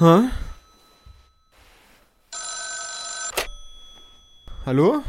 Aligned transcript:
Hä? 0.00 0.30
Hallo? 4.64 5.02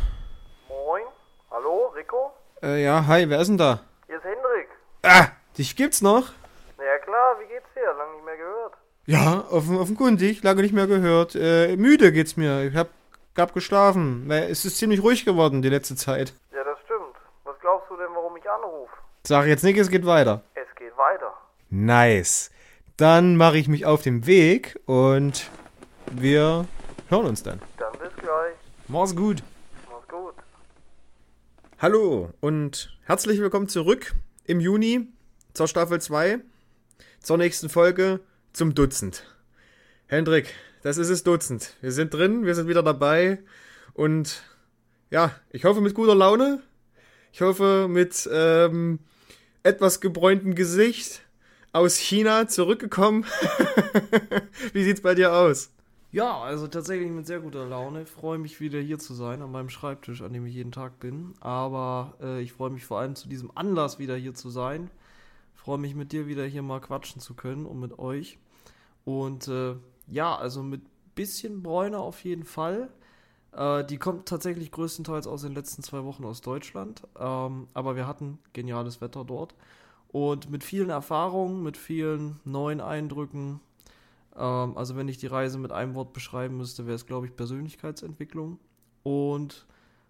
Moin. 0.67 1.03
Hallo, 1.51 1.93
Rico? 1.95 2.33
Äh, 2.63 2.83
ja, 2.83 3.05
hi, 3.05 3.29
wer 3.29 3.39
ist 3.39 3.49
denn 3.49 3.59
da? 3.59 3.81
Hier 4.07 4.17
ist 4.17 4.23
Hendrik. 4.23 4.67
Ah, 5.03 5.27
dich 5.59 5.75
gibt's 5.75 6.01
noch? 6.01 6.31
Na 6.79 6.83
ja 6.83 6.97
klar, 6.97 7.39
wie 7.39 7.45
geht's 7.45 7.67
dir? 7.75 7.93
Lang 7.99 8.15
nicht 8.15 8.25
mehr 8.25 8.37
gehört. 8.37 8.73
Ja, 9.05 9.43
offen, 9.51 9.77
offenkundig, 9.77 10.41
lange 10.41 10.63
nicht 10.63 10.73
mehr 10.73 10.87
gehört. 10.87 11.35
Äh, 11.35 11.77
müde 11.77 12.11
geht's 12.11 12.35
mir. 12.35 12.63
Ich 12.63 12.75
hab, 12.75 12.87
hab 13.37 13.53
geschlafen. 13.53 14.31
Es 14.31 14.65
ist 14.65 14.79
ziemlich 14.79 15.03
ruhig 15.03 15.23
geworden 15.23 15.61
die 15.61 15.69
letzte 15.69 15.95
Zeit. 15.97 16.33
Ja, 16.51 16.63
das 16.63 16.79
stimmt. 16.85 17.15
Was 17.43 17.59
glaubst 17.59 17.91
du 17.91 17.95
denn, 17.95 18.09
warum 18.15 18.35
ich 18.37 18.49
anrufe? 18.49 18.93
Sag 19.23 19.45
jetzt 19.45 19.63
nicht, 19.63 19.77
es 19.77 19.91
geht 19.91 20.07
weiter. 20.07 20.41
Es 20.55 20.73
geht 20.75 20.97
weiter. 20.97 21.31
Nice. 21.69 22.49
Dann 22.99 23.37
mache 23.37 23.57
ich 23.57 23.69
mich 23.69 23.85
auf 23.85 24.01
den 24.01 24.25
Weg 24.25 24.77
und 24.85 25.49
wir 26.11 26.67
hören 27.07 27.25
uns 27.27 27.43
dann. 27.43 27.61
Dann 27.77 27.93
bis 27.93 28.13
gleich. 28.17 28.55
Mach's 28.89 29.15
gut. 29.15 29.41
Mach's 29.89 30.07
gut. 30.09 30.33
Hallo 31.77 32.33
und 32.41 32.97
herzlich 33.05 33.39
willkommen 33.39 33.69
zurück 33.69 34.15
im 34.43 34.59
Juni 34.59 35.07
zur 35.53 35.69
Staffel 35.69 36.01
2, 36.01 36.39
zur 37.21 37.37
nächsten 37.37 37.69
Folge 37.69 38.19
zum 38.51 38.75
Dutzend. 38.75 39.23
Hendrik, 40.07 40.53
das 40.83 40.97
ist 40.97 41.07
es 41.07 41.23
Dutzend. 41.23 41.75
Wir 41.79 41.93
sind 41.93 42.13
drin, 42.13 42.45
wir 42.45 42.53
sind 42.53 42.67
wieder 42.67 42.83
dabei 42.83 43.39
und 43.93 44.43
ja, 45.09 45.33
ich 45.51 45.63
hoffe 45.63 45.79
mit 45.79 45.93
guter 45.93 46.15
Laune. 46.15 46.61
Ich 47.31 47.39
hoffe 47.39 47.87
mit 47.89 48.29
ähm, 48.29 48.99
etwas 49.63 50.01
gebräuntem 50.01 50.53
Gesicht 50.53 51.21
aus 51.71 51.97
China 51.97 52.47
zurückgekommen. 52.47 53.25
Wie 54.73 54.83
sieht's 54.83 55.01
bei 55.01 55.15
dir 55.15 55.33
aus? 55.33 55.71
Ja, 56.11 56.39
also 56.39 56.67
tatsächlich 56.67 57.11
mit 57.11 57.27
sehr 57.27 57.39
guter 57.39 57.65
Laune. 57.65 58.01
Ich 58.01 58.09
freue 58.09 58.39
mich 58.39 58.59
wieder 58.59 58.79
hier 58.79 58.97
zu 58.97 59.13
sein 59.13 59.43
an 59.43 59.51
meinem 59.51 59.69
Schreibtisch, 59.69 60.23
an 60.23 60.33
dem 60.33 60.45
ich 60.47 60.55
jeden 60.55 60.71
Tag 60.71 60.99
bin. 60.99 61.33
Aber 61.39 62.15
äh, 62.19 62.41
ich 62.41 62.53
freue 62.53 62.71
mich 62.71 62.85
vor 62.85 62.99
allem 62.99 63.15
zu 63.15 63.29
diesem 63.29 63.51
Anlass 63.55 63.99
wieder 63.99 64.15
hier 64.15 64.33
zu 64.33 64.49
sein. 64.49 64.89
Ich 65.55 65.61
freue 65.61 65.77
mich 65.77 65.93
mit 65.93 66.11
dir 66.11 66.25
wieder 66.27 66.45
hier 66.45 66.63
mal 66.63 66.79
quatschen 66.79 67.21
zu 67.21 67.35
können 67.35 67.65
und 67.67 67.79
mit 67.79 67.99
euch. 67.99 68.39
Und 69.05 69.47
äh, 69.47 69.75
ja, 70.07 70.35
also 70.35 70.63
mit 70.63 70.81
bisschen 71.13 71.61
Bräune 71.61 71.99
auf 71.99 72.23
jeden 72.23 72.45
Fall. 72.45 72.89
Äh, 73.51 73.83
die 73.85 73.97
kommt 73.97 74.27
tatsächlich 74.27 74.71
größtenteils 74.71 75.27
aus 75.27 75.43
den 75.43 75.53
letzten 75.53 75.83
zwei 75.83 76.03
Wochen 76.05 76.25
aus 76.25 76.41
Deutschland. 76.41 77.03
Ähm, 77.19 77.67
aber 77.73 77.95
wir 77.95 78.07
hatten 78.07 78.39
geniales 78.53 78.99
Wetter 79.01 79.25
dort. 79.25 79.53
Und 80.11 80.49
mit 80.49 80.63
vielen 80.63 80.89
Erfahrungen, 80.89 81.61
mit 81.63 81.77
vielen 81.77 82.39
neuen 82.43 82.81
Eindrücken, 82.81 83.59
ähm, 84.35 84.77
also 84.77 84.95
wenn 84.95 85.07
ich 85.07 85.17
die 85.17 85.27
Reise 85.27 85.57
mit 85.59 85.71
einem 85.71 85.93
Wort 85.95 86.13
beschreiben 86.13 86.57
müsste, 86.57 86.85
wäre 86.85 86.95
es, 86.95 87.05
glaube 87.05 87.27
ich, 87.27 87.35
Persönlichkeitsentwicklung. 87.35 88.59
Und 89.03 89.65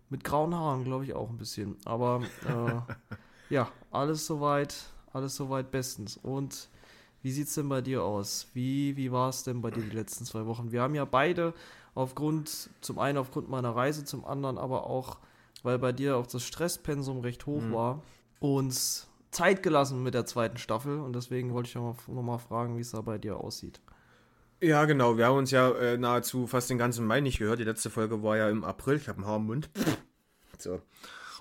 mit 0.09 0.23
grauen 0.23 0.55
Haaren, 0.55 0.83
glaube 0.83 1.03
ich, 1.03 1.14
auch 1.14 1.30
ein 1.30 1.38
bisschen. 1.38 1.75
Aber 1.86 2.22
äh, 2.45 2.94
ja, 3.53 3.70
alles 3.92 4.25
soweit, 4.25 4.75
alles 5.14 5.36
soweit 5.36 5.70
bestens. 5.72 6.17
Und 6.17 6.70
wie 7.22 7.31
sieht 7.31 7.47
es 7.47 7.55
denn 7.55 7.67
bei 7.67 7.81
dir 7.81 8.03
aus? 8.03 8.47
Wie, 8.53 8.95
wie 8.95 9.11
war 9.11 9.30
es 9.30 9.44
denn 9.44 9.61
bei 9.61 9.70
dir 9.72 9.83
die 9.83 9.95
letzten 9.95 10.23
zwei 10.25 10.45
Wochen? 10.45 10.72
Wir 10.72 10.81
haben 10.81 10.95
ja 10.95 11.03
beide 11.05 11.53
aufgrund, 11.94 12.70
zum 12.80 13.00
einen 13.00 13.17
aufgrund 13.17 13.50
meiner 13.50 13.75
Reise, 13.75 14.05
zum 14.05 14.23
anderen 14.23 14.58
aber 14.58 14.88
auch, 14.88 15.17
weil 15.64 15.77
bei 15.77 15.92
dir 15.92 16.16
auch 16.16 16.27
das 16.27 16.44
Stresspensum 16.44 17.20
recht 17.20 17.45
hoch 17.45 17.61
Mhm. 17.64 17.73
war, 17.73 18.03
uns 18.39 19.08
Zeit 19.31 19.63
gelassen 19.63 20.03
mit 20.03 20.13
der 20.13 20.25
zweiten 20.25 20.58
Staffel. 20.58 20.99
Und 20.99 21.13
deswegen 21.13 21.53
wollte 21.53 21.69
ich 21.69 21.75
nochmal 21.75 21.95
noch 22.08 22.23
mal 22.23 22.38
fragen, 22.38 22.77
wie 22.77 22.81
es 22.81 22.91
da 22.91 23.02
bei 23.02 23.17
dir 23.17 23.38
aussieht. 23.38 23.80
Ja, 24.61 24.86
genau. 24.86 25.17
Wir 25.17 25.27
haben 25.27 25.38
uns 25.38 25.52
ja 25.52 25.69
äh, 25.71 25.97
nahezu 25.97 26.45
fast 26.48 26.70
den 26.70 26.77
ganzen 26.77 27.05
Mai 27.05 27.21
nicht 27.21 27.39
gehört. 27.39 27.59
Die 27.59 27.64
letzte 27.64 27.89
Folge 27.89 28.23
war 28.23 28.36
ja 28.37 28.49
im 28.49 28.64
April. 28.64 28.98
Ich 28.98 29.08
habe 29.08 29.20
einen 29.20 29.27
Haar 29.27 29.37
im 29.37 29.45
Mund. 29.45 29.70
So. 30.58 30.81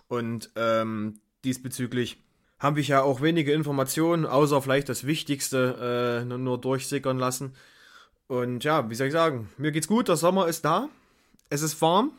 Und 0.06 0.50
ähm, 0.54 1.20
diesbezüglich 1.44 2.22
habe 2.60 2.80
ich 2.80 2.88
ja 2.88 3.02
auch 3.02 3.20
wenige 3.20 3.52
Informationen, 3.52 4.24
außer 4.26 4.62
vielleicht 4.62 4.88
das 4.88 5.04
Wichtigste, 5.06 6.20
äh, 6.22 6.24
nur- 6.24 6.38
nur 6.38 6.60
durchsickern 6.60 7.18
lassen. 7.18 7.54
Und 8.28 8.62
ja, 8.64 8.88
wie 8.90 8.94
soll 8.94 9.08
ich 9.08 9.12
sagen? 9.12 9.48
Mir 9.58 9.72
geht's 9.72 9.88
gut. 9.88 10.08
Der 10.08 10.16
Sommer 10.16 10.46
ist 10.48 10.64
da. 10.64 10.88
Es 11.50 11.62
ist 11.62 11.80
warm. 11.82 12.12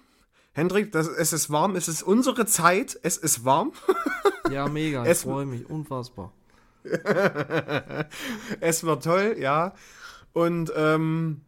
Hendrik, 0.54 0.92
das, 0.92 1.08
es 1.08 1.34
ist 1.34 1.50
warm. 1.50 1.76
Es 1.76 1.88
ist 1.88 2.04
unsere 2.04 2.46
Zeit. 2.46 3.00
Es 3.04 3.18
ist 3.18 3.46
warm. 3.46 3.74
Ja, 4.52 4.68
mega. 4.68 5.06
ich 5.06 5.20
freue 5.20 5.46
mich. 5.46 5.70
Unfassbar. 5.70 6.34
es 8.62 8.84
war 8.84 9.00
toll, 9.00 9.36
ja. 9.38 9.76
Und 10.34 10.74
ähm, 10.76 11.42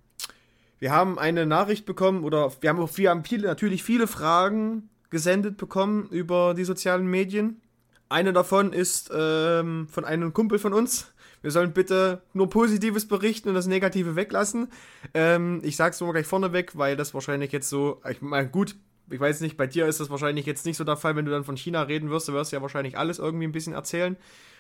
wir 0.78 0.92
haben 0.92 1.18
eine 1.18 1.48
Nachricht 1.48 1.86
bekommen 1.86 2.24
oder 2.24 2.52
wir 2.62 2.70
haben 2.70 2.80
auch 2.80 2.96
wir 2.98 3.10
haben 3.10 3.24
viele, 3.24 3.48
natürlich 3.48 3.84
viele 3.84 4.06
Fragen 4.06 4.90
gesendet 5.10 5.58
bekommen 5.58 6.10
über 6.10 6.54
die 6.54 6.64
sozialen 6.64 7.08
Medien. 7.08 7.62
Eine 8.10 8.34
davon 8.34 8.74
ist 8.74 9.10
ähm, 9.14 9.88
von 9.90 10.06
einem 10.06 10.34
Kumpel 10.34 10.60
von 10.60 10.74
uns. 10.74 11.14
Wir 11.42 11.52
sollen 11.52 11.74
bitte 11.74 12.22
nur 12.34 12.50
Positives 12.50 13.08
berichten 13.08 13.50
und 13.50 13.56
das 13.56 13.68
Negative 13.68 14.16
weglassen. 14.16 14.68
Ähm, 15.14 15.62
ich 15.64 15.76
sag's 15.76 16.00
nur 16.02 16.14
gleich 16.14 16.28
vorneweg, 16.28 16.78
weil 16.78 16.96
das 16.96 17.14
wahrscheinlich 17.14 17.52
jetzt 17.52 17.70
so, 17.70 18.02
ich 18.10 18.22
meine, 18.22 18.50
gut, 18.50 18.76
ich 19.12 19.20
weiß 19.20 19.42
nicht, 19.42 19.58
bei 19.58 19.68
dir 19.68 19.88
ist 19.88 20.00
das 20.00 20.10
wahrscheinlich 20.10 20.46
jetzt 20.46 20.66
nicht 20.66 20.78
so 20.78 20.84
der 20.84 20.98
Fall, 20.98 21.16
wenn 21.16 21.26
du 21.26 21.32
dann 21.32 21.44
von 21.44 21.58
China 21.58 21.82
reden 21.84 22.10
wirst, 22.10 22.28
du 22.28 22.34
wirst 22.34 22.52
ja 22.52 22.62
wahrscheinlich 22.62 22.98
alles 22.98 23.20
irgendwie 23.20 23.46
ein 23.48 23.52
bisschen 23.52 23.74
erzählen. 23.74 24.18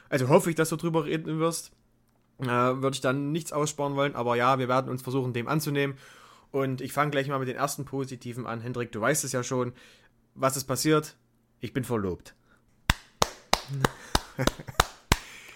Also 0.09 0.27
hoffe 0.29 0.49
ich, 0.49 0.55
dass 0.55 0.69
du 0.69 0.75
drüber 0.75 1.05
reden 1.05 1.39
wirst 1.39 1.71
äh, 2.39 2.45
würde 2.47 2.95
ich 2.95 3.01
dann 3.01 3.31
nichts 3.31 3.53
aussparen 3.53 3.95
wollen, 3.95 4.15
aber 4.15 4.35
ja, 4.35 4.57
wir 4.57 4.67
werden 4.67 4.89
uns 4.89 5.01
versuchen, 5.03 5.31
dem 5.33 5.47
anzunehmen. 5.47 5.95
Und 6.51 6.81
ich 6.81 6.91
fange 6.91 7.11
gleich 7.11 7.27
mal 7.27 7.37
mit 7.39 7.47
den 7.47 7.55
ersten 7.55 7.85
positiven 7.85 8.45
an. 8.47 8.61
Hendrik, 8.61 8.91
du 8.91 8.99
weißt 8.99 9.23
es 9.23 9.31
ja 9.31 9.43
schon. 9.43 9.73
Was 10.33 10.57
ist 10.57 10.65
passiert? 10.65 11.15
Ich 11.59 11.71
bin 11.71 11.83
verlobt. 11.83 12.33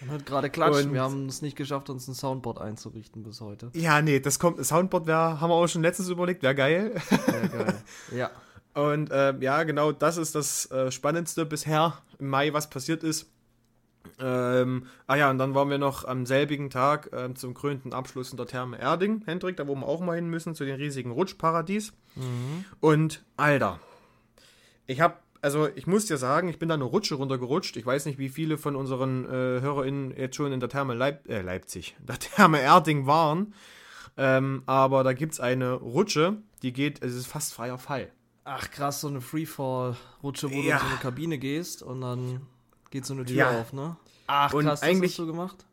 Man 0.02 0.12
hat 0.12 0.26
gerade 0.26 0.50
klatscht. 0.50 0.86
Und- 0.86 0.94
Wir 0.94 1.02
haben 1.02 1.26
es 1.28 1.42
nicht 1.42 1.58
geschafft, 1.58 1.90
uns 1.90 2.08
ein 2.08 2.14
Soundboard 2.14 2.60
einzurichten 2.60 3.24
bis 3.24 3.42
heute. 3.42 3.72
Ja, 3.74 4.02
nee, 4.02 4.20
das 4.20 4.40
kommt. 4.40 4.60
Das 4.60 4.68
Soundboard 4.68 5.08
wär, 5.08 5.42
haben 5.42 5.50
wir 5.50 5.56
auch 5.56 5.68
schon 5.68 5.82
letztens 5.82 6.10
überlegt, 6.10 6.44
wäre 6.44 6.56
geil. 6.56 7.02
Sehr 7.10 7.48
geil. 7.50 7.84
ja. 8.16 8.30
Und 8.76 9.10
äh, 9.10 9.34
ja, 9.40 9.64
genau, 9.64 9.92
das 9.94 10.18
ist 10.18 10.36
das 10.36 10.70
äh, 10.70 10.92
Spannendste 10.92 11.46
bisher 11.46 11.98
im 12.20 12.30
Mai, 12.30 12.54
was 12.54 12.70
passiert 12.70 13.04
ist. 13.04 13.32
Ähm, 14.20 14.86
ah 15.08 15.16
ja, 15.16 15.30
und 15.30 15.38
dann 15.38 15.56
waren 15.56 15.70
wir 15.70 15.78
noch 15.78 16.06
am 16.06 16.26
selbigen 16.26 16.70
Tag 16.70 17.10
ähm, 17.14 17.36
zum 17.36 17.54
krönten 17.54 17.94
Abschluss 17.94 18.32
in 18.32 18.38
der 18.38 18.46
Therme 18.46 18.78
Erding, 18.80 19.24
Hendrik, 19.26 19.58
da 19.58 19.68
wo 19.68 19.76
wir 19.76 19.88
auch 19.88 20.02
mal 20.02 20.16
hin 20.16 20.30
müssen, 20.30 20.56
zu 20.56 20.66
den 20.66 20.76
riesigen 20.76 21.12
Rutschparadies. 21.12 21.94
Und 22.82 23.24
Alter, 23.38 23.80
ich 24.88 25.02
habe, 25.02 25.16
also 25.42 25.70
ich 25.76 25.88
muss 25.88 26.06
dir 26.06 26.18
sagen, 26.18 26.50
ich 26.50 26.60
bin 26.60 26.70
da 26.70 26.76
eine 26.76 26.84
Rutsche 26.84 27.16
runtergerutscht. 27.16 27.78
Ich 27.78 27.86
weiß 27.86 28.06
nicht, 28.06 28.20
wie 28.20 28.30
viele 28.30 28.58
von 28.58 28.76
unseren 28.76 29.26
äh, 29.26 29.62
HörerInnen 29.62 30.16
jetzt 30.16 30.36
schon 30.36 30.52
in 30.52 30.60
der 30.60 30.70
Therme 30.70 30.94
Leip 30.94 31.28
äh, 31.30 31.42
Leipzig, 31.42 31.96
der 32.00 32.20
Therme 32.20 32.60
Erding 32.60 33.08
waren. 33.08 33.54
Ähm, 34.18 34.64
aber 34.66 35.04
da 35.04 35.14
gibt 35.14 35.34
es 35.34 35.40
eine 35.40 35.74
Rutsche, 35.74 36.38
die 36.62 36.74
geht, 36.74 37.04
es 37.04 37.16
ist 37.16 37.28
fast 37.28 37.54
freier 37.54 37.78
Fall. 37.78 38.12
Ach 38.48 38.70
krass, 38.70 39.02
so 39.02 39.08
eine 39.08 39.22
Freefall-Rutsche, 39.22 40.52
wo 40.52 40.56
Ja. 40.56 40.62
du 40.62 40.72
in 40.72 40.80
so 40.80 40.86
eine 40.86 40.98
Kabine 41.02 41.38
gehst 41.40 41.82
und 41.82 42.02
dann 42.02 42.46
geht 42.92 43.06
so 43.06 43.14
eine 43.14 43.26
Tür 43.26 43.36
Ja. 43.36 43.60
auf, 43.62 43.74
ne? 43.74 43.98
Ach 44.28 44.54
Und 44.54 44.66
krass, 44.66 44.80
das 44.82 44.88
eigentlich- 44.90 45.12
hast 45.14 45.20
du 45.20 45.26
gemacht? 45.28 45.66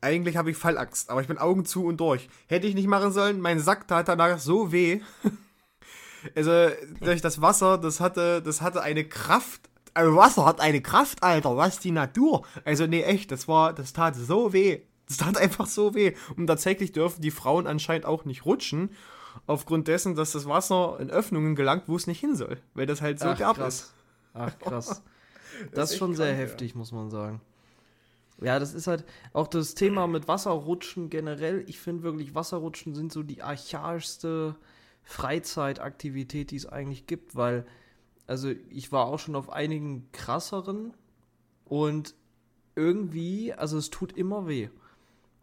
Eigentlich 0.00 0.36
habe 0.36 0.50
ich 0.50 0.56
Fallangst, 0.56 1.10
aber 1.10 1.20
ich 1.22 1.28
bin 1.28 1.38
Augen 1.38 1.64
zu 1.64 1.84
und 1.84 1.98
durch. 1.98 2.28
Hätte 2.46 2.66
ich 2.66 2.74
nicht 2.74 2.88
machen 2.88 3.12
sollen, 3.12 3.40
mein 3.40 3.58
Sack 3.60 3.86
tat 3.88 4.08
danach 4.08 4.38
so 4.38 4.72
weh. 4.72 5.00
also, 6.34 6.70
durch 7.00 7.20
das 7.20 7.40
Wasser, 7.40 7.78
das 7.78 8.00
hatte, 8.00 8.42
das 8.42 8.60
hatte 8.60 8.82
eine 8.82 9.04
Kraft. 9.04 9.68
Also 9.94 10.16
Wasser 10.16 10.44
hat 10.44 10.60
eine 10.60 10.80
Kraft, 10.82 11.22
Alter, 11.22 11.56
was 11.56 11.78
die 11.78 11.92
Natur. 11.92 12.44
Also, 12.64 12.86
nee, 12.86 13.02
echt, 13.02 13.30
das 13.30 13.46
war, 13.48 13.72
das 13.72 13.92
tat 13.92 14.16
so 14.16 14.52
weh. 14.52 14.80
Das 15.06 15.18
tat 15.18 15.36
einfach 15.38 15.66
so 15.66 15.94
weh. 15.94 16.14
Und 16.36 16.46
tatsächlich 16.48 16.92
dürfen 16.92 17.20
die 17.22 17.30
Frauen 17.30 17.66
anscheinend 17.66 18.06
auch 18.06 18.24
nicht 18.24 18.44
rutschen, 18.46 18.90
aufgrund 19.46 19.88
dessen, 19.88 20.14
dass 20.14 20.32
das 20.32 20.46
Wasser 20.46 20.98
in 21.00 21.10
Öffnungen 21.10 21.54
gelangt, 21.54 21.84
wo 21.86 21.96
es 21.96 22.06
nicht 22.06 22.20
hin 22.20 22.36
soll. 22.36 22.58
Weil 22.74 22.86
das 22.86 23.02
halt 23.02 23.18
so 23.18 23.28
Ach, 23.28 23.36
derb 23.36 23.56
krass. 23.56 23.74
ist. 23.74 23.94
Ach 24.34 24.58
krass. 24.60 24.88
ist 24.88 25.02
das 25.72 25.92
ist 25.92 25.98
schon 25.98 26.14
sehr 26.14 26.26
krank, 26.26 26.38
ja. 26.38 26.44
heftig, 26.44 26.74
muss 26.74 26.92
man 26.92 27.10
sagen. 27.10 27.40
Ja, 28.40 28.58
das 28.58 28.74
ist 28.74 28.86
halt 28.86 29.04
auch 29.32 29.46
das 29.46 29.74
Thema 29.74 30.06
mit 30.06 30.26
Wasserrutschen 30.26 31.08
generell. 31.08 31.64
Ich 31.68 31.78
finde 31.78 32.02
wirklich, 32.02 32.34
Wasserrutschen 32.34 32.94
sind 32.94 33.12
so 33.12 33.22
die 33.22 33.42
archaischste 33.42 34.56
Freizeitaktivität, 35.04 36.50
die 36.50 36.56
es 36.56 36.66
eigentlich 36.66 37.06
gibt, 37.06 37.36
weil, 37.36 37.64
also 38.26 38.50
ich 38.70 38.90
war 38.90 39.06
auch 39.06 39.18
schon 39.18 39.36
auf 39.36 39.50
einigen 39.50 40.10
krasseren 40.12 40.94
und 41.64 42.14
irgendwie, 42.74 43.52
also 43.52 43.78
es 43.78 43.90
tut 43.90 44.12
immer 44.16 44.48
weh. 44.48 44.68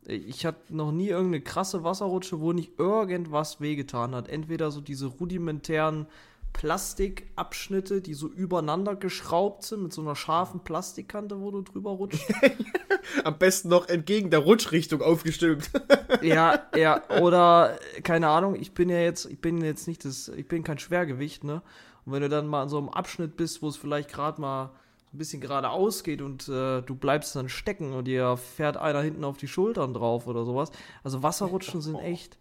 Ich 0.05 0.45
hatte 0.45 0.75
noch 0.75 0.91
nie 0.91 1.09
irgendeine 1.09 1.41
krasse 1.41 1.83
Wasserrutsche, 1.83 2.39
wo 2.39 2.53
nicht 2.53 2.79
irgendwas 2.79 3.61
wehgetan 3.61 4.15
hat. 4.15 4.29
Entweder 4.29 4.71
so 4.71 4.81
diese 4.81 5.05
rudimentären 5.05 6.07
Plastikabschnitte, 6.53 8.01
die 8.01 8.13
so 8.13 8.27
übereinander 8.27 8.95
geschraubt 8.95 9.63
sind 9.63 9.83
mit 9.83 9.93
so 9.93 10.01
einer 10.01 10.15
scharfen 10.15 10.61
Plastikkante, 10.61 11.39
wo 11.39 11.51
du 11.51 11.61
drüber 11.61 11.91
rutschst. 11.91 12.33
Am 13.23 13.37
besten 13.37 13.69
noch 13.69 13.87
entgegen 13.87 14.29
der 14.29 14.39
Rutschrichtung 14.39 15.01
aufgestimmt. 15.01 15.69
ja, 16.21 16.67
ja, 16.75 17.01
oder 17.21 17.79
keine 18.03 18.27
Ahnung, 18.27 18.55
ich 18.55 18.73
bin 18.73 18.89
ja 18.89 18.99
jetzt, 18.99 19.25
ich 19.25 19.39
bin 19.39 19.61
jetzt 19.61 19.87
nicht 19.87 20.05
das, 20.05 20.27
ich 20.29 20.47
bin 20.47 20.63
kein 20.63 20.77
Schwergewicht, 20.77 21.43
ne? 21.43 21.61
Und 22.05 22.13
wenn 22.13 22.21
du 22.21 22.29
dann 22.29 22.47
mal 22.47 22.63
an 22.63 22.69
so 22.69 22.77
einem 22.77 22.89
Abschnitt 22.89 23.37
bist, 23.37 23.61
wo 23.61 23.67
es 23.67 23.77
vielleicht 23.77 24.11
gerade 24.11 24.41
mal 24.41 24.71
ein 25.13 25.17
bisschen 25.17 25.41
geradeaus 25.41 26.03
geht 26.03 26.21
und 26.21 26.47
äh, 26.47 26.81
du 26.81 26.95
bleibst 26.95 27.35
dann 27.35 27.49
stecken 27.49 27.93
und 27.93 28.05
dir 28.05 28.37
fährt 28.37 28.77
einer 28.77 29.01
hinten 29.01 29.23
auf 29.23 29.37
die 29.37 29.47
Schultern 29.47 29.93
drauf 29.93 30.27
oder 30.27 30.45
sowas. 30.45 30.71
Also 31.03 31.21
Wasserrutschen 31.21 31.81
sind 31.81 31.95
echt. 31.99 32.37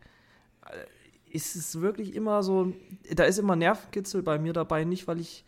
Äh, 0.66 0.86
ist 1.32 1.54
es 1.56 1.80
wirklich 1.80 2.14
immer 2.14 2.42
so. 2.42 2.72
Da 3.12 3.24
ist 3.24 3.38
immer 3.38 3.56
Nervenkitzel 3.56 4.22
bei 4.22 4.38
mir 4.38 4.52
dabei, 4.52 4.84
nicht 4.84 5.06
weil 5.08 5.20
ich, 5.20 5.44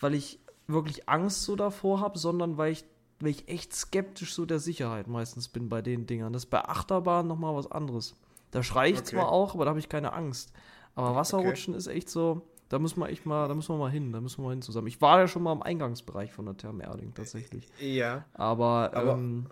weil 0.00 0.14
ich 0.14 0.38
wirklich 0.66 1.08
Angst 1.08 1.42
so 1.42 1.56
davor 1.56 2.00
habe, 2.00 2.18
sondern 2.18 2.56
weil 2.56 2.72
ich, 2.72 2.84
weil 3.20 3.30
ich 3.30 3.48
echt 3.48 3.74
skeptisch 3.74 4.34
so 4.34 4.46
der 4.46 4.58
Sicherheit 4.58 5.06
meistens 5.06 5.48
bin 5.48 5.68
bei 5.68 5.82
den 5.82 6.06
Dingern. 6.06 6.32
Das 6.32 6.44
ist 6.44 6.50
bei 6.50 6.64
Achterbahn 6.64 7.26
nochmal 7.26 7.54
was 7.54 7.70
anderes. 7.70 8.16
Da 8.50 8.62
schreie 8.62 8.92
ich 8.92 8.98
Okay. 9.00 9.10
zwar 9.10 9.30
auch, 9.30 9.54
aber 9.54 9.64
da 9.64 9.70
habe 9.70 9.78
ich 9.78 9.88
keine 9.88 10.12
Angst. 10.12 10.52
Aber 10.94 11.14
Wasserrutschen 11.16 11.74
ist 11.74 11.86
echt 11.86 12.08
so. 12.08 12.42
Da 12.74 12.80
müssen 12.80 12.98
wir 12.98 13.08
echt 13.08 13.24
mal, 13.24 13.46
da 13.46 13.54
müssen 13.54 13.72
wir 13.72 13.78
mal 13.78 13.88
hin, 13.88 14.10
da 14.10 14.20
müssen 14.20 14.38
wir 14.38 14.46
mal 14.46 14.50
hin 14.50 14.60
zusammen. 14.60 14.88
Ich 14.88 15.00
war 15.00 15.20
ja 15.20 15.28
schon 15.28 15.44
mal 15.44 15.52
im 15.52 15.62
Eingangsbereich 15.62 16.32
von 16.32 16.44
der 16.44 16.56
Therme 16.56 16.82
Erding 16.82 17.14
tatsächlich. 17.14 17.68
ja. 17.80 18.24
Aber, 18.34 18.90
Aber- 18.92 19.12
ähm, 19.12 19.46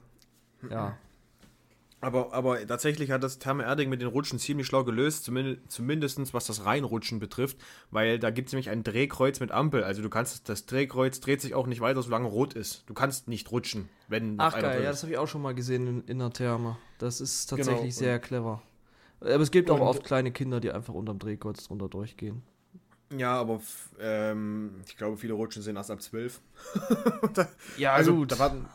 ja. 0.69 0.99
Aber, 2.01 2.33
aber 2.33 2.67
tatsächlich 2.67 3.13
hat 3.13 3.23
das 3.23 3.39
Therme 3.39 3.63
Erding 3.63 3.91
mit 3.91 4.01
den 4.01 4.09
Rutschen 4.09 4.41
ziemlich 4.41 4.67
schlau 4.67 4.83
gelöst, 4.83 5.31
zumindest, 5.69 6.35
was 6.35 6.47
das 6.47 6.65
Reinrutschen 6.65 7.21
betrifft, 7.21 7.59
weil 7.93 8.19
da 8.19 8.31
gibt 8.31 8.49
es 8.49 8.55
nämlich 8.55 8.71
ein 8.71 8.83
Drehkreuz 8.83 9.39
mit 9.39 9.53
Ampel. 9.53 9.85
Also 9.85 10.03
du 10.03 10.11
kannst, 10.11 10.49
das 10.49 10.67
Drehkreuz 10.67 11.21
dreht 11.21 11.41
sich 11.41 11.55
auch 11.55 11.69
nicht 11.69 11.81
weiter, 11.81 12.03
solange 12.03 12.27
rot 12.27 12.55
ist. 12.55 12.83
Du 12.89 12.95
kannst 12.95 13.29
nicht 13.29 13.53
rutschen, 13.53 13.89
wenn 14.09 14.35
Ach 14.41 14.59
geil, 14.59 14.83
ja, 14.83 14.91
das 14.91 15.05
habe 15.05 15.13
ich 15.13 15.19
auch 15.19 15.29
schon 15.29 15.43
mal 15.43 15.55
gesehen 15.55 15.87
in, 15.87 16.05
in 16.07 16.19
der 16.19 16.31
Therme. 16.31 16.77
Das 16.99 17.21
ist 17.21 17.47
tatsächlich 17.47 17.83
Genau, 17.83 17.91
sehr 17.93 18.19
clever. 18.19 18.63
Aber 19.21 19.39
es 19.39 19.53
gibt 19.53 19.71
auch 19.71 19.79
oft 19.79 20.03
kleine 20.03 20.33
Kinder, 20.33 20.59
die 20.59 20.73
einfach 20.73 20.95
unterm 20.95 21.21
Drehkreuz 21.21 21.69
drunter 21.69 21.89
durchgehen. 21.89 22.43
Ja, 23.17 23.35
aber 23.35 23.61
ähm, 24.01 24.81
ich 24.87 24.97
glaube, 24.97 25.17
viele 25.17 25.35
Rutschen 25.35 25.63
sind 25.63 25.77
erst 25.77 25.91
ab 25.91 26.01
12. 26.03 26.41
da, 27.35 27.49
Ja, 27.77 27.93
also, 27.93 28.25
da, 28.25 28.39
warten- 28.39 28.67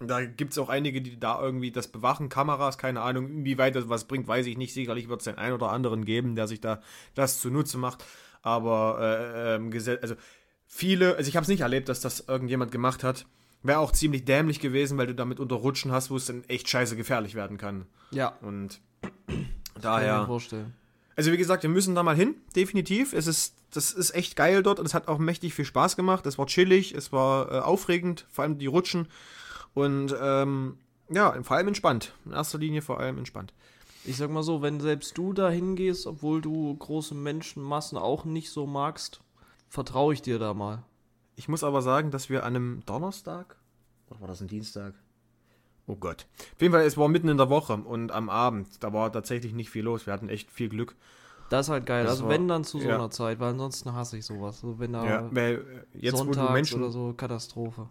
da 0.00 0.24
gibt 0.24 0.52
es 0.52 0.58
auch 0.58 0.68
einige, 0.68 1.00
die 1.00 1.18
da 1.18 1.40
irgendwie 1.40 1.70
das 1.70 1.88
bewachen, 1.88 2.28
Kameras, 2.28 2.76
keine 2.78 3.00
Ahnung, 3.02 3.28
inwieweit 3.28 3.74
das 3.76 3.88
was 3.88 4.04
bringt, 4.04 4.26
weiß 4.28 4.46
ich 4.46 4.56
nicht. 4.58 4.74
Sicherlich 4.74 5.08
wird 5.08 5.20
es 5.20 5.24
den 5.24 5.38
einen 5.38 5.54
oder 5.54 5.70
anderen 5.70 6.04
geben, 6.04 6.34
der 6.34 6.48
sich 6.48 6.60
da 6.60 6.80
das 7.14 7.40
zunutze 7.40 7.78
macht. 7.78 8.04
Aber 8.42 8.98
äh, 9.00 9.54
ähm, 9.56 9.70
also 10.02 10.14
viele, 10.66 11.16
also 11.16 11.28
ich 11.28 11.36
habe 11.36 11.42
es 11.42 11.48
nicht 11.48 11.60
erlebt, 11.60 11.88
dass 11.88 12.00
das 12.00 12.20
irgendjemand 12.28 12.72
gemacht 12.72 13.04
hat. 13.04 13.26
Wäre 13.62 13.78
auch 13.78 13.92
ziemlich 13.92 14.24
dämlich 14.24 14.58
gewesen, 14.58 14.98
weil 14.98 15.06
du 15.06 15.14
damit 15.14 15.38
unter 15.38 15.54
Rutschen 15.54 15.92
hast, 15.92 16.10
wo 16.10 16.16
es 16.16 16.26
dann 16.26 16.42
echt 16.48 16.68
scheiße 16.68 16.96
gefährlich 16.96 17.36
werden 17.36 17.58
kann. 17.58 17.86
Ja, 18.10 18.36
Und 18.42 18.80
kann 19.00 19.12
ich 19.30 19.36
mir 19.76 19.80
daher. 19.80 20.26
vorstellen. 20.26 20.74
Also 21.14 21.30
wie 21.30 21.36
gesagt, 21.36 21.62
wir 21.62 21.70
müssen 21.70 21.94
da 21.94 22.02
mal 22.02 22.16
hin, 22.16 22.34
definitiv. 22.56 23.12
Es 23.12 23.28
ist, 23.28 23.54
das 23.72 23.92
ist 23.92 24.14
echt 24.14 24.36
geil 24.36 24.62
dort 24.62 24.78
und 24.78 24.86
es 24.86 24.94
hat 24.94 25.08
auch 25.08 25.18
mächtig 25.18 25.54
viel 25.54 25.64
Spaß 25.64 25.96
gemacht. 25.96 26.26
Es 26.26 26.38
war 26.38 26.46
chillig, 26.46 26.94
es 26.94 27.12
war 27.12 27.50
äh, 27.50 27.58
aufregend, 27.60 28.26
vor 28.30 28.44
allem 28.44 28.58
die 28.58 28.66
Rutschen. 28.66 29.08
Und 29.74 30.14
ähm, 30.20 30.78
ja, 31.08 31.42
vor 31.42 31.56
allem 31.56 31.68
entspannt. 31.68 32.14
In 32.24 32.32
erster 32.32 32.58
Linie 32.58 32.82
vor 32.82 33.00
allem 33.00 33.18
entspannt. 33.18 33.52
Ich 34.04 34.16
sag 34.16 34.30
mal 34.30 34.42
so, 34.42 34.62
wenn 34.62 34.80
selbst 34.80 35.16
du 35.16 35.32
da 35.32 35.48
hingehst, 35.48 36.06
obwohl 36.06 36.40
du 36.40 36.74
große 36.76 37.14
Menschenmassen 37.14 37.96
auch 37.96 38.24
nicht 38.24 38.50
so 38.50 38.66
magst, 38.66 39.20
vertraue 39.68 40.12
ich 40.12 40.22
dir 40.22 40.38
da 40.38 40.54
mal. 40.54 40.84
Ich 41.36 41.48
muss 41.48 41.64
aber 41.64 41.82
sagen, 41.82 42.10
dass 42.10 42.28
wir 42.28 42.44
an 42.44 42.56
einem 42.56 42.82
Donnerstag, 42.84 43.56
oder 44.10 44.20
war 44.20 44.28
das 44.28 44.40
ein 44.40 44.48
Dienstag? 44.48 44.94
Oh 45.86 45.96
Gott. 45.96 46.26
Auf 46.54 46.60
jeden 46.60 46.72
Fall, 46.72 46.84
es 46.84 46.96
war 46.96 47.08
mitten 47.08 47.28
in 47.28 47.38
der 47.38 47.48
Woche 47.48 47.74
und 47.74 48.12
am 48.12 48.28
Abend, 48.28 48.82
da 48.82 48.92
war 48.92 49.10
tatsächlich 49.12 49.52
nicht 49.52 49.70
viel 49.70 49.84
los. 49.84 50.06
Wir 50.06 50.12
hatten 50.12 50.28
echt 50.28 50.50
viel 50.50 50.68
Glück. 50.68 50.94
Das 51.52 51.66
ist 51.66 51.70
halt 51.70 51.84
geil. 51.84 52.04
Das 52.04 52.12
also 52.12 52.24
war- 52.24 52.30
wenn 52.30 52.48
dann 52.48 52.64
zu 52.64 52.80
so 52.80 52.88
ja. 52.88 52.94
einer 52.94 53.10
Zeit, 53.10 53.38
weil 53.38 53.50
ansonsten 53.50 53.92
hasse 53.92 54.16
ich 54.16 54.24
sowas. 54.24 54.64
Also 54.64 54.78
wenn 54.78 54.94
da 54.94 55.04
Ja, 55.04 55.28
weil 55.32 55.84
jetzt, 55.92 56.14
wo 56.14 56.24
du 56.24 56.32
sonntags 56.32 56.52
Menschen 56.54 56.82
oder 56.82 56.90
so, 56.90 57.12
Katastrophe. 57.12 57.90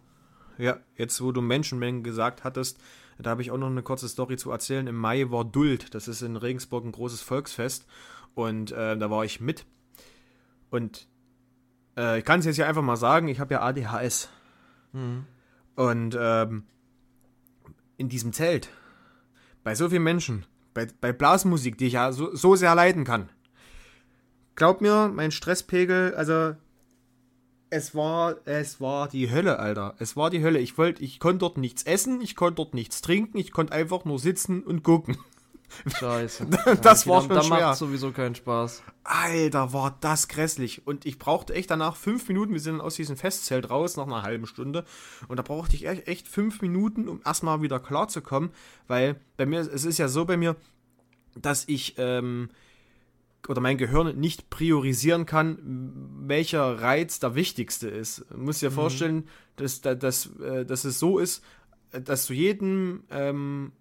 Ja, 0.58 0.78
jetzt 0.96 1.22
wo 1.22 1.32
du 1.32 1.42
Menschenmengen 1.42 2.02
gesagt 2.02 2.44
hattest, 2.44 2.80
da 3.20 3.30
habe 3.30 3.44
ich 3.44 3.52
auch 3.52 3.60
noch 3.60 3.68
eine 3.68 3.84
kurze 3.84 4.10
Story 4.10 4.38
zu 4.38 4.50
erzählen. 4.50 4.88
Im 4.88 4.96
Mai 4.96 5.30
war 5.30 5.46
Duld, 5.46 5.94
das 5.94 6.08
ist 6.08 6.24
in 6.24 6.38
Regensburg 6.38 6.86
ein 6.86 6.92
großes 6.92 7.22
Volksfest 7.22 7.86
und 8.34 8.72
äh, 8.72 8.98
da 8.98 9.12
war 9.12 9.24
ich 9.26 9.40
mit. 9.40 9.68
Und 10.72 11.08
äh, 11.98 12.18
ich 12.18 12.26
kann 12.26 12.40
es 12.40 12.48
jetzt 12.48 12.58
ja 12.58 12.68
einfach 12.68 12.82
mal 12.82 12.96
sagen, 12.96 13.28
ich 13.28 13.40
habe 13.40 13.54
ja 13.54 13.62
ADHS. 13.62 14.30
Mhm. 14.94 15.26
Und 15.76 16.18
ähm, 16.20 16.64
in 17.98 18.10
diesem 18.10 18.34
Zelt, 18.34 18.70
bei 19.64 19.76
so 19.76 19.88
vielen 19.90 20.04
Menschen, 20.04 20.48
bei, 20.74 20.88
bei 21.00 21.14
Blasmusik, 21.14 21.78
die 21.78 21.86
ich 21.86 21.94
ja 21.94 22.12
so, 22.12 22.36
so 22.36 22.56
sehr 22.56 22.74
leiden 22.74 23.04
kann, 23.04 23.30
glaub 24.56 24.82
mir, 24.82 25.12
mein 25.14 25.32
Stresspegel, 25.32 26.14
also 26.16 26.56
es 27.70 27.96
war, 27.96 28.36
es 28.46 28.82
war 28.82 29.08
die 29.08 29.32
Hölle, 29.32 29.60
Alter. 29.60 29.96
Es 29.98 30.18
war 30.18 30.30
die 30.30 30.44
Hölle. 30.44 30.60
Ich 30.60 30.78
wollte, 30.78 31.02
ich 31.02 31.20
konnte 31.20 31.40
dort 31.40 31.58
nichts 31.58 31.84
essen, 31.84 32.22
ich 32.22 32.36
konnte 32.36 32.56
dort 32.56 32.74
nichts 32.74 33.02
trinken, 33.02 33.38
ich 33.38 33.52
konnte 33.52 33.74
einfach 33.74 34.04
nur 34.04 34.20
sitzen 34.20 34.62
und 34.62 34.84
gucken. 34.84 35.18
Scheiße. 36.00 36.48
Das 36.82 37.08
okay, 37.08 37.10
war 37.10 37.20
dann, 37.20 37.28
schon 37.28 37.36
dann 37.36 37.44
schwer. 37.46 37.68
macht 37.68 37.78
sowieso 37.78 38.12
keinen 38.12 38.36
Spaß. 38.36 38.84
Alter, 39.06 39.72
war 39.72 39.98
das 40.02 40.28
grässlich. 40.28 40.86
Und 40.86 41.06
ich 41.06 41.18
brauchte 41.18 41.54
echt 41.54 41.72
danach 41.72 41.96
fünf 41.96 42.28
Minuten. 42.28 42.52
Wir 42.52 42.60
sind 42.60 42.82
aus 42.82 42.96
diesem 42.96 43.16
Festzelt 43.16 43.70
raus 43.70 43.96
nach 43.96 44.06
einer 44.06 44.24
halben 44.24 44.48
Stunde. 44.48 44.84
Und 45.30 45.38
da 45.38 45.44
brauchte 45.44 45.76
ich 45.78 45.88
echt, 45.88 46.08
echt 46.08 46.28
fünf 46.28 46.62
Minuten, 46.62 47.08
um 47.08 47.22
erstmal 47.24 47.62
wieder 47.62 47.80
klar 47.80 48.10
zu 48.10 48.22
kommen. 48.22 48.52
Weil 48.88 49.16
bei 49.38 49.46
mir, 49.46 49.62
es 49.62 49.86
ist 49.86 49.98
ja 49.98 50.10
so 50.10 50.26
bei 50.26 50.36
mir, 50.36 50.58
dass 51.36 51.68
ich 51.68 51.96
ähm, 51.98 52.50
oder 53.48 53.60
mein 53.62 53.78
Gehirn 53.78 54.20
nicht 54.20 54.50
priorisieren 54.50 55.26
kann, 55.26 55.58
welcher 56.28 56.80
Reiz 56.82 57.20
der 57.20 57.36
wichtigste 57.36 57.90
ist. 57.90 58.26
Du 58.30 58.38
musst 58.38 58.62
dir 58.62 58.70
vorstellen, 58.72 59.28
dass, 59.56 59.82
dass, 59.82 59.98
dass, 60.00 60.30
äh, 60.40 60.66
dass 60.66 60.84
es 60.86 61.00
so 61.00 61.18
ist, 61.20 61.44
dass 61.92 62.26
du 62.28 62.34
jedem 62.34 63.04
ähm, 63.10 63.72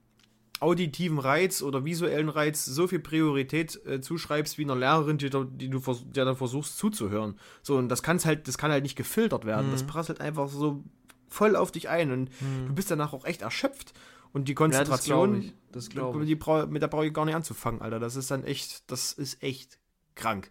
auditiven 0.61 1.19
Reiz 1.19 1.62
oder 1.62 1.85
visuellen 1.85 2.29
Reiz 2.29 2.65
so 2.65 2.87
viel 2.87 2.99
Priorität 3.01 3.81
äh, 3.87 4.01
zuschreibst 4.01 4.59
wie 4.59 4.65
einer 4.65 4.77
Lehrerin, 4.77 5.17
die, 5.19 5.31
du- 5.31 5.45
die 5.45 5.71
du 5.71 5.81
der 6.15 6.25
dann 6.27 6.37
versuchst 6.37 6.77
zuzuhören. 6.77 7.39
So, 7.63 7.77
und 7.77 7.89
das 7.89 8.03
kann's 8.03 8.27
halt, 8.27 8.47
das 8.49 8.59
kann 8.59 8.71
halt 8.71 8.83
nicht 8.83 8.97
gefiltert 8.97 9.45
werden. 9.47 9.71
Das 9.73 9.87
prasselt 9.87 10.21
einfach 10.21 10.49
so 10.49 10.83
voll 11.29 11.55
auf 11.56 11.71
dich 11.71 11.89
ein 11.89 12.11
und 12.11 12.31
du 12.67 12.75
bist 12.75 12.91
danach 12.91 13.13
auch 13.13 13.25
echt 13.25 13.43
erschöpft. 13.43 13.94
Und 14.32 14.49
die 14.49 14.53
Ja, 14.53 14.55
das 14.55 14.56
Konzentration, 14.56 15.32
glaube 15.32 15.44
ich. 15.44 15.55
Das 15.72 15.89
glaube 15.89 16.25
ich. 16.25 16.70
mit 16.70 16.82
der 16.82 16.89
brauche 16.89 17.06
ich 17.06 17.15
gar 17.15 17.25
nicht 17.25 17.34
anzufangen, 17.34 17.81
Alter. 17.81 18.01
Das 18.01 18.17
ist 18.17 18.31
dann 18.31 18.44
echt, 18.44 18.91
das 18.91 19.13
ist 19.13 19.43
echt 19.43 19.79
krank. 20.15 20.51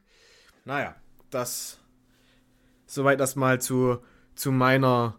Naja, 0.66 0.96
das 1.30 1.80
soweit 2.90 3.20
das 3.20 3.36
mal 3.36 3.62
zu, 3.62 4.00
zu 4.36 4.52
meiner 4.52 5.18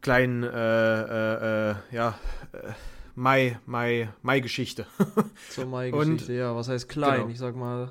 kleinen, 0.00 0.42
äh, 0.42 0.48
äh, 0.48 1.70
äh, 1.70 1.74
ja, 1.92 2.18
äh, 2.52 2.72
Mai, 3.14 3.58
Mai, 3.66 4.08
Mai-Geschichte. 4.22 4.86
Zur 5.50 5.66
Mai-Geschichte, 5.66 6.32
ja. 6.32 6.56
Was 6.56 6.68
heißt 6.68 6.88
klein? 6.88 7.20
Genau. 7.20 7.28
Ich 7.28 7.38
sag 7.38 7.54
mal, 7.54 7.90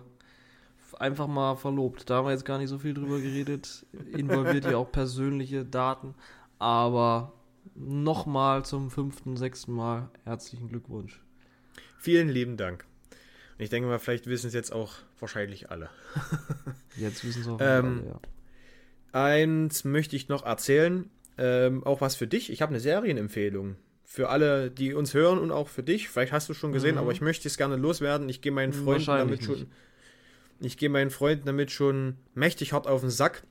einfach 0.97 1.27
mal 1.27 1.55
verlobt. 1.55 2.09
Da 2.09 2.15
haben 2.17 2.25
wir 2.25 2.31
jetzt 2.31 2.45
gar 2.45 2.57
nicht 2.57 2.69
so 2.69 2.79
viel 2.79 2.93
drüber 2.93 3.19
geredet. 3.19 3.85
Involviert 4.11 4.65
ja 4.65 4.77
auch 4.77 4.91
persönliche 4.91 5.65
Daten. 5.65 6.15
Aber 6.57 7.33
nochmal 7.79 8.65
zum 8.65 8.91
fünften, 8.91 9.37
sechsten 9.37 9.73
Mal 9.73 10.09
herzlichen 10.25 10.69
Glückwunsch. 10.69 11.21
Vielen 11.97 12.29
lieben 12.29 12.57
Dank. 12.57 12.85
Und 13.57 13.63
ich 13.63 13.69
denke 13.69 13.87
mal, 13.89 13.99
vielleicht 13.99 14.27
wissen 14.27 14.47
es 14.47 14.53
jetzt 14.53 14.71
auch 14.71 14.93
wahrscheinlich 15.19 15.69
alle. 15.69 15.89
Jetzt 16.97 17.25
wissen 17.25 17.43
sie 17.43 17.49
auch 17.49 17.59
Ähm, 17.61 18.01
alle, 18.03 18.07
ja. 18.07 18.19
Eins 19.11 19.83
möchte 19.83 20.15
ich 20.15 20.29
noch 20.29 20.45
erzählen, 20.45 21.09
ähm, 21.37 21.83
auch 21.83 21.99
was 22.01 22.15
für 22.15 22.27
dich. 22.27 22.51
Ich 22.51 22.61
habe 22.61 22.69
eine 22.71 22.79
Serienempfehlung. 22.79 23.75
Für 24.05 24.29
alle, 24.29 24.71
die 24.71 24.93
uns 24.93 25.13
hören 25.13 25.37
und 25.39 25.51
auch 25.51 25.67
für 25.67 25.83
dich. 25.83 26.09
Vielleicht 26.09 26.31
hast 26.31 26.47
du 26.49 26.53
es 26.53 26.57
schon 26.59 26.71
gesehen, 26.71 26.95
Mhm. 26.95 27.01
aber 27.01 27.11
ich 27.11 27.21
möchte 27.21 27.47
es 27.47 27.57
gerne 27.57 27.75
loswerden. 27.75 28.27
Ich 28.29 28.41
gehe 28.41 28.51
meinen 28.51 28.73
Freunden 28.73 29.05
damit 29.05 29.43
schon. 29.43 29.55
nicht. 29.55 29.67
Ich 30.61 30.77
gehe 30.77 30.89
meinen 30.89 31.09
Freunden 31.11 31.45
damit 31.45 31.71
schon 31.71 32.15
mächtig 32.33 32.73
hart 32.73 32.87
auf 32.87 33.01
den 33.01 33.09
Sack. 33.09 33.43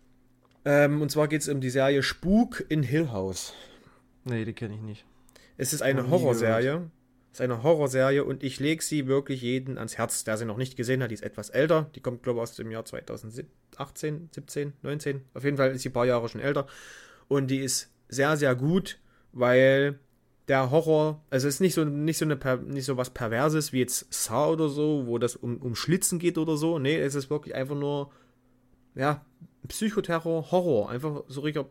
Ähm, 0.65 1.01
und 1.01 1.11
zwar 1.11 1.29
geht 1.29 1.43
es 1.43 1.49
um 1.49 1.61
die 1.61 1.71
Serie 1.71 2.03
Spuk 2.03 2.65
in 2.69 2.83
Hill 2.83 3.11
House. 3.13 3.53
Nee, 4.25 4.45
die 4.45 4.53
kenne 4.53 4.75
ich 4.75 4.81
nicht. 4.81 5.07
Es 5.57 5.73
ist 5.73 5.83
eine 5.83 6.09
Horrorserie. 6.11 6.91
Es 7.33 7.41
ist 7.41 7.45
eine 7.45 7.63
Horrorserie 7.63 8.25
und 8.25 8.43
ich 8.43 8.59
lege 8.61 8.83
sie 8.83 9.07
wirklich 9.07 9.43
jeden 9.43 9.77
ans 9.79 9.99
Herz, 9.99 10.25
der 10.25 10.37
sie 10.37 10.45
noch 10.45 10.57
nicht 10.57 10.77
gesehen 10.77 11.03
hat. 11.03 11.11
Die 11.11 11.15
ist 11.15 11.23
etwas 11.23 11.51
älter. 11.51 11.91
Die 11.95 12.01
kommt, 12.01 12.23
glaube 12.23 12.39
ich, 12.39 12.43
aus 12.43 12.57
dem 12.57 12.71
Jahr 12.71 12.85
2018, 12.85 14.29
17, 14.35 14.73
19. 14.83 15.23
Auf 15.35 15.45
jeden 15.45 15.57
Fall 15.57 15.71
ist 15.73 15.83
sie 15.83 15.91
ein 15.91 15.93
paar 15.93 16.07
Jahre 16.07 16.29
schon 16.29 16.41
älter. 16.41 16.67
Und 17.29 17.49
die 17.51 17.59
ist 17.59 17.91
sehr, 18.09 18.37
sehr 18.37 18.55
gut, 18.55 18.99
weil 19.33 19.99
der 20.49 20.71
Horror, 20.71 21.23
also 21.29 21.47
es 21.47 21.55
ist 21.57 21.61
nicht 21.61 21.75
so, 21.75 21.85
nicht 21.85 22.17
so, 22.19 22.25
eine, 22.25 22.39
nicht 22.65 22.87
so 22.87 22.97
was 22.97 23.11
Perverses 23.11 23.73
wie 23.73 23.81
jetzt 23.81 24.13
Saw 24.13 24.53
oder 24.53 24.69
so, 24.71 25.07
wo 25.07 25.19
das 25.19 25.37
um, 25.37 25.59
um 25.59 25.75
Schlitzen 25.75 26.19
geht 26.19 26.39
oder 26.39 26.57
so. 26.57 26.79
Nee, 26.79 26.97
es 26.99 27.15
ist 27.15 27.29
wirklich 27.29 27.55
einfach 27.55 27.77
nur, 27.77 28.11
ja, 28.95 29.25
Psychoterror, 29.69 30.51
Horror. 30.51 30.89
Einfach 30.91 31.25
so 31.29 31.43
richtiger, 31.43 31.69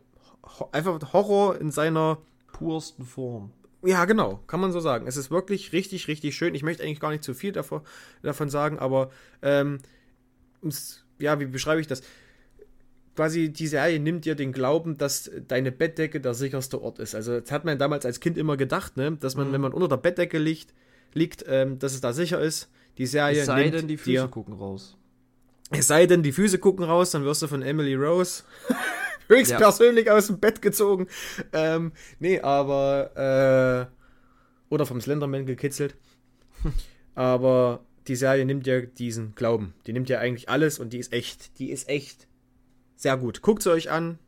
Ho- 0.60 0.68
einfach 0.70 1.12
Horror 1.12 1.60
in 1.60 1.72
seiner 1.72 2.18
Pursten 2.52 3.04
Form. 3.04 3.52
Ja, 3.84 4.04
genau, 4.06 4.40
kann 4.48 4.60
man 4.60 4.72
so 4.72 4.80
sagen. 4.80 5.06
Es 5.06 5.16
ist 5.16 5.30
wirklich 5.30 5.72
richtig, 5.72 6.08
richtig 6.08 6.34
schön. 6.36 6.54
Ich 6.54 6.62
möchte 6.64 6.82
eigentlich 6.82 7.00
gar 7.00 7.10
nicht 7.10 7.22
zu 7.22 7.32
viel 7.34 7.52
davon, 7.52 7.82
davon 8.22 8.48
sagen, 8.50 8.78
aber 8.78 9.10
ähm, 9.40 9.78
ja, 11.18 11.38
wie 11.38 11.46
beschreibe 11.46 11.80
ich 11.80 11.86
das? 11.86 12.02
Quasi 13.14 13.52
die 13.52 13.66
Serie 13.66 13.98
nimmt 13.98 14.24
dir 14.24 14.34
den 14.36 14.52
Glauben, 14.52 14.96
dass 14.96 15.30
deine 15.48 15.72
Bettdecke 15.72 16.20
der 16.20 16.34
sicherste 16.34 16.80
Ort 16.82 16.98
ist. 17.00 17.14
Also 17.14 17.40
das 17.40 17.50
hat 17.50 17.64
man 17.64 17.78
damals 17.78 18.04
als 18.06 18.20
Kind 18.20 18.36
immer 18.38 18.56
gedacht, 18.56 18.96
ne? 18.96 19.16
dass 19.18 19.34
man, 19.36 19.48
Mhm. 19.48 19.52
wenn 19.54 19.60
man 19.60 19.72
unter 19.72 19.88
der 19.88 19.96
Bettdecke 19.96 20.38
liegt, 20.38 20.72
liegt, 21.14 21.44
ähm, 21.48 21.78
dass 21.78 21.94
es 21.94 22.00
da 22.00 22.12
sicher 22.12 22.40
ist. 22.40 22.68
Die 22.96 23.06
Serie 23.06 23.40
Es 23.40 23.46
sei 23.46 23.70
denn, 23.70 23.88
die 23.88 23.96
Füße 23.96 24.10
dir, 24.10 24.28
gucken 24.28 24.54
raus. 24.54 24.96
es 25.70 25.86
sei 25.88 26.06
denn, 26.06 26.22
die 26.22 26.32
Füße 26.32 26.58
gucken 26.58 26.84
raus, 26.84 27.10
dann 27.12 27.24
wirst 27.24 27.42
du 27.42 27.46
von 27.48 27.62
Emily 27.62 27.94
Rose 27.94 28.42
höchstpersönlich 29.28 30.10
aus 30.10 30.26
dem 30.26 30.40
Bett 30.40 30.62
gezogen. 30.62 31.06
Ähm, 31.52 31.92
nee, 32.18 32.40
aber, 32.40 33.88
äh, 33.90 34.72
oder 34.72 34.86
vom 34.86 35.00
Slenderman 35.00 35.46
gekitzelt. 35.46 35.96
aber 37.14 37.84
die 38.08 38.16
Serie 38.16 38.44
nimmt 38.44 38.66
ja 38.66 38.80
diesen 38.80 39.34
Glauben. 39.34 39.74
Die 39.86 39.92
nimmt 39.92 40.08
ja 40.08 40.18
eigentlich 40.18 40.48
alles 40.48 40.78
und 40.78 40.92
die 40.92 40.98
ist 40.98 41.12
echt. 41.12 41.58
Die 41.58 41.70
ist 41.70 41.88
echt 41.88 42.26
sehr 42.96 43.16
gut. 43.16 43.42
Guckt 43.42 43.62
sie 43.62 43.70
euch 43.70 43.90
an. 43.90 44.18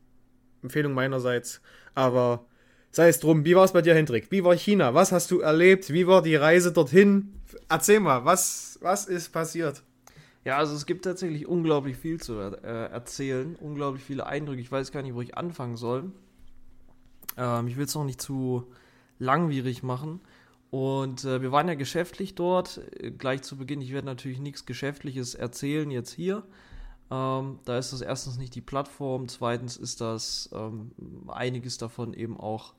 Empfehlung 0.63 0.93
meinerseits. 0.93 1.61
Aber 1.95 2.47
sei 2.91 3.09
es 3.09 3.21
drum, 3.21 3.45
wie 3.45 3.57
war 3.57 3.65
es 3.65 3.73
bei 3.73 3.83
dir, 3.83 3.95
Hendrik? 3.95 4.31
Wie 4.31 4.45
war 4.45 4.55
China? 4.55 4.95
Was 4.95 5.13
hast 5.13 5.31
du 5.31 5.41
erlebt? 5.41 5.93
Wie 5.93 6.07
war 6.07 6.23
die 6.23 6.37
Reise 6.37 6.73
dorthin? 6.73 7.41
Erzähl 7.69 8.01
mal, 8.01 8.25
was, 8.25 8.79
was 8.81 9.07
ist 9.07 9.31
passiert? 9.31 9.83
Ja, 10.45 10.57
also 10.57 10.75
es 10.75 10.87
gibt 10.87 11.05
tatsächlich 11.05 11.47
unglaublich 11.47 11.97
viel 11.97 12.21
zu 12.21 12.39
äh, 12.39 12.91
erzählen, 12.91 13.57
unglaublich 13.57 14.03
viele 14.03 14.27
Eindrücke. 14.27 14.61
Ich 14.61 14.73
weiß 14.73 14.91
gar 14.91 15.03
nicht, 15.03 15.15
wo 15.15 15.21
ich 15.21 15.37
anfangen 15.37 15.77
soll. 15.77 16.13
Ähm, 17.37 17.69
ich 17.69 17.77
will 17.77 17.85
es 17.85 17.95
noch 17.95 18.05
nicht 18.05 18.23
zu 18.23 18.67
langwierig 19.19 19.83
machen. 19.83 20.21
Und 20.71 21.25
äh, 21.25 21.43
wir 21.43 21.53
waren 21.53 21.69
ja 21.69 21.75
geschäftlich 21.75 22.35
dort. 22.37 22.81
Äh, 22.99 23.11
gleich 23.11 23.43
zu 23.43 23.57
Beginn, 23.57 23.83
ich 23.83 23.93
werde 23.93 24.07
natürlich 24.07 24.41
nichts 24.41 24.65
Geschäftliches 24.65 25.35
erzählen 25.35 25.91
jetzt 25.91 26.13
hier. 26.13 26.43
Ähm, 27.11 27.59
da 27.65 27.77
ist 27.77 27.93
das 27.93 28.01
erstens 28.01 28.39
nicht 28.39 28.55
die 28.55 28.61
Plattform, 28.61 29.29
zweitens 29.29 29.77
ist 29.77 30.01
das 30.01 30.49
ähm, 30.53 30.93
einiges 31.27 31.77
davon 31.77 32.15
eben 32.15 32.39
auch, 32.39 32.75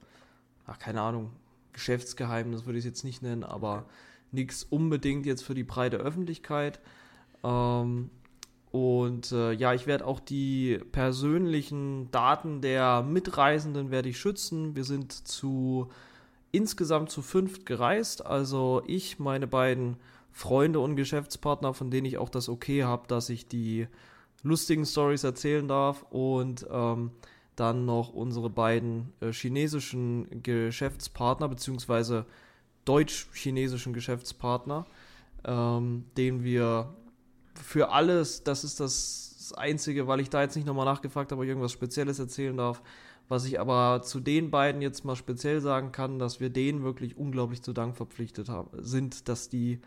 ach, 0.65 0.79
keine 0.79 1.01
Ahnung, 1.01 1.31
Geschäftsgeheimnis 1.73 2.65
würde 2.65 2.79
ich 2.79 2.85
es 2.85 2.89
jetzt 2.89 3.03
nicht 3.03 3.21
nennen, 3.21 3.43
aber 3.43 3.85
nichts 4.31 4.63
unbedingt 4.63 5.25
jetzt 5.25 5.43
für 5.43 5.53
die 5.53 5.65
breite 5.65 5.97
Öffentlichkeit. 5.97 6.79
Ähm, 7.43 8.09
und 8.71 9.31
äh, 9.33 9.51
ja, 9.51 9.73
ich 9.73 9.85
werde 9.85 10.05
auch 10.05 10.19
die 10.19 10.79
persönlichen 10.91 12.09
Daten 12.11 12.61
der 12.61 13.03
Mitreisenden 13.03 13.91
werde 13.91 14.09
ich 14.09 14.17
schützen. 14.17 14.75
Wir 14.75 14.85
sind 14.85 15.11
zu 15.11 15.89
insgesamt 16.51 17.09
zu 17.09 17.21
fünft 17.21 17.65
gereist. 17.65 18.25
Also 18.25 18.81
ich, 18.87 19.19
meine 19.19 19.47
beiden 19.47 19.97
Freunde 20.31 20.79
und 20.79 20.95
Geschäftspartner, 20.95 21.73
von 21.73 21.91
denen 21.91 22.05
ich 22.05 22.17
auch 22.17 22.29
das 22.29 22.47
Okay 22.47 22.83
habe, 22.83 23.07
dass 23.07 23.29
ich 23.29 23.47
die 23.47 23.87
lustigen 24.43 24.85
Stories 24.85 25.25
erzählen 25.25 25.67
darf. 25.67 26.05
Und 26.09 26.65
ähm, 26.71 27.11
dann 27.57 27.85
noch 27.85 28.13
unsere 28.13 28.49
beiden 28.49 29.13
äh, 29.19 29.31
chinesischen 29.31 30.41
Geschäftspartner, 30.41 31.49
beziehungsweise 31.49 32.25
deutsch-chinesischen 32.85 33.93
Geschäftspartner, 33.93 34.85
ähm, 35.45 36.05
den 36.17 36.43
wir 36.43 36.95
für 37.53 37.89
alles, 37.89 38.43
das 38.43 38.63
ist 38.63 38.79
das 38.79 39.53
Einzige, 39.57 40.07
weil 40.07 40.19
ich 40.19 40.29
da 40.29 40.41
jetzt 40.41 40.55
nicht 40.55 40.65
nochmal 40.65 40.85
nachgefragt 40.85 41.31
habe, 41.31 41.39
ob 41.39 41.43
ich 41.43 41.49
irgendwas 41.49 41.71
Spezielles 41.71 42.19
erzählen 42.19 42.55
darf. 42.55 42.81
Was 43.27 43.45
ich 43.45 43.59
aber 43.59 44.01
zu 44.03 44.19
den 44.19 44.51
beiden 44.51 44.81
jetzt 44.81 45.05
mal 45.05 45.15
speziell 45.15 45.61
sagen 45.61 45.91
kann, 45.91 46.19
dass 46.19 46.41
wir 46.41 46.49
denen 46.49 46.83
wirklich 46.83 47.15
unglaublich 47.15 47.61
zu 47.61 47.71
Dank 47.71 47.95
verpflichtet 47.95 48.49
haben, 48.49 48.69
sind, 48.83 49.29
dass 49.29 49.47
die 49.47 49.79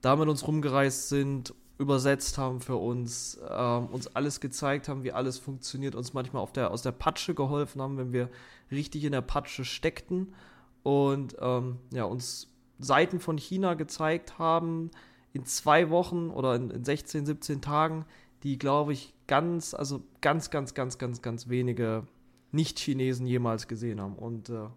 da 0.00 0.16
mit 0.16 0.28
uns 0.28 0.46
rumgereist 0.46 1.08
sind, 1.08 1.54
übersetzt 1.78 2.36
haben 2.36 2.60
für 2.60 2.76
uns, 2.76 3.38
ähm, 3.48 3.86
uns 3.86 4.08
alles 4.08 4.40
gezeigt 4.40 4.88
haben, 4.88 5.04
wie 5.04 5.12
alles 5.12 5.38
funktioniert, 5.38 5.94
uns 5.94 6.14
manchmal 6.14 6.42
auf 6.42 6.52
der, 6.52 6.70
aus 6.70 6.82
der 6.82 6.92
Patsche 6.92 7.34
geholfen 7.34 7.80
haben, 7.80 7.96
wenn 7.96 8.12
wir 8.12 8.28
richtig 8.70 9.04
in 9.04 9.12
der 9.12 9.22
Patsche 9.22 9.64
steckten 9.64 10.34
und 10.82 11.36
ähm, 11.40 11.78
ja, 11.92 12.04
uns 12.04 12.48
Seiten 12.78 13.20
von 13.20 13.38
China 13.38 13.74
gezeigt 13.74 14.38
haben 14.38 14.90
in 15.34 15.44
zwei 15.44 15.90
Wochen 15.90 16.30
oder 16.30 16.54
in, 16.54 16.70
in 16.70 16.84
16, 16.84 17.26
17 17.26 17.60
Tagen, 17.60 18.06
die, 18.44 18.56
glaube 18.56 18.92
ich, 18.92 19.12
ganz, 19.26 19.74
also 19.74 20.02
ganz, 20.20 20.50
ganz, 20.50 20.74
ganz, 20.74 20.96
ganz, 20.96 21.20
ganz 21.20 21.48
wenige 21.48 22.06
Nicht-Chinesen 22.52 23.26
jemals 23.26 23.68
gesehen 23.68 24.00
haben. 24.00 24.14
Und 24.14 24.48
äh, 24.48 24.68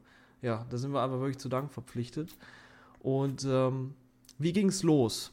ja, 0.42 0.66
da 0.70 0.78
sind 0.78 0.92
wir 0.92 1.02
einfach 1.02 1.20
wirklich 1.20 1.38
zu 1.38 1.48
Dank 1.48 1.72
verpflichtet. 1.72 2.36
Und 3.00 3.46
ähm, 3.46 3.94
wie 4.40 4.52
ging 4.52 4.70
es 4.70 4.84
los? 4.84 5.32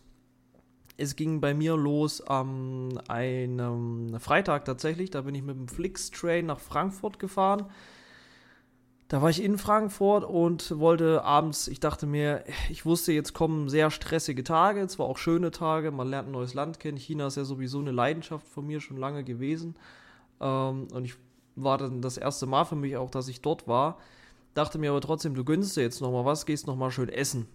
Es 0.97 1.16
ging 1.16 1.40
bei 1.40 1.54
mir 1.54 1.76
los 1.76 2.21
am 2.21 3.00
einem 3.09 4.21
Freitag 4.21 4.66
tatsächlich. 4.66 5.11
Da 5.11 5.23
bin 5.23 5.35
ich 5.35 5.43
mit 5.43 5.57
dem 5.57 5.69
Flix-Train 5.69 6.47
nach 6.47 6.61
Frankfurt 6.61 7.19
gefahren. 7.19 7.66
Da 9.14 9.23
war 9.23 9.30
ich 9.30 9.40
in 9.40 9.59
Frankfurt 9.59 10.25
und 10.25 10.76
wollte 10.80 11.23
abends, 11.23 11.68
ich 11.68 11.78
dachte 11.78 12.04
mir, 12.04 12.42
ich 12.68 12.85
wusste, 12.85 13.12
jetzt 13.12 13.33
kommen 13.33 13.68
sehr 13.68 13.92
stressige 13.92 14.42
Tage, 14.42 14.88
zwar 14.88 15.06
auch 15.06 15.18
schöne 15.18 15.52
Tage, 15.52 15.92
man 15.92 16.09
lernt 16.09 16.30
ein 16.30 16.33
neues 16.33 16.54
Land 16.54 16.80
kennen. 16.80 16.99
China 16.99 17.28
ist 17.28 17.37
ja 17.37 17.44
sowieso 17.44 17.78
eine 17.78 17.92
Leidenschaft 17.92 18.44
von 18.49 18.66
mir 18.66 18.80
schon 18.80 18.97
lange 18.97 19.23
gewesen. 19.23 19.76
Ähm, 20.40 20.88
und 20.92 21.04
ich 21.04 21.14
war 21.54 21.78
dann 21.78 22.02
das 22.02 22.16
erste 22.16 22.47
Mal 22.47 22.64
für 22.64 22.75
mich 22.75 22.97
auch, 22.97 23.09
dass 23.09 23.28
ich 23.28 23.40
dort 23.40 23.68
war. 23.68 24.00
Dachte 24.52 24.78
mir 24.78 24.90
aber 24.90 25.00
trotzdem, 25.00 25.37
du 25.37 25.44
gönnst 25.44 25.76
dir 25.76 25.83
jetzt 25.83 26.00
nochmal 26.00 26.25
was, 26.25 26.44
gehst 26.44 26.66
nochmal 26.66 26.90
schön 26.90 27.09
essen. 27.09 27.47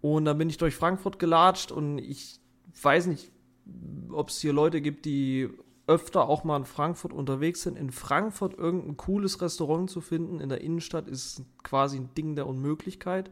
Und 0.00 0.24
dann 0.24 0.38
bin 0.38 0.48
ich 0.48 0.56
durch 0.56 0.74
Frankfurt 0.74 1.18
gelatscht 1.18 1.70
und 1.70 1.98
ich 1.98 2.40
weiß 2.80 3.08
nicht, 3.08 3.30
ob 4.10 4.30
es 4.30 4.40
hier 4.40 4.54
Leute 4.54 4.80
gibt, 4.80 5.04
die 5.04 5.50
öfter 5.86 6.28
auch 6.28 6.44
mal 6.44 6.56
in 6.56 6.64
Frankfurt 6.64 7.12
unterwegs 7.12 7.62
sind. 7.62 7.76
In 7.76 7.90
Frankfurt 7.90 8.58
irgendein 8.58 8.96
cooles 8.96 9.40
Restaurant 9.40 9.90
zu 9.90 10.00
finden 10.00 10.40
in 10.40 10.48
der 10.48 10.60
Innenstadt 10.60 11.08
ist 11.08 11.42
quasi 11.62 11.98
ein 11.98 12.10
Ding 12.16 12.36
der 12.36 12.46
Unmöglichkeit, 12.46 13.30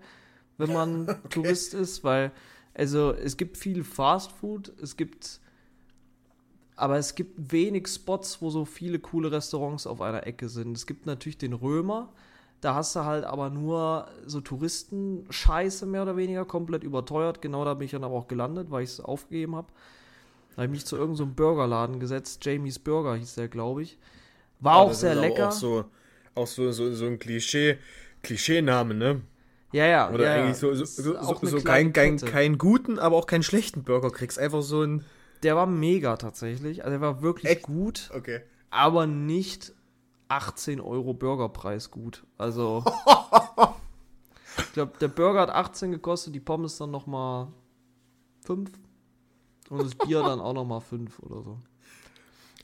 wenn 0.58 0.72
man 0.72 1.02
okay. 1.08 1.28
Tourist 1.30 1.74
ist, 1.74 2.04
weil 2.04 2.32
also 2.74 3.12
es 3.12 3.36
gibt 3.36 3.56
viel 3.56 3.84
Fast 3.84 4.32
Food, 4.32 4.72
es 4.80 4.96
gibt 4.96 5.40
aber 6.74 6.96
es 6.96 7.14
gibt 7.14 7.52
wenig 7.52 7.86
Spots, 7.86 8.40
wo 8.40 8.50
so 8.50 8.64
viele 8.64 8.98
coole 8.98 9.30
Restaurants 9.30 9.86
auf 9.86 10.00
einer 10.00 10.26
Ecke 10.26 10.48
sind. 10.48 10.76
Es 10.76 10.86
gibt 10.86 11.06
natürlich 11.06 11.38
den 11.38 11.52
Römer, 11.52 12.12
da 12.62 12.74
hast 12.74 12.96
du 12.96 13.04
halt 13.04 13.24
aber 13.24 13.50
nur 13.50 14.08
so 14.24 14.40
Touristenscheiße 14.40 15.84
mehr 15.84 16.02
oder 16.02 16.16
weniger, 16.16 16.44
komplett 16.44 16.82
überteuert. 16.84 17.42
Genau 17.42 17.64
da 17.64 17.74
bin 17.74 17.86
ich 17.86 17.90
dann 17.90 18.04
aber 18.04 18.14
auch 18.14 18.28
gelandet, 18.28 18.70
weil 18.70 18.84
ich 18.84 18.90
es 18.90 19.00
aufgegeben 19.00 19.56
habe. 19.56 19.68
Da 20.54 20.62
habe 20.62 20.66
ich 20.66 20.70
mich 20.72 20.86
zu 20.86 20.96
irgendeinem 20.96 21.28
so 21.28 21.34
Burgerladen 21.34 21.98
gesetzt. 22.00 22.44
Jamie's 22.44 22.78
Burger 22.78 23.16
hieß 23.16 23.34
der, 23.34 23.48
glaube 23.48 23.82
ich. 23.82 23.98
War 24.60 24.76
Ja, 24.76 24.80
auch 24.82 24.92
sehr 24.92 25.14
lecker. 25.14 25.48
Auch 25.48 25.52
so, 25.52 25.84
auch 26.34 26.46
so, 26.46 26.70
so, 26.72 26.92
so 26.94 27.06
ein 27.06 27.18
Klischee, 27.18 27.78
Klischeename, 28.22 28.94
ne? 28.94 29.22
ja, 29.72 29.86
ja. 29.86 30.10
Oder 30.10 30.24
ja, 30.24 30.44
eigentlich 30.44 30.58
so, 30.58 30.74
so, 30.74 30.84
so, 30.84 31.02
so, 31.02 31.36
eine 31.40 31.50
so 31.50 31.56
kleine 31.60 31.92
kein, 31.92 32.18
kein, 32.18 32.30
keinen 32.30 32.58
guten, 32.58 32.98
aber 32.98 33.16
auch 33.16 33.26
keinen 33.26 33.42
schlechten 33.42 33.82
Burger 33.82 34.10
kriegst. 34.10 34.38
Einfach 34.38 34.62
so 34.62 34.82
ein. 34.82 35.04
Der 35.42 35.56
war 35.56 35.66
mega 35.66 36.16
tatsächlich. 36.16 36.84
Also, 36.84 36.90
der 36.92 37.00
war 37.00 37.22
wirklich 37.22 37.50
Echt? 37.50 37.62
gut, 37.62 38.10
Okay. 38.14 38.42
aber 38.70 39.06
nicht 39.06 39.72
18 40.28 40.80
Euro 40.80 41.14
Burgerpreis 41.14 41.90
gut. 41.90 42.24
Also. 42.38 42.84
ich 44.58 44.72
glaube, 44.74 44.92
der 45.00 45.08
Burger 45.08 45.40
hat 45.40 45.50
18 45.50 45.90
gekostet, 45.90 46.34
die 46.34 46.40
Pommes 46.40 46.76
dann 46.78 46.90
nochmal 46.90 47.48
5. 48.44 48.70
Und 49.72 49.84
das 49.84 49.94
Bier 49.94 50.22
dann 50.22 50.40
auch 50.40 50.52
nochmal 50.52 50.80
5 50.80 51.18
oder 51.20 51.42
so. 51.42 51.58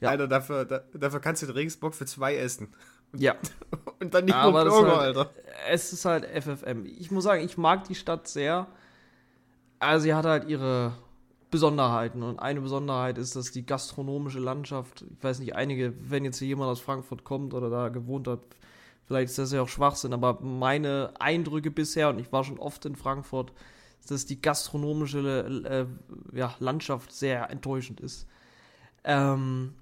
Ja. 0.00 0.10
Alter, 0.10 0.28
dafür, 0.28 0.64
da, 0.64 0.80
dafür 0.94 1.20
kannst 1.20 1.42
du 1.42 1.46
den 1.46 1.54
Regensburg 1.54 1.94
für 1.94 2.06
zwei 2.06 2.36
essen. 2.36 2.74
Ja, 3.16 3.34
Und 4.00 4.12
dann 4.14 4.26
nicht 4.26 4.34
Aber 4.34 4.64
nur 4.64 4.74
Burger, 4.82 4.96
halt- 4.98 5.16
Alter. 5.16 5.30
es 5.70 5.92
ist 5.92 6.04
halt 6.04 6.24
FFM. 6.26 6.84
Ich 6.84 7.10
muss 7.10 7.24
sagen, 7.24 7.42
ich 7.42 7.56
mag 7.58 7.84
die 7.84 7.94
Stadt 7.94 8.28
sehr. 8.28 8.66
Also 9.78 10.04
sie 10.04 10.14
hat 10.14 10.24
halt 10.26 10.48
ihre 10.48 10.92
Besonderheiten. 11.50 12.22
Und 12.22 12.38
eine 12.38 12.60
Besonderheit 12.60 13.16
ist, 13.18 13.34
dass 13.34 13.50
die 13.50 13.64
gastronomische 13.64 14.38
Landschaft, 14.38 15.04
ich 15.10 15.24
weiß 15.24 15.38
nicht, 15.40 15.56
einige, 15.56 15.94
wenn 16.10 16.24
jetzt 16.24 16.38
hier 16.38 16.48
jemand 16.48 16.70
aus 16.70 16.80
Frankfurt 16.80 17.24
kommt 17.24 17.54
oder 17.54 17.70
da 17.70 17.88
gewohnt 17.88 18.28
hat, 18.28 18.40
vielleicht 19.06 19.30
ist 19.30 19.38
das 19.38 19.52
ja 19.52 19.62
auch 19.62 19.68
Schwachsinn, 19.68 20.12
aber 20.12 20.40
meine 20.42 21.14
Eindrücke 21.18 21.70
bisher, 21.70 22.10
und 22.10 22.18
ich 22.18 22.30
war 22.30 22.44
schon 22.44 22.58
oft 22.58 22.84
in 22.84 22.94
Frankfurt, 22.96 23.52
dass 24.06 24.26
die 24.26 24.40
gastronomische 24.40 25.88
äh, 26.32 26.36
ja, 26.36 26.54
Landschaft 26.60 27.12
sehr 27.12 27.50
enttäuschend 27.50 28.00
ist. 28.00 28.26
Ähm, 29.04 29.74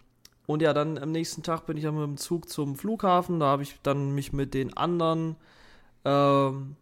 und 0.46 0.62
ja, 0.62 0.72
dann 0.72 0.98
am 0.98 1.10
nächsten 1.10 1.42
Tag 1.42 1.66
bin 1.66 1.76
ich 1.76 1.82
dann 1.82 1.96
mit 1.96 2.04
dem 2.04 2.16
Zug 2.16 2.48
zum 2.48 2.76
Flughafen. 2.76 3.40
Da 3.40 3.46
habe 3.46 3.62
ich 3.62 3.80
dann 3.82 4.14
mich 4.14 4.32
mit 4.32 4.54
den 4.54 4.76
anderen, 4.76 5.36
ähm, 6.04 6.76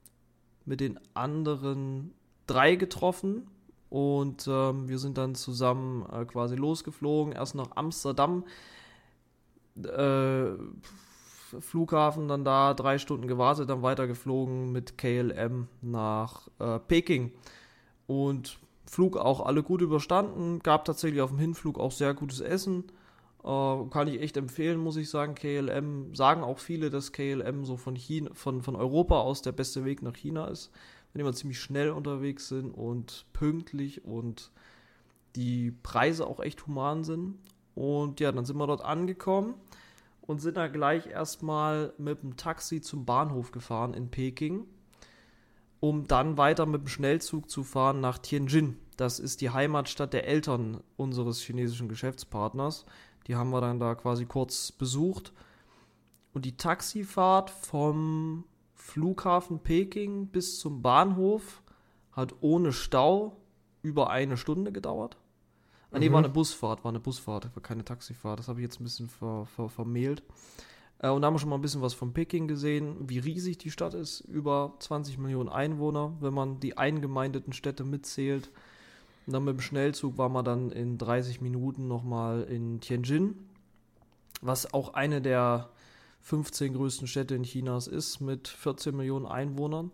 mit 0.67 0.81
den 0.81 1.01
anderen 1.15 2.13
drei 2.47 2.77
getroffen. 2.77 3.49
und 3.91 4.49
ähm, 4.49 4.89
wir 4.89 4.99
sind 4.99 5.19
dann 5.19 5.35
zusammen 5.35 6.05
äh, 6.11 6.25
quasi 6.25 6.57
losgeflogen, 6.57 7.33
erst 7.33 7.55
nach 7.55 7.71
Amsterdam, 7.77 8.45
äh, 9.77 10.51
Flughafen 11.61 12.29
dann 12.29 12.45
da, 12.45 12.75
drei 12.75 12.99
Stunden 12.99 13.27
gewartet, 13.27 13.69
dann 13.71 13.83
weitergeflogen 13.83 14.73
mit 14.73 14.99
KLM 14.99 15.69
nach 15.83 16.49
äh, 16.59 16.79
Peking 16.79 17.33
und 18.07 18.59
Flug 18.87 19.17
auch 19.17 19.45
alle 19.45 19.63
gut 19.63 19.81
überstanden, 19.81 20.61
gab 20.61 20.85
tatsächlich 20.85 21.21
auf 21.21 21.31
dem 21.31 21.39
Hinflug 21.39 21.79
auch 21.79 21.93
sehr 21.93 22.15
gutes 22.15 22.41
Essen. 22.41 22.85
Äh, 23.43 23.85
kann 23.91 24.09
ich 24.09 24.21
echt 24.21 24.37
empfehlen, 24.37 24.79
muss 24.79 24.97
ich 24.97 25.11
sagen. 25.11 25.35
KLM 25.35 26.15
sagen 26.15 26.43
auch 26.43 26.59
viele, 26.59 26.91
dass 26.91 27.13
KLM 27.13 27.65
so 27.65 27.77
von, 27.77 27.97
China, 27.97 28.31
von, 28.35 28.63
von 28.63 28.77
Europa 28.77 29.21
aus 29.21 29.43
der 29.43 29.53
beste 29.53 29.85
Weg 29.85 30.03
nach 30.03 30.15
China 30.15 30.47
ist. 30.47 30.71
Wenn 31.13 31.21
die 31.21 31.25
mal 31.25 31.35
ziemlich 31.35 31.61
schnell 31.61 31.91
unterwegs 31.91 32.49
sind 32.49 32.71
und 32.73 33.27
pünktlich 33.33 34.05
und 34.05 34.51
die 35.37 35.73
Preise 35.83 36.27
auch 36.27 36.41
echt 36.41 36.67
human 36.67 37.05
sind. 37.05 37.39
Und 37.75 38.21
ja, 38.21 38.31
dann 38.33 38.45
sind 38.45 38.57
wir 38.57 38.67
dort 38.67 38.85
angekommen 38.85 39.55
und 40.27 40.41
sind 40.41 40.57
da 40.57 40.69
gleich 40.69 41.07
erstmal 41.07 41.93
mit 41.99 42.23
dem 42.23 42.37
Taxi 42.37 42.81
zum 42.81 43.05
Bahnhof 43.05 43.53
gefahren 43.53 43.95
in 43.95 44.11
Peking, 44.11 44.67
um 45.81 46.07
dann 46.07 46.39
weiter 46.39 46.67
mit 46.67 46.83
dem 46.83 46.89
Schnellzug 46.89 47.51
zu 47.51 47.63
fahren 47.63 48.01
nach 48.01 48.19
Tianjin. 48.19 48.79
Das 48.97 49.19
ist 49.19 49.41
die 49.41 49.51
Heimatstadt 49.51 50.13
der 50.13 50.27
Eltern 50.27 50.83
unseres 50.97 51.41
chinesischen 51.43 51.89
Geschäftspartners. 51.89 52.87
Die 53.27 53.37
haben 53.37 53.51
wir 53.51 53.61
dann 53.61 53.81
da 53.81 53.95
quasi 53.95 54.25
kurz 54.25 54.73
besucht. 54.73 55.33
Und 56.33 56.45
die 56.45 56.57
Taxifahrt 56.57 57.51
vom 57.51 58.45
Flughafen 58.75 59.61
Peking 59.61 60.29
bis 60.29 60.59
zum 60.59 60.81
Bahnhof 60.81 61.63
hat 62.13 62.35
ohne 62.41 62.73
Stau 62.73 63.37
über 63.83 64.11
eine 64.11 64.37
Stunde 64.37 64.73
gedauert. 64.73 65.19
Ah, 65.95 65.99
nee, 66.01 66.09
Mhm. 66.09 66.13
war 66.13 66.19
eine 66.19 66.29
Busfahrt, 66.29 66.85
war 66.85 66.91
eine 66.91 67.01
Busfahrt, 67.01 67.55
war 67.55 67.63
keine 67.63 67.85
Taxifahrt. 67.85 68.39
Das 68.41 68.49
habe 68.49 68.61
ich 68.61 68.65
jetzt 68.65 68.81
ein 68.81 68.85
bisschen 68.85 69.09
ver, 69.09 69.47
ver, 69.47 69.69
vermehlt. 69.69 70.23
Äh, 70.99 71.11
und 71.11 71.23
da 71.23 71.27
haben 71.27 71.35
wir 71.35 71.39
schon 71.39 71.49
mal 71.51 71.57
ein 71.57 71.63
bisschen 71.63 71.83
was 71.83 71.95
von 71.95 72.13
Peking 72.13 72.49
gesehen, 72.49 72.97
wie 73.09 73.19
riesig 73.19 73.59
die 73.59 73.71
Stadt 73.71 73.95
ist. 73.95 74.21
Über 74.21 74.75
20 74.81 75.19
Millionen 75.19 75.49
Einwohner, 75.49 76.13
wenn 76.21 76.35
man 76.35 76.61
die 76.61 76.77
eingemeindeten 76.77 77.53
Städte 77.53 77.85
mitzählt. 77.85 78.51
Und 79.27 79.33
dann 79.33 79.45
mit 79.45 79.57
dem 79.57 79.61
Schnellzug 79.61 80.19
war 80.19 80.29
man 80.29 80.45
dann 80.45 80.71
in 80.71 80.99
30 80.99 81.41
Minuten 81.41 81.89
nochmal 81.89 82.43
in 82.43 82.81
Tianjin, 82.81 83.37
was 84.43 84.75
auch 84.75 84.95
eine 84.95 85.23
der 85.23 85.71
15 86.23 86.75
größten 86.75 87.07
Städte 87.07 87.35
in 87.35 87.45
Chinas 87.45 87.87
ist, 87.87 88.21
mit 88.21 88.49
14 88.49 88.97
Millionen 88.97 89.27
Einwohnern. 89.27 89.93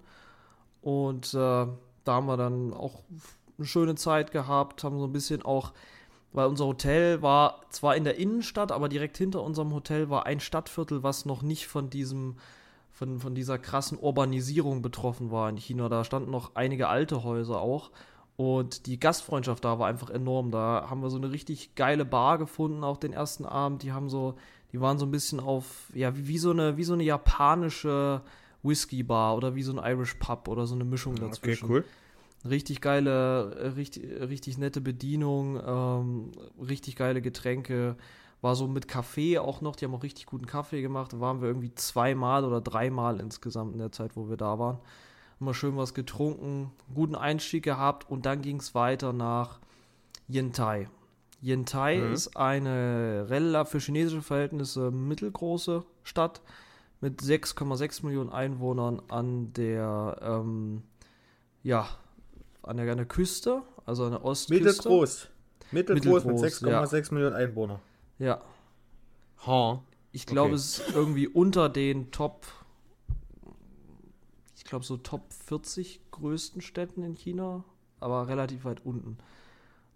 Und 0.82 1.34
äh, 1.34 1.36
da 1.36 1.68
haben 2.06 2.26
wir 2.26 2.36
dann 2.36 2.72
auch 2.72 3.02
eine 3.60 3.66
schöne 3.66 3.94
Zeit 3.94 4.32
gehabt, 4.32 4.82
haben 4.82 4.98
so 4.98 5.04
ein 5.06 5.12
bisschen 5.12 5.42
auch, 5.42 5.72
weil 6.32 6.46
unser 6.46 6.66
Hotel 6.66 7.22
war 7.22 7.60
zwar 7.70 7.96
in 7.96 8.04
der 8.04 8.16
Innenstadt, 8.16 8.72
aber 8.72 8.88
direkt 8.88 9.18
hinter 9.18 9.42
unserem 9.42 9.72
Hotel 9.72 10.10
war 10.10 10.26
ein 10.26 10.40
Stadtviertel, 10.40 11.02
was 11.02 11.24
noch 11.26 11.42
nicht 11.42 11.66
von 11.66 11.90
diesem, 11.90 12.36
von, 12.90 13.20
von 13.20 13.34
dieser 13.34 13.58
krassen 13.58 13.98
Urbanisierung 13.98 14.82
betroffen 14.82 15.30
war 15.30 15.48
in 15.48 15.56
China. 15.56 15.88
Da 15.88 16.04
standen 16.04 16.30
noch 16.30 16.52
einige 16.54 16.88
alte 16.88 17.22
Häuser 17.22 17.60
auch. 17.60 17.90
Und 18.36 18.86
die 18.86 18.98
Gastfreundschaft 18.98 19.64
da 19.64 19.78
war 19.78 19.86
einfach 19.88 20.08
enorm. 20.08 20.50
Da 20.50 20.86
haben 20.88 21.02
wir 21.02 21.10
so 21.10 21.18
eine 21.18 21.30
richtig 21.30 21.74
geile 21.74 22.06
Bar 22.06 22.38
gefunden, 22.38 22.84
auch 22.84 22.96
den 22.96 23.12
ersten 23.12 23.44
Abend. 23.44 23.82
Die 23.82 23.92
haben 23.92 24.08
so, 24.08 24.34
die 24.72 24.80
waren 24.80 24.98
so 24.98 25.04
ein 25.04 25.10
bisschen 25.10 25.40
auf, 25.40 25.90
ja, 25.94 26.16
wie, 26.16 26.26
wie 26.26 26.38
so 26.38 26.50
eine, 26.50 26.76
wie 26.78 26.84
so 26.84 26.94
eine 26.94 27.02
japanische 27.02 28.22
Whisky-Bar 28.62 29.36
oder 29.36 29.54
wie 29.56 29.62
so 29.62 29.72
ein 29.78 29.92
Irish 29.92 30.14
Pub 30.14 30.48
oder 30.48 30.66
so 30.66 30.74
eine 30.74 30.84
Mischung 30.84 31.14
Okay, 31.14 31.26
dazwischen. 31.26 31.68
cool. 31.68 31.84
Richtig 32.48 32.80
geile, 32.80 33.54
äh, 33.54 33.66
richtig, 33.68 34.04
richtig 34.20 34.56
nette 34.58 34.80
Bedienung, 34.80 35.60
ähm, 35.64 36.32
richtig 36.58 36.96
geile 36.96 37.20
Getränke. 37.20 37.96
War 38.40 38.54
so 38.54 38.66
mit 38.66 38.88
Kaffee 38.88 39.38
auch 39.38 39.60
noch, 39.60 39.76
die 39.76 39.84
haben 39.84 39.94
auch 39.94 40.02
richtig 40.02 40.24
guten 40.24 40.46
Kaffee 40.46 40.80
gemacht. 40.80 41.12
Da 41.12 41.20
waren 41.20 41.42
wir 41.42 41.48
irgendwie 41.48 41.74
zweimal 41.74 42.44
oder 42.44 42.62
dreimal 42.62 43.20
insgesamt 43.20 43.74
in 43.74 43.78
der 43.78 43.92
Zeit, 43.92 44.16
wo 44.16 44.30
wir 44.30 44.38
da 44.38 44.58
waren. 44.58 44.78
Haben 45.36 45.46
wir 45.46 45.54
schön 45.54 45.76
was 45.76 45.92
getrunken, 45.92 46.70
guten 46.94 47.14
Einstieg 47.14 47.62
gehabt 47.64 48.08
und 48.10 48.24
dann 48.24 48.40
ging 48.40 48.56
es 48.58 48.74
weiter 48.74 49.12
nach 49.12 49.60
Yentai. 50.28 50.88
Yentai 51.42 51.96
Mhm. 51.98 52.12
ist 52.12 52.36
eine 52.36 53.26
relativ 53.28 53.72
für 53.72 53.78
chinesische 53.78 54.22
Verhältnisse 54.22 54.90
mittelgroße 54.90 55.84
Stadt 56.04 56.40
mit 57.02 57.20
6,6 57.22 58.02
Millionen 58.04 58.30
Einwohnern 58.30 59.02
an 59.08 59.52
der, 59.54 60.18
ähm, 60.22 60.82
ja, 61.62 61.88
an 62.70 62.76
der, 62.76 62.90
an 62.90 62.96
der 62.98 63.06
Küste, 63.06 63.62
also 63.84 64.04
an 64.04 64.12
der 64.12 64.24
Ostküste. 64.24 64.64
Mittelgroß. 64.64 65.28
Mittelgroß, 65.72 66.24
mit 66.24 66.34
Mittelgroß, 66.40 66.92
6,6 66.92 67.14
Millionen 67.14 67.34
Einwohner. 67.36 67.80
Ja, 68.18 68.40
Ha. 69.46 69.82
ich 70.12 70.26
glaube, 70.26 70.48
Okay. 70.50 70.56
es 70.56 70.78
ist 70.78 70.94
irgendwie 70.94 71.26
unter 71.28 71.68
den 71.68 72.10
Top, 72.10 72.46
ich 74.56 74.64
glaube, 74.64 74.84
so 74.84 74.96
Top 74.96 75.32
40 75.32 76.00
größten 76.10 76.60
Städten 76.60 77.02
in 77.02 77.14
China, 77.14 77.64
aber 77.98 78.28
relativ 78.28 78.64
weit 78.64 78.84
unten. 78.84 79.18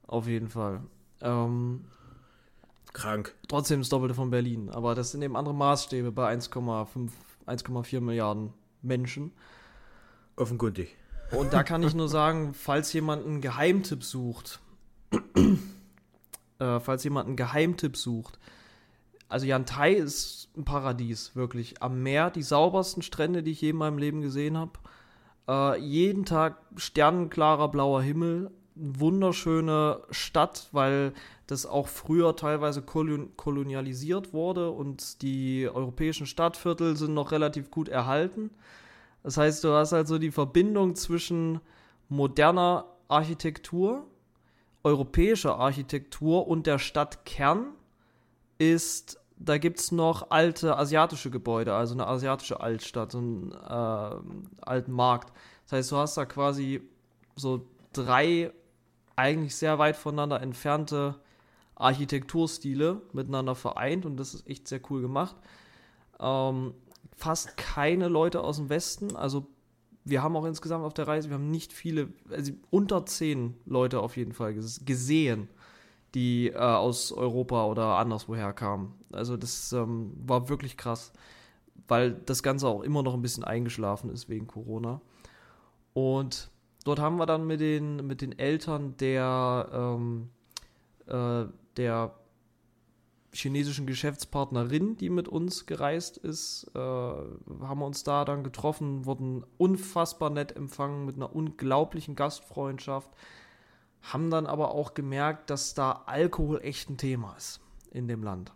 Auf 0.06 0.26
jeden 0.26 0.48
Fall. 0.48 0.82
Ähm, 1.20 1.84
Krank. 2.92 3.34
trotzdem 3.48 3.80
das 3.80 3.88
Doppelte 3.88 4.14
von 4.14 4.30
Berlin, 4.30 4.68
aber 4.70 4.94
das 4.94 5.10
sind 5.12 5.22
eben 5.22 5.36
andere 5.36 5.54
Maßstäbe 5.54 6.12
bei 6.12 6.32
1,5, 6.32 7.10
1,4 7.46 8.00
Milliarden 8.00 8.52
Menschen. 8.82 9.32
Offenkundig. 10.36 10.96
Und 11.30 11.52
da 11.52 11.62
kann 11.62 11.82
ich 11.82 11.94
nur 11.94 12.08
sagen, 12.08 12.54
falls 12.54 12.92
jemand 12.92 13.26
einen 13.26 13.40
Geheimtipp 13.40 14.04
sucht, 14.04 14.60
äh, 16.58 16.80
falls 16.80 17.04
jemand 17.04 17.28
einen 17.28 17.36
Geheimtipp 17.36 17.96
sucht, 17.96 18.38
also 19.28 19.46
Yantai 19.46 19.94
ist 19.94 20.48
ein 20.56 20.64
Paradies, 20.64 21.34
wirklich. 21.34 21.82
Am 21.82 22.02
Meer, 22.02 22.30
die 22.30 22.42
saubersten 22.42 23.02
Strände, 23.02 23.42
die 23.42 23.52
ich 23.52 23.60
je 23.60 23.70
in 23.70 23.76
meinem 23.76 23.98
Leben 23.98 24.20
gesehen 24.20 24.56
habe. 24.56 24.72
Äh, 25.48 25.80
jeden 25.80 26.24
Tag 26.24 26.58
sternenklarer 26.76 27.68
blauer 27.68 28.02
Himmel, 28.02 28.50
eine 28.76 29.00
wunderschöne 29.00 30.02
Stadt, 30.10 30.68
weil 30.72 31.12
das 31.46 31.66
auch 31.66 31.88
früher 31.88 32.36
teilweise 32.36 32.82
kolon 32.82 33.36
kolonialisiert 33.36 34.32
wurde 34.32 34.70
und 34.70 35.22
die 35.22 35.68
europäischen 35.68 36.26
Stadtviertel 36.26 36.96
sind 36.96 37.14
noch 37.14 37.32
relativ 37.32 37.70
gut 37.70 37.88
erhalten. 37.88 38.50
Das 39.24 39.38
heißt, 39.38 39.64
du 39.64 39.72
hast 39.72 39.92
halt 39.92 40.06
so 40.06 40.18
die 40.18 40.30
Verbindung 40.30 40.94
zwischen 40.94 41.60
moderner 42.08 42.84
Architektur, 43.08 44.06
europäischer 44.84 45.58
Architektur 45.58 46.46
und 46.46 46.66
der 46.66 46.78
Stadtkern 46.78 47.72
ist, 48.58 49.18
da 49.36 49.56
gibt 49.58 49.80
es 49.80 49.92
noch 49.92 50.30
alte 50.30 50.76
asiatische 50.76 51.30
Gebäude, 51.30 51.74
also 51.74 51.94
eine 51.94 52.06
asiatische 52.06 52.60
Altstadt, 52.60 53.12
so 53.12 53.18
einen 53.18 53.52
äh, 53.52 54.60
alten 54.60 54.92
Markt. 54.92 55.32
Das 55.64 55.72
heißt, 55.72 55.92
du 55.92 55.96
hast 55.96 56.16
da 56.16 56.26
quasi 56.26 56.82
so 57.34 57.66
drei 57.94 58.52
eigentlich 59.16 59.56
sehr 59.56 59.78
weit 59.78 59.96
voneinander 59.96 60.42
entfernte 60.42 61.16
Architekturstile 61.76 63.00
miteinander 63.12 63.54
vereint 63.54 64.04
und 64.04 64.18
das 64.18 64.34
ist 64.34 64.46
echt 64.46 64.68
sehr 64.68 64.80
cool 64.90 65.00
gemacht. 65.00 65.36
Ähm, 66.20 66.74
fast 67.16 67.56
keine 67.56 68.08
Leute 68.08 68.40
aus 68.42 68.56
dem 68.56 68.68
Westen, 68.68 69.16
also 69.16 69.46
wir 70.04 70.22
haben 70.22 70.36
auch 70.36 70.44
insgesamt 70.44 70.84
auf 70.84 70.94
der 70.94 71.08
Reise, 71.08 71.30
wir 71.30 71.34
haben 71.34 71.50
nicht 71.50 71.72
viele, 71.72 72.08
also 72.30 72.52
unter 72.70 73.06
zehn 73.06 73.54
Leute 73.64 74.00
auf 74.00 74.16
jeden 74.16 74.32
Fall 74.32 74.54
ges 74.54 74.84
gesehen, 74.84 75.48
die 76.14 76.48
äh, 76.48 76.56
aus 76.58 77.10
Europa 77.10 77.64
oder 77.64 77.96
anderswoher 77.96 78.52
kamen. 78.52 78.94
Also 79.12 79.36
das 79.36 79.72
ähm, 79.72 80.12
war 80.26 80.48
wirklich 80.48 80.76
krass, 80.76 81.12
weil 81.88 82.12
das 82.12 82.42
Ganze 82.42 82.68
auch 82.68 82.82
immer 82.82 83.02
noch 83.02 83.14
ein 83.14 83.22
bisschen 83.22 83.44
eingeschlafen 83.44 84.10
ist 84.10 84.28
wegen 84.28 84.46
Corona. 84.46 85.00
Und 85.94 86.50
dort 86.84 86.98
haben 86.98 87.16
wir 87.16 87.26
dann 87.26 87.46
mit 87.46 87.60
den, 87.60 88.06
mit 88.06 88.20
den 88.20 88.38
Eltern 88.38 88.96
der, 88.98 89.68
ähm, 89.72 90.28
äh, 91.06 91.46
der 91.76 92.14
chinesischen 93.34 93.86
Geschäftspartnerin, 93.86 94.96
die 94.96 95.10
mit 95.10 95.28
uns 95.28 95.66
gereist 95.66 96.16
ist, 96.16 96.70
äh, 96.74 96.78
haben 96.78 97.78
wir 97.78 97.86
uns 97.86 98.04
da 98.04 98.24
dann 98.24 98.44
getroffen, 98.44 99.04
wurden 99.04 99.44
unfassbar 99.58 100.30
nett 100.30 100.56
empfangen 100.56 101.04
mit 101.04 101.16
einer 101.16 101.34
unglaublichen 101.34 102.14
Gastfreundschaft, 102.14 103.10
haben 104.02 104.30
dann 104.30 104.46
aber 104.46 104.70
auch 104.70 104.94
gemerkt, 104.94 105.50
dass 105.50 105.74
da 105.74 106.04
Alkohol 106.06 106.60
echt 106.62 106.88
ein 106.90 106.96
Thema 106.96 107.34
ist 107.36 107.60
in 107.90 108.06
dem 108.08 108.22
Land. 108.22 108.52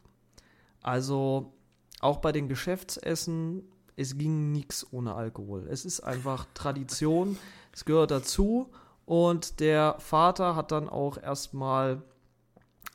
Also 0.83 1.53
auch 2.01 2.19
bei 2.19 2.33
den 2.33 2.49
Geschäftsessen, 2.49 3.64
es 3.97 4.17
ging 4.17 4.53
nichts 4.53 4.87
ohne 4.93 5.14
Alkohol. 5.14 5.67
Es 5.69 5.85
ist 5.85 6.01
einfach 6.01 6.47
Tradition, 6.55 7.37
es 7.73 7.85
gehört 7.85 8.12
dazu 8.12 8.71
und 9.07 9.59
der 9.59 9.97
Vater 9.99 10.55
hat 10.55 10.71
dann 10.71 10.88
auch 10.88 11.19
erstmal 11.21 12.03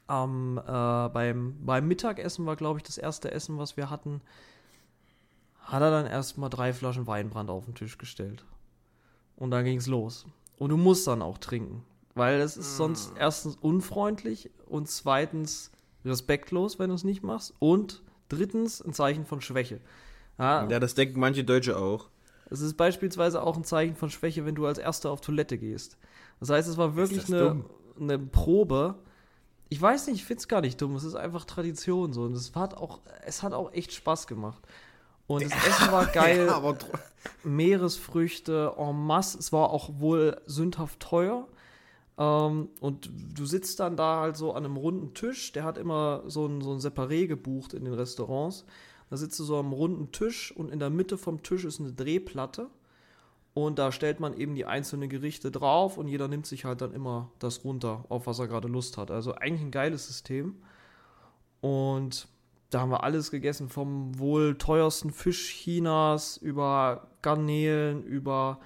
am, 0.08 0.58
äh, 0.58 1.10
beim, 1.10 1.56
beim 1.66 1.88
Mittagessen 1.88 2.46
war, 2.46 2.56
glaube 2.56 2.80
ich, 2.80 2.84
das 2.84 2.98
erste 2.98 3.32
Essen, 3.32 3.58
was 3.58 3.78
wir 3.78 3.90
hatten, 3.90 4.22
hat 5.60 5.82
er 5.82 5.92
dann 5.92 6.06
erstmal 6.06 6.50
drei 6.50 6.74
Flaschen 6.74 7.08
Weinbrand 7.08 7.50
auf 7.50 7.66
den 7.66 7.76
Tisch 7.76 7.98
gestellt. 7.98 8.44
Und 9.38 9.52
dann 9.52 9.64
ging 9.64 9.78
es 9.78 9.88
los. 9.88 10.26
Und 10.58 10.70
du 10.70 10.78
musst 10.78 11.08
dann 11.08 11.22
auch 11.22 11.38
trinken. 11.38 11.84
Weil 12.16 12.42
es 12.42 12.58
ist 12.58 12.78
sonst 12.78 13.14
erstens 13.18 13.56
unfreundlich 13.56 14.52
und 14.68 14.88
zweitens 14.88 15.72
respektlos, 16.06 16.78
wenn 16.78 16.90
du 16.90 16.96
es 16.96 17.04
nicht 17.04 17.24
machst. 17.24 17.56
Und 17.58 18.04
drittens 18.30 18.82
ein 18.82 18.94
Zeichen 18.94 19.26
von 19.26 19.42
Schwäche. 19.42 19.80
Ja, 20.38 20.70
Ja, 20.70 20.80
das 20.80 20.94
denken 20.94 21.20
manche 21.20 21.44
Deutsche 21.44 21.78
auch. 21.78 22.10
es 22.50 22.62
ist 22.62 22.76
beispielsweise 22.76 23.42
auch 23.42 23.58
ein 23.58 23.64
Zeichen 23.64 23.96
von 23.96 24.12
Schwäche, 24.12 24.46
wenn 24.46 24.54
du 24.54 24.68
als 24.68 24.78
Erster 24.78 25.10
auf 25.10 25.22
Toilette 25.22 25.58
gehst. 25.58 25.98
Das 26.40 26.50
heißt, 26.50 26.70
es 26.70 26.78
war 26.78 26.96
wirklich 26.96 27.28
eine, 27.30 27.40
dumm? 27.40 27.66
eine 28.00 28.20
Probe. 28.20 28.96
Ich 29.74 29.82
weiß 29.82 30.06
nicht, 30.06 30.18
ich 30.18 30.26
finde 30.26 30.42
es 30.42 30.48
gar 30.48 30.62
nicht 30.62 30.80
dumm. 30.80 30.96
Es 30.96 31.04
ist 31.04 31.16
einfach 31.16 31.46
Tradition 31.46 32.14
so. 32.14 32.22
Und 32.22 32.34
es 32.34 32.54
hat 32.54 32.76
auch, 32.76 33.00
es 33.26 33.42
hat 33.42 33.54
auch 33.54 33.74
echt 33.74 33.92
Spaß 33.92 34.28
gemacht. 34.28 34.62
Und 35.26 35.44
das 35.44 35.52
Essen 35.52 35.92
war 35.92 36.06
geil. 36.14 36.46
Ja, 36.46 36.76
Meeresfrüchte 37.44 38.76
en 38.78 38.96
masse. 38.96 39.40
Es 39.40 39.52
war 39.52 39.72
auch 39.72 39.90
wohl 39.98 40.40
sündhaft 40.46 41.00
teuer. 41.00 41.48
Ähm, 42.20 42.70
und 42.82 43.10
du 43.36 43.48
sitzt 43.48 43.80
dann 43.80 43.98
da 43.98 44.20
halt 44.22 44.38
so 44.38 44.54
an 44.54 44.64
einem 44.64 44.78
runden 44.78 45.16
Tisch. 45.16 45.52
Der 45.54 45.64
hat 45.64 45.80
immer 45.80 46.22
so 46.28 46.46
ein, 46.46 46.62
so 46.62 46.72
ein 46.72 46.80
Separé 46.80 47.26
gebucht 47.26 47.74
in 47.74 47.84
den 47.84 47.96
Restaurants. 47.96 48.66
Da 49.10 49.18
sitzt 49.18 49.40
du 49.40 49.44
so 49.44 49.58
am 49.58 49.74
runden 49.74 50.12
Tisch 50.12 50.56
und 50.56 50.70
in 50.70 50.78
der 50.78 50.92
Mitte 50.92 51.18
vom 51.18 51.42
Tisch 51.42 51.66
ist 51.66 51.80
eine 51.80 51.94
Drehplatte. 51.94 52.68
Und 53.54 53.78
da 53.78 53.92
stellt 53.92 54.20
man 54.20 54.36
eben 54.36 54.56
die 54.56 54.66
einzelnen 54.66 55.10
Gerichte 55.10 55.52
drauf 55.52 55.98
und 55.98 56.08
jeder 56.08 56.28
nimmt 56.28 56.48
sich 56.48 56.66
halt 56.66 56.82
dann 56.82 56.92
immer 56.92 57.32
das 57.38 57.64
runter, 57.64 58.06
auf 58.10 58.26
was 58.26 58.40
er 58.40 58.48
gerade 58.48 58.68
Lust 58.68 58.98
hat. 58.98 59.12
Also 59.12 59.36
eigentlich 59.36 59.62
ein 59.62 59.72
geiles 59.72 60.08
System. 60.08 60.56
Und 61.62 62.28
da 62.72 62.82
haben 62.82 62.90
wir 62.90 63.04
alles 63.04 63.30
gegessen, 63.30 63.70
vom 63.70 64.18
wohl 64.18 64.58
teuersten 64.58 65.12
Fisch 65.12 65.54
Chinas 65.54 66.38
über 66.38 67.10
Garnelen, 67.22 68.04
über 68.04 68.60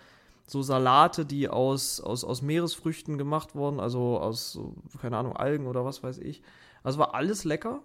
so 0.47 0.61
Salate, 0.61 1.25
die 1.25 1.49
aus, 1.49 1.99
aus, 1.99 2.23
aus 2.23 2.41
Meeresfrüchten 2.41 3.17
gemacht 3.17 3.53
wurden, 3.53 3.81
also 3.81 4.17
aus, 4.17 4.57
keine 5.01 5.17
Ahnung, 5.17 5.35
Algen 5.35 5.67
oder 5.67 5.83
was 5.83 6.03
weiß 6.03 6.19
ich. 6.19 6.41
Also 6.83 6.99
war 6.99 7.13
alles 7.13 7.43
lecker, 7.43 7.81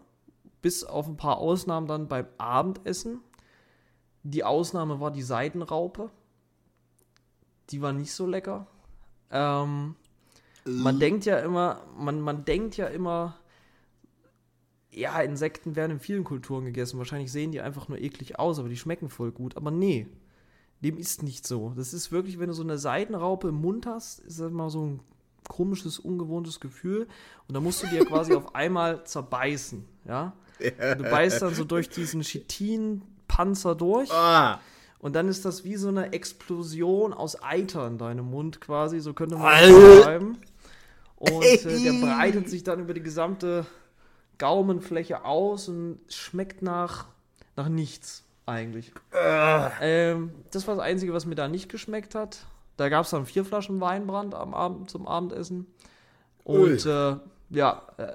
bis 0.61 0.85
auf 0.85 1.09
ein 1.09 1.17
paar 1.17 1.39
Ausnahmen 1.39 1.89
dann 1.89 2.07
beim 2.07 2.27
Abendessen. 2.39 3.21
Die 4.23 4.45
Ausnahme 4.45 5.01
war 5.01 5.11
die 5.11 5.23
Seidenraupe. 5.23 6.11
Die 7.71 7.83
war 7.83 7.93
nicht 7.93 8.13
so 8.13 8.27
lecker. 8.27 8.67
Ähm, 9.31 9.97
man 10.65 10.99
denkt 11.01 11.25
ja 11.25 11.39
immer, 11.39 11.83
man, 11.97 12.21
man 12.21 12.45
denkt 12.45 12.77
ja 12.77 12.87
immer, 12.87 13.37
ja, 14.91 15.21
Insekten 15.21 15.75
werden 15.75 15.93
in 15.93 16.01
vielen 16.01 16.25
Kulturen 16.25 16.65
gegessen. 16.67 16.99
Wahrscheinlich 16.99 17.33
sehen 17.33 17.53
die 17.53 17.61
einfach 17.61 17.89
nur 17.89 17.99
eklig 17.99 18.39
aus, 18.39 18.59
aber 18.59 18.69
die 18.69 18.77
schmecken 18.77 19.09
voll 19.09 19.33
gut. 19.33 19.57
Aber 19.57 19.71
nee, 19.71 20.07
dem 20.81 20.99
ist 20.99 21.23
nicht 21.23 21.47
so. 21.47 21.73
Das 21.77 21.95
ist 21.95 22.13
wirklich, 22.13 22.39
wenn 22.39 22.49
du 22.49 22.53
so 22.53 22.63
eine 22.63 22.79
Seidenraupe 22.79 23.49
im 23.49 23.57
Mund 23.57 23.87
hast, 23.87 24.21
ist 24.21 24.41
das 24.41 24.53
mal 24.53 24.69
so 24.69 24.85
ein 24.85 25.01
komisches, 25.49 25.99
ungewohntes 25.99 26.61
Gefühl. 26.61 27.09
Und 27.49 27.55
da 27.55 27.61
musst 27.61 27.83
du 27.83 27.87
dir 27.87 28.05
quasi 28.05 28.35
auf 28.35 28.55
einmal 28.55 29.05
zerbeißen, 29.05 29.85
ja. 30.07 30.35
Und 30.61 30.99
du 30.99 31.11
beißt 31.11 31.43
dann 31.43 31.55
so 31.55 31.65
durch 31.65 31.89
diesen 31.89 32.21
Chitinpanzer 32.21 33.75
durch. 33.75 34.13
Ah, 34.13 34.61
Und 35.03 35.17
dann 35.17 35.27
ist 35.27 35.45
das 35.45 35.65
wie 35.65 35.75
so 35.75 35.89
eine 35.89 36.13
Explosion 36.13 37.13
aus 37.13 37.43
Eiter 37.43 37.89
in 37.89 37.99
deinem 37.99 38.31
Mund 38.31 38.61
quasi, 38.61 39.01
so 39.01 39.13
könnte 39.15 39.37
man 39.37 39.51
das 39.53 39.97
beschreiben. 39.97 40.39
Und 41.17 41.43
äh, 41.43 41.83
der 41.83 41.93
breitet 42.01 42.49
sich 42.49 42.63
dann 42.63 42.79
über 42.79 42.95
die 42.95 43.03
gesamte 43.03 43.67
Gaumenfläche 44.39 45.25
aus 45.25 45.69
und 45.69 45.99
schmeckt 46.09 46.63
nach, 46.63 47.07
nach 47.57 47.69
nichts 47.69 48.23
eigentlich. 48.47 48.93
Ähm, 49.81 50.31
das 50.53 50.69
war 50.69 50.77
das 50.77 50.85
Einzige, 50.85 51.13
was 51.13 51.27
mir 51.27 51.35
da 51.35 51.49
nicht 51.49 51.69
geschmeckt 51.69 52.15
hat. 52.15 52.47
Da 52.77 52.89
gab 52.89 53.05
es 53.05 53.11
dann 53.11 53.27
vier 53.27 53.45
Flaschen 53.45 53.81
Weinbrand 53.81 54.37
am 54.37 54.55
Abend 54.55 54.89
zum 54.89 55.09
Abendessen. 55.09 55.67
Und 56.45 56.87
äh, 56.87 57.17
ja, 57.51 57.83
äh, 57.97 58.07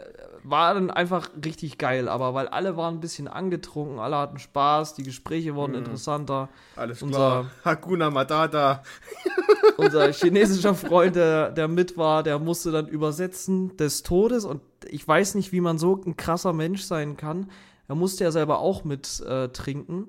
war 0.44 0.74
dann 0.74 0.90
einfach 0.92 1.30
richtig 1.44 1.78
geil, 1.78 2.08
aber 2.08 2.34
weil 2.34 2.48
alle 2.48 2.78
waren 2.78 2.96
ein 2.96 3.00
bisschen 3.00 3.28
angetrunken, 3.28 4.00
alle 4.00 4.18
hatten 4.18 4.40
Spaß, 4.40 4.94
die 4.96 5.04
Gespräche 5.04 5.56
wurden 5.56 5.76
interessanter. 5.76 6.50
alles 6.76 7.02
Unser- 7.02 7.18
klar. 7.18 7.46
Hakuna 7.66 8.10
Matata. 8.10 8.84
Unser 9.78 10.12
chinesischer 10.12 10.74
Freund, 10.76 11.16
der, 11.16 11.52
der 11.52 11.68
mit 11.68 11.98
war, 11.98 12.24
der 12.24 12.40
musste 12.40 12.72
dann 12.72 12.88
übersetzen 12.88 13.76
des 13.78 14.04
Todes 14.04 14.46
und 14.46 14.62
ich 14.88 15.08
weiß 15.08 15.36
nicht, 15.36 15.52
wie 15.52 15.62
man 15.62 15.78
so 15.78 16.02
ein 16.06 16.18
krasser 16.18 16.54
Mensch 16.54 16.84
sein 16.84 17.18
kann. 17.18 17.50
Er 17.88 17.96
musste 17.96 18.24
ja 18.24 18.32
selber 18.32 18.60
auch 18.60 18.84
mit 18.84 19.20
äh, 19.22 19.50
trinken 19.50 20.08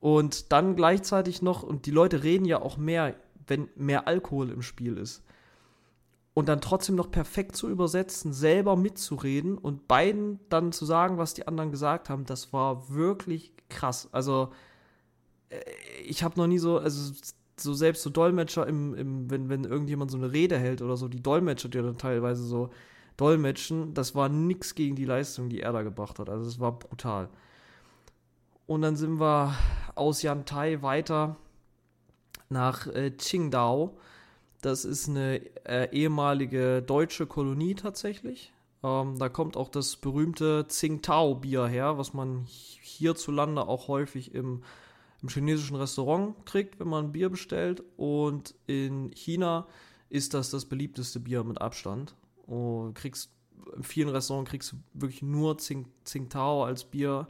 und 0.00 0.52
dann 0.52 0.76
gleichzeitig 0.76 1.42
noch, 1.42 1.62
und 1.62 1.86
die 1.86 1.90
Leute 1.90 2.22
reden 2.22 2.44
ja 2.44 2.60
auch 2.60 2.76
mehr, 2.76 3.14
wenn 3.46 3.68
mehr 3.76 4.06
Alkohol 4.06 4.50
im 4.50 4.62
Spiel 4.62 4.96
ist. 4.98 5.22
Und 6.36 6.50
dann 6.50 6.60
trotzdem 6.60 6.96
noch 6.96 7.10
perfekt 7.10 7.56
zu 7.56 7.66
übersetzen, 7.66 8.34
selber 8.34 8.76
mitzureden 8.76 9.56
und 9.56 9.88
beiden 9.88 10.38
dann 10.50 10.70
zu 10.70 10.84
sagen, 10.84 11.16
was 11.16 11.32
die 11.32 11.48
anderen 11.48 11.70
gesagt 11.70 12.10
haben, 12.10 12.26
das 12.26 12.52
war 12.52 12.90
wirklich 12.90 13.54
krass. 13.70 14.10
Also 14.12 14.50
äh, 15.48 15.58
ich 16.04 16.22
habe 16.22 16.38
noch 16.38 16.46
nie 16.46 16.58
so, 16.58 16.76
also 16.76 17.14
so 17.58 17.72
selbst 17.72 18.02
so 18.02 18.10
Dolmetscher 18.10 18.66
im, 18.66 18.94
im 18.94 19.30
wenn, 19.30 19.48
wenn 19.48 19.64
irgendjemand 19.64 20.10
so 20.10 20.18
eine 20.18 20.30
Rede 20.30 20.58
hält 20.58 20.82
oder 20.82 20.98
so, 20.98 21.08
die 21.08 21.22
Dolmetscher, 21.22 21.70
die 21.70 21.78
dann 21.78 21.96
teilweise 21.96 22.44
so 22.44 22.68
dolmetschen, 23.16 23.94
das 23.94 24.14
war 24.14 24.28
nix 24.28 24.74
gegen 24.74 24.94
die 24.94 25.06
Leistung, 25.06 25.48
die 25.48 25.62
er 25.62 25.72
da 25.72 25.80
gebracht 25.80 26.18
hat. 26.18 26.28
Also 26.28 26.46
es 26.46 26.60
war 26.60 26.78
brutal. 26.78 27.30
Und 28.66 28.82
dann 28.82 28.96
sind 28.96 29.18
wir 29.18 29.54
aus 29.94 30.20
Yantai 30.20 30.82
weiter 30.82 31.36
nach 32.50 32.86
äh, 32.88 33.10
Qingdao. 33.10 33.96
Das 34.66 34.84
ist 34.84 35.08
eine 35.08 35.40
äh, 35.64 35.88
ehemalige 35.96 36.82
deutsche 36.82 37.28
Kolonie 37.28 37.76
tatsächlich. 37.76 38.52
Ähm, 38.82 39.16
da 39.16 39.28
kommt 39.28 39.56
auch 39.56 39.68
das 39.68 39.94
berühmte 39.94 40.66
Tsingtao-Bier 40.66 41.68
her, 41.68 41.98
was 41.98 42.14
man 42.14 42.46
hi- 42.46 42.80
hierzulande 42.82 43.68
auch 43.68 43.86
häufig 43.86 44.34
im, 44.34 44.64
im 45.22 45.28
chinesischen 45.28 45.76
Restaurant 45.76 46.34
kriegt, 46.46 46.80
wenn 46.80 46.88
man 46.88 47.12
Bier 47.12 47.28
bestellt. 47.28 47.84
Und 47.96 48.56
in 48.66 49.12
China 49.14 49.68
ist 50.10 50.34
das 50.34 50.50
das 50.50 50.64
beliebteste 50.64 51.20
Bier 51.20 51.44
mit 51.44 51.60
Abstand. 51.60 52.16
Und 52.48 52.94
kriegst 52.94 53.30
in 53.76 53.84
vielen 53.84 54.08
Restaurants 54.08 54.50
kriegst 54.50 54.72
du 54.72 54.76
wirklich 54.94 55.22
nur 55.22 55.58
Tsing, 55.58 55.86
Tsingtao 56.04 56.64
als 56.64 56.82
Bier, 56.82 57.28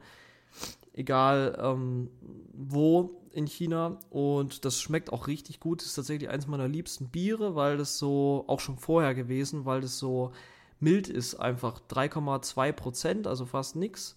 egal 0.96 1.56
ähm, 1.62 2.10
wo 2.52 3.22
in 3.32 3.46
China. 3.46 3.98
Und 4.10 4.64
das 4.64 4.80
schmeckt 4.80 5.12
auch 5.12 5.28
richtig 5.28 5.60
gut. 5.60 5.82
Ist 5.82 5.94
tatsächlich 5.94 6.28
eins 6.30 6.46
meiner 6.46 6.66
liebsten 6.66 7.08
Biere, 7.08 7.54
weil 7.54 7.76
das 7.76 7.98
so 7.98 8.44
auch 8.48 8.60
schon 8.60 8.78
vorher 8.78 9.14
gewesen, 9.14 9.64
weil 9.66 9.82
das 9.82 9.98
so 9.98 10.32
mild 10.80 11.08
ist, 11.08 11.36
einfach 11.36 11.80
3,2 11.88 12.72
Prozent, 12.72 13.26
also 13.26 13.46
fast 13.46 13.76
nix. 13.76 14.16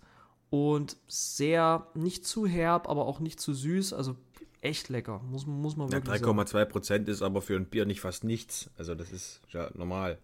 Und 0.50 0.98
sehr 1.08 1.88
nicht 1.94 2.26
zu 2.26 2.48
herb, 2.48 2.90
aber 2.90 3.06
auch 3.06 3.20
nicht 3.20 3.40
zu 3.40 3.54
süß. 3.54 3.94
Also 3.94 4.16
echt 4.62 4.90
lecker, 4.90 5.22
muss, 5.30 5.46
muss 5.46 5.76
man 5.76 5.90
Ja, 5.90 5.98
wirklich 5.98 6.20
sagen. 6.20 6.40
3,2 6.40 6.66
Prozent 6.66 7.10
ist 7.10 7.22
aber 7.22 7.42
für 7.42 7.56
ein 7.56 7.66
Bier 7.66 7.86
nicht 7.86 8.02
fast 8.02 8.24
nichts. 8.24 8.70
Also 8.78 8.96
das 8.96 9.12
ist 9.12 9.42
ja 9.50 9.70
normal. 9.76 10.18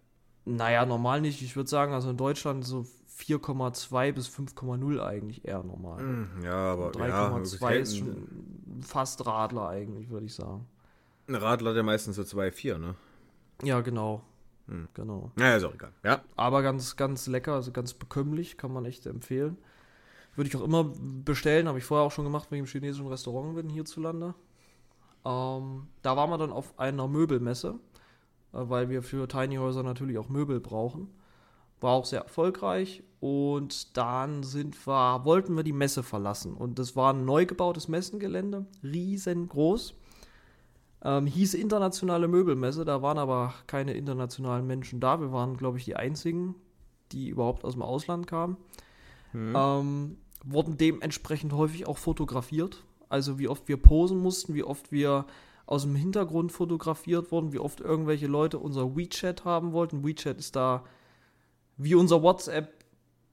Naja, 0.46 0.86
normal 0.86 1.20
nicht. 1.20 1.42
Ich 1.42 1.54
würde 1.54 1.68
sagen, 1.68 1.92
also 1.92 2.10
in 2.10 2.16
Deutschland 2.16 2.64
so 2.64 2.86
4,2 3.18 4.12
bis 4.12 4.28
5,0 4.28 5.00
eigentlich 5.02 5.44
eher 5.46 5.62
normal. 5.62 6.00
Hm, 6.00 6.28
Ja, 6.42 6.72
aber 6.72 6.92
ja, 6.98 7.30
3,2 7.30 7.74
ist 7.78 7.96
schon 7.98 8.26
fast 8.82 9.24
Radler 9.26 9.68
eigentlich, 9.68 10.10
würde 10.10 10.26
ich 10.26 10.34
sagen. 10.34 10.66
ein 11.28 11.34
Radler 11.34 11.70
hat 11.70 11.76
ja 11.76 11.82
meistens 11.82 12.16
so 12.16 12.22
2,4, 12.22 12.78
ne? 12.78 12.94
Ja, 13.62 13.80
genau. 13.80 14.22
Hm. 14.68 14.88
Genau. 14.94 15.30
Naja, 15.36 15.56
ist 15.56 15.64
auch 15.64 15.74
egal. 15.74 15.92
Ja. 16.04 16.22
Aber 16.36 16.62
ganz, 16.62 16.96
ganz 16.96 17.26
lecker, 17.26 17.54
also 17.54 17.72
ganz 17.72 17.94
bekömmlich, 17.94 18.58
kann 18.58 18.72
man 18.72 18.84
echt 18.84 19.06
empfehlen. 19.06 19.56
Würde 20.34 20.48
ich 20.48 20.56
auch 20.56 20.64
immer 20.64 20.84
bestellen, 21.24 21.68
habe 21.68 21.78
ich 21.78 21.84
vorher 21.84 22.04
auch 22.06 22.12
schon 22.12 22.24
gemacht, 22.24 22.48
wenn 22.50 22.58
ich 22.58 22.60
im 22.64 22.80
chinesischen 22.80 23.06
Restaurant 23.06 23.54
bin, 23.54 23.70
hierzulande. 23.70 24.34
Ähm, 25.24 25.86
da 26.02 26.16
waren 26.16 26.30
wir 26.30 26.36
dann 26.38 26.52
auf 26.52 26.78
einer 26.78 27.08
Möbelmesse, 27.08 27.76
äh, 28.52 28.58
weil 28.58 28.90
wir 28.90 29.02
für 29.02 29.26
Tiny 29.28 29.56
Häuser 29.56 29.82
natürlich 29.82 30.18
auch 30.18 30.28
Möbel 30.28 30.60
brauchen. 30.60 31.08
War 31.80 31.92
auch 31.92 32.04
sehr 32.04 32.22
erfolgreich 32.22 33.02
und 33.20 33.96
dann 33.96 34.42
sind 34.42 34.86
wir, 34.86 35.24
wollten 35.24 35.56
wir 35.56 35.62
die 35.62 35.72
Messe 35.72 36.02
verlassen. 36.02 36.54
Und 36.54 36.78
das 36.78 36.96
war 36.96 37.12
ein 37.12 37.24
neu 37.24 37.46
gebautes 37.46 37.88
Messengelände, 37.88 38.66
riesengroß. 38.82 39.94
Ähm, 41.02 41.26
hieß 41.26 41.54
internationale 41.54 42.28
Möbelmesse, 42.28 42.84
da 42.84 43.02
waren 43.02 43.18
aber 43.18 43.54
keine 43.66 43.92
internationalen 43.92 44.66
Menschen 44.66 45.00
da. 45.00 45.20
Wir 45.20 45.32
waren, 45.32 45.56
glaube 45.56 45.78
ich, 45.78 45.84
die 45.84 45.96
einzigen, 45.96 46.54
die 47.12 47.28
überhaupt 47.28 47.64
aus 47.64 47.74
dem 47.74 47.82
Ausland 47.82 48.26
kamen. 48.26 48.56
Ähm, 49.34 50.18
wurden 50.44 50.78
dementsprechend 50.78 51.52
häufig 51.52 51.86
auch 51.86 51.98
fotografiert. 51.98 52.84
Also 53.08 53.38
wie 53.38 53.48
oft 53.48 53.68
wir 53.68 53.76
posen 53.76 54.18
mussten, 54.18 54.54
wie 54.54 54.64
oft 54.64 54.90
wir 54.90 55.26
aus 55.66 55.82
dem 55.82 55.96
Hintergrund 55.96 56.52
fotografiert 56.52 57.32
wurden, 57.32 57.52
wie 57.52 57.58
oft 57.58 57.80
irgendwelche 57.80 58.28
Leute 58.28 58.58
unser 58.58 58.96
WeChat 58.96 59.44
haben 59.44 59.72
wollten. 59.72 60.04
WeChat 60.04 60.38
ist 60.38 60.56
da 60.56 60.84
wie 61.76 61.94
unser 61.94 62.22
WhatsApp, 62.22 62.72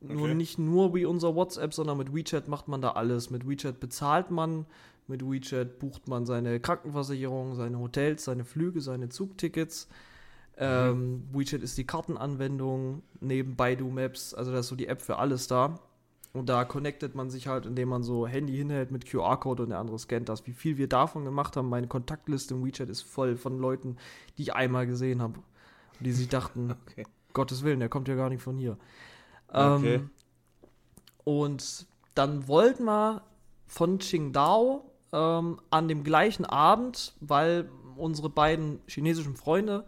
nur 0.01 0.25
Okay. 0.25 0.35
nicht 0.35 0.59
nur 0.59 0.93
wie 0.93 1.05
unser 1.05 1.35
WhatsApp, 1.35 1.73
sondern 1.73 1.97
mit 1.97 2.13
WeChat 2.13 2.47
macht 2.47 2.67
man 2.67 2.81
da 2.81 2.91
alles. 2.91 3.29
Mit 3.29 3.47
WeChat 3.47 3.79
bezahlt 3.79 4.31
man, 4.31 4.65
mit 5.07 5.21
WeChat 5.23 5.79
bucht 5.79 6.07
man 6.07 6.25
seine 6.25 6.59
Krankenversicherung, 6.59 7.55
seine 7.55 7.79
Hotels, 7.79 8.25
seine 8.25 8.43
Flüge, 8.45 8.81
seine 8.81 9.09
Zugtickets. 9.09 9.87
Ähm, 10.57 11.23
WeChat 11.31 11.63
ist 11.63 11.77
die 11.77 11.85
Kartenanwendung 11.85 13.01
neben 13.21 13.55
Baidu 13.55 13.89
Maps, 13.89 14.33
also 14.33 14.51
da 14.51 14.59
ist 14.59 14.67
so 14.67 14.75
die 14.75 14.87
App 14.87 15.01
für 15.01 15.17
alles 15.17 15.47
da. 15.47 15.79
Und 16.33 16.49
da 16.49 16.65
connectet 16.65 17.13
man 17.15 17.29
sich 17.29 17.47
halt, 17.47 17.65
indem 17.67 17.89
man 17.89 18.03
so 18.03 18.25
Handy 18.27 18.55
hinhält 18.57 18.91
mit 18.91 19.05
QR-Code 19.05 19.63
und 19.63 19.69
der 19.69 19.79
andere 19.79 19.99
scannt 19.99 20.29
das. 20.29 20.47
Wie 20.47 20.51
viel 20.53 20.77
wir 20.77 20.87
davon 20.89 21.25
gemacht 21.25 21.55
haben, 21.55 21.69
meine 21.69 21.87
Kontaktliste 21.87 22.55
im 22.55 22.65
WeChat 22.65 22.89
ist 22.89 23.01
voll 23.03 23.37
von 23.37 23.59
Leuten, 23.59 23.97
die 24.37 24.43
ich 24.43 24.53
einmal 24.55 24.87
gesehen 24.87 25.21
habe. 25.21 25.39
Und 25.99 26.05
die 26.07 26.11
sich 26.11 26.29
dachten, 26.29 26.75
Okay. 26.87 27.05
Gottes 27.33 27.63
Willen, 27.63 27.79
der 27.79 27.89
kommt 27.89 28.07
ja 28.07 28.15
gar 28.15 28.29
nicht 28.29 28.41
von 28.41 28.57
hier. 28.57 28.77
Okay. 29.47 29.95
Ähm, 29.95 30.09
und 31.23 31.87
dann 32.15 32.47
wollten 32.47 32.85
wir 32.85 33.23
von 33.65 33.97
Qingdao 33.97 34.91
ähm, 35.11 35.59
an 35.69 35.87
dem 35.87 36.03
gleichen 36.03 36.45
Abend, 36.45 37.13
weil 37.19 37.69
unsere 37.95 38.29
beiden 38.29 38.79
chinesischen 38.87 39.35
Freunde, 39.35 39.85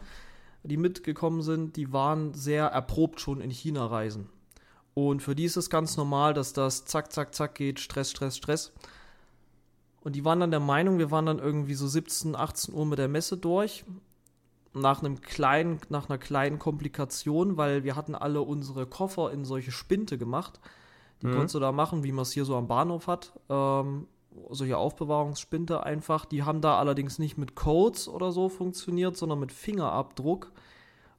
die 0.63 0.77
mitgekommen 0.77 1.41
sind, 1.41 1.75
die 1.75 1.93
waren 1.93 2.33
sehr 2.33 2.65
erprobt 2.67 3.19
schon 3.19 3.41
in 3.41 3.51
China 3.51 3.85
reisen. 3.85 4.29
Und 4.93 5.21
für 5.21 5.35
die 5.35 5.43
ist 5.43 5.57
es 5.57 5.69
ganz 5.69 5.97
normal, 5.97 6.33
dass 6.33 6.53
das 6.53 6.85
zack, 6.85 7.11
zack, 7.11 7.35
zack 7.35 7.55
geht, 7.55 7.79
Stress, 7.79 8.11
Stress, 8.11 8.37
Stress. 8.37 8.73
Und 10.01 10.15
die 10.15 10.23
waren 10.23 10.39
dann 10.39 10.51
der 10.51 10.59
Meinung, 10.59 10.99
wir 10.99 11.11
waren 11.11 11.25
dann 11.25 11.39
irgendwie 11.39 11.73
so 11.73 11.87
17, 11.87 12.35
18 12.35 12.73
Uhr 12.73 12.85
mit 12.85 12.99
der 12.99 13.07
Messe 13.07 13.37
durch. 13.37 13.83
Nach 14.77 14.99
einem 15.01 15.21
kleinen, 15.21 15.79
nach 15.89 16.09
einer 16.09 16.17
kleinen 16.17 16.59
Komplikation, 16.59 17.55
weil 17.57 17.83
wir 17.83 17.95
hatten 17.95 18.13
alle 18.13 18.41
unsere 18.41 18.85
Koffer 18.85 19.31
in 19.31 19.45
solche 19.45 19.71
Spinte 19.71 20.17
gemacht. 20.17 20.59
Die 21.21 21.27
Mhm. 21.27 21.31
konntest 21.31 21.55
du 21.55 21.59
da 21.59 21.71
machen, 21.71 22.03
wie 22.03 22.11
man 22.11 22.23
es 22.23 22.33
hier 22.33 22.43
so 22.45 22.55
am 22.57 22.67
Bahnhof 22.67 23.07
hat. 23.07 23.31
Ähm, 23.49 24.07
solche 24.49 24.77
Aufbewahrungsspinte 24.77 25.83
einfach. 25.83 26.25
Die 26.25 26.43
haben 26.43 26.59
da 26.59 26.77
allerdings 26.77 27.19
nicht 27.19 27.37
mit 27.37 27.55
Codes 27.55 28.09
oder 28.09 28.33
so 28.33 28.49
funktioniert, 28.49 29.15
sondern 29.15 29.39
mit 29.39 29.53
Fingerabdruck. 29.53 30.51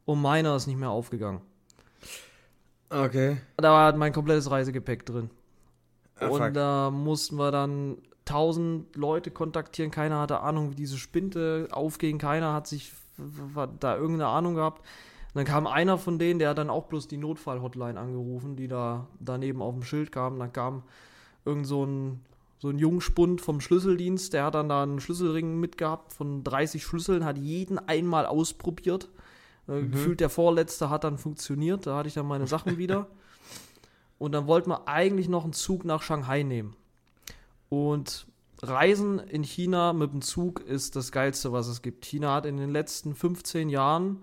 Und 0.04 0.20
meiner 0.20 0.54
ist 0.54 0.66
nicht 0.66 0.78
mehr 0.78 0.90
aufgegangen. 0.90 1.40
Okay. 2.90 3.38
Da 3.56 3.72
war 3.72 3.84
halt 3.86 3.96
mein 3.96 4.12
komplettes 4.12 4.50
Reisegepäck 4.50 5.04
drin. 5.06 5.30
Ah, 6.20 6.28
und 6.28 6.54
da 6.54 6.90
mussten 6.90 7.36
wir 7.36 7.50
dann 7.50 7.98
tausend 8.24 8.94
Leute 8.96 9.30
kontaktieren. 9.30 9.90
Keiner 9.90 10.20
hatte 10.20 10.40
Ahnung, 10.40 10.70
wie 10.70 10.76
diese 10.76 10.98
Spinte 10.98 11.68
aufging. 11.72 12.18
Keiner 12.18 12.52
hat 12.52 12.66
sich 12.66 12.92
da 13.81 13.96
irgendeine 13.96 14.29
Ahnung 14.29 14.55
gehabt. 14.55 14.81
Und 14.81 15.40
dann 15.40 15.44
kam 15.44 15.66
einer 15.66 15.98
von 15.98 16.18
denen, 16.18 16.38
der 16.38 16.50
hat 16.50 16.59
dann 16.59 16.70
auch 16.70 16.85
bloß 16.85 17.09
die 17.09 17.18
Notfall-Hotline 17.18 18.00
angerufen, 18.00 18.57
die 18.57 18.68
da 18.68 19.07
daneben 19.20 19.61
auf 19.61 19.74
dem 19.74 19.83
Schild 19.83 20.12
kam. 20.12 20.38
Dann 20.38 20.52
kam 20.52 20.83
irgend 21.44 21.66
so 21.66 21.85
ein, 21.85 22.20
so 22.59 22.68
ein 22.68 22.79
Jungspund 22.79 23.40
vom 23.40 23.61
Schlüsseldienst, 23.61 24.33
der 24.33 24.44
hat 24.44 24.55
dann 24.55 24.68
da 24.68 24.83
einen 24.83 25.00
Schlüsselring 25.00 25.61
mitgehabt 25.61 26.12
von 26.12 26.42
30 26.42 26.83
Schlüsseln, 26.85 27.24
hat 27.24 27.38
jeden 27.38 27.79
einmal 27.79 28.26
ausprobiert. 28.26 29.09
Äh, 29.68 29.83
Gefühlt 29.83 30.20
der 30.20 30.31
vorletzte 30.31 30.90
hat 30.90 31.05
dann 31.05 31.18
funktioniert, 31.18 31.87
da 31.87 31.96
hatte 31.96 32.09
ich 32.09 32.14
dann 32.14 32.26
meine 32.26 32.46
Sachen 32.46 32.79
wieder. 32.79 33.07
Und 34.18 34.33
dann 34.33 34.46
wollten 34.46 34.70
wir 34.70 34.88
eigentlich 34.88 35.29
noch 35.29 35.44
einen 35.44 35.52
Zug 35.52 35.85
nach 35.85 36.02
Shanghai 36.02 36.42
nehmen. 36.42 36.74
Und 37.68 38.26
Reisen 38.62 39.18
in 39.18 39.42
China 39.42 39.92
mit 39.92 40.12
dem 40.12 40.22
Zug 40.22 40.60
ist 40.60 40.96
das 40.96 41.12
Geilste, 41.12 41.52
was 41.52 41.68
es 41.68 41.82
gibt. 41.82 42.04
China 42.04 42.34
hat 42.34 42.46
in 42.46 42.56
den 42.56 42.70
letzten 42.70 43.14
15 43.14 43.68
Jahren 43.68 44.22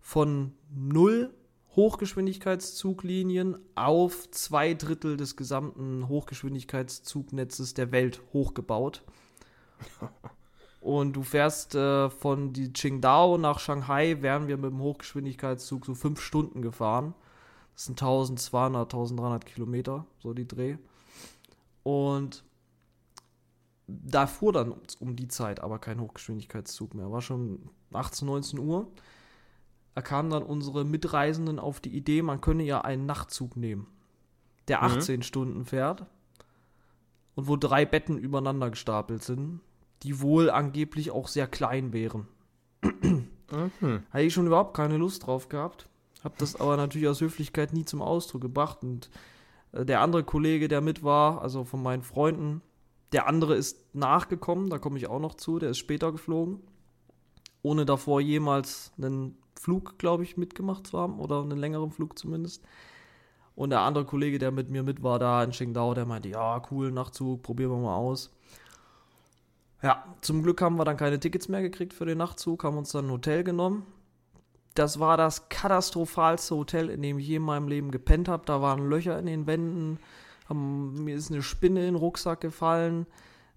von 0.00 0.52
null 0.74 1.34
Hochgeschwindigkeitszuglinien 1.74 3.56
auf 3.74 4.30
zwei 4.30 4.74
Drittel 4.74 5.16
des 5.16 5.36
gesamten 5.36 6.08
Hochgeschwindigkeitszugnetzes 6.08 7.74
der 7.74 7.92
Welt 7.92 8.20
hochgebaut. 8.32 9.02
Und 10.80 11.14
du 11.14 11.22
fährst 11.22 11.74
äh, 11.74 12.10
von 12.10 12.52
die 12.52 12.72
Qingdao 12.72 13.38
nach 13.38 13.60
Shanghai, 13.60 14.20
wären 14.20 14.48
wir 14.48 14.56
mit 14.56 14.72
dem 14.72 14.80
Hochgeschwindigkeitszug 14.80 15.86
so 15.86 15.94
fünf 15.94 16.20
Stunden 16.20 16.60
gefahren. 16.60 17.14
Das 17.74 17.86
sind 17.86 18.02
1200, 18.02 18.92
1300 18.92 19.46
Kilometer, 19.46 20.04
so 20.18 20.34
die 20.34 20.46
Dreh. 20.46 20.76
Und 21.84 22.44
da 23.86 24.26
fuhr 24.26 24.52
dann 24.52 24.74
um 25.00 25.16
die 25.16 25.28
Zeit 25.28 25.60
aber 25.60 25.78
kein 25.78 26.00
Hochgeschwindigkeitszug 26.00 26.94
mehr. 26.94 27.10
War 27.10 27.20
schon 27.22 27.70
18, 27.92 28.26
19 28.26 28.58
Uhr. 28.58 28.88
Da 29.94 30.00
kamen 30.00 30.30
dann 30.30 30.42
unsere 30.42 30.84
Mitreisenden 30.84 31.58
auf 31.58 31.80
die 31.80 31.94
Idee, 31.94 32.22
man 32.22 32.40
könne 32.40 32.62
ja 32.62 32.80
einen 32.80 33.04
Nachtzug 33.04 33.56
nehmen, 33.56 33.86
der 34.68 34.78
Mhm. 34.78 34.84
18 34.84 35.22
Stunden 35.22 35.64
fährt 35.66 36.06
und 37.34 37.46
wo 37.48 37.56
drei 37.56 37.84
Betten 37.84 38.16
übereinander 38.16 38.70
gestapelt 38.70 39.22
sind, 39.22 39.60
die 40.02 40.20
wohl 40.20 40.48
angeblich 40.50 41.10
auch 41.10 41.28
sehr 41.28 41.46
klein 41.46 41.92
wären. 41.92 42.26
Mhm. 42.82 44.02
Hatte 44.10 44.24
ich 44.24 44.32
schon 44.32 44.46
überhaupt 44.46 44.74
keine 44.74 44.96
Lust 44.96 45.26
drauf 45.26 45.48
gehabt. 45.48 45.88
Hab 46.24 46.38
das 46.38 46.56
aber 46.58 46.76
natürlich 46.76 47.08
aus 47.08 47.20
Höflichkeit 47.20 47.72
nie 47.72 47.84
zum 47.84 48.00
Ausdruck 48.00 48.40
gebracht. 48.40 48.82
Und 48.82 49.10
äh, 49.72 49.84
der 49.84 50.00
andere 50.00 50.24
Kollege, 50.24 50.68
der 50.68 50.80
mit 50.80 51.02
war, 51.02 51.42
also 51.42 51.64
von 51.64 51.82
meinen 51.82 52.02
Freunden, 52.02 52.62
der 53.12 53.26
andere 53.26 53.54
ist 53.54 53.94
nachgekommen, 53.94 54.70
da 54.70 54.78
komme 54.78 54.98
ich 54.98 55.08
auch 55.08 55.20
noch 55.20 55.34
zu, 55.34 55.58
der 55.58 55.70
ist 55.70 55.78
später 55.78 56.12
geflogen. 56.12 56.60
Ohne 57.62 57.84
davor 57.84 58.20
jemals 58.20 58.92
einen 58.96 59.36
Flug, 59.58 59.98
glaube 59.98 60.24
ich, 60.24 60.36
mitgemacht 60.36 60.86
zu 60.86 60.98
haben 60.98 61.20
oder 61.20 61.42
einen 61.42 61.58
längeren 61.58 61.92
Flug 61.92 62.18
zumindest. 62.18 62.64
Und 63.54 63.70
der 63.70 63.80
andere 63.80 64.04
Kollege, 64.04 64.38
der 64.38 64.50
mit 64.50 64.70
mir 64.70 64.82
mit 64.82 65.02
war, 65.02 65.18
da 65.18 65.44
in 65.44 65.50
Qingdao, 65.50 65.94
der 65.94 66.06
meinte, 66.06 66.28
ja, 66.28 66.62
cool, 66.70 66.90
Nachtzug, 66.90 67.42
probieren 67.42 67.70
wir 67.70 67.78
mal 67.78 67.96
aus. 67.96 68.34
Ja, 69.82 70.04
zum 70.20 70.42
Glück 70.42 70.62
haben 70.62 70.76
wir 70.76 70.84
dann 70.84 70.96
keine 70.96 71.20
Tickets 71.20 71.48
mehr 71.48 71.60
gekriegt 71.60 71.92
für 71.92 72.06
den 72.06 72.18
Nachtzug, 72.18 72.64
haben 72.64 72.78
uns 72.78 72.92
dann 72.92 73.06
ein 73.06 73.10
Hotel 73.10 73.44
genommen. 73.44 73.86
Das 74.74 75.00
war 75.00 75.16
das 75.16 75.50
katastrophalste 75.50 76.56
Hotel, 76.56 76.88
in 76.88 77.02
dem 77.02 77.18
ich 77.18 77.28
je 77.28 77.36
in 77.36 77.42
meinem 77.42 77.68
Leben 77.68 77.90
gepennt 77.90 78.28
habe. 78.28 78.44
Da 78.46 78.62
waren 78.62 78.88
Löcher 78.88 79.18
in 79.18 79.26
den 79.26 79.46
Wänden, 79.46 79.98
haben, 80.52 81.04
mir 81.04 81.16
ist 81.16 81.30
eine 81.30 81.42
Spinne 81.42 81.80
in 81.80 81.86
den 81.86 81.94
Rucksack 81.94 82.40
gefallen. 82.40 83.06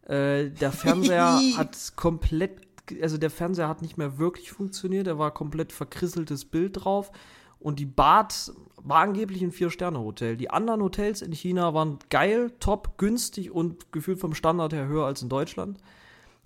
Äh, 0.04 0.50
der 0.50 0.72
Fernseher 0.72 1.40
hat 1.58 1.94
komplett, 1.96 2.62
also 3.02 3.18
der 3.18 3.30
Fernseher 3.30 3.68
hat 3.68 3.82
nicht 3.82 3.98
mehr 3.98 4.18
wirklich 4.18 4.52
funktioniert, 4.52 5.08
da 5.08 5.18
war 5.18 5.32
komplett 5.32 5.72
verkrisseltes 5.72 6.46
Bild 6.46 6.84
drauf. 6.84 7.12
Und 7.60 7.80
die 7.80 7.86
Bad 7.86 8.52
war 8.78 9.00
angeblich 9.00 9.42
ein 9.42 9.52
Vier-Sterne-Hotel. 9.52 10.38
Die 10.38 10.52
anderen 10.52 10.82
Hotels 10.82 11.22
in 11.22 11.32
China 11.32 11.74
waren 11.74 11.98
geil, 12.10 12.52
top, 12.60 12.98
günstig 12.98 13.50
und 13.52 13.92
gefühlt 13.92 14.20
vom 14.20 14.36
Standard 14.36 14.72
her 14.72 14.88
höher 14.88 15.06
als 15.06 15.24
in 15.24 15.30
Deutschland. 15.30 15.80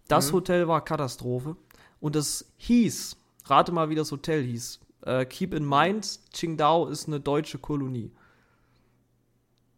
Das 0.08 0.32
Hotel 0.32 0.68
war 0.68 0.84
Katastrophe. 0.84 1.58
Und 2.00 2.16
es 2.16 2.54
hieß, 2.58 3.18
rate 3.46 3.74
mal, 3.74 3.90
wie 3.90 3.96
das 3.96 4.12
Hotel 4.12 4.44
hieß. 4.44 4.80
Äh, 5.02 5.26
keep 5.26 5.54
in 5.54 5.68
mind, 5.68 6.20
Qingdao 6.34 6.88
ist 6.88 7.08
eine 7.08 7.20
deutsche 7.20 7.58
Kolonie 7.58 8.12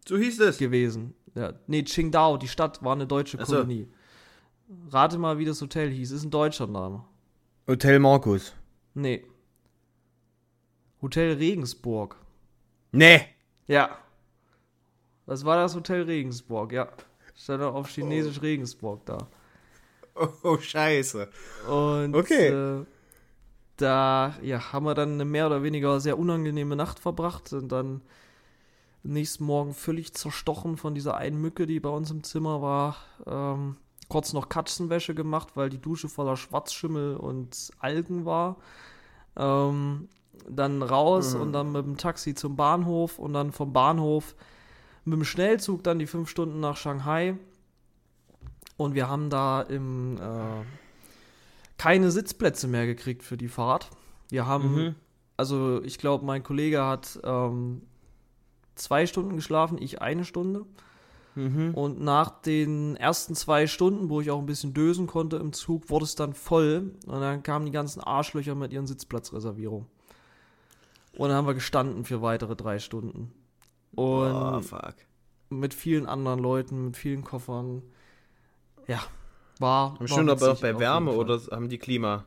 So 0.08 0.18
hieß 0.18 0.40
es. 0.42 0.58
gewesen. 0.58 1.14
Ja, 1.36 1.54
nee, 1.68 1.84
Qingdao, 1.84 2.38
die 2.38 2.48
Stadt 2.48 2.84
war 2.84 2.94
eine 2.94 3.08
deutsche 3.08 3.38
Ach 3.40 3.46
so. 3.46 3.56
Kolonie. 3.56 3.88
Rate 4.90 5.18
mal, 5.18 5.38
wie 5.38 5.46
das 5.46 5.62
Hotel 5.62 5.90
hieß. 5.90 6.12
Ist 6.12 6.24
ein 6.24 6.32
deutscher 6.32 6.68
Name. 6.68 7.04
Hotel 7.68 8.00
Markus. 8.00 8.54
Nee. 8.94 9.24
Hotel 11.02 11.34
Regensburg. 11.38 12.16
Nee. 12.92 13.22
Ja. 13.68 13.98
Das 15.26 15.46
war 15.46 15.56
das 15.58 15.76
Hotel 15.76 16.04
Regensburg, 16.04 16.72
ja. 16.74 16.90
Stand 17.36 17.64
auch 17.64 17.74
auf 17.76 17.90
Chinesisch 17.90 18.42
Regensburg 18.42 19.06
da. 19.06 19.28
Oh, 20.16 20.28
oh, 20.44 20.58
scheiße. 20.58 21.30
Und 21.70 22.14
Okay. 22.14 22.48
äh, 22.50 22.86
da 23.78 24.36
ja, 24.42 24.74
haben 24.74 24.86
wir 24.86 24.94
dann 24.94 25.14
eine 25.14 25.26
mehr 25.26 25.48
oder 25.48 25.64
weniger 25.64 26.00
sehr 26.02 26.20
unangenehme 26.20 26.76
Nacht 26.76 27.00
verbracht, 27.00 27.48
sind 27.48 27.72
dann 27.72 28.02
nächsten 29.04 29.44
Morgen 29.46 29.74
völlig 29.74 30.14
zerstochen 30.14 30.78
von 30.78 30.94
dieser 30.96 31.16
einen 31.18 31.40
Mücke, 31.42 31.66
die 31.66 31.80
bei 31.80 31.90
uns 31.90 32.12
im 32.12 32.24
Zimmer 32.24 32.62
war. 32.62 32.96
Ähm, 33.26 33.78
kurz 34.10 34.34
noch 34.34 34.50
Katzenwäsche 34.50 35.16
gemacht, 35.16 35.50
weil 35.56 35.70
die 35.70 35.80
Dusche 35.82 36.10
voller 36.10 36.38
Schwarzschimmel 36.38 37.16
und 37.16 37.72
Algen 37.80 38.26
war. 38.26 38.58
Ähm, 39.38 40.10
dann 40.50 40.82
raus 40.84 41.36
Mhm. 41.36 41.42
und 41.42 41.54
dann 41.54 41.72
mit 41.72 41.86
dem 41.86 41.98
Taxi 41.98 42.34
zum 42.36 42.56
Bahnhof 42.56 43.20
und 43.20 43.34
dann 43.34 43.52
vom 43.52 43.74
Bahnhof 43.74 44.36
mit 45.06 45.18
dem 45.18 45.24
Schnellzug 45.24 45.84
dann 45.84 46.00
die 46.00 46.08
fünf 46.08 46.30
Stunden 46.30 46.60
nach 46.60 46.78
Shanghai. 46.78 47.36
Und 48.78 48.96
wir 48.96 49.08
haben 49.10 49.30
da 49.30 49.62
im 49.62 50.18
äh, 50.18 50.64
keine 51.78 52.12
Sitzplätze 52.12 52.68
mehr 52.68 52.86
gekriegt 52.86 53.24
für 53.24 53.38
die 53.38 53.48
Fahrt. 53.48 53.90
Wir 54.30 54.46
haben, 54.46 54.76
Mhm. 54.76 54.96
also 55.38 55.82
ich 55.84 55.98
glaube, 55.98 56.26
mein 56.26 56.44
Kollege 56.44 56.84
hat 56.84 57.20
ähm, 57.24 57.82
zwei 58.76 59.06
Stunden 59.06 59.36
geschlafen, 59.36 59.78
ich 59.82 60.02
eine 60.02 60.26
Stunde. 60.26 60.66
Mhm. 61.36 61.74
Und 61.74 62.02
nach 62.02 62.30
den 62.42 62.98
ersten 62.98 63.36
zwei 63.36 63.68
Stunden, 63.68 64.10
wo 64.10 64.20
ich 64.20 64.32
auch 64.32 64.40
ein 64.40 64.46
bisschen 64.46 64.74
dösen 64.74 65.08
konnte 65.08 65.38
im 65.38 65.54
Zug, 65.54 65.90
wurde 65.90 66.06
es 66.06 66.16
dann 66.16 66.34
voll. 66.34 66.94
Und 67.06 67.22
dann 67.22 67.44
kamen 67.44 67.66
die 67.66 67.72
ganzen 67.72 68.02
Arschlöcher 68.02 68.56
mit 68.56 68.74
ihren 68.74 68.88
Sitzplatzreservierungen. 68.88 69.88
Und 71.18 71.30
dann 71.30 71.38
haben 71.38 71.48
wir 71.48 71.54
gestanden 71.54 72.04
für 72.04 72.22
weitere 72.22 72.56
drei 72.56 72.80
Stunden. 72.80 73.32
Und 73.94 74.34
oh, 74.34 74.62
fuck. 74.62 74.96
mit 75.50 75.74
vielen 75.74 76.06
anderen 76.06 76.40
Leuten, 76.40 76.86
mit 76.86 76.98
vielen 76.98 77.24
Koffern. 77.24 77.82
Ja, 78.88 79.02
war. 79.60 79.92
war 79.92 80.00
Bestimmt 80.00 80.30
aber 80.30 80.52
auch 80.52 80.62
bei 80.62 80.78
Wärme 80.80 81.12
oder 81.12 81.40
haben 81.52 81.70
die 81.70 81.78
Klima? 81.78 82.26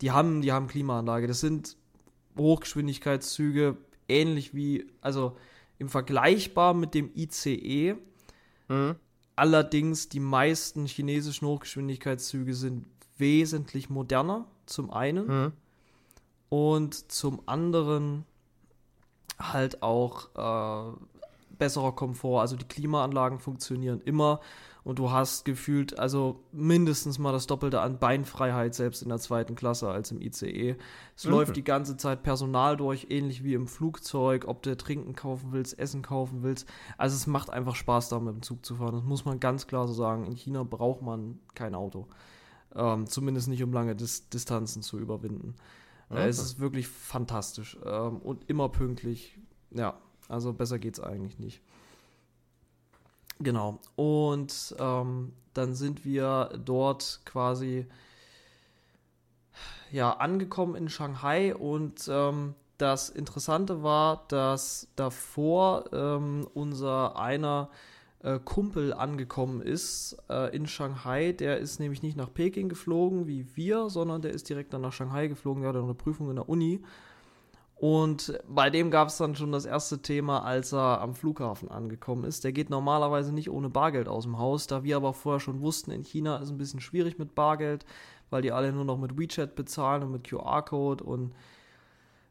die 0.00 0.10
haben, 0.10 0.40
die 0.42 0.52
haben 0.52 0.66
Klimaanlage. 0.66 1.26
Das 1.26 1.40
sind 1.40 1.76
Hochgeschwindigkeitszüge, 2.36 3.76
ähnlich 4.08 4.54
wie, 4.54 4.86
also 5.00 5.36
im 5.80 5.88
Vergleichbar 5.88 6.74
mit 6.74 6.94
dem 6.94 7.10
ICE. 7.16 7.96
Mhm. 8.68 8.94
Allerdings 9.34 10.08
die 10.08 10.20
meisten 10.20 10.86
chinesischen 10.86 11.48
Hochgeschwindigkeitszüge 11.48 12.54
sind 12.54 12.86
wesentlich 13.16 13.90
moderner, 13.90 14.46
zum 14.66 14.90
einen. 14.92 15.26
Mhm. 15.26 15.52
Und 16.50 17.10
zum 17.10 17.42
anderen 17.46 18.26
halt 19.38 19.82
auch 19.82 20.28
äh, 20.36 20.96
besserer 21.58 21.92
Komfort. 21.92 22.40
Also 22.40 22.56
die 22.56 22.68
Klimaanlagen 22.68 23.38
funktionieren 23.38 24.02
immer 24.04 24.40
und 24.84 24.98
du 24.98 25.10
hast 25.10 25.44
gefühlt 25.44 25.98
also 25.98 26.40
mindestens 26.52 27.18
mal 27.18 27.32
das 27.32 27.46
Doppelte 27.46 27.80
an 27.80 27.98
Beinfreiheit 27.98 28.74
selbst 28.74 29.02
in 29.02 29.08
der 29.10 29.18
zweiten 29.18 29.54
Klasse 29.54 29.88
als 29.90 30.10
im 30.10 30.20
ICE. 30.20 30.76
Es 31.16 31.24
Mhm. 31.24 31.30
läuft 31.30 31.56
die 31.56 31.64
ganze 31.64 31.96
Zeit 31.96 32.22
Personal 32.22 32.76
durch, 32.76 33.08
ähnlich 33.10 33.44
wie 33.44 33.54
im 33.54 33.66
Flugzeug, 33.66 34.46
ob 34.48 34.62
du 34.62 34.76
Trinken 34.76 35.14
kaufen 35.14 35.52
willst, 35.52 35.78
Essen 35.78 36.02
kaufen 36.02 36.42
willst. 36.42 36.66
Also 36.98 37.16
es 37.16 37.26
macht 37.26 37.50
einfach 37.50 37.74
Spaß, 37.74 38.08
da 38.08 38.18
mit 38.20 38.34
dem 38.34 38.42
Zug 38.42 38.64
zu 38.64 38.76
fahren. 38.76 38.94
Das 38.94 39.04
muss 39.04 39.24
man 39.24 39.38
ganz 39.40 39.66
klar 39.66 39.86
so 39.86 39.92
sagen. 39.94 40.24
In 40.26 40.34
China 40.36 40.62
braucht 40.62 41.02
man 41.02 41.38
kein 41.54 41.74
Auto. 41.74 42.06
Ähm, 42.74 43.06
zumindest 43.06 43.48
nicht, 43.48 43.62
um 43.62 43.72
lange 43.72 43.96
Dis 43.96 44.28
Distanzen 44.28 44.82
zu 44.82 44.98
überwinden. 44.98 45.56
Äh, 46.08 46.28
es 46.28 46.38
Okay. 46.38 46.46
ist 46.46 46.60
wirklich 46.60 46.88
fantastisch 46.88 47.76
ähm, 47.84 48.18
und 48.18 48.48
immer 48.48 48.68
pünktlich. 48.68 49.38
Ja, 49.72 49.98
also 50.28 50.52
besser 50.52 50.78
geht's 50.78 51.00
eigentlich 51.00 51.38
nicht. 51.38 51.60
Genau. 53.40 53.78
Und 53.96 54.74
ähm, 54.78 55.32
dann 55.54 55.74
sind 55.74 56.04
wir 56.04 56.50
dort 56.64 57.20
quasi 57.24 57.86
ja 59.90 60.12
angekommen 60.12 60.76
in 60.76 60.88
Shanghai 60.88 61.54
und 61.54 62.08
ähm, 62.08 62.54
das 62.78 63.10
Interessante 63.10 63.82
war, 63.82 64.24
dass 64.28 64.88
davor 64.96 65.84
ähm, 65.92 66.46
unser 66.54 67.18
einer 67.18 67.68
äh, 68.22 68.38
Kumpel 68.38 68.94
angekommen 68.94 69.60
ist 69.60 70.16
äh, 70.28 70.54
in 70.54 70.66
Shanghai. 70.66 71.32
Der 71.32 71.58
ist 71.58 71.80
nämlich 71.80 72.02
nicht 72.02 72.16
nach 72.16 72.32
Peking 72.32 72.68
geflogen 72.68 73.26
wie 73.26 73.46
wir, 73.54 73.90
sondern 73.90 74.22
der 74.22 74.32
ist 74.32 74.48
direkt 74.48 74.72
dann 74.72 74.82
nach 74.82 74.92
Shanghai 74.92 75.26
geflogen. 75.26 75.62
Der 75.62 75.72
noch 75.72 75.84
eine 75.84 75.94
Prüfung 75.94 76.30
in 76.30 76.36
der 76.36 76.48
Uni. 76.48 76.82
Und 77.80 78.38
bei 78.46 78.68
dem 78.68 78.90
gab 78.90 79.08
es 79.08 79.16
dann 79.16 79.34
schon 79.34 79.52
das 79.52 79.64
erste 79.64 80.02
Thema, 80.02 80.44
als 80.44 80.74
er 80.74 81.00
am 81.00 81.14
Flughafen 81.14 81.70
angekommen 81.70 82.24
ist. 82.24 82.44
Der 82.44 82.52
geht 82.52 82.68
normalerweise 82.68 83.32
nicht 83.32 83.48
ohne 83.48 83.70
Bargeld 83.70 84.06
aus 84.06 84.24
dem 84.24 84.38
Haus, 84.38 84.66
da 84.66 84.84
wir 84.84 84.96
aber 84.96 85.14
vorher 85.14 85.40
schon 85.40 85.62
wussten, 85.62 85.90
in 85.90 86.02
China 86.02 86.36
ist 86.36 86.50
ein 86.50 86.58
bisschen 86.58 86.80
schwierig 86.80 87.18
mit 87.18 87.34
Bargeld, 87.34 87.86
weil 88.28 88.42
die 88.42 88.52
alle 88.52 88.70
nur 88.70 88.84
noch 88.84 88.98
mit 88.98 89.18
WeChat 89.18 89.54
bezahlen 89.54 90.02
und 90.02 90.12
mit 90.12 90.24
QR-Code 90.24 91.02
und 91.02 91.32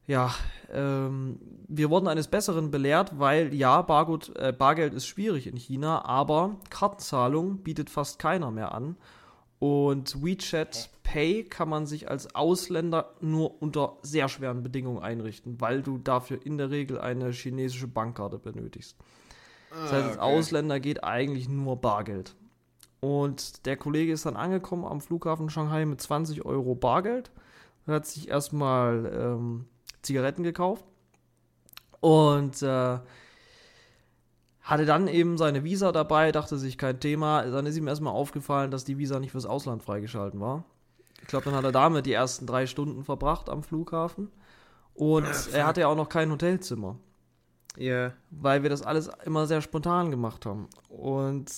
ja, 0.06 0.36
ähm, 0.72 1.40
wir 1.68 1.90
wurden 1.90 2.08
eines 2.08 2.28
Besseren 2.28 2.70
belehrt, 2.70 3.18
weil 3.18 3.52
ja, 3.52 3.82
Bargut, 3.82 4.36
äh, 4.36 4.54
Bargeld 4.56 4.94
ist 4.94 5.08
schwierig 5.08 5.48
in 5.48 5.58
China, 5.58 6.06
aber 6.06 6.58
Kartenzahlung 6.70 7.64
bietet 7.64 7.90
fast 7.90 8.20
keiner 8.20 8.52
mehr 8.52 8.76
an. 8.76 8.98
Und 9.60 10.24
WeChat 10.24 10.90
Pay 11.04 11.44
kann 11.44 11.70
man 11.70 11.86
sich 11.86 12.10
als 12.10 12.34
Ausländer 12.34 13.14
nur 13.20 13.62
unter 13.62 13.98
sehr 14.02 14.30
schweren 14.30 14.64
Bedingungen 14.64 15.04
einrichten, 15.04 15.60
weil 15.60 15.82
du 15.82 15.98
dafür 15.98 16.46
in 16.46 16.58
der 16.58 16.70
Regel 16.72 17.00
eine 17.00 17.32
chinesische 17.32 17.88
Bankkarte 17.88 18.40
benötigst. 18.40 18.96
Das 19.72 19.92
heißt, 19.92 20.06
als 20.06 20.18
Ausländer 20.18 20.80
geht 20.80 21.04
eigentlich 21.04 21.50
nur 21.50 21.78
Bargeld. 21.78 22.36
Und 23.02 23.66
der 23.66 23.78
Kollege 23.78 24.12
ist 24.12 24.26
dann 24.26 24.36
angekommen 24.36 24.86
am 24.86 25.02
Flughafen 25.02 25.50
Shanghai 25.50 25.86
mit 25.86 26.02
20 26.02 26.46
Euro 26.46 26.76
Bargeld. 26.76 27.32
Er 27.86 27.96
hat 27.96 28.06
sich 28.06 28.30
erstmal 28.30 29.12
ähm, 29.14 29.66
Zigaretten 30.02 30.44
gekauft 30.44 30.86
und 32.02 32.62
äh, 32.62 33.00
hatte 34.70 34.86
dann 34.86 35.08
eben 35.08 35.38
seine 35.38 35.64
Visa 35.64 35.92
dabei, 35.92 36.32
dachte 36.32 36.58
sich 36.58 36.78
kein 36.78 37.00
Thema. 37.00 37.44
Dann 37.44 37.66
ist 37.66 37.76
ihm 37.78 37.88
erstmal 37.88 38.14
aufgefallen, 38.14 38.72
dass 38.72 38.86
die 38.86 38.98
Visa 38.98 39.20
nicht 39.20 39.32
fürs 39.32 39.46
Ausland 39.46 39.82
freigeschalten 39.84 40.40
war. 40.40 40.64
Ich 41.22 41.28
glaube, 41.28 41.46
dann 41.46 41.56
hat 41.56 41.64
er 41.64 41.72
damit 41.72 42.06
die 42.06 42.14
ersten 42.14 42.46
drei 42.46 42.68
Stunden 42.68 43.04
verbracht 43.04 43.50
am 43.50 43.64
Flughafen. 43.64 44.32
Und 44.94 45.28
er 45.54 45.66
hatte 45.66 45.82
ja 45.82 45.88
auch 45.88 45.96
noch 45.96 46.10
kein 46.10 46.32
Hotelzimmer 46.32 46.98
Ja. 47.78 48.14
weil 48.32 48.64
wir 48.64 48.70
das 48.70 48.82
alles 48.82 49.10
immer 49.26 49.48
sehr 49.48 49.62
spontan 49.62 50.12
gemacht 50.12 50.46
haben. 50.46 50.68
Und 50.90 51.50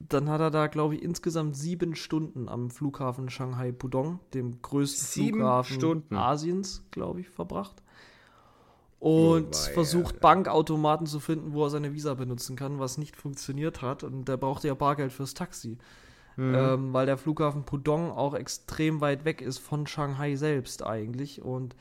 dann 0.00 0.28
hat 0.28 0.40
er 0.40 0.50
da, 0.50 0.66
glaube 0.66 0.94
ich, 0.96 1.02
insgesamt 1.02 1.56
sieben 1.56 1.94
Stunden 1.94 2.48
am 2.48 2.70
Flughafen 2.70 3.30
Shanghai 3.30 3.72
Pudong, 3.72 4.20
dem 4.34 4.60
größten 4.60 5.06
Sieben 5.06 5.38
Flughafen 5.38 5.76
Stunden? 5.76 6.14
Asiens, 6.14 6.84
glaube 6.90 7.20
ich, 7.20 7.30
verbracht. 7.30 7.82
Und 9.06 9.54
Oh, 9.54 9.72
versucht. 9.74 10.20
Bankautomaten 10.20 11.06
zu 11.06 11.20
finden, 11.20 11.52
wo 11.52 11.64
er 11.64 11.70
seine 11.70 11.94
Visa 11.94 12.14
benutzen 12.14 12.56
kann, 12.56 12.80
was 12.80 12.98
nicht 12.98 13.16
funktioniert 13.16 13.82
hat. 13.82 14.02
Und 14.02 14.26
der 14.26 14.36
brauchte 14.36 14.66
ja 14.68 14.74
Bargeld 14.74 15.12
fürs 15.12 15.34
Taxi. 15.34 15.78
Mhm. 16.36 16.54
Ähm, 16.54 16.92
weil 16.92 17.06
der 17.06 17.16
Flughafen 17.16 17.64
Pudong 17.64 18.10
auch 18.10 18.34
extrem 18.34 19.00
weit 19.00 19.24
weg 19.24 19.40
ist 19.40 19.58
von 19.58 19.86
Shanghai 19.86 20.34
selbst 20.36 20.84
eigentlich. 20.84 21.40
Und 21.40 21.76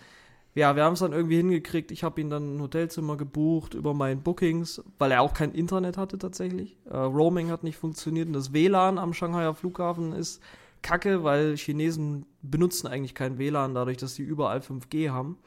ja, 0.53 0.75
wir 0.77 0.85
haben 0.85 0.93
es 0.93 0.99
dann 0.99 1.11
irgendwie 1.11 1.37
hingekriegt. 1.37 1.91
Ich 1.91 2.03
habe 2.03 2.21
ihn 2.21 2.29
dann 2.29 2.55
ein 2.55 2.61
Hotelzimmer 2.61 3.17
gebucht 3.17 3.73
über 3.73 3.93
meinen 3.93 4.21
Bookings, 4.21 4.81
weil 4.99 5.11
er 5.11 5.21
auch 5.21 5.33
kein 5.33 5.51
Internet 5.51 5.97
hatte 5.97 6.17
tatsächlich. 6.17 6.77
Äh, 6.89 6.95
Roaming 6.95 7.49
hat 7.49 7.63
nicht 7.63 7.75
funktioniert 7.77 8.27
und 8.27 8.33
das 8.33 8.53
WLAN 8.53 8.97
am 8.97 9.13
Shanghaier 9.13 9.53
Flughafen 9.55 10.13
ist 10.13 10.41
kacke, 10.81 11.23
weil 11.23 11.57
Chinesen 11.57 12.25
benutzen 12.41 12.87
eigentlich 12.87 13.15
kein 13.15 13.37
WLAN, 13.39 13.73
dadurch, 13.73 13.97
dass 13.97 14.13
sie 14.15 14.23
überall 14.23 14.59
5G 14.59 15.09
haben. 15.09 15.37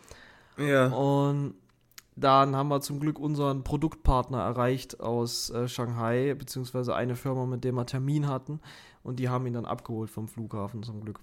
ja. 0.59 0.89
Und 0.89 1.55
dann 2.21 2.57
haben 2.57 2.69
wir 2.69 2.81
zum 2.81 3.01
Glück 3.01 3.19
unseren 3.19 3.63
Produktpartner 3.63 4.41
erreicht 4.41 5.01
aus 5.01 5.51
äh, 5.51 5.69
Shanghai, 5.69 6.35
beziehungsweise 6.35 6.95
eine 6.95 7.17
Firma, 7.17 7.47
mit 7.47 7.65
der 7.65 7.73
wir 7.73 7.87
Termin 7.87 8.27
hatten. 8.27 8.61
Und 9.03 9.19
die 9.19 9.29
haben 9.29 9.47
ihn 9.47 9.53
dann 9.53 9.67
abgeholt 9.67 10.11
vom 10.11 10.29
Flughafen 10.29 10.83
zum 10.83 11.01
Glück. 11.01 11.21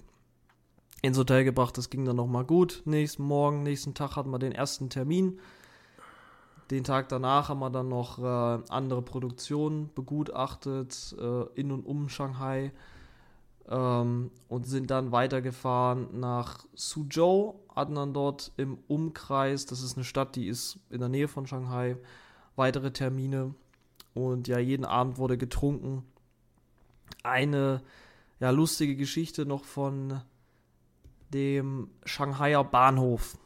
Ins 1.02 1.18
Hotel 1.18 1.44
gebracht, 1.44 1.78
das 1.78 1.90
ging 1.90 2.06
dann 2.06 2.16
nochmal 2.16 2.46
gut. 2.46 2.82
Nächsten 2.86 3.24
Morgen, 3.24 3.64
nächsten 3.64 3.94
Tag 3.94 4.16
hatten 4.16 4.32
wir 4.32 4.40
den 4.40 4.54
ersten 4.54 4.90
Termin. 4.90 5.40
Den 6.72 6.84
Tag 6.84 7.10
danach 7.10 7.50
haben 7.50 7.60
wir 7.60 7.70
dann 7.70 7.90
noch 7.90 8.18
äh, 8.18 8.64
andere 8.70 9.02
Produktionen 9.02 9.92
begutachtet 9.94 11.16
äh, 11.20 11.44
in 11.60 11.72
und 11.72 11.86
um 11.86 12.10
Shanghai 12.10 12.72
ähm, 13.70 14.32
und 14.48 14.66
sind 14.66 14.90
dann 14.90 15.12
weitergefahren 15.12 16.20
nach 16.20 16.66
Suzhou, 16.74 17.60
hatten 17.76 17.96
dann 17.96 18.14
dort 18.14 18.52
im 18.58 18.78
Umkreis, 18.88 19.66
das 19.66 19.82
ist 19.82 19.98
eine 19.98 20.06
Stadt, 20.06 20.36
die 20.36 20.48
ist 20.48 20.80
in 20.90 21.00
der 21.00 21.10
Nähe 21.10 21.28
von 21.28 21.46
Shanghai, 21.46 21.98
weitere 22.56 22.92
Termine 22.92 23.54
und 24.14 24.48
ja, 24.48 24.60
jeden 24.60 24.86
Abend 24.86 25.18
wurde 25.18 25.38
getrunken. 25.38 26.04
Eine 27.24 27.82
ja, 28.40 28.50
lustige 28.50 28.96
Geschichte 28.96 29.46
noch 29.46 29.66
von 29.66 30.22
dem 31.34 31.90
Shanghaier 32.06 32.64
Bahnhof. 32.64 33.38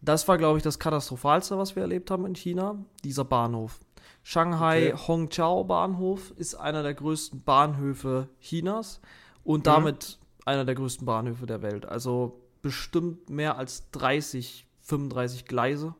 Das 0.00 0.28
war, 0.28 0.38
glaube 0.38 0.58
ich, 0.58 0.62
das 0.64 0.78
Katastrophalste, 0.78 1.56
was 1.58 1.76
wir 1.76 1.82
erlebt 1.82 2.10
haben 2.10 2.26
in 2.26 2.34
China, 2.34 2.76
dieser 3.04 3.24
Bahnhof. 3.24 3.80
Shanghai 4.22 4.92
Okay. 4.92 5.02
Hongqiao 5.06 5.64
Bahnhof 5.64 6.30
ist 6.36 6.54
einer 6.54 6.82
der 6.82 6.94
größten 6.94 7.42
Bahnhöfe 7.42 8.28
Chinas 8.40 9.00
und 9.44 9.60
Mhm. 9.60 9.64
damit 9.64 10.18
einer 10.46 10.64
der 10.64 10.74
größten 10.74 11.06
Bahnhöfe 11.06 11.46
der 11.46 11.62
Welt. 11.62 11.86
Also 11.86 12.40
bestimmt 12.64 13.28
mehr 13.28 13.58
als 13.58 13.90
30, 13.90 14.66
35 14.80 15.44
Gleise. 15.44 15.94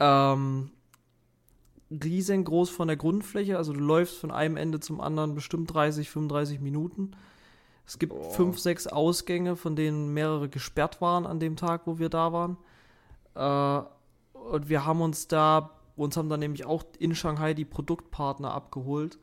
Ähm, 0.00 0.72
riesengroß 1.92 2.70
von 2.70 2.88
der 2.88 2.96
Grundfläche, 2.96 3.56
also 3.56 3.72
du 3.72 3.78
läufst 3.78 4.18
von 4.18 4.32
einem 4.32 4.56
Ende 4.56 4.80
zum 4.80 5.00
anderen 5.00 5.36
bestimmt 5.36 5.72
30, 5.72 6.10
35 6.10 6.60
Minuten. 6.60 7.12
Es 7.86 8.00
gibt 8.00 8.12
Boah. 8.12 8.30
fünf, 8.32 8.58
sechs 8.58 8.88
Ausgänge, 8.88 9.54
von 9.54 9.76
denen 9.76 10.12
mehrere 10.12 10.48
gesperrt 10.48 11.00
waren 11.00 11.24
an 11.24 11.38
dem 11.38 11.54
Tag, 11.54 11.82
wo 11.86 12.00
wir 12.00 12.08
da 12.08 12.32
waren. 12.32 12.56
Äh, 13.36 13.86
und 14.36 14.68
wir 14.68 14.84
haben 14.84 15.02
uns 15.02 15.28
da, 15.28 15.70
uns 15.94 16.16
haben 16.16 16.28
dann 16.28 16.40
nämlich 16.40 16.66
auch 16.66 16.82
in 16.98 17.14
Shanghai 17.14 17.54
die 17.54 17.64
Produktpartner 17.64 18.52
abgeholt. 18.52 19.20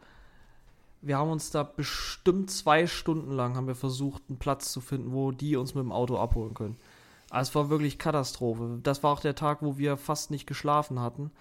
Wir 1.02 1.18
haben 1.18 1.32
uns 1.32 1.50
da 1.50 1.64
bestimmt 1.64 2.52
zwei 2.52 2.86
Stunden 2.88 3.32
lang 3.32 3.56
haben 3.56 3.68
wir 3.68 3.76
versucht, 3.76 4.24
einen 4.30 4.38
Platz 4.38 4.72
zu 4.72 4.82
finden, 4.82 5.12
wo 5.14 5.32
die 5.32 5.56
uns 5.56 5.74
mit 5.74 5.84
dem 5.84 5.92
Auto 5.92 6.18
abholen 6.18 6.54
können. 6.54 6.78
Also 7.30 7.50
es 7.50 7.56
war 7.56 7.70
wirklich 7.70 7.98
Katastrophe. 7.98 8.80
Das 8.84 9.04
war 9.04 9.14
auch 9.14 9.20
der 9.20 9.36
Tag, 9.36 9.60
wo 9.62 9.78
wir 9.78 9.98
fast 9.98 10.32
nicht 10.32 10.46
geschlafen 10.46 11.00
hatten 11.00 11.32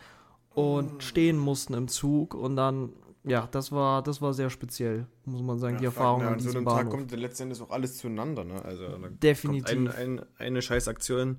und 0.54 1.02
stehen 1.02 1.36
mussten 1.38 1.74
im 1.74 1.88
Zug 1.88 2.34
und 2.34 2.56
dann, 2.56 2.90
ja, 3.24 3.48
das 3.50 3.70
war, 3.72 4.02
das 4.02 4.22
war 4.22 4.32
sehr 4.32 4.50
speziell, 4.50 5.06
muss 5.24 5.42
man 5.42 5.58
sagen, 5.58 5.78
die 5.78 5.84
Erfahrung 5.84 6.22
ja, 6.22 6.28
an 6.28 6.34
an 6.34 6.40
so 6.40 6.46
diesem 6.46 6.58
einem 6.58 6.66
Tag 6.66 6.76
Bahnhof. 6.76 6.92
kommt 6.92 7.10
letztendlich 7.12 7.60
auch 7.60 7.70
alles 7.70 7.98
zueinander, 7.98 8.44
ne? 8.44 8.64
Also 8.64 8.84
Definitiv. 9.22 9.70
ein, 9.70 9.88
ein, 9.88 10.22
eine 10.38 10.62
Scheißaktion 10.62 11.38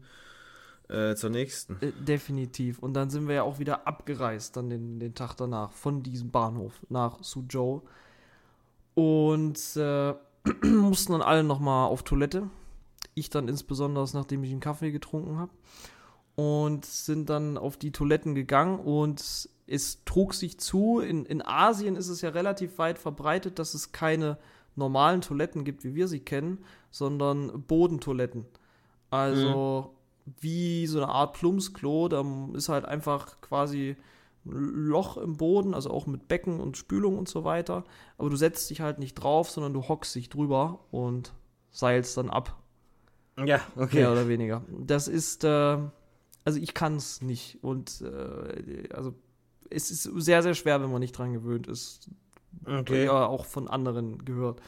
äh, 0.89 1.15
zur 1.15 1.29
nächsten. 1.29 1.77
Äh, 1.81 1.91
Definitiv. 1.99 2.79
Und 2.79 2.93
dann 2.93 3.09
sind 3.09 3.27
wir 3.27 3.35
ja 3.35 3.43
auch 3.43 3.59
wieder 3.59 3.87
abgereist, 3.87 4.57
dann 4.57 4.69
den, 4.69 4.99
den 4.99 5.15
Tag 5.15 5.35
danach, 5.35 5.71
von 5.71 6.03
diesem 6.03 6.31
Bahnhof 6.31 6.73
nach 6.89 7.23
Suzhou. 7.23 7.81
Und 9.01 9.59
äh, 9.77 10.13
mussten 10.67 11.13
dann 11.13 11.23
alle 11.23 11.43
nochmal 11.43 11.87
auf 11.87 12.03
Toilette. 12.03 12.51
Ich 13.15 13.31
dann 13.31 13.47
insbesondere, 13.47 14.07
nachdem 14.13 14.43
ich 14.43 14.51
einen 14.51 14.59
Kaffee 14.59 14.91
getrunken 14.91 15.39
habe. 15.39 15.51
Und 16.35 16.85
sind 16.85 17.29
dann 17.31 17.57
auf 17.57 17.77
die 17.77 17.91
Toiletten 17.91 18.35
gegangen 18.35 18.79
und 18.79 19.49
es 19.65 20.03
trug 20.05 20.35
sich 20.35 20.59
zu. 20.59 20.99
In, 20.99 21.25
in 21.25 21.41
Asien 21.43 21.95
ist 21.95 22.09
es 22.09 22.21
ja 22.21 22.29
relativ 22.29 22.77
weit 22.77 22.99
verbreitet, 22.99 23.57
dass 23.57 23.73
es 23.73 23.91
keine 23.91 24.37
normalen 24.75 25.21
Toiletten 25.21 25.63
gibt, 25.63 25.83
wie 25.83 25.95
wir 25.95 26.07
sie 26.07 26.19
kennen, 26.19 26.63
sondern 26.91 27.63
Bodentoiletten. 27.63 28.45
Also 29.09 29.95
wie 30.39 30.85
so 30.85 31.01
eine 31.01 31.11
Art 31.11 31.33
Plumpsklo. 31.33 32.07
Da 32.07 32.23
ist 32.53 32.69
halt 32.69 32.85
einfach 32.85 33.41
quasi 33.41 33.97
Loch 34.43 35.17
im 35.17 35.37
Boden, 35.37 35.73
also 35.73 35.91
auch 35.91 36.07
mit 36.07 36.27
Becken 36.27 36.59
und 36.59 36.77
Spülung 36.77 37.17
und 37.17 37.29
so 37.29 37.43
weiter. 37.43 37.83
Aber 38.17 38.29
du 38.29 38.35
setzt 38.35 38.69
dich 38.69 38.81
halt 38.81 38.99
nicht 38.99 39.15
drauf, 39.15 39.49
sondern 39.51 39.73
du 39.73 39.87
hockst 39.87 40.15
dich 40.15 40.29
drüber 40.29 40.79
und 40.91 41.33
seilst 41.69 42.17
dann 42.17 42.29
ab. 42.29 42.57
Ja, 43.37 43.61
okay. 43.75 43.97
Mehr 43.97 44.11
oder 44.11 44.27
weniger. 44.27 44.63
Das 44.79 45.07
ist, 45.07 45.43
äh, 45.43 45.77
also 46.43 46.59
ich 46.59 46.73
kann 46.73 46.95
es 46.95 47.21
nicht. 47.21 47.63
Und 47.63 48.01
äh, 48.01 48.89
also 48.93 49.13
es 49.69 49.91
ist 49.91 50.03
sehr, 50.03 50.43
sehr 50.43 50.53
schwer, 50.53 50.81
wenn 50.81 50.91
man 50.91 50.99
nicht 50.99 51.17
dran 51.17 51.33
gewöhnt 51.33 51.67
ist. 51.67 52.09
Okay. 52.65 53.05
Ja, 53.05 53.25
auch 53.25 53.45
von 53.45 53.67
anderen 53.67 54.25
gehört. 54.25 54.61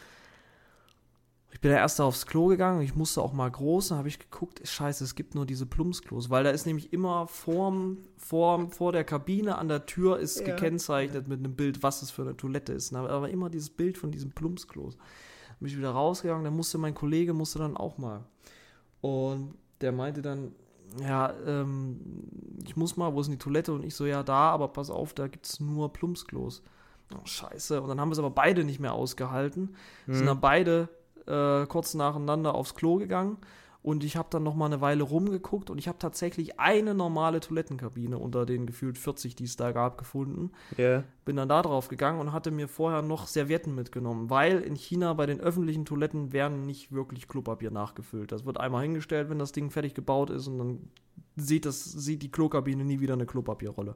Ich 1.54 1.62
bin 1.62 1.70
ja 1.72 1.78
erst 1.78 2.02
aufs 2.02 2.26
Klo 2.26 2.48
gegangen, 2.48 2.82
ich 2.82 2.96
musste 2.96 3.22
auch 3.22 3.32
mal 3.32 3.50
groß, 3.50 3.90
dann 3.90 4.00
habe 4.00 4.08
ich 4.08 4.18
geguckt, 4.18 4.68
scheiße, 4.68 5.04
es 5.04 5.14
gibt 5.14 5.36
nur 5.36 5.46
diese 5.46 5.68
Plumpsklos, 5.68 6.32
weil 6.32 6.44
da 6.44 6.50
ist 6.50 6.66
nämlich 6.66 6.92
immer 6.92 7.28
vorm, 7.28 8.00
vorm, 8.18 8.72
vor 8.72 8.92
der 8.92 9.04
Kabine 9.04 9.58
an 9.60 9.68
der 9.68 9.86
Tür 9.86 10.18
ist 10.18 10.40
Ja. 10.40 10.48
gekennzeichnet 10.48 11.28
mit 11.28 11.40
einem 11.40 11.56
Bild, 11.56 11.84
was 11.84 12.02
es 12.02 12.10
für 12.10 12.24
eine 12.24 12.36
Toilette 12.36 12.74
ist. 12.74 12.92
Da 12.92 13.04
war 13.04 13.30
immer 13.30 13.52
dieses 13.52 13.70
Bild 13.70 14.00
von 14.00 14.10
diesem 14.12 14.32
Plumpsklos. 14.32 14.98
Dann 14.98 15.58
bin 15.60 15.68
ich 15.70 15.78
wieder 15.78 15.92
rausgegangen, 15.92 16.44
dann 16.44 16.56
musste 16.56 16.80
mein 16.80 16.96
Kollege, 16.96 17.34
musste 17.34 17.60
dann 17.60 17.78
auch 17.78 18.00
mal. 18.00 18.26
Und 19.02 19.54
der 19.82 19.92
meinte 19.92 20.24
dann, 20.24 20.54
ja, 21.00 21.34
ähm, 21.46 22.00
ich 22.66 22.76
muss 22.76 22.98
mal, 22.98 23.14
wo 23.14 23.20
ist 23.22 23.28
denn 23.28 23.34
die 23.34 23.44
Toilette? 23.44 23.74
Und 23.74 23.84
ich 23.84 23.94
so, 23.96 24.06
ja, 24.06 24.24
da, 24.24 24.50
aber 24.50 24.70
pass 24.70 24.90
auf, 24.90 25.14
da 25.14 25.28
gibt 25.28 25.46
es 25.46 25.60
nur 25.60 25.94
Plumpsklos. 25.94 26.64
Oh, 27.14 27.26
scheiße. 27.26 27.80
Und 27.82 27.90
dann 27.90 28.02
haben 28.02 28.10
wir 28.10 28.14
es 28.14 28.20
aber 28.20 28.32
beide 28.32 28.64
nicht 28.64 28.80
mehr 28.80 28.94
ausgehalten. 28.94 29.76
Sind 30.08 30.26
dann 30.26 30.40
beide 30.42 30.90
äh, 31.28 31.66
kurz 31.68 31.94
nacheinander 31.94 32.56
aufs 32.56 32.76
Klo 32.76 32.96
gegangen. 32.96 33.38
Und 33.84 34.06
ich 34.06 34.16
habe 34.16 34.30
dann 34.32 34.44
noch 34.44 34.56
mal 34.56 34.68
eine 34.68 34.80
Weile 34.80 35.04
rumgeguckt 35.04 35.70
und 35.70 35.78
ich 35.78 35.90
habe 35.90 36.00
tatsächlich 36.00 36.58
eine 36.58 36.94
normale 36.94 37.42
Toilettenkabine 37.42 38.18
unter 38.18 38.46
den 38.46 38.66
gefühlt 38.66 38.98
40, 38.98 39.36
die 39.36 39.44
es 39.44 39.58
da 39.58 39.74
gab, 39.74 39.98
gefunden. 39.98 40.52
Ja. 40.78 41.04
Bin 41.26 41.36
dann 41.36 41.50
da 41.50 41.62
drauf 41.62 41.90
gegangen 41.90 42.22
und 42.22 42.32
hatte 42.32 42.50
mir 42.50 42.70
vorher 42.70 43.02
noch 43.02 43.28
Servietten 43.28 43.76
mitgenommen, 43.76 44.30
weil 44.30 44.62
in 44.62 44.76
China 44.78 45.12
bei 45.14 45.26
den 45.26 45.42
öffentlichen 45.42 45.84
Toiletten 45.84 46.32
werden 46.32 46.62
nicht 46.62 46.94
wirklich 46.94 47.28
Klopapier 47.28 47.72
nachgefüllt. 47.72 48.32
Das 48.32 48.46
wird 48.46 48.58
einmal 48.58 48.84
hingestellt, 48.84 49.30
wenn 49.30 49.38
das 49.38 49.52
Ding 49.52 49.70
fertig 49.70 49.94
gebaut 49.94 50.30
ist 50.30 50.48
und 50.48 50.60
dann 50.60 50.90
sieht, 51.36 51.66
das, 51.66 51.84
sieht 51.84 52.24
die 52.24 52.32
Klokabine 52.32 52.86
nie 52.86 53.02
wieder 53.02 53.16
eine 53.16 53.26
Klopapierrolle. 53.26 53.96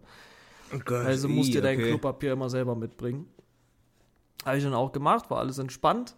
Oh 0.75 0.79
Gott, 0.83 1.05
Also 1.05 1.29
musst 1.29 1.47
ii, 1.47 1.55
dir 1.55 1.61
dein 1.61 1.77
okay. 1.77 1.89
Klopapier 1.91 2.33
immer 2.33 2.49
selber 2.49 2.75
mitbringen. 2.75 3.25
Habe 4.43 4.57
ich 4.57 4.65
dann 4.65 4.73
auch 4.73 4.91
gemacht, 4.91 5.29
war 5.29 5.39
alles 5.39 5.59
entspannt. 5.59 6.17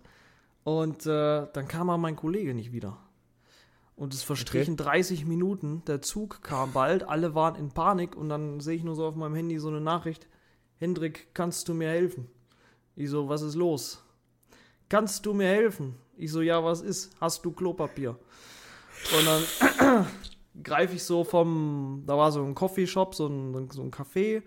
Und 0.69 1.07
äh, 1.07 1.47
dann 1.51 1.67
kam 1.67 1.89
aber 1.89 1.97
mein 1.97 2.15
Kollege 2.15 2.53
nicht 2.53 2.71
wieder. 2.71 2.99
Und 3.95 4.13
es 4.13 4.21
verstrichen 4.21 4.77
30 4.77 5.25
Minuten, 5.25 5.81
der 5.87 6.03
Zug 6.03 6.43
kam 6.43 6.73
bald, 6.73 7.01
alle 7.01 7.33
waren 7.33 7.55
in 7.55 7.71
Panik 7.71 8.15
und 8.15 8.29
dann 8.29 8.59
sehe 8.59 8.75
ich 8.75 8.83
nur 8.83 8.93
so 8.93 9.07
auf 9.07 9.15
meinem 9.15 9.33
Handy 9.33 9.57
so 9.57 9.69
eine 9.69 9.81
Nachricht, 9.81 10.27
Hendrik, 10.77 11.33
kannst 11.33 11.67
du 11.67 11.73
mir 11.73 11.89
helfen? 11.89 12.29
Ich 12.95 13.09
so, 13.09 13.27
was 13.27 13.41
ist 13.41 13.55
los? 13.55 14.03
Kannst 14.89 15.25
du 15.25 15.33
mir 15.33 15.47
helfen? 15.47 15.95
Ich 16.15 16.31
so, 16.31 16.39
ja, 16.39 16.63
was 16.63 16.81
ist? 16.81 17.19
Hast 17.19 17.43
du 17.43 17.51
Klopapier? 17.51 18.19
Und 19.17 19.25
dann 19.25 20.05
greife 20.63 20.93
ich 20.93 21.03
so 21.03 21.23
vom, 21.23 22.03
da 22.05 22.15
war 22.15 22.31
so 22.31 22.43
ein 22.43 22.53
Coffeeshop, 22.53 23.15
so 23.15 23.25
ein, 23.25 23.71
so 23.71 23.81
ein 23.81 23.89
Café, 23.89 24.43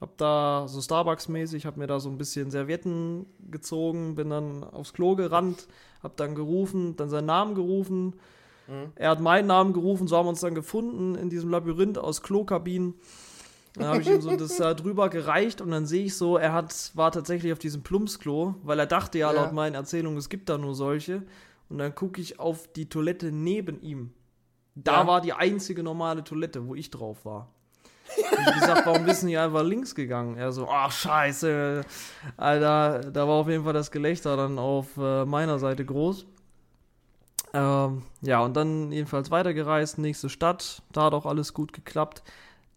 hab 0.00 0.16
da 0.16 0.66
so 0.68 0.80
Starbucks-mäßig, 0.80 1.66
hab 1.66 1.76
mir 1.76 1.86
da 1.86 1.98
so 2.00 2.08
ein 2.08 2.18
bisschen 2.18 2.50
Servietten 2.50 3.26
gezogen, 3.50 4.14
bin 4.14 4.30
dann 4.30 4.62
aufs 4.64 4.92
Klo 4.92 5.16
gerannt, 5.16 5.66
hab 6.02 6.16
dann 6.16 6.34
gerufen, 6.34 6.96
dann 6.96 7.08
seinen 7.10 7.26
Namen 7.26 7.54
gerufen. 7.54 8.14
Er 8.96 9.10
hat 9.10 9.20
meinen 9.20 9.46
Namen 9.46 9.72
gerufen, 9.72 10.06
so 10.08 10.16
haben 10.18 10.26
wir 10.26 10.30
uns 10.30 10.40
dann 10.42 10.54
gefunden 10.54 11.14
in 11.14 11.30
diesem 11.30 11.48
Labyrinth 11.50 11.96
aus 11.96 12.22
Klokabinen. 12.22 12.94
Dann 13.74 13.86
habe 13.86 14.02
ich 14.02 14.08
ihm 14.10 14.20
so 14.20 14.36
das 14.36 14.56
da 14.56 14.74
drüber 14.74 15.08
gereicht 15.08 15.60
und 15.62 15.70
dann 15.70 15.86
sehe 15.86 16.04
ich 16.04 16.16
so, 16.16 16.36
er 16.36 16.52
hat, 16.52 16.90
war 16.94 17.10
tatsächlich 17.10 17.52
auf 17.52 17.58
diesem 17.58 17.82
Plumpsklo, 17.82 18.56
weil 18.62 18.78
er 18.78 18.86
dachte 18.86 19.18
ja, 19.18 19.32
Ja. 19.32 19.40
laut 19.42 19.52
meinen 19.54 19.74
Erzählungen, 19.74 20.18
es 20.18 20.28
gibt 20.28 20.48
da 20.50 20.58
nur 20.58 20.74
solche. 20.74 21.22
Und 21.70 21.78
dann 21.78 21.94
gucke 21.94 22.20
ich 22.20 22.38
auf 22.40 22.68
die 22.72 22.88
Toilette 22.90 23.32
neben 23.32 23.80
ihm. 23.80 24.12
Da 24.74 25.00
Ja. 25.02 25.06
war 25.06 25.20
die 25.22 25.32
einzige 25.32 25.82
normale 25.82 26.22
Toilette, 26.24 26.66
wo 26.66 26.74
ich 26.74 26.90
drauf 26.90 27.24
war. 27.24 27.48
Und 28.16 28.48
ich 28.48 28.60
gesagt, 28.60 28.86
warum 28.86 29.04
bist 29.04 29.22
du 29.22 29.26
nicht 29.26 29.38
einfach 29.38 29.62
links 29.62 29.94
gegangen? 29.94 30.36
Er 30.36 30.52
so, 30.52 30.68
ach 30.68 30.90
scheiße. 30.90 31.82
Alter, 32.36 33.00
da 33.10 33.28
war 33.28 33.34
auf 33.34 33.48
jeden 33.48 33.64
Fall 33.64 33.72
das 33.72 33.90
Gelächter 33.90 34.36
dann 34.36 34.58
auf 34.58 34.96
äh, 34.96 35.24
meiner 35.24 35.58
Seite 35.58 35.84
groß. 35.84 36.26
Ähm, 37.54 38.02
ja, 38.22 38.40
und 38.40 38.56
dann 38.56 38.92
jedenfalls 38.92 39.30
weitergereist, 39.30 39.98
nächste 39.98 40.28
Stadt, 40.28 40.82
da 40.92 41.04
hat 41.04 41.14
auch 41.14 41.26
alles 41.26 41.54
gut 41.54 41.72
geklappt. 41.72 42.22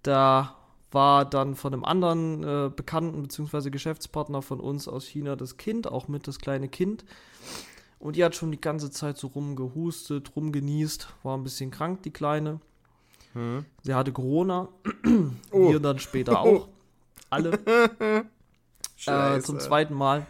Da 0.04 0.56
war 0.92 1.26
dann 1.26 1.56
von 1.56 1.74
einem 1.74 1.86
anderen 1.86 2.44
äh, 2.44 2.70
Bekannten 2.70 3.22
bzw. 3.24 3.70
Geschäftspartner 3.70 4.42
von 4.42 4.60
uns 4.60 4.88
aus 4.88 5.06
China 5.06 5.36
das 5.36 5.58
Kind, 5.58 5.88
auch 5.88 6.08
mit 6.08 6.28
das 6.28 6.40
kleine 6.40 6.68
Kind. 6.68 7.06
Und 8.00 8.16
die 8.16 8.24
hat 8.24 8.36
schon 8.36 8.52
die 8.52 8.60
ganze 8.60 8.92
Zeit 8.92 9.18
so 9.18 9.28
rumgehustet, 9.28 10.36
rumgenießt, 10.36 11.08
war 11.24 11.38
ein 11.38 11.44
bisschen 11.44 11.72
krank, 11.72 12.02
die 12.04 12.12
Kleine. 12.12 12.60
Hm. 13.34 13.66
Sie 13.84 13.94
hatte 13.94 14.12
Corona, 14.12 14.68
Oh. 15.52 15.72
wir 15.72 15.80
dann 15.80 16.00
später 16.00 16.40
auch. 16.42 16.68
Alle 17.30 17.52
äh, 19.06 19.40
zum 19.40 19.60
zweiten 19.60 19.94
Mal. 19.94 20.26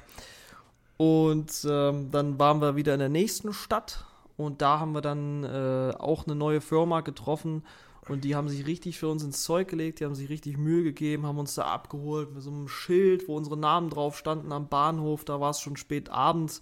Und 0.98 1.66
ähm, 1.68 2.12
dann 2.12 2.38
waren 2.38 2.62
wir 2.62 2.76
wieder 2.76 2.94
in 2.94 3.00
der 3.00 3.10
nächsten 3.10 3.54
Stadt 3.54 4.06
und 4.38 4.62
da 4.62 4.80
haben 4.80 4.94
wir 4.94 5.02
dann 5.02 5.44
äh, 5.44 5.94
auch 5.98 6.28
eine 6.28 6.36
neue 6.36 6.62
Firma 6.62 7.02
getroffen 7.02 7.64
und 8.08 8.24
die 8.24 8.36
haben 8.36 8.50
sich 8.50 8.68
richtig 8.68 9.00
für 9.00 9.08
uns 9.08 9.24
ins 9.24 9.42
Zeug 9.44 9.68
gelegt, 9.68 10.00
die 10.00 10.06
haben 10.06 10.14
sich 10.14 10.30
richtig 10.30 10.58
Mühe 10.58 10.84
gegeben, 10.84 11.26
haben 11.26 11.40
uns 11.40 11.56
da 11.56 11.64
abgeholt 11.66 12.34
mit 12.34 12.44
so 12.44 12.52
einem 12.52 12.68
Schild, 12.68 13.28
wo 13.28 13.36
unsere 13.36 13.58
Namen 13.58 13.90
drauf 13.90 14.16
standen 14.16 14.52
am 14.52 14.68
Bahnhof, 14.68 15.26
da 15.26 15.40
war 15.40 15.52
es 15.52 15.60
schon 15.60 15.76
spät 15.76 16.10
abends. 16.10 16.62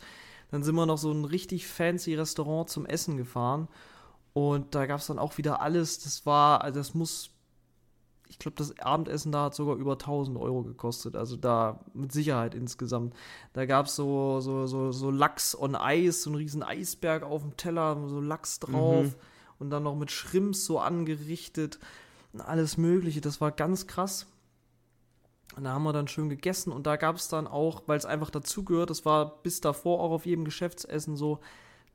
Dann 0.52 0.64
sind 0.64 0.76
wir 0.76 0.86
noch 0.86 0.98
so 0.98 1.12
ein 1.12 1.26
richtig 1.26 1.68
fancy 1.68 2.16
Restaurant 2.16 2.70
zum 2.70 2.86
Essen 2.86 3.18
gefahren 3.18 3.68
und 4.34 4.76
da 4.76 4.86
gab 4.86 5.00
es 5.00 5.08
dann 5.08 5.20
auch 5.20 5.38
wieder 5.38 5.62
alles, 5.62 6.00
das 6.00 6.26
war, 6.26 6.62
also 6.64 6.80
das 6.80 6.94
muss 6.94 7.32
ich 8.32 8.38
glaube, 8.38 8.56
das 8.58 8.78
Abendessen 8.80 9.32
da 9.32 9.46
hat 9.46 9.56
sogar 9.56 9.76
über 9.76 9.94
1000 9.94 10.38
Euro 10.38 10.62
gekostet. 10.62 11.16
Also 11.16 11.36
da 11.36 11.80
mit 11.96 12.12
Sicherheit 12.12 12.54
insgesamt. 12.54 13.16
Da 13.54 13.66
gab 13.66 13.88
es 13.88 13.96
so, 13.96 14.40
so, 14.40 14.68
so, 14.68 14.92
so 14.92 15.10
Lachs 15.10 15.60
on 15.60 15.76
Eis, 15.76 16.22
so 16.22 16.30
einen 16.30 16.38
riesen 16.38 16.62
Eisberg 16.62 17.24
auf 17.24 17.42
dem 17.42 17.58
Teller, 17.58 17.98
so 18.08 18.22
Lachs 18.22 18.60
drauf 18.60 19.06
Mhm. 19.08 19.16
und 19.58 19.70
dann 19.72 19.82
noch 19.82 19.96
mit 19.96 20.12
Shrimps 20.12 20.64
so 20.64 20.78
angerichtet 20.80 21.80
und 22.32 22.42
alles 22.42 22.78
Mögliche. 22.78 23.20
Das 23.20 23.42
war 23.42 23.52
ganz 23.52 23.88
krass. 23.88 24.28
Und 25.58 25.64
da 25.64 25.72
haben 25.72 25.84
wir 25.84 25.92
dann 25.94 26.08
schön 26.08 26.30
gegessen 26.30 26.72
und 26.72 26.86
da 26.86 26.98
gab 26.98 27.16
es 27.16 27.30
dann 27.30 27.48
auch, 27.48 27.82
weil 27.88 27.98
es 27.98 28.06
einfach 28.06 28.30
dazugehört, 28.30 28.92
das 28.92 29.06
war 29.06 29.42
bis 29.42 29.60
davor 29.60 30.00
auch 30.02 30.12
auf 30.12 30.28
jedem 30.28 30.46
Geschäftsessen 30.46 31.18
so, 31.18 31.40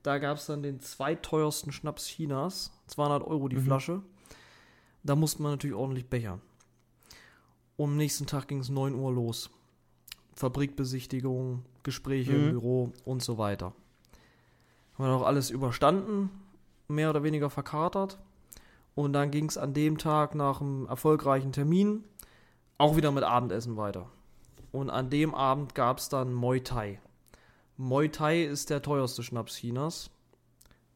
da 0.05 0.19
gab 0.19 0.37
es 0.37 0.47
dann 0.47 0.63
den 0.63 0.79
zweiteuersten 0.79 1.73
Schnaps 1.73 2.07
Chinas, 2.07 2.71
200 2.87 3.25
Euro 3.27 3.49
die 3.49 3.57
Flasche. 3.57 4.03
Da 5.03 5.17
musste 5.17 5.43
man 5.43 5.53
natürlich 5.53 5.77
ordentlich 5.77 6.09
bechern. 6.09 6.41
Und 7.77 7.91
am 7.91 7.97
nächsten 7.97 8.27
Tag 8.27 8.47
ging 8.47 8.61
es 8.61 8.69
9 8.69 8.95
Uhr 8.95 9.11
los. 9.13 9.51
Fabrikbesichtigung, 10.37 11.65
Gespräche 11.83 12.33
Mhm. 12.33 12.45
im 12.45 12.51
Büro 12.51 12.93
und 13.05 13.23
so 13.23 13.39
weiter. 13.39 13.73
Haben 14.95 15.05
wir 15.07 15.09
noch 15.09 15.27
alles 15.27 15.51
überstanden, 15.51 16.31
mehr 16.89 17.11
oder 17.11 17.23
weniger 17.23 17.51
verkatert. 17.51 18.19
Und 18.95 19.13
dann 19.13 19.31
ging 19.31 19.47
es 19.47 19.59
an 19.59 19.75
dem 19.75 19.99
Tag 19.99 20.35
nach 20.35 20.61
einem 20.61 20.87
erfolgreichen 20.87 21.51
Termin 21.53 22.05
auch 22.79 22.97
wieder 22.97 23.11
mit 23.11 23.25
Abendessen 23.25 23.77
weiter. 23.77 24.09
Und 24.71 24.91
an 24.91 25.11
dem 25.11 25.35
Abend 25.35 25.75
gab 25.75 25.99
es 25.99 26.09
dann 26.09 26.33
Muay 26.33 26.61
Thai. 26.61 27.01
Muay 27.77 28.09
Thai 28.09 28.45
ist 28.45 28.71
der 28.71 28.83
teuerste 28.83 29.23
Schnaps 29.23 29.57
Chinas. 29.57 30.11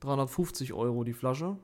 350 0.01 0.73
Euro 0.73 1.05
die 1.05 1.13
Flasche. 1.13 1.57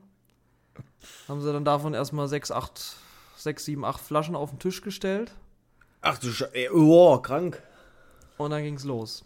Haben 1.27 1.41
sie 1.41 1.53
dann 1.53 1.63
davon 1.65 1.93
erstmal 1.93 2.27
6, 2.27 2.51
8, 2.51 2.97
6, 3.37 3.65
7, 3.65 3.85
8 3.85 4.01
Flaschen 4.01 4.35
auf 4.35 4.49
den 4.49 4.59
Tisch 4.59 4.81
gestellt. 4.81 5.33
Ach 6.01 6.17
du 6.17 6.29
Scheiße. 6.29 6.73
Oh, 6.73 7.17
krank. 7.19 7.61
Und 8.37 8.51
dann 8.51 8.63
ging's 8.63 8.83
los. 8.83 9.23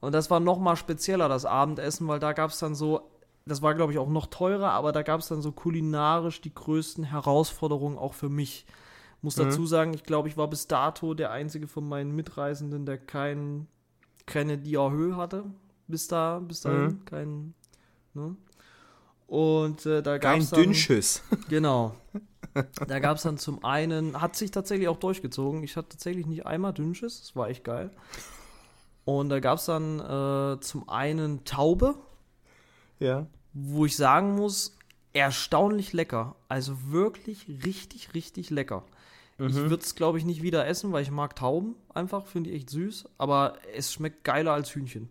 Und 0.00 0.12
das 0.12 0.30
war 0.30 0.40
noch 0.40 0.58
mal 0.58 0.76
spezieller, 0.76 1.28
das 1.28 1.44
Abendessen, 1.44 2.06
weil 2.06 2.20
da 2.20 2.32
gab's 2.32 2.58
dann 2.58 2.74
so, 2.74 3.10
das 3.46 3.62
war 3.62 3.74
glaube 3.74 3.92
ich 3.92 3.98
auch 3.98 4.08
noch 4.08 4.26
teurer, 4.26 4.70
aber 4.70 4.92
da 4.92 5.02
gab's 5.02 5.28
dann 5.28 5.42
so 5.42 5.50
kulinarisch 5.50 6.40
die 6.40 6.54
größten 6.54 7.04
Herausforderungen 7.04 7.98
auch 7.98 8.14
für 8.14 8.28
mich. 8.28 8.66
Muss 9.20 9.34
dazu 9.34 9.66
sagen, 9.66 9.94
ich 9.94 10.04
glaube, 10.04 10.28
ich 10.28 10.36
war 10.36 10.48
bis 10.48 10.68
dato 10.68 11.12
der 11.14 11.32
einzige 11.32 11.66
von 11.66 11.88
meinen 11.88 12.14
Mitreisenden, 12.14 12.86
der 12.86 12.98
kein, 12.98 13.66
keine 14.28 14.58
Diarrhoe 14.58 15.16
hatte. 15.16 15.44
Bis 15.88 16.06
da, 16.06 16.38
bis 16.38 16.60
dahin, 16.60 16.84
Mhm. 16.86 17.04
kein, 17.06 17.54
ne? 18.14 18.36
Und 19.26 19.84
äh, 19.86 20.02
da 20.02 20.18
gab 20.18 20.38
es 20.38 20.50
dann, 20.50 20.62
Dünnschiss. 20.62 21.22
Genau. 21.48 21.94
Da 22.86 22.98
gab 22.98 23.16
es 23.18 23.22
dann 23.22 23.38
zum 23.38 23.62
einen, 23.64 24.20
hat 24.20 24.34
sich 24.36 24.50
tatsächlich 24.50 24.88
auch 24.88 24.96
durchgezogen. 24.98 25.62
Ich 25.62 25.76
hatte 25.76 25.90
tatsächlich 25.90 26.26
nicht 26.26 26.44
einmal 26.46 26.72
Dünnschiss, 26.72 27.20
das 27.20 27.36
war 27.36 27.48
echt 27.48 27.62
geil. 27.64 27.90
Und 29.04 29.28
da 29.28 29.40
gab 29.40 29.58
es 29.58 29.66
dann 29.66 30.00
äh, 30.00 30.60
zum 30.60 30.88
einen 30.88 31.44
Taube, 31.44 31.94
Ja. 32.98 33.26
wo 33.52 33.84
ich 33.86 33.96
sagen 33.96 34.34
muss, 34.34 34.76
erstaunlich 35.12 35.92
lecker. 35.92 36.36
Also 36.48 36.76
wirklich 36.90 37.46
richtig, 37.64 38.14
richtig 38.14 38.50
lecker. 38.50 38.84
Ich 39.40 39.54
würde 39.54 39.84
es, 39.84 39.94
glaube 39.94 40.18
ich, 40.18 40.24
nicht 40.24 40.42
wieder 40.42 40.66
essen, 40.66 40.90
weil 40.90 41.02
ich 41.02 41.12
mag 41.12 41.36
Tauben 41.36 41.76
einfach, 41.94 42.26
finde 42.26 42.50
ich 42.50 42.56
echt 42.56 42.70
süß. 42.70 43.04
Aber 43.18 43.54
es 43.74 43.92
schmeckt 43.92 44.24
geiler 44.24 44.52
als 44.52 44.74
Hühnchen. 44.74 45.10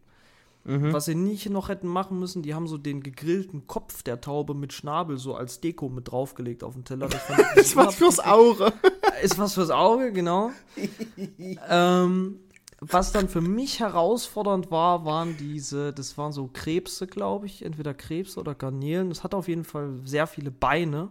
Was 0.70 1.06
sie 1.06 1.16
nicht 1.16 1.50
noch 1.50 1.70
hätten 1.70 1.88
machen 1.88 2.20
müssen, 2.20 2.44
die 2.44 2.54
haben 2.54 2.68
so 2.68 2.78
den 2.78 3.02
gegrillten 3.02 3.68
Kopf 3.68 4.04
der 4.04 4.20
Taube 4.20 4.54
mit 4.54 4.74
Schnabel 4.74 5.18
so 5.18 5.34
als 5.34 5.62
Deko 5.62 5.88
mit 5.88 6.12
draufgelegt 6.12 6.62
auf 6.62 6.74
den 6.74 6.84
Teller. 6.84 7.08
Das 7.08 7.22
Das 7.56 7.76
war 7.78 7.90
fürs 7.90 8.20
Auge. 8.20 8.74
ist 9.24 9.40
was 9.40 9.54
fürs 9.54 9.70
Auge, 9.70 10.12
genau. 10.12 10.52
ähm, 11.70 12.40
was 12.82 13.14
dann 13.14 13.30
für 13.30 13.40
mich 13.40 13.80
herausfordernd 13.80 14.70
war, 14.70 15.06
waren 15.06 15.38
diese, 15.38 15.94
das 15.94 16.18
waren 16.18 16.34
so 16.34 16.50
Krebse, 16.52 17.08
glaube 17.08 17.46
ich, 17.46 17.64
entweder 17.64 17.94
Krebse 17.94 18.38
oder 18.38 18.54
Garnelen. 18.54 19.08
Das 19.08 19.24
hat 19.24 19.34
auf 19.34 19.48
jeden 19.48 19.64
Fall 19.64 19.94
sehr 20.04 20.28
viele 20.28 20.52
Beine. 20.52 21.08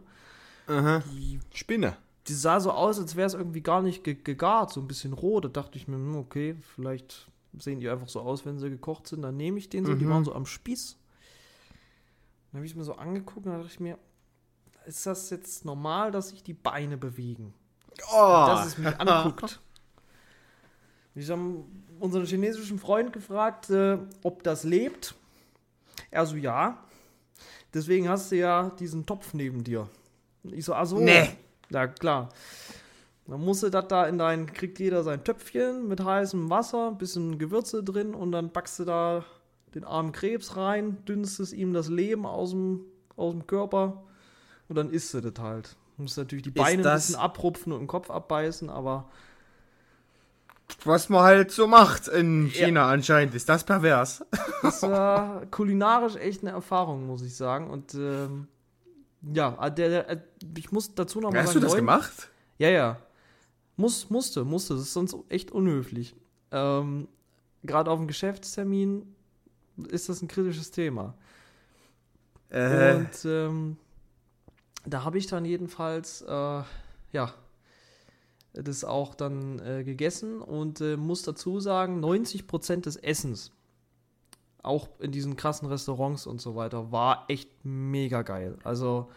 Aha. 0.67 1.03
Spinne. 1.55 1.97
Die 2.29 2.35
sah 2.35 2.61
so 2.61 2.73
aus, 2.73 2.99
als 2.99 3.15
wäre 3.17 3.27
es 3.27 3.35
irgendwie 3.35 3.63
gar 3.63 3.83
nicht 3.83 4.03
ge 4.03 4.15
gegart, 4.15 4.73
so 4.73 4.81
ein 4.81 4.89
bisschen 4.89 5.13
roh. 5.13 5.41
Da 5.41 5.49
dachte 5.49 5.79
ich 5.79 5.87
mir, 5.87 5.97
hm, 5.97 6.17
okay, 6.17 6.57
vielleicht 6.75 7.31
sehen 7.59 7.81
die 7.81 7.89
einfach 7.89 8.09
so 8.09 8.21
aus, 8.21 8.45
wenn 8.45 8.59
sie 8.59 8.71
gekocht 8.71 9.07
sind. 9.07 9.23
Dann 9.23 9.37
nehme 9.37 9.59
ich 9.59 9.69
den 9.69 9.87
so, 9.87 9.95
die 9.95 10.09
waren 10.09 10.25
so 10.25 10.35
am 10.35 10.47
Spieß. 10.47 10.97
Dann 12.51 12.59
habe 12.59 12.67
ich 12.67 12.77
mir 12.77 12.85
so 12.85 12.95
angeguckt 12.95 13.47
und 13.47 13.53
da 13.53 13.59
dachte 13.59 13.71
ich 13.71 13.81
mir, 13.81 13.99
ist 14.87 15.07
das 15.07 15.31
jetzt 15.31 15.65
normal, 15.65 16.11
dass 16.11 16.31
sich 16.31 16.43
die 16.43 16.55
Beine 16.55 16.97
bewegen? 16.97 17.55
Oh. 18.13 18.45
dass 18.47 18.67
es 18.67 18.79
mich 18.79 19.01
anguckt. 19.01 19.61
Ich 21.19 21.31
habe 21.31 21.65
unseren 21.99 22.27
chinesischen 22.27 22.79
Freund 22.79 23.11
gefragt, 23.11 23.71
äh, 23.71 23.97
ob 24.23 24.43
das 24.43 24.65
lebt. 24.65 25.15
Er 26.11 26.27
so, 26.27 26.37
ja. 26.37 26.85
Deswegen 27.73 28.07
hast 28.07 28.31
du 28.31 28.37
ja 28.37 28.69
diesen 28.79 29.07
Topf 29.07 29.33
neben 29.33 29.65
dir. 29.65 29.89
Ich 30.43 30.67
so, 30.67 30.75
ach 30.75 30.85
so. 30.85 30.99
Nee. 30.99 31.31
Ja, 31.71 31.87
klar. 31.87 32.29
Dann 33.27 33.45
musste 33.45 33.71
das 33.71 33.89
da 33.89 34.07
in 34.07 34.19
dein, 34.19 34.47
kriegt 34.53 34.79
jeder 34.79 35.03
sein 35.03 35.25
Töpfchen 35.25 35.89
mit 35.89 36.05
heißem 36.05 36.49
Wasser, 36.49 36.93
bisschen 36.93 37.39
Gewürze 37.39 37.83
drin 37.83 38.15
und 38.15 38.31
dann 38.33 38.51
backst 38.51 38.79
du 38.79 38.85
da 38.85 39.25
den 39.75 39.85
armen 39.85 40.13
Krebs 40.13 40.57
rein, 40.57 41.05
dünstest 41.07 41.53
ihm 41.53 41.73
das 41.75 41.89
Leben 41.89 42.25
aus 42.25 42.51
dem, 42.51 42.83
aus 43.17 43.33
dem 43.33 43.47
Körper 43.47 44.05
und 44.69 44.77
dann 44.77 44.91
isst 44.91 45.13
du 45.13 45.21
das 45.21 45.43
halt. 45.43 45.77
Du 45.97 46.03
musst 46.03 46.17
natürlich 46.19 46.45
die 46.45 46.51
Beine 46.51 46.89
ein 46.89 46.95
bisschen 46.97 47.17
abrupfen 47.17 47.73
und 47.73 47.81
den 47.81 47.87
Kopf 47.89 48.11
abbeißen, 48.11 48.71
aber 48.71 49.09
Was 50.85 51.09
man 51.09 51.23
halt 51.23 51.51
so 51.51 51.67
macht 51.67 52.07
in 52.07 52.47
Ja. 52.49 52.67
China 52.67 52.89
anscheinend. 52.89 53.35
Ist 53.35 53.49
das 53.49 53.65
pervers? 53.65 54.25
das 54.63 54.83
war 54.83 55.47
kulinarisch 55.47 56.15
echt 56.17 56.43
eine 56.43 56.51
Erfahrung, 56.53 57.07
muss 57.07 57.23
ich 57.23 57.35
sagen. 57.35 57.71
Und 57.71 57.95
ähm, 57.95 58.47
ja, 59.33 59.71
der, 59.71 59.89
der, 59.89 60.09
äh, 60.11 60.21
ich 60.57 60.73
muss 60.73 60.95
dazu 60.95 61.21
noch 61.21 61.33
mal 61.33 61.43
Hast 61.43 61.55
du 61.55 61.61
das 61.61 61.73
neun- 61.73 61.77
gemacht? 61.81 62.31
Ja, 62.59 62.69
ja. 62.71 62.99
Muss, 63.77 64.09
musste, 64.11 64.45
musste. 64.45 64.75
Das 64.75 64.85
ist 64.85 64.93
sonst 64.95 65.17
echt 65.29 65.51
unhöflich. 65.51 66.15
Ähm, 66.51 67.09
Gerade 67.63 67.91
auf 67.91 67.99
dem 67.99 68.07
Geschäftstermin 68.09 69.15
ist 69.89 70.09
das 70.09 70.23
ein 70.23 70.29
kritisches 70.29 70.71
Thema. 70.71 71.15
Äh, 72.49 72.95
Und 72.95 73.11
ähm, 73.25 73.77
da 74.87 75.05
habe 75.05 75.19
ich 75.19 75.27
dann 75.27 75.45
jedenfalls, 75.45 76.23
äh, 76.23 76.63
ja, 77.13 77.35
das 78.55 78.85
auch 78.85 79.15
dann 79.15 79.59
äh, 79.59 79.85
gegessen 79.85 80.41
und 80.41 80.81
äh, 80.81 80.97
muss 80.97 81.23
dazu 81.23 81.61
sagen, 81.61 82.03
90% 82.03 82.83
des 82.83 82.97
Essens, 82.97 83.53
auch 84.67 84.89
in 85.01 85.13
diesen 85.13 85.37
krassen 85.37 85.69
Restaurants 85.69 86.27
und 86.27 86.41
so 86.41 86.57
weiter, 86.57 86.93
war 86.93 87.25
echt 87.29 87.51
mega 87.65 88.23
geil. 88.23 88.59
Also 88.65 89.09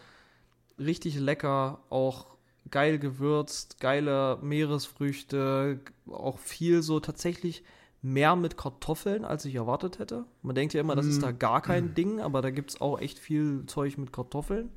richtig 0.78 1.20
lecker, 1.20 1.80
auch 1.90 2.28
geil 2.72 3.00
gewürzt, 3.00 3.80
geile 3.80 4.38
Meeresfrüchte, 4.42 5.80
auch 6.10 6.40
viel 6.40 6.82
so 6.82 7.00
tatsächlich 7.00 7.64
mehr 8.02 8.36
mit 8.36 8.58
Kartoffeln, 8.58 9.26
als 9.26 9.44
ich 9.46 9.56
erwartet 9.56 10.00
hätte. 10.00 10.26
Man 10.42 10.56
denkt 10.56 10.74
ja 10.74 10.82
immer, 10.82 10.96
das 10.96 11.06
ist 11.06 11.22
da 11.22 11.32
gar 11.32 11.62
kein 11.62 11.94
Ding, 11.96 12.22
aber 12.22 12.42
da 12.42 12.50
gibt 12.50 12.72
es 12.72 12.82
auch 12.82 13.00
echt 13.00 13.20
viel 13.20 13.66
Zeug 13.66 13.98
mit 13.98 14.14
Kartoffeln. 14.14 14.70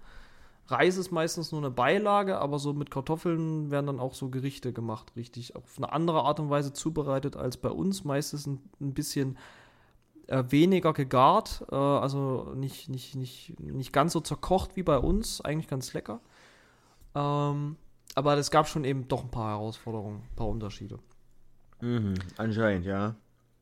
Reis 0.67 0.97
ist 0.97 1.13
meistens 1.13 1.53
nur 1.53 1.61
eine 1.61 1.71
Beilage, 1.71 2.39
aber 2.39 2.59
so 2.59 2.73
mit 2.73 2.91
Kartoffeln 2.91 3.71
werden 3.71 3.87
dann 3.87 4.01
auch 4.01 4.15
so 4.15 4.29
Gerichte 4.29 4.73
gemacht, 4.73 5.13
richtig 5.17 5.55
auf 5.55 5.77
eine 5.77 5.93
andere 5.93 6.23
Art 6.23 6.41
und 6.41 6.51
Weise 6.51 6.73
zubereitet 6.73 7.37
als 7.37 7.57
bei 7.57 7.71
uns. 7.71 8.05
Meistens 8.05 8.47
ein, 8.47 8.61
ein 8.81 8.95
bisschen 8.95 9.39
äh, 10.33 10.51
weniger 10.51 10.93
gegart, 10.93 11.65
äh, 11.71 11.75
also 11.75 12.53
nicht, 12.55 12.89
nicht, 12.89 13.15
nicht, 13.17 13.61
nicht 13.61 13.93
ganz 13.93 14.13
so 14.15 14.21
zerkocht 14.21 14.77
wie 14.77 14.83
bei 14.83 14.99
uns, 14.99 15.41
eigentlich 15.41 15.69
ganz 15.69 15.93
lecker. 15.93 16.21
Ähm, 17.15 17.77
aber 18.15 18.37
es 18.39 18.51
gab 18.51 18.69
schon 18.69 18.85
eben 18.85 19.09
doch 19.09 19.25
ein 19.25 19.31
paar 19.31 19.51
Herausforderungen, 19.51 20.23
ein 20.31 20.37
paar 20.37 20.49
Unterschiede. 20.49 20.99
mhm, 21.81 22.15
anscheinend, 22.37 22.87
ja. 22.87 23.15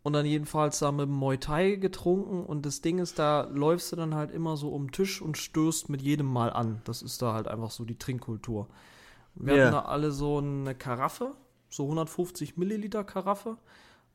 Und 0.02 0.14
dann 0.14 0.24
jedenfalls 0.24 0.78
da 0.78 0.92
mit 0.92 1.06
dem 1.08 1.14
Muay 1.14 1.36
Thai 1.38 1.74
getrunken 1.76 2.44
und 2.44 2.64
das 2.64 2.80
Ding 2.80 2.98
ist, 2.98 3.18
da 3.18 3.42
läufst 3.52 3.92
du 3.92 3.96
dann 3.96 4.14
halt 4.14 4.30
immer 4.30 4.56
so 4.56 4.70
um 4.70 4.86
den 4.86 4.92
Tisch 4.92 5.20
und 5.20 5.36
stößt 5.36 5.90
mit 5.90 6.00
jedem 6.00 6.26
Mal 6.26 6.50
an. 6.50 6.80
Das 6.84 7.02
ist 7.02 7.20
da 7.20 7.34
halt 7.34 7.48
einfach 7.48 7.70
so 7.70 7.84
die 7.84 7.98
Trinkkultur. 7.98 8.68
Wir 9.34 9.54
Ja. 9.56 9.62
hatten 9.64 9.72
da 9.72 9.80
alle 9.82 10.10
so 10.10 10.38
eine 10.38 10.74
Karaffe, 10.74 11.34
so 11.68 11.84
150 11.84 12.56
Milliliter 12.56 13.04
Karaffe, 13.04 13.58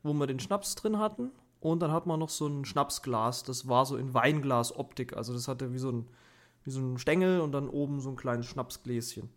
wo 0.02 0.12
wir 0.14 0.26
den 0.26 0.40
Schnaps 0.40 0.74
drin 0.74 0.98
hatten. 0.98 1.30
Und 1.60 1.80
dann 1.80 1.92
hat 1.92 2.06
man 2.06 2.20
noch 2.20 2.28
so 2.28 2.46
ein 2.46 2.64
Schnapsglas, 2.64 3.42
das 3.42 3.66
war 3.68 3.86
so 3.86 3.96
in 3.96 4.14
Weinglas-Optik. 4.14 5.16
Also 5.16 5.32
das 5.32 5.48
hatte 5.48 5.72
wie 5.72 5.78
so 5.78 5.90
ein, 5.90 6.06
wie 6.64 6.70
so 6.70 6.80
ein 6.80 6.98
Stängel 6.98 7.40
und 7.40 7.52
dann 7.52 7.68
oben 7.68 8.00
so 8.00 8.10
ein 8.10 8.16
kleines 8.16 8.46
Schnapsgläschen. 8.46 9.30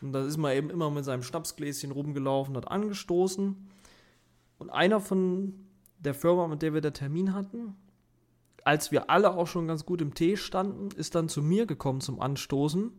Und 0.00 0.12
da 0.12 0.24
ist 0.24 0.36
man 0.36 0.52
eben 0.52 0.70
immer 0.70 0.90
mit 0.90 1.04
seinem 1.04 1.22
Schnapsgläschen 1.22 1.90
rumgelaufen, 1.90 2.56
hat 2.56 2.68
angestoßen. 2.68 3.68
Und 4.58 4.70
einer 4.70 5.00
von 5.00 5.54
der 5.98 6.14
Firma, 6.14 6.46
mit 6.46 6.62
der 6.62 6.74
wir 6.74 6.80
den 6.80 6.94
Termin 6.94 7.34
hatten, 7.34 7.76
als 8.64 8.92
wir 8.92 9.10
alle 9.10 9.34
auch 9.34 9.46
schon 9.46 9.68
ganz 9.68 9.84
gut 9.84 10.00
im 10.00 10.14
Tee 10.14 10.36
standen, 10.36 10.90
ist 10.96 11.14
dann 11.14 11.28
zu 11.28 11.42
mir 11.42 11.66
gekommen 11.66 12.00
zum 12.00 12.20
Anstoßen, 12.20 12.92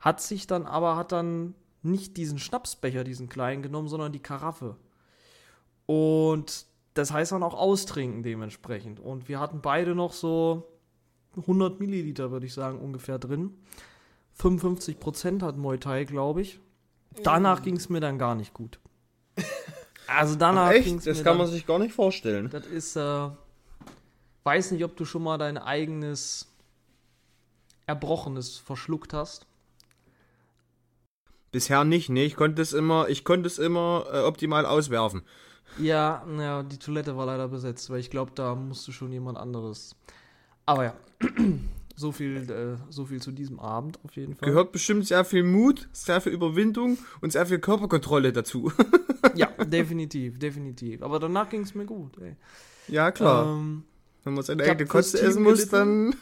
hat 0.00 0.20
sich 0.20 0.46
dann 0.46 0.66
aber, 0.66 0.96
hat 0.96 1.12
dann 1.12 1.54
nicht 1.82 2.16
diesen 2.16 2.38
Schnapsbecher, 2.38 3.04
diesen 3.04 3.28
kleinen 3.28 3.62
genommen, 3.62 3.88
sondern 3.88 4.12
die 4.12 4.20
Karaffe. 4.20 4.76
Und 5.86 6.66
das 6.94 7.12
heißt 7.12 7.32
dann 7.32 7.42
auch 7.42 7.54
austrinken 7.54 8.22
dementsprechend. 8.22 9.00
Und 9.00 9.28
wir 9.28 9.40
hatten 9.40 9.60
beide 9.60 9.94
noch 9.94 10.12
so 10.12 10.68
100 11.36 11.80
Milliliter, 11.80 12.30
würde 12.30 12.46
ich 12.46 12.54
sagen, 12.54 12.78
ungefähr 12.78 13.18
drin. 13.18 13.54
55 14.34 14.98
Prozent 14.98 15.42
hat 15.42 15.56
Muay 15.56 15.78
Thai, 15.78 16.04
glaube 16.04 16.42
ich. 16.42 16.60
Danach 17.22 17.62
ging 17.62 17.76
es 17.76 17.88
mir 17.88 18.00
dann 18.00 18.18
gar 18.18 18.34
nicht 18.34 18.54
gut. 18.54 18.78
Also 20.08 20.34
danach 20.34 20.72
ging 20.72 20.98
es 20.98 21.04
Das 21.04 21.18
mir 21.18 21.24
kann 21.24 21.38
dann, 21.38 21.46
man 21.46 21.46
sich 21.46 21.64
gar 21.64 21.78
nicht 21.78 21.94
vorstellen. 21.94 22.50
Das 22.50 22.66
ist, 22.66 22.96
äh, 22.96 23.28
weiß 24.44 24.72
nicht, 24.72 24.84
ob 24.84 24.96
du 24.96 25.04
schon 25.04 25.22
mal 25.22 25.38
dein 25.38 25.56
eigenes 25.56 26.52
Erbrochenes 27.86 28.58
verschluckt 28.58 29.14
hast. 29.14 29.46
Bisher 31.50 31.84
nicht, 31.84 32.10
nee, 32.10 32.24
ich 32.24 32.36
konnte 32.36 32.60
es 32.60 32.72
immer, 32.72 33.08
ich 33.08 33.24
konnte 33.24 33.46
es 33.46 33.58
immer 33.58 34.04
äh, 34.12 34.20
optimal 34.20 34.66
auswerfen. 34.66 35.22
Ja, 35.78 36.24
naja, 36.26 36.62
die 36.62 36.78
Toilette 36.78 37.16
war 37.16 37.26
leider 37.26 37.48
besetzt, 37.48 37.88
weil 37.90 38.00
ich 38.00 38.10
glaube, 38.10 38.32
da 38.34 38.54
musste 38.54 38.92
schon 38.92 39.12
jemand 39.12 39.38
anderes. 39.38 39.96
Aber 40.66 40.84
ja, 40.84 40.94
so 41.96 42.12
viel, 42.12 42.50
äh, 42.50 42.76
so 42.90 43.06
viel 43.06 43.20
zu 43.20 43.32
diesem 43.32 43.58
Abend 43.58 43.98
auf 44.04 44.16
jeden 44.16 44.34
Fall. 44.34 44.48
Gehört 44.48 44.72
bestimmt 44.72 45.06
sehr 45.06 45.24
viel 45.24 45.42
Mut, 45.42 45.88
sehr 45.92 46.20
viel 46.20 46.32
Überwindung 46.32 46.98
und 47.20 47.32
sehr 47.32 47.46
viel 47.46 47.58
Körperkontrolle 47.58 48.32
dazu. 48.32 48.72
Ja, 49.34 49.46
definitiv, 49.64 50.38
definitiv. 50.38 51.00
Aber 51.00 51.20
danach 51.20 51.48
ging 51.48 51.62
es 51.62 51.74
mir 51.74 51.86
gut. 51.86 52.18
Ey. 52.18 52.34
ja, 52.88 53.12
klar. 53.12 53.46
Ähm, 53.46 53.84
Wenn 54.24 54.34
man 54.34 54.42
seine 54.42 54.64
eigene 54.64 54.84
Team 54.84 54.98
essen 54.98 55.42
muss, 55.42 55.68
dann. 55.68 56.14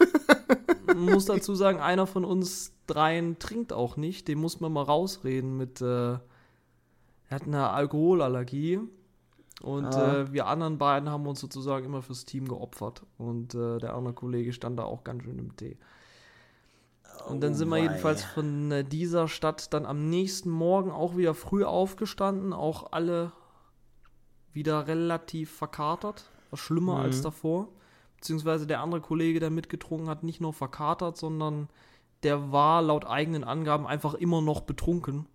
man 0.86 0.98
muss 1.06 1.24
dazu 1.24 1.54
sagen, 1.54 1.80
einer 1.80 2.06
von 2.06 2.24
uns 2.24 2.72
dreien 2.86 3.38
trinkt 3.38 3.72
auch 3.72 3.96
nicht. 3.96 4.28
Den 4.28 4.38
muss 4.38 4.60
man 4.60 4.72
mal 4.72 4.82
rausreden 4.82 5.56
mit. 5.56 5.80
Äh, 5.80 5.84
er 6.14 6.20
hat 7.30 7.44
eine 7.46 7.70
Alkoholallergie. 7.70 8.80
Und 9.62 9.84
Ah. 9.94 10.20
äh, 10.22 10.32
wir 10.32 10.46
anderen 10.46 10.78
beiden 10.78 11.10
haben 11.10 11.26
uns 11.26 11.40
sozusagen 11.40 11.84
immer 11.84 12.02
fürs 12.02 12.24
Team 12.24 12.48
geopfert. 12.48 13.02
Und 13.18 13.54
äh, 13.54 13.78
der 13.78 13.94
andere 13.94 14.14
Kollege 14.14 14.52
stand 14.52 14.78
da 14.78 14.84
auch 14.84 15.04
ganz 15.04 15.22
schön 15.24 15.38
im 15.38 15.54
Tee. 15.56 15.76
Und 17.28 17.42
dann 17.42 17.54
sind 17.54 17.68
wir 17.68 17.76
jedenfalls 17.78 18.24
von 18.24 18.72
äh, 18.72 18.84
dieser 18.84 19.28
Stadt 19.28 19.72
dann 19.74 19.84
am 19.84 20.08
nächsten 20.08 20.48
Morgen 20.50 20.90
auch 20.90 21.16
wieder 21.16 21.34
früh 21.34 21.64
aufgestanden, 21.64 22.52
auch 22.54 22.92
alle 22.92 23.32
wieder 24.52 24.86
relativ 24.88 25.50
verkatert, 25.52 26.30
schlimmer 26.54 26.98
als 27.00 27.20
davor. 27.22 27.68
beziehungsweise 28.16 28.66
der 28.66 28.80
andere 28.80 29.00
Kollege, 29.00 29.40
der 29.40 29.48
mitgetrunken 29.50 30.08
hat, 30.10 30.24
nicht 30.24 30.40
nur 30.42 30.52
verkatert, 30.52 31.16
sondern 31.16 31.68
der 32.22 32.52
war 32.52 32.82
laut 32.82 33.06
eigenen 33.06 33.44
Angaben 33.44 33.86
einfach 33.86 34.12
immer 34.12 34.42
noch 34.42 34.60
betrunken. 34.62 35.26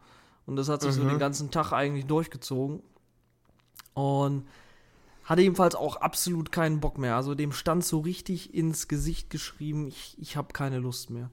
Und 0.46 0.56
das 0.56 0.70
hat 0.70 0.82
sich 0.84 0.92
so 0.94 1.02
Mhm. 1.04 1.10
den 1.10 1.20
ganzen 1.20 1.50
Tag 1.50 1.72
eigentlich 1.74 2.06
durchgezogen. 2.06 2.84
Und 3.96 4.46
hatte 5.26 5.42
ebenfalls 5.42 5.76
auch 5.76 5.98
absolut 5.98 6.52
keinen 6.52 6.80
Bock 6.80 6.98
mehr. 6.98 7.16
Also 7.16 7.34
dem 7.34 7.52
stand 7.52 7.84
so 7.84 8.00
richtig 8.00 8.54
ins 8.54 8.88
Gesicht 8.88 9.30
geschrieben, 9.30 9.88
ich, 9.88 10.16
ich 10.20 10.38
habe 10.38 10.54
keine 10.54 10.78
Lust 10.78 11.10
mehr. 11.10 11.32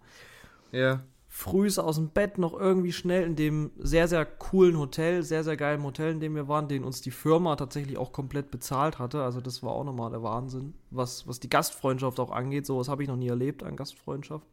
Ja. 0.72 1.02
Frühs 1.28 1.78
aus 1.78 1.96
dem 1.96 2.08
Bett 2.08 2.38
noch 2.38 2.52
irgendwie 2.52 2.92
schnell 2.92 3.24
in 3.24 3.36
dem 3.36 3.70
sehr, 3.78 4.08
sehr 4.08 4.24
coolen 4.24 4.78
Hotel, 4.78 5.22
sehr, 5.22 5.44
sehr 5.44 5.56
geilen 5.56 5.82
Hotel, 5.82 6.12
in 6.12 6.20
dem 6.20 6.34
wir 6.34 6.48
waren, 6.48 6.68
den 6.68 6.84
uns 6.84 7.00
die 7.00 7.10
Firma 7.10 7.56
tatsächlich 7.56 7.98
auch 7.98 8.12
komplett 8.12 8.50
bezahlt 8.50 8.98
hatte. 8.98 9.22
Also 9.22 9.40
das 9.40 9.62
war 9.62 9.72
auch 9.72 9.84
nochmal 9.84 10.10
der 10.10 10.22
Wahnsinn, 10.22 10.74
was, 10.90 11.26
was 11.26 11.40
die 11.40 11.50
Gastfreundschaft 11.50 12.18
auch 12.20 12.30
angeht. 12.30 12.66
Sowas 12.66 12.88
habe 12.88 13.02
ich 13.02 13.08
noch 13.08 13.16
nie 13.16 13.28
erlebt 13.28 13.62
an 13.62 13.76
Gastfreundschaft. 13.76 14.46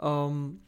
Ähm, 0.00 0.60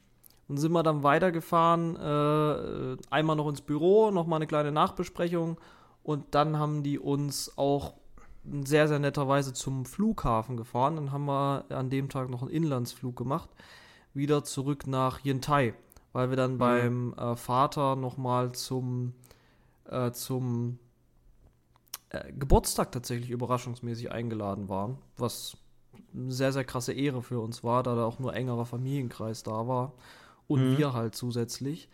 und 0.48 0.56
sind 0.56 0.72
wir 0.72 0.82
dann 0.82 1.04
weitergefahren, 1.04 1.96
äh, 1.96 2.96
einmal 3.10 3.36
noch 3.36 3.48
ins 3.48 3.60
Büro, 3.60 4.10
nochmal 4.10 4.38
eine 4.38 4.48
kleine 4.48 4.72
Nachbesprechung 4.72 5.58
und 6.02 6.34
dann 6.34 6.58
haben 6.58 6.82
die 6.82 6.98
uns 6.98 7.56
auch 7.56 7.94
sehr, 8.64 8.88
sehr 8.88 8.98
netterweise 8.98 9.52
zum 9.52 9.84
Flughafen 9.84 10.56
gefahren. 10.56 10.96
Dann 10.96 11.12
haben 11.12 11.26
wir 11.26 11.64
an 11.70 11.90
dem 11.90 12.08
Tag 12.08 12.30
noch 12.30 12.42
einen 12.42 12.50
Inlandsflug 12.50 13.14
gemacht, 13.16 13.50
wieder 14.14 14.44
zurück 14.44 14.86
nach 14.86 15.20
Yentai, 15.20 15.74
weil 16.12 16.30
wir 16.30 16.36
dann 16.36 16.58
beim 16.58 17.14
äh, 17.14 17.36
Vater 17.36 17.96
nochmal 17.96 18.52
zum, 18.52 19.14
äh, 19.88 20.10
zum 20.12 20.78
äh, 22.10 22.32
Geburtstag 22.32 22.92
tatsächlich 22.92 23.30
überraschungsmäßig 23.30 24.10
eingeladen 24.10 24.68
waren, 24.68 24.98
was 25.16 25.56
eine 26.14 26.32
sehr, 26.32 26.52
sehr 26.52 26.64
krasse 26.64 26.92
Ehre 26.92 27.22
für 27.22 27.40
uns 27.40 27.62
war, 27.62 27.82
da 27.82 27.94
da 27.94 28.04
auch 28.04 28.18
nur 28.18 28.34
engerer 28.34 28.66
Familienkreis 28.66 29.42
da 29.42 29.68
war 29.68 29.92
und 30.48 30.70
Mhm. 30.72 30.78
wir 30.78 30.92
halt 30.94 31.14
zusätzlich. 31.14 31.88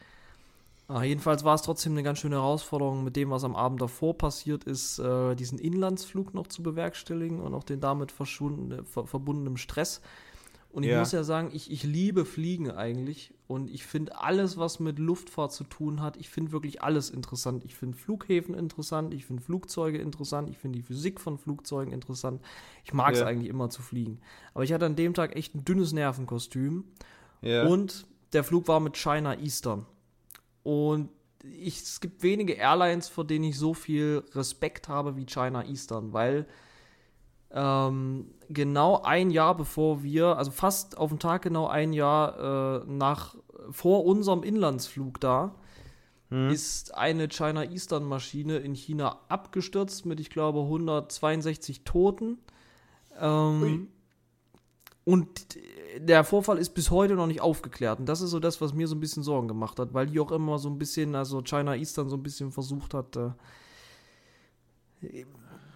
Ah, 0.88 1.02
jedenfalls 1.02 1.42
war 1.42 1.54
es 1.56 1.62
trotzdem 1.62 1.92
eine 1.92 2.04
ganz 2.04 2.20
schöne 2.20 2.36
Herausforderung, 2.36 3.02
mit 3.02 3.16
dem, 3.16 3.30
was 3.30 3.42
am 3.42 3.56
Abend 3.56 3.80
davor 3.82 4.16
passiert 4.16 4.62
ist, 4.64 5.00
äh, 5.00 5.34
diesen 5.34 5.58
Inlandsflug 5.58 6.32
noch 6.32 6.46
zu 6.46 6.62
bewerkstelligen 6.62 7.40
und 7.40 7.54
auch 7.54 7.64
den 7.64 7.80
damit 7.80 8.12
verschwundene- 8.12 8.84
ver 8.84 9.04
verbundenen 9.06 9.56
Stress. 9.56 10.00
Und 10.70 10.82
ich 10.84 10.90
Ja. 10.90 11.00
muss 11.00 11.10
ja 11.10 11.24
sagen, 11.24 11.50
ich, 11.52 11.70
ich 11.72 11.82
liebe 11.84 12.24
Fliegen 12.24 12.70
eigentlich 12.70 13.32
und 13.48 13.70
ich 13.70 13.84
finde 13.84 14.20
alles, 14.20 14.58
was 14.58 14.78
mit 14.78 14.98
Luftfahrt 14.98 15.50
zu 15.52 15.64
tun 15.64 16.02
hat, 16.02 16.18
ich 16.18 16.28
finde 16.28 16.52
wirklich 16.52 16.82
alles 16.82 17.08
interessant. 17.10 17.64
Ich 17.64 17.74
finde 17.74 17.96
Flughäfen 17.96 18.54
interessant, 18.54 19.12
ich 19.14 19.24
finde 19.24 19.42
Flugzeuge 19.42 19.98
interessant, 19.98 20.50
ich 20.50 20.58
finde 20.58 20.78
die 20.78 20.82
Physik 20.84 21.18
von 21.20 21.38
Flugzeugen 21.38 21.92
interessant. 21.94 22.42
Ich 22.84 22.92
mag 22.92 23.14
es 23.14 23.20
Ja. 23.20 23.26
eigentlich 23.26 23.48
immer 23.48 23.70
zu 23.70 23.80
fliegen. 23.82 24.20
Aber 24.54 24.62
ich 24.64 24.72
hatte 24.72 24.86
an 24.86 24.96
dem 24.96 25.14
Tag 25.14 25.34
echt 25.34 25.54
ein 25.54 25.64
dünnes 25.64 25.92
Nervenkostüm. 25.92 26.84
Ja. 27.40 27.66
Und 27.66 28.06
der 28.34 28.44
Flug 28.44 28.68
war 28.68 28.78
mit 28.80 28.96
China 28.98 29.36
Eastern. 29.38 29.86
Und 30.66 31.10
ich, 31.44 31.80
es 31.80 32.00
gibt 32.00 32.24
wenige 32.24 32.54
Airlines, 32.54 33.08
vor 33.08 33.24
denen 33.24 33.44
ich 33.44 33.56
so 33.56 33.72
viel 33.72 34.24
Respekt 34.34 34.88
habe 34.88 35.16
wie 35.16 35.24
China 35.24 35.64
Eastern, 35.64 36.12
weil 36.12 36.44
ähm, 37.52 38.34
genau 38.48 39.00
ein 39.02 39.30
Jahr 39.30 39.56
bevor 39.56 40.02
wir, 40.02 40.36
also 40.36 40.50
fast 40.50 40.98
auf 40.98 41.10
den 41.10 41.20
Tag 41.20 41.42
genau 41.42 41.68
ein 41.68 41.92
Jahr 41.92 42.82
äh, 42.82 42.84
nach 42.88 43.36
vor 43.70 44.04
unserem 44.04 44.42
Inlandsflug 44.42 45.20
da, 45.20 45.54
Hm. 46.30 46.50
ist 46.50 46.92
eine 46.92 47.28
China 47.28 47.62
Eastern 47.62 48.02
Maschine 48.02 48.56
in 48.56 48.74
China 48.74 49.20
abgestürzt 49.28 50.06
mit, 50.06 50.18
ich 50.18 50.28
glaube, 50.28 50.62
162 50.62 51.84
Toten. 51.84 52.38
Ähm, 53.20 53.62
Ui. 53.62 53.86
Und 55.06 55.56
der 55.98 56.24
Vorfall 56.24 56.58
ist 56.58 56.70
bis 56.74 56.90
heute 56.90 57.14
noch 57.14 57.28
nicht 57.28 57.40
aufgeklärt. 57.40 58.00
Und 58.00 58.06
das 58.06 58.20
ist 58.20 58.30
so 58.30 58.40
das, 58.40 58.60
was 58.60 58.74
mir 58.74 58.88
so 58.88 58.96
ein 58.96 59.00
bisschen 59.00 59.22
Sorgen 59.22 59.46
gemacht 59.46 59.78
hat, 59.78 59.94
weil 59.94 60.08
die 60.08 60.18
auch 60.18 60.32
immer 60.32 60.58
so 60.58 60.68
ein 60.68 60.78
bisschen, 60.78 61.14
also 61.14 61.42
China 61.42 61.76
Eastern 61.76 62.08
so 62.08 62.16
ein 62.16 62.24
bisschen 62.24 62.50
versucht 62.50 62.92
hat, 62.92 63.14
äh, 63.14 63.30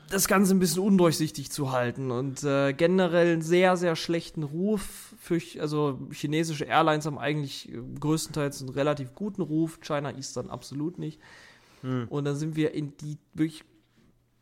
das 0.09 0.27
Ganze 0.27 0.53
ein 0.53 0.59
bisschen 0.59 0.83
undurchsichtig 0.83 1.53
zu 1.53 1.71
halten 1.71 2.11
und 2.11 2.43
äh, 2.43 2.73
generell 2.73 3.35
einen 3.35 3.43
sehr, 3.43 3.77
sehr 3.77 3.95
schlechten 3.95 4.43
Ruf. 4.43 5.15
Für, 5.21 5.39
also 5.61 6.01
chinesische 6.11 6.65
Airlines 6.65 7.07
haben 7.07 7.19
eigentlich 7.19 7.73
äh, 7.73 7.81
größtenteils 8.01 8.63
einen 8.63 8.71
relativ 8.71 9.15
guten 9.15 9.43
Ruf, 9.43 9.79
China 9.81 10.13
Eastern 10.17 10.51
absolut 10.51 10.99
nicht. 10.99 11.21
Hm. 11.83 12.09
Und 12.09 12.25
dann 12.25 12.35
sind 12.35 12.57
wir 12.57 12.75
in 12.75 12.97
die 12.97 13.17
wirklich, 13.35 13.63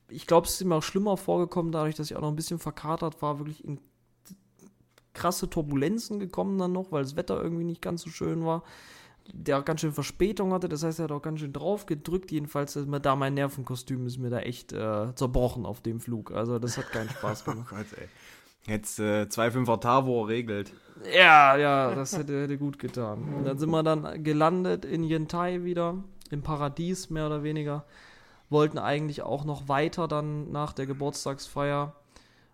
ich 0.08 0.26
glaube, 0.26 0.46
es 0.46 0.54
ist 0.54 0.64
mir 0.64 0.76
auch 0.76 0.82
schlimmer 0.82 1.18
vorgekommen, 1.18 1.72
dadurch, 1.72 1.94
dass 1.94 2.10
ich 2.10 2.16
auch 2.16 2.22
noch 2.22 2.30
ein 2.30 2.36
bisschen 2.36 2.58
verkatert 2.58 3.20
war, 3.20 3.38
wirklich 3.38 3.62
in 3.62 3.78
krasse 5.18 5.50
Turbulenzen 5.50 6.18
gekommen 6.20 6.58
dann 6.58 6.72
noch, 6.72 6.92
weil 6.92 7.02
das 7.02 7.16
Wetter 7.16 7.42
irgendwie 7.42 7.64
nicht 7.64 7.82
ganz 7.82 8.02
so 8.02 8.10
schön 8.10 8.44
war. 8.44 8.62
Der 9.32 9.58
auch 9.58 9.64
ganz 9.64 9.82
schön 9.82 9.92
Verspätung 9.92 10.52
hatte, 10.54 10.68
das 10.70 10.82
heißt, 10.82 11.00
er 11.00 11.04
hat 11.04 11.12
auch 11.12 11.20
ganz 11.20 11.40
schön 11.40 11.52
drauf 11.52 11.84
gedrückt. 11.84 12.30
Jedenfalls 12.30 12.76
ist 12.76 12.88
mir 12.88 13.00
da 13.00 13.14
mein 13.14 13.34
Nervenkostüm 13.34 14.06
ist 14.06 14.18
mir 14.18 14.30
da 14.30 14.38
echt 14.38 14.72
äh, 14.72 15.14
zerbrochen 15.14 15.66
auf 15.66 15.82
dem 15.82 16.00
Flug. 16.00 16.30
Also 16.32 16.58
das 16.58 16.78
hat 16.78 16.90
keinen 16.92 17.10
Spaß 17.10 17.44
Oh 17.46 17.50
gemacht. 17.50 17.70
Gott, 17.70 17.86
ey. 18.00 18.08
Jetzt 18.66 18.98
äh, 18.98 19.22
2,5er 19.22 19.80
Tavor 19.80 20.28
regelt. 20.28 20.72
Ja, 21.14 21.56
ja, 21.56 21.94
das 21.94 22.16
hätte, 22.16 22.42
hätte 22.42 22.58
gut 22.58 22.78
getan. 22.78 23.22
Und 23.34 23.44
dann 23.44 23.58
sind 23.58 23.70
wir 23.70 23.82
dann 23.82 24.22
gelandet 24.24 24.84
in 24.84 25.04
Yentai 25.04 25.64
wieder, 25.64 26.02
im 26.30 26.42
Paradies 26.42 27.08
mehr 27.10 27.26
oder 27.26 27.42
weniger. 27.42 27.84
Wollten 28.50 28.78
eigentlich 28.78 29.22
auch 29.22 29.44
noch 29.44 29.68
weiter 29.68 30.08
dann 30.08 30.50
nach 30.52 30.72
der 30.72 30.86
Geburtstagsfeier, 30.86 31.94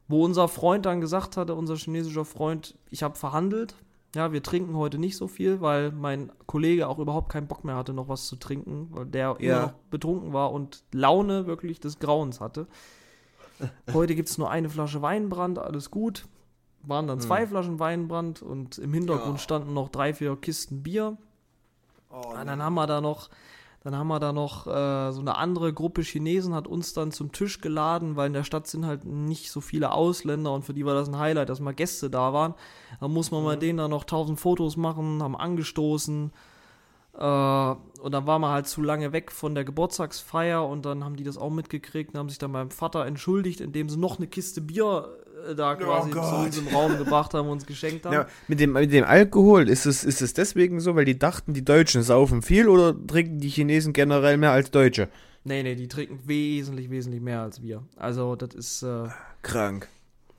wo 0.09 0.25
unser 0.25 0.49
Freund 0.49 0.87
dann 0.87 1.01
gesagt 1.01 1.37
hatte, 1.37 1.55
unser 1.55 1.77
chinesischer 1.77 2.25
Freund, 2.25 2.77
ich 2.91 3.03
habe 3.03 3.17
verhandelt. 3.17 3.75
Ja, 4.15 4.33
wir 4.33 4.43
trinken 4.45 4.77
heute 4.77 4.99
nicht 4.99 5.17
so 5.17 5.27
viel, 5.27 5.61
weil 5.61 5.91
mein 5.91 6.31
Kollege 6.47 6.87
auch 6.89 6.99
überhaupt 7.01 7.31
keinen 7.33 7.49
Bock 7.49 7.65
mehr 7.65 7.75
hatte, 7.75 7.93
noch 7.93 8.09
was 8.09 8.27
zu 8.29 8.37
trinken, 8.37 8.89
weil 8.93 9.07
der 9.07 9.37
immer 9.41 9.43
Ja. 9.53 9.63
noch 9.67 9.73
betrunken 9.91 10.33
war 10.33 10.53
und 10.53 10.85
Laune 10.93 11.47
wirklich 11.47 11.81
des 11.81 11.99
Grauens 11.99 12.41
hatte. 12.41 12.69
Heute 13.93 14.15
gibt 14.15 14.29
es 14.29 14.39
nur 14.39 14.51
eine 14.51 14.69
Flasche 14.71 15.03
Weinbrand, 15.03 15.59
alles 15.59 15.91
gut. 15.91 16.27
Waren 16.83 17.07
dann 17.07 17.21
zwei 17.21 17.47
Flaschen 17.47 17.79
Weinbrand 17.81 18.43
und 18.43 18.79
im 18.79 18.93
Hintergrund 18.93 19.39
Ja. 19.39 19.43
standen 19.43 19.73
noch 19.75 19.89
drei, 19.89 20.13
vier 20.15 20.37
Kisten 20.37 20.83
Bier. 20.83 21.17
Oh, 22.11 22.35
Und 22.39 22.47
dann 22.47 22.63
haben 22.63 22.75
wir 22.75 22.87
da 22.87 23.01
noch, 23.01 23.31
dann 23.85 23.97
haben 23.97 24.09
wir 24.09 24.19
da 24.19 24.33
noch 24.33 24.67
äh, 24.67 25.13
so 25.13 25.21
eine 25.21 25.37
andere 25.37 25.75
Gruppe 25.75 26.01
Chinesen 26.01 26.55
hat 26.55 26.67
uns 26.67 26.95
dann 26.95 27.13
zum 27.13 27.33
Tisch 27.33 27.61
geladen, 27.61 28.17
weil 28.17 28.29
in 28.29 28.33
der 28.33 28.43
Stadt 28.43 28.67
sind 28.67 28.87
halt 28.87 29.05
nicht 29.05 29.51
so 29.51 29.61
viele 29.61 29.93
Ausländer 29.93 30.53
und 30.55 30.65
für 30.65 30.73
die 30.73 30.87
war 30.87 30.95
das 30.95 31.09
ein 31.09 31.19
Highlight, 31.19 31.51
dass 31.51 31.61
mal 31.61 31.75
Gäste 31.75 32.09
da 32.09 32.33
waren. 32.33 32.55
Da 32.99 33.09
muss 33.09 33.31
man 33.31 33.45
mit 33.45 33.61
denen 33.61 33.77
dann 33.77 33.91
noch 33.91 34.05
tausend 34.05 34.41
Fotos 34.41 34.79
machen, 34.79 35.23
haben 35.23 35.37
angestoßen. 35.37 36.33
Äh, 37.13 37.21
und 37.21 38.13
dann 38.13 38.27
war 38.27 38.39
man 38.39 38.53
halt 38.53 38.67
zu 38.67 38.81
lange 38.81 39.13
weg 39.13 39.31
von 39.31 39.55
der 39.55 39.65
Geburtstagsfeier 39.65 40.67
und 40.67 40.87
dann 40.87 41.05
haben 41.05 41.17
die 41.17 41.25
das 41.25 41.37
auch 41.37 41.51
mitgekriegt 41.51 42.15
und 42.15 42.19
haben 42.19 42.31
sich 42.31 42.39
dann 42.39 42.53
beim 42.53 42.71
Vater 42.71 43.05
entschuldigt, 43.05 43.61
indem 43.61 43.91
sie 43.91 43.99
noch 43.99 44.17
eine 44.17 44.29
Kiste 44.29 44.63
Bier 44.63 45.15
da 45.57 45.75
quasi 45.77 46.11
zu 46.11 46.17
Gott. 46.17 46.47
uns 46.47 46.59
im 46.59 46.69
Raum 46.69 46.97
gebracht 46.97 47.35
haben 47.35 47.47
und 47.47 47.53
uns 47.53 47.67
geschenkt 47.67 48.07
haben. 48.07 48.13
Ja, 48.13 48.27
mit, 48.49 48.61
dem, 48.61 48.73
mit 48.73 48.93
dem 48.93 49.05
Alkohol, 49.05 49.69
ist 49.69 49.87
es, 49.87 50.05
ist 50.05 50.23
es 50.23 50.33
deswegen 50.33 50.81
so, 50.81 50.95
weil 50.97 51.05
die 51.05 51.19
dachten, 51.19 51.53
die 51.55 51.65
Deutschen 51.65 52.03
saufen 52.03 52.43
viel 52.43 52.69
oder 52.69 52.95
trinken 53.07 53.41
die 53.41 53.49
Chinesen 53.49 53.93
generell 53.93 54.37
mehr 54.37 54.53
als 54.53 54.71
Deutsche? 54.71 55.09
Nee, 55.45 55.63
nee, 55.63 55.75
die 55.75 55.89
trinken 55.89 56.21
wesentlich, 56.25 56.89
wesentlich 56.91 57.21
mehr 57.21 57.43
als 57.43 57.61
wir. 57.63 57.83
Also, 57.97 58.35
das 58.37 58.55
ist, 58.55 58.83
äh, 58.83 59.09
Krank. 59.43 59.89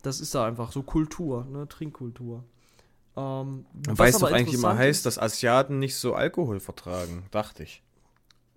das 0.02 0.20
ist 0.20 0.34
da 0.34 0.46
einfach 0.48 0.72
so 0.72 0.82
Kultur, 0.82 1.46
ne, 1.46 1.68
Trinkkultur. 1.68 2.44
Ähm, 3.16 3.66
Man 3.74 3.86
was 3.86 4.00
weiß 4.00 4.16
aber 4.16 4.30
doch 4.30 4.36
eigentlich 4.36 4.56
immer 4.56 4.76
heißt, 4.78 5.06
dass 5.06 5.20
Asiaten 5.20 5.80
nicht 5.80 5.96
so 5.96 6.16
Alkohol 6.16 6.60
vertragen, 6.60 7.24
dachte 7.32 7.64
ich. 7.64 7.82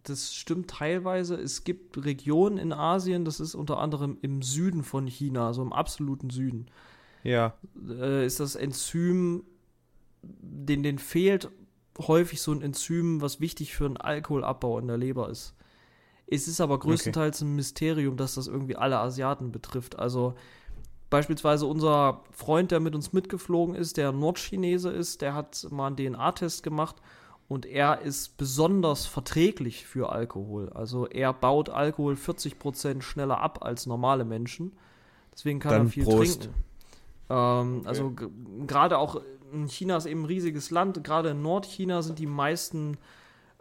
Das 0.09 0.35
stimmt 0.35 0.71
teilweise. 0.71 1.35
Es 1.37 1.65
gibt 1.65 2.05
Regionen 2.05 2.59
in 2.59 2.73
Asien, 2.73 3.25
das 3.25 3.41
ist 3.41 3.55
unter 3.55 3.79
anderem 3.79 4.19
im 4.23 4.43
Süden 4.43 4.83
von 4.85 5.07
China, 5.07 5.47
also 5.49 5.63
im 5.63 5.73
absoluten 5.73 6.31
Süden, 6.31 6.67
Ja. 7.23 7.55
äh, 7.89 8.27
ist 8.27 8.41
das 8.41 8.55
Enzym, 8.57 9.45
den, 10.23 10.83
den 10.83 10.99
fehlt 10.99 11.51
häufig 11.99 12.41
so 12.43 12.53
ein 12.53 12.63
Enzym, 12.63 13.21
was 13.21 13.41
wichtig 13.41 13.75
für 13.75 13.87
einen 13.87 13.97
Alkoholabbau 13.97 14.79
in 14.79 14.87
der 14.87 14.97
Leber 14.97 15.29
ist. 15.31 15.55
Es 16.27 16.47
ist 16.47 16.61
aber 16.61 16.79
größtenteils 16.79 17.41
ein 17.41 17.57
Mysterium, 17.57 18.17
dass 18.17 18.35
das 18.35 18.47
irgendwie 18.49 18.77
alle 18.77 18.99
Asiaten 18.99 19.51
betrifft. 19.51 19.99
Also 19.99 20.35
beispielsweise 21.11 21.65
unser 21.67 22.23
Freund, 22.31 22.71
der 22.71 22.81
mit 22.81 22.95
uns 22.95 23.13
mitgeflogen 23.15 23.75
ist, 23.75 23.97
der 23.97 24.13
Nordchinese 24.13 24.91
ist, 24.91 25.23
der 25.23 25.35
hat 25.35 25.67
mal 25.71 25.87
einen 25.87 25.97
DNA-Test 25.97 26.63
gemacht 26.63 26.97
und 27.49 27.65
er 27.67 28.03
ist 28.03 28.37
besonders 28.37 29.07
verträglich 29.07 29.87
für 29.87 30.11
Alkohol. 30.13 30.71
Also 30.75 31.07
er 31.07 31.33
baut 31.33 31.71
Alkohol 31.71 32.15
40% 32.15 33.03
schneller 33.03 33.41
ab 33.41 33.65
als 33.65 33.87
normale 33.87 34.25
Menschen. 34.25 34.73
Deswegen 35.33 35.59
kann 35.61 35.73
Dann 35.73 35.87
er 35.87 35.91
viel 35.91 36.05
Prost. 36.05 36.43
trinken. 36.43 36.65
Ähm, 37.31 37.83
Also 37.85 38.11
g- 38.11 38.27
gerade 38.67 38.99
auch 38.99 39.21
in 39.53 39.69
China 39.69 39.97
ist 39.97 40.07
eben 40.07 40.23
ein 40.23 40.27
riesiges 40.27 40.71
Land. 40.71 41.03
Gerade 41.05 41.31
in 41.31 41.41
Nordchina 41.43 42.03
sind 42.03 42.19
die 42.19 42.27
meisten 42.27 42.99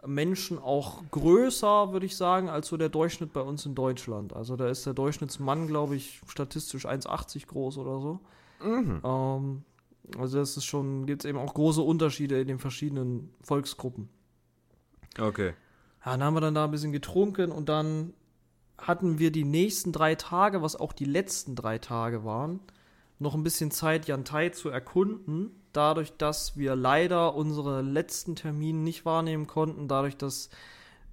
Menschen 0.06 0.58
auch 0.58 1.02
größer, 1.10 1.92
würde 1.92 2.06
ich 2.06 2.16
sagen, 2.16 2.48
als 2.48 2.68
so 2.68 2.76
der 2.76 2.88
Durchschnitt 2.88 3.32
bei 3.32 3.40
uns 3.40 3.64
in 3.66 3.74
Deutschland. 3.74 4.32
Also 4.32 4.56
da 4.56 4.68
ist 4.68 4.86
der 4.86 4.94
Durchschnittsmann, 4.94 5.66
glaube 5.66 5.96
ich, 5.96 6.20
statistisch 6.28 6.86
1,80 6.86 7.46
groß 7.46 7.78
oder 7.78 8.00
so. 8.00 8.20
Ähm, 9.04 9.62
also 10.18 10.38
das 10.38 10.56
ist 10.56 10.64
schon, 10.64 11.06
gibt 11.06 11.24
es 11.24 11.28
eben 11.28 11.38
auch 11.38 11.54
große 11.54 11.82
Unterschiede 11.82 12.40
in 12.40 12.48
den 12.48 12.58
verschiedenen 12.58 13.34
Volksgruppen. 13.42 14.08
Okay. 15.18 15.54
Ja, 16.04 16.12
dann 16.12 16.22
haben 16.22 16.34
wir 16.34 16.40
dann 16.40 16.54
da 16.54 16.64
ein 16.64 16.70
bisschen 16.70 16.92
getrunken 16.92 17.50
und 17.50 17.68
dann 17.68 18.14
hatten 18.78 19.18
wir 19.18 19.32
die 19.32 19.44
nächsten 19.44 19.92
drei 19.92 20.14
Tage, 20.14 20.62
was 20.62 20.76
auch 20.76 20.92
die 20.92 21.04
letzten 21.04 21.56
drei 21.56 21.78
Tage 21.78 22.24
waren, 22.24 22.60
noch 23.18 23.34
ein 23.34 23.42
bisschen 23.42 23.70
Zeit, 23.70 24.06
Yantai 24.06 24.50
zu 24.50 24.68
erkunden. 24.68 25.50
Dadurch, 25.72 26.16
dass 26.16 26.56
wir 26.56 26.76
leider 26.76 27.34
unsere 27.34 27.82
letzten 27.82 28.36
Termine 28.36 28.78
nicht 28.78 29.04
wahrnehmen 29.04 29.48
konnten, 29.48 29.88
dadurch, 29.88 30.16
dass 30.16 30.50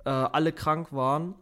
äh, 0.05 0.09
alle 0.09 0.51
krank 0.51 0.93
waren 0.93 1.33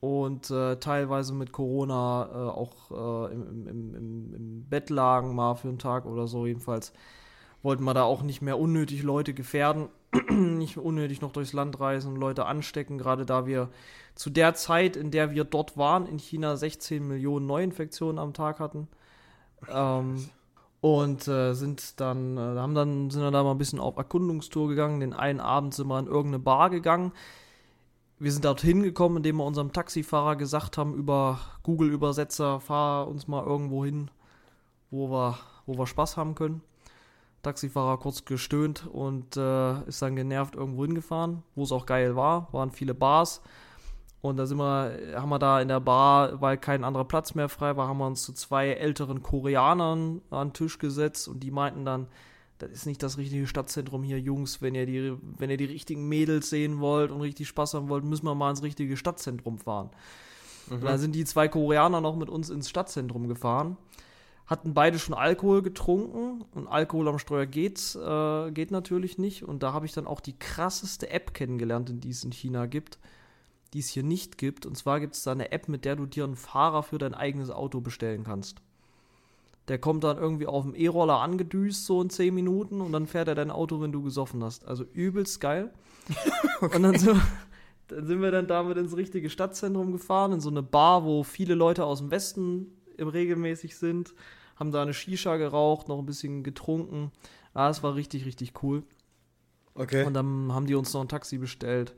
und 0.00 0.50
äh, 0.50 0.76
teilweise 0.76 1.34
mit 1.34 1.52
Corona 1.52 2.28
äh, 2.30 2.36
auch 2.50 2.90
äh, 2.90 3.32
im, 3.32 3.66
im, 3.66 3.94
im, 3.94 4.34
im 4.34 4.68
Bett 4.68 4.90
lagen, 4.90 5.34
mal 5.34 5.54
für 5.54 5.68
einen 5.68 5.78
Tag 5.78 6.06
oder 6.06 6.26
so. 6.26 6.46
Jedenfalls 6.46 6.92
wollten 7.62 7.84
wir 7.84 7.94
da 7.94 8.04
auch 8.04 8.22
nicht 8.22 8.42
mehr 8.42 8.58
unnötig 8.58 9.02
Leute 9.02 9.34
gefährden, 9.34 9.88
nicht 10.30 10.76
unnötig 10.76 11.20
noch 11.20 11.32
durchs 11.32 11.52
Land 11.52 11.80
reisen 11.80 12.14
und 12.14 12.20
Leute 12.20 12.46
anstecken, 12.46 12.98
gerade 12.98 13.26
da 13.26 13.46
wir 13.46 13.70
zu 14.14 14.30
der 14.30 14.54
Zeit, 14.54 14.96
in 14.96 15.10
der 15.10 15.32
wir 15.32 15.44
dort 15.44 15.76
waren, 15.76 16.06
in 16.06 16.18
China 16.18 16.56
16 16.56 17.06
Millionen 17.06 17.46
Neuinfektionen 17.46 18.18
am 18.18 18.32
Tag 18.32 18.60
hatten. 18.60 18.88
Ähm, 19.68 20.28
und 20.80 21.26
äh, 21.26 21.54
sind 21.54 22.00
dann, 22.00 22.36
äh, 22.36 22.40
haben 22.40 22.74
dann, 22.74 23.10
sind 23.10 23.22
dann 23.22 23.32
da 23.32 23.42
mal 23.42 23.50
ein 23.52 23.58
bisschen 23.58 23.80
auf 23.80 23.96
Erkundungstour 23.96 24.68
gegangen. 24.68 25.00
Den 25.00 25.12
einen 25.12 25.40
Abend 25.40 25.74
sind 25.74 25.88
wir 25.88 25.98
in 25.98 26.06
irgendeine 26.06 26.38
Bar 26.38 26.70
gegangen. 26.70 27.12
Wir 28.18 28.32
sind 28.32 28.46
dorthin 28.46 28.82
gekommen, 28.82 29.18
indem 29.18 29.36
wir 29.36 29.44
unserem 29.44 29.74
Taxifahrer 29.74 30.36
gesagt 30.36 30.78
haben, 30.78 30.94
über 30.94 31.38
Google-Übersetzer, 31.64 32.60
fahr 32.60 33.08
uns 33.08 33.28
mal 33.28 33.44
irgendwo 33.44 33.84
hin, 33.84 34.10
wo 34.90 35.10
wir, 35.10 35.38
wo 35.66 35.76
wir 35.76 35.86
Spaß 35.86 36.16
haben 36.16 36.34
können. 36.34 36.62
Taxifahrer 37.42 37.98
kurz 37.98 38.24
gestöhnt 38.24 38.86
und 38.90 39.36
äh, 39.36 39.82
ist 39.82 40.00
dann 40.00 40.16
genervt 40.16 40.54
irgendwo 40.54 40.86
hingefahren, 40.86 41.42
wo 41.54 41.64
es 41.64 41.72
auch 41.72 41.84
geil 41.84 42.16
war. 42.16 42.48
Waren 42.52 42.70
viele 42.70 42.94
Bars. 42.94 43.42
Und 44.22 44.38
da 44.38 44.46
sind 44.46 44.56
wir, 44.56 44.98
haben 45.14 45.28
wir 45.28 45.38
da 45.38 45.60
in 45.60 45.68
der 45.68 45.80
Bar, 45.80 46.40
weil 46.40 46.56
kein 46.56 46.84
anderer 46.84 47.04
Platz 47.04 47.34
mehr 47.34 47.50
frei 47.50 47.76
war, 47.76 47.86
haben 47.86 47.98
wir 47.98 48.06
uns 48.06 48.22
zu 48.22 48.32
zwei 48.32 48.70
älteren 48.70 49.22
Koreanern 49.22 50.22
an 50.30 50.48
den 50.48 50.52
Tisch 50.54 50.78
gesetzt 50.78 51.28
und 51.28 51.40
die 51.40 51.50
meinten 51.50 51.84
dann, 51.84 52.06
das 52.58 52.70
ist 52.70 52.86
nicht 52.86 53.02
das 53.02 53.18
richtige 53.18 53.46
Stadtzentrum 53.46 54.02
hier, 54.02 54.18
Jungs. 54.18 54.62
Wenn 54.62 54.74
ihr 54.74 54.86
die, 54.86 55.16
wenn 55.38 55.50
ihr 55.50 55.56
die 55.56 55.66
richtigen 55.66 56.08
Mädels 56.08 56.50
sehen 56.50 56.80
wollt 56.80 57.10
und 57.10 57.20
richtig 57.20 57.48
Spaß 57.48 57.74
haben 57.74 57.88
wollt, 57.88 58.04
müssen 58.04 58.24
wir 58.24 58.34
mal 58.34 58.50
ins 58.50 58.62
richtige 58.62 58.96
Stadtzentrum 58.96 59.58
fahren. 59.58 59.90
Und 60.70 60.82
dann 60.82 60.98
sind 60.98 61.14
die 61.14 61.24
zwei 61.24 61.48
Koreaner 61.48 62.00
noch 62.00 62.16
mit 62.16 62.28
uns 62.28 62.50
ins 62.50 62.68
Stadtzentrum 62.68 63.28
gefahren. 63.28 63.76
Hatten 64.46 64.74
beide 64.74 64.98
schon 64.98 65.14
Alkohol 65.14 65.62
getrunken 65.62 66.44
und 66.54 66.68
Alkohol 66.68 67.08
am 67.08 67.18
Steuer 67.18 67.46
geht, 67.46 67.96
äh, 67.96 68.50
geht 68.52 68.70
natürlich 68.70 69.18
nicht. 69.18 69.42
Und 69.42 69.62
da 69.62 69.72
habe 69.72 69.86
ich 69.86 69.92
dann 69.92 70.06
auch 70.06 70.20
die 70.20 70.38
krasseste 70.38 71.10
App 71.10 71.34
kennengelernt, 71.34 71.92
die 72.04 72.10
es 72.10 72.24
in 72.24 72.32
China 72.32 72.66
gibt, 72.66 72.98
die 73.74 73.80
es 73.80 73.88
hier 73.88 74.04
nicht 74.04 74.38
gibt. 74.38 74.64
Und 74.64 74.76
zwar 74.76 75.00
gibt 75.00 75.14
es 75.14 75.24
da 75.24 75.32
eine 75.32 75.50
App, 75.52 75.68
mit 75.68 75.84
der 75.84 75.96
du 75.96 76.06
dir 76.06 76.24
einen 76.24 76.36
Fahrer 76.36 76.82
für 76.82 76.98
dein 76.98 77.14
eigenes 77.14 77.50
Auto 77.50 77.80
bestellen 77.80 78.24
kannst. 78.24 78.62
Der 79.68 79.78
kommt 79.78 80.04
dann 80.04 80.16
irgendwie 80.16 80.46
auf 80.46 80.64
dem 80.64 80.74
E-Roller 80.74 81.20
angedüst, 81.20 81.86
so 81.86 82.00
in 82.00 82.10
10 82.10 82.34
Minuten, 82.34 82.80
und 82.80 82.92
dann 82.92 83.06
fährt 83.06 83.28
er 83.28 83.34
dein 83.34 83.50
Auto, 83.50 83.80
wenn 83.80 83.92
du 83.92 84.02
gesoffen 84.02 84.42
hast. 84.44 84.66
Also 84.66 84.84
übelst 84.92 85.40
geil. 85.40 85.72
Und 86.60 86.82
dann 86.84 86.96
sind, 86.96 87.16
wir, 87.16 87.22
dann 87.88 88.06
sind 88.06 88.22
wir 88.22 88.30
dann 88.30 88.46
damit 88.46 88.78
ins 88.78 88.96
richtige 88.96 89.28
Stadtzentrum 89.28 89.90
gefahren, 89.90 90.32
in 90.32 90.40
so 90.40 90.50
eine 90.50 90.62
Bar, 90.62 91.04
wo 91.04 91.24
viele 91.24 91.54
Leute 91.54 91.84
aus 91.84 91.98
dem 91.98 92.12
Westen 92.12 92.68
im 92.96 93.08
regelmäßig 93.08 93.76
sind. 93.76 94.14
Haben 94.54 94.70
da 94.70 94.82
eine 94.82 94.94
Shisha 94.94 95.36
geraucht, 95.36 95.88
noch 95.88 95.98
ein 95.98 96.06
bisschen 96.06 96.44
getrunken. 96.44 97.10
Ah, 97.54 97.68
es 97.68 97.82
war 97.82 97.96
richtig, 97.96 98.24
richtig 98.24 98.62
cool. 98.62 98.84
Okay. 99.74 100.04
Und 100.04 100.14
dann 100.14 100.52
haben 100.52 100.66
die 100.66 100.74
uns 100.74 100.94
noch 100.94 101.02
ein 101.02 101.08
Taxi 101.08 101.38
bestellt. 101.38 101.94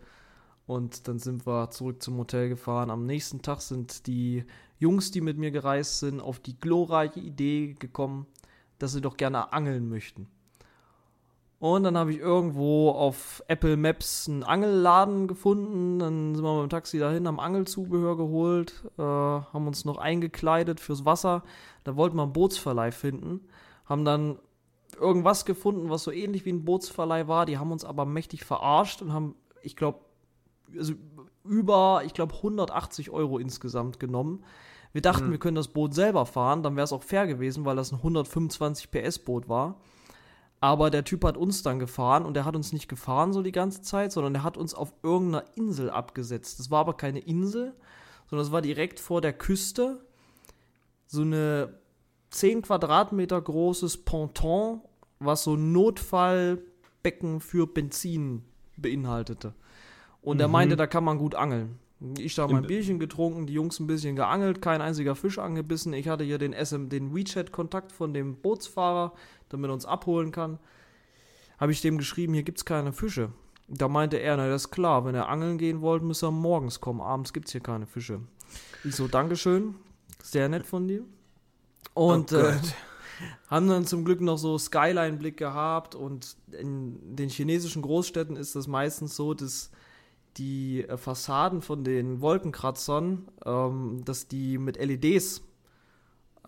Und 0.68 1.08
dann 1.08 1.18
sind 1.18 1.46
wir 1.46 1.70
zurück 1.70 2.02
zum 2.02 2.18
Hotel 2.18 2.50
gefahren. 2.50 2.90
Am 2.90 3.06
nächsten 3.06 3.40
Tag 3.40 3.62
sind 3.62 4.06
die 4.06 4.44
Jungs, 4.78 5.10
die 5.10 5.22
mit 5.22 5.38
mir 5.38 5.50
gereist 5.50 5.98
sind, 5.98 6.20
auf 6.20 6.40
die 6.40 6.60
glorreiche 6.60 7.20
Idee 7.20 7.74
gekommen, 7.78 8.26
dass 8.78 8.92
sie 8.92 9.00
doch 9.00 9.16
gerne 9.16 9.54
angeln 9.54 9.88
möchten. 9.88 10.28
Und 11.58 11.84
dann 11.84 11.96
habe 11.96 12.12
ich 12.12 12.18
irgendwo 12.18 12.90
auf 12.90 13.42
Apple 13.48 13.78
Maps 13.78 14.28
einen 14.28 14.44
Angelladen 14.44 15.26
gefunden. 15.26 16.00
Dann 16.00 16.34
sind 16.34 16.44
wir 16.44 16.54
mit 16.56 16.70
dem 16.70 16.70
Taxi 16.70 16.98
dahin, 16.98 17.26
haben 17.26 17.40
Angelzubehör 17.40 18.18
geholt, 18.18 18.84
äh, 18.98 19.02
haben 19.02 19.66
uns 19.66 19.86
noch 19.86 19.96
eingekleidet 19.96 20.80
fürs 20.80 21.06
Wasser. 21.06 21.44
Da 21.84 21.96
wollten 21.96 22.16
wir 22.16 22.24
einen 22.24 22.34
Bootsverleih 22.34 22.92
finden. 22.92 23.40
Haben 23.86 24.04
dann 24.04 24.38
irgendwas 25.00 25.46
gefunden, 25.46 25.88
was 25.88 26.02
so 26.02 26.12
ähnlich 26.12 26.44
wie 26.44 26.52
ein 26.52 26.66
Bootsverleih 26.66 27.26
war. 27.26 27.46
Die 27.46 27.56
haben 27.56 27.72
uns 27.72 27.86
aber 27.86 28.04
mächtig 28.04 28.44
verarscht 28.44 29.00
und 29.00 29.14
haben, 29.14 29.34
ich 29.62 29.74
glaube, 29.74 30.00
also 30.76 30.94
über, 31.44 32.02
ich 32.04 32.14
glaube, 32.14 32.34
180 32.34 33.10
Euro 33.10 33.38
insgesamt 33.38 34.00
genommen. 34.00 34.44
Wir 34.92 35.02
dachten, 35.02 35.30
wir 35.30 35.38
können 35.38 35.54
das 35.54 35.68
Boot 35.68 35.94
selber 35.94 36.24
fahren, 36.26 36.62
dann 36.62 36.76
wäre 36.76 36.84
es 36.84 36.92
auch 36.92 37.02
fair 37.02 37.26
gewesen, 37.26 37.64
weil 37.64 37.76
das 37.76 37.92
ein 37.92 37.98
125 37.98 38.90
PS 38.90 39.18
Boot 39.18 39.48
war. 39.48 39.80
Aber 40.60 40.90
der 40.90 41.04
Typ 41.04 41.24
hat 41.24 41.36
uns 41.36 41.62
dann 41.62 41.78
gefahren 41.78 42.24
und 42.24 42.34
der 42.34 42.44
hat 42.44 42.56
uns 42.56 42.72
nicht 42.72 42.88
gefahren 42.88 43.32
so 43.32 43.42
die 43.42 43.52
ganze 43.52 43.82
Zeit, 43.82 44.12
sondern 44.12 44.34
er 44.34 44.42
hat 44.42 44.56
uns 44.56 44.74
auf 44.74 44.92
irgendeiner 45.02 45.44
Insel 45.54 45.90
abgesetzt. 45.90 46.58
Das 46.58 46.70
war 46.70 46.80
aber 46.80 46.94
keine 46.94 47.20
Insel, 47.20 47.74
sondern 48.28 48.46
es 48.46 48.52
war 48.52 48.62
direkt 48.62 48.98
vor 48.98 49.20
der 49.20 49.32
Küste. 49.32 50.04
So 51.06 51.22
eine 51.22 51.78
10 52.30 52.62
Quadratmeter 52.62 53.40
großes 53.40 53.98
Ponton, 53.98 54.80
was 55.20 55.44
so 55.44 55.54
ein 55.54 55.72
Notfallbecken 55.72 57.40
für 57.40 57.66
Benzin 57.66 58.42
beinhaltete. 58.76 59.54
Und 60.22 60.40
er 60.40 60.48
meinte, 60.48 60.76
da 60.76 60.86
kann 60.86 61.04
man 61.04 61.18
gut 61.18 61.34
angeln. 61.34 61.78
Ich 62.18 62.36
da 62.36 62.46
mein 62.46 62.66
Bierchen 62.66 63.00
getrunken, 63.00 63.46
die 63.46 63.54
Jungs 63.54 63.80
ein 63.80 63.88
bisschen 63.88 64.14
geangelt, 64.14 64.62
kein 64.62 64.80
einziger 64.80 65.16
Fisch 65.16 65.38
angebissen. 65.38 65.92
Ich 65.92 66.08
hatte 66.08 66.22
hier 66.22 66.38
den 66.38 66.52
SM, 66.52 66.88
den 66.88 67.14
WeChat-Kontakt 67.14 67.90
von 67.90 68.14
dem 68.14 68.36
Bootsfahrer, 68.36 69.14
damit 69.48 69.70
er 69.70 69.74
uns 69.74 69.84
abholen 69.84 70.30
kann. 70.30 70.58
Habe 71.58 71.72
ich 71.72 71.80
dem 71.80 71.98
geschrieben, 71.98 72.34
hier 72.34 72.44
gibt's 72.44 72.64
keine 72.64 72.92
Fische. 72.92 73.32
Da 73.66 73.88
meinte 73.88 74.16
er, 74.16 74.36
na 74.36 74.48
das 74.48 74.66
ist 74.66 74.70
klar, 74.70 75.04
wenn 75.04 75.16
er 75.16 75.28
angeln 75.28 75.58
gehen 75.58 75.80
wollt, 75.80 76.04
müsst 76.04 76.22
ihr 76.22 76.30
morgens 76.30 76.80
kommen. 76.80 77.00
Abends 77.00 77.32
gibt's 77.32 77.50
hier 77.50 77.60
keine 77.60 77.86
Fische. 77.86 78.20
Ich 78.84 78.94
so, 78.94 79.08
Dankeschön, 79.08 79.74
sehr 80.22 80.48
nett 80.48 80.66
von 80.66 80.86
dir. 80.86 81.04
Und 81.94 82.32
Oh 82.32 82.36
äh, 82.36 82.54
haben 83.48 83.68
dann 83.68 83.86
zum 83.86 84.04
Glück 84.04 84.20
noch 84.20 84.38
so 84.38 84.56
Skyline-Blick 84.56 85.36
gehabt 85.36 85.96
und 85.96 86.36
in 86.52 87.16
den 87.16 87.28
chinesischen 87.28 87.82
Großstädten 87.82 88.36
ist 88.36 88.54
das 88.54 88.68
meistens 88.68 89.16
so, 89.16 89.34
dass 89.34 89.70
die 90.38 90.84
äh, 90.84 90.96
Fassaden 90.96 91.60
von 91.60 91.84
den 91.84 92.20
Wolkenkratzern, 92.20 93.28
ähm, 93.44 94.02
dass 94.04 94.28
die 94.28 94.58
mit 94.58 94.76
LEDs 94.76 95.42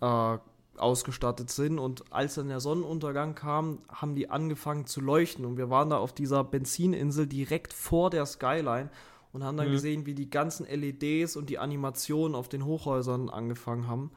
äh, 0.01 0.37
ausgestattet 0.77 1.49
sind 1.51 1.77
und 1.77 2.11
als 2.11 2.35
dann 2.35 2.47
der 2.47 2.59
Sonnenuntergang 2.59 3.35
kam, 3.35 3.79
haben 3.89 4.15
die 4.15 4.29
angefangen 4.29 4.85
zu 4.87 5.01
leuchten 5.01 5.45
und 5.45 5.57
wir 5.57 5.69
waren 5.69 5.89
da 5.89 5.97
auf 5.97 6.13
dieser 6.13 6.43
Benzininsel 6.43 7.27
direkt 7.27 7.73
vor 7.73 8.09
der 8.09 8.25
Skyline 8.25 8.89
und 9.33 9.43
haben 9.43 9.57
dann 9.57 9.67
Mhm. 9.67 9.73
gesehen, 9.73 10.05
wie 10.05 10.15
die 10.15 10.29
ganzen 10.29 10.65
LEDs 10.65 11.35
und 11.35 11.49
die 11.49 11.59
Animationen 11.59 12.35
auf 12.35 12.49
den 12.49 12.65
Hochhäusern 12.65 13.29
angefangen 13.29 13.87
haben. 13.87 14.11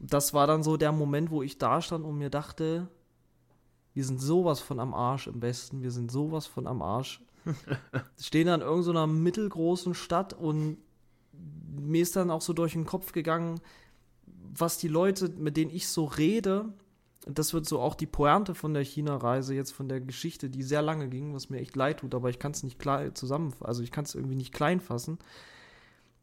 Das 0.00 0.34
war 0.34 0.46
dann 0.46 0.62
so 0.62 0.76
der 0.76 0.92
Moment, 0.92 1.30
wo 1.30 1.42
ich 1.42 1.58
da 1.58 1.80
stand 1.80 2.04
und 2.04 2.18
mir 2.18 2.30
dachte, 2.30 2.88
wir 3.94 4.04
sind 4.04 4.20
sowas 4.20 4.60
von 4.60 4.78
am 4.78 4.94
Arsch 4.94 5.26
im 5.26 5.42
Westen, 5.42 5.82
wir 5.82 5.90
sind 5.90 6.12
sowas 6.12 6.46
von 6.46 6.66
am 6.66 6.82
Arsch. 6.82 7.20
Stehen 8.20 8.46
da 8.46 8.54
in 8.54 8.60
irgendeiner 8.60 9.06
mittelgroßen 9.06 9.94
Stadt 9.94 10.32
und 10.32 10.78
mir 11.70 12.02
ist 12.02 12.16
dann 12.16 12.30
auch 12.30 12.42
so 12.42 12.52
durch 12.52 12.72
den 12.72 12.86
Kopf 12.86 13.12
gegangen, 13.12 13.60
was 14.26 14.78
die 14.78 14.88
Leute, 14.88 15.28
mit 15.28 15.56
denen 15.56 15.70
ich 15.70 15.88
so 15.88 16.04
rede, 16.04 16.72
das 17.26 17.52
wird 17.52 17.66
so 17.66 17.80
auch 17.80 17.94
die 17.94 18.06
Pointe 18.06 18.54
von 18.54 18.74
der 18.74 18.84
China-Reise, 18.84 19.54
jetzt 19.54 19.72
von 19.72 19.88
der 19.88 20.00
Geschichte, 20.00 20.48
die 20.50 20.62
sehr 20.62 20.82
lange 20.82 21.08
ging, 21.08 21.34
was 21.34 21.50
mir 21.50 21.58
echt 21.58 21.76
leid 21.76 22.00
tut, 22.00 22.14
aber 22.14 22.30
ich 22.30 22.38
kann 22.38 22.52
es 22.52 22.62
nicht 22.62 22.78
klar 22.78 23.14
zusammen, 23.14 23.52
also 23.60 23.82
ich 23.82 23.90
kann 23.90 24.04
es 24.04 24.14
irgendwie 24.14 24.36
nicht 24.36 24.52
klein 24.52 24.80
fassen. 24.80 25.18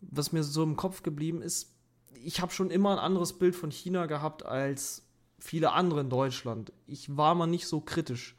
Was 0.01 0.31
mir 0.31 0.43
so 0.43 0.63
im 0.63 0.75
Kopf 0.75 1.03
geblieben 1.03 1.41
ist, 1.41 1.71
ich 2.13 2.41
habe 2.41 2.51
schon 2.51 2.71
immer 2.71 2.91
ein 2.91 2.99
anderes 2.99 3.33
Bild 3.33 3.55
von 3.55 3.71
China 3.71 4.07
gehabt 4.07 4.45
als 4.45 5.03
viele 5.37 5.73
andere 5.73 6.01
in 6.01 6.09
Deutschland. 6.09 6.71
Ich 6.87 7.15
war 7.15 7.35
mal 7.35 7.47
nicht 7.47 7.67
so 7.67 7.81
kritisch, 7.81 8.35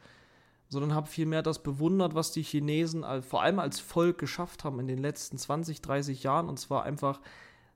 sondern 0.69 0.95
habe 0.95 1.09
vielmehr 1.09 1.43
das 1.43 1.63
bewundert, 1.63 2.15
was 2.15 2.33
die 2.33 2.43
Chinesen 2.43 3.05
vor 3.23 3.43
allem 3.43 3.59
als 3.59 3.81
Volk 3.81 4.19
geschafft 4.19 4.65
haben 4.65 4.81
in 4.81 4.89
den 4.89 4.99
letzten 4.99 5.39
20, 5.39 5.81
30 5.81 6.23
Jahren. 6.23 6.49
Und 6.49 6.59
zwar 6.59 6.83
einfach 6.83 7.21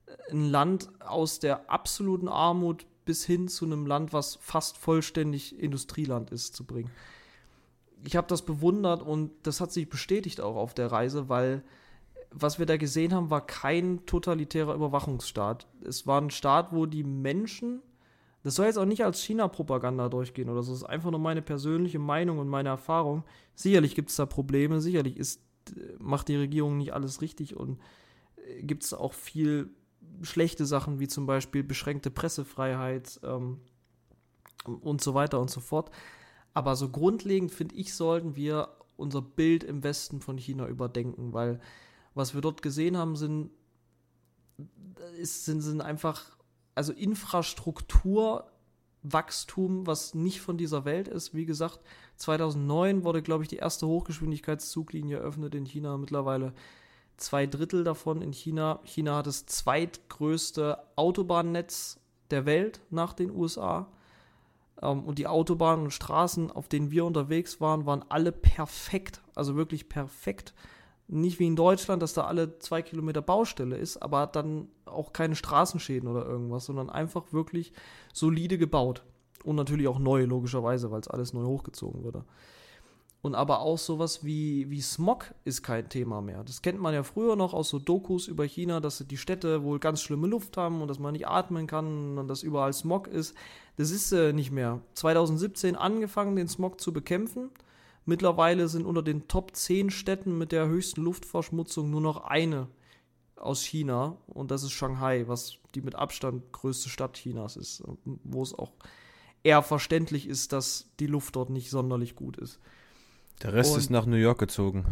äh, 0.06 0.32
ein 0.32 0.50
Land 0.50 0.90
aus 1.00 1.38
der 1.38 1.70
absoluten 1.70 2.28
Armut 2.28 2.86
bis 3.04 3.24
hin 3.24 3.48
zu 3.48 3.64
einem 3.64 3.86
Land, 3.86 4.12
was 4.12 4.36
fast 4.36 4.76
vollständig 4.76 5.58
Industrieland 5.58 6.30
ist, 6.30 6.54
zu 6.54 6.64
bringen. 6.64 6.90
ich 8.04 8.16
habe 8.16 8.28
das 8.28 8.42
bewundert 8.42 9.02
und 9.02 9.32
das 9.42 9.60
hat 9.60 9.72
sich 9.72 9.88
bestätigt 9.88 10.40
auch 10.40 10.56
auf 10.56 10.74
der 10.74 10.92
Reise, 10.92 11.28
weil 11.28 11.62
was 12.30 12.58
wir 12.58 12.66
da 12.66 12.76
gesehen 12.76 13.12
haben, 13.12 13.30
war 13.30 13.44
kein 13.44 14.06
totalitärer 14.06 14.74
Überwachungsstaat. 14.74 15.66
Es 15.84 16.06
war 16.06 16.20
ein 16.20 16.30
Staat, 16.30 16.72
wo 16.72 16.86
die 16.86 17.02
Menschen, 17.02 17.82
das 18.42 18.54
soll 18.54 18.66
jetzt 18.66 18.78
auch 18.78 18.86
nicht 18.86 19.04
als 19.04 19.22
China-Propaganda 19.22 20.08
durchgehen 20.08 20.48
oder 20.48 20.62
so, 20.62 20.72
das 20.72 20.82
ist 20.82 20.88
einfach 20.88 21.10
nur 21.10 21.20
meine 21.20 21.42
persönliche 21.42 21.98
Meinung 21.98 22.38
und 22.38 22.48
meine 22.48 22.70
Erfahrung. 22.70 23.24
Sicherlich 23.54 23.94
gibt 23.94 24.10
es 24.10 24.16
da 24.16 24.26
Probleme, 24.26 24.80
sicherlich 24.80 25.16
ist, 25.16 25.42
macht 25.98 26.28
die 26.28 26.36
Regierung 26.36 26.78
nicht 26.78 26.94
alles 26.94 27.20
richtig 27.20 27.56
und 27.56 27.78
äh, 28.36 28.62
gibt 28.62 28.84
es 28.84 28.94
auch 28.94 29.12
viel 29.12 29.70
schlechte 30.22 30.66
Sachen, 30.66 31.00
wie 31.00 31.08
zum 31.08 31.26
Beispiel 31.26 31.62
beschränkte 31.62 32.10
Pressefreiheit 32.10 33.20
ähm, 33.22 33.60
und 34.64 35.00
so 35.00 35.14
weiter 35.14 35.40
und 35.40 35.50
so 35.50 35.60
fort. 35.60 35.90
Aber 36.52 36.76
so 36.76 36.88
grundlegend, 36.88 37.52
finde 37.52 37.76
ich, 37.76 37.94
sollten 37.94 38.36
wir 38.36 38.68
unser 38.96 39.22
Bild 39.22 39.64
im 39.64 39.82
Westen 39.82 40.20
von 40.20 40.36
China 40.36 40.66
überdenken, 40.66 41.32
weil 41.32 41.60
was 42.14 42.34
wir 42.34 42.40
dort 42.40 42.62
gesehen 42.62 42.96
haben, 42.96 43.16
sind, 43.16 43.50
ist, 45.18 45.44
sind, 45.44 45.62
sind 45.62 45.80
einfach, 45.80 46.36
also 46.74 46.92
Infrastrukturwachstum, 46.92 49.86
was 49.86 50.14
nicht 50.14 50.40
von 50.40 50.56
dieser 50.56 50.84
Welt 50.84 51.08
ist. 51.08 51.34
Wie 51.34 51.46
gesagt, 51.46 51.80
2009 52.16 53.04
wurde, 53.04 53.22
glaube 53.22 53.44
ich, 53.44 53.48
die 53.48 53.56
erste 53.56 53.86
Hochgeschwindigkeitszuglinie 53.86 55.18
eröffnet 55.18 55.54
in 55.54 55.64
China. 55.64 55.96
Mittlerweile 55.96 56.52
zwei 57.16 57.46
Drittel 57.46 57.84
davon 57.84 58.22
in 58.22 58.32
China. 58.32 58.80
China 58.84 59.16
hat 59.16 59.26
das 59.26 59.46
zweitgrößte 59.46 60.78
Autobahnnetz 60.96 62.00
der 62.30 62.46
Welt 62.46 62.80
nach 62.90 63.12
den 63.12 63.30
USA. 63.30 63.88
Ähm, 64.82 65.04
und 65.04 65.18
die 65.18 65.26
Autobahnen 65.26 65.86
und 65.86 65.92
Straßen, 65.92 66.50
auf 66.50 66.68
denen 66.68 66.90
wir 66.90 67.04
unterwegs 67.04 67.60
waren, 67.60 67.86
waren 67.86 68.04
alle 68.08 68.32
perfekt. 68.32 69.20
Also 69.34 69.56
wirklich 69.56 69.88
perfekt. 69.88 70.54
Nicht 71.12 71.40
wie 71.40 71.46
in 71.46 71.56
Deutschland, 71.56 72.02
dass 72.02 72.14
da 72.14 72.24
alle 72.24 72.58
zwei 72.60 72.82
Kilometer 72.82 73.20
Baustelle 73.20 73.76
ist, 73.76 74.00
aber 74.00 74.26
dann 74.28 74.68
auch 74.86 75.12
keine 75.12 75.34
Straßenschäden 75.34 76.08
oder 76.08 76.24
irgendwas, 76.24 76.66
sondern 76.66 76.88
einfach 76.88 77.32
wirklich 77.32 77.72
solide 78.12 78.58
gebaut. 78.58 79.02
Und 79.42 79.56
natürlich 79.56 79.88
auch 79.88 79.98
neu, 79.98 80.24
logischerweise, 80.24 80.90
weil 80.90 81.00
es 81.00 81.08
alles 81.08 81.32
neu 81.32 81.44
hochgezogen 81.44 82.04
wurde. 82.04 82.24
Und 83.22 83.34
aber 83.34 83.60
auch 83.60 83.76
sowas 83.76 84.24
wie, 84.24 84.70
wie 84.70 84.80
Smog 84.80 85.34
ist 85.44 85.62
kein 85.62 85.88
Thema 85.88 86.22
mehr. 86.22 86.42
Das 86.44 86.62
kennt 86.62 86.80
man 86.80 86.94
ja 86.94 87.02
früher 87.02 87.36
noch 87.36 87.52
aus 87.52 87.68
so 87.68 87.78
Dokus 87.78 88.28
über 88.28 88.44
China, 88.44 88.80
dass 88.80 89.04
die 89.06 89.16
Städte 89.18 89.62
wohl 89.62 89.78
ganz 89.78 90.00
schlimme 90.00 90.26
Luft 90.26 90.56
haben 90.56 90.80
und 90.80 90.88
dass 90.88 90.98
man 90.98 91.12
nicht 91.12 91.28
atmen 91.28 91.66
kann 91.66 92.16
und 92.16 92.28
dass 92.28 92.42
überall 92.42 92.72
Smog 92.72 93.08
ist. 93.08 93.34
Das 93.76 93.90
ist 93.90 94.12
äh, 94.12 94.32
nicht 94.32 94.52
mehr. 94.52 94.80
2017 94.94 95.76
angefangen, 95.76 96.36
den 96.36 96.48
Smog 96.48 96.80
zu 96.80 96.94
bekämpfen. 96.94 97.50
Mittlerweile 98.04 98.68
sind 98.68 98.86
unter 98.86 99.02
den 99.02 99.28
Top 99.28 99.54
10 99.54 99.90
Städten 99.90 100.38
mit 100.38 100.52
der 100.52 100.66
höchsten 100.66 101.02
Luftverschmutzung 101.02 101.90
nur 101.90 102.00
noch 102.00 102.24
eine 102.24 102.68
aus 103.36 103.62
China 103.62 104.16
und 104.26 104.50
das 104.50 104.62
ist 104.62 104.72
Shanghai, 104.72 105.24
was 105.26 105.58
die 105.74 105.80
mit 105.80 105.94
Abstand 105.94 106.52
größte 106.52 106.88
Stadt 106.88 107.14
Chinas 107.14 107.56
ist, 107.56 107.82
wo 108.04 108.42
es 108.42 108.54
auch 108.54 108.72
eher 109.42 109.62
verständlich 109.62 110.28
ist, 110.28 110.52
dass 110.52 110.90
die 110.98 111.06
Luft 111.06 111.36
dort 111.36 111.50
nicht 111.50 111.70
sonderlich 111.70 112.16
gut 112.16 112.36
ist. 112.36 112.58
Der 113.42 113.54
Rest 113.54 113.72
und, 113.72 113.78
ist 113.78 113.90
nach 113.90 114.06
New 114.06 114.16
York 114.16 114.38
gezogen. 114.38 114.84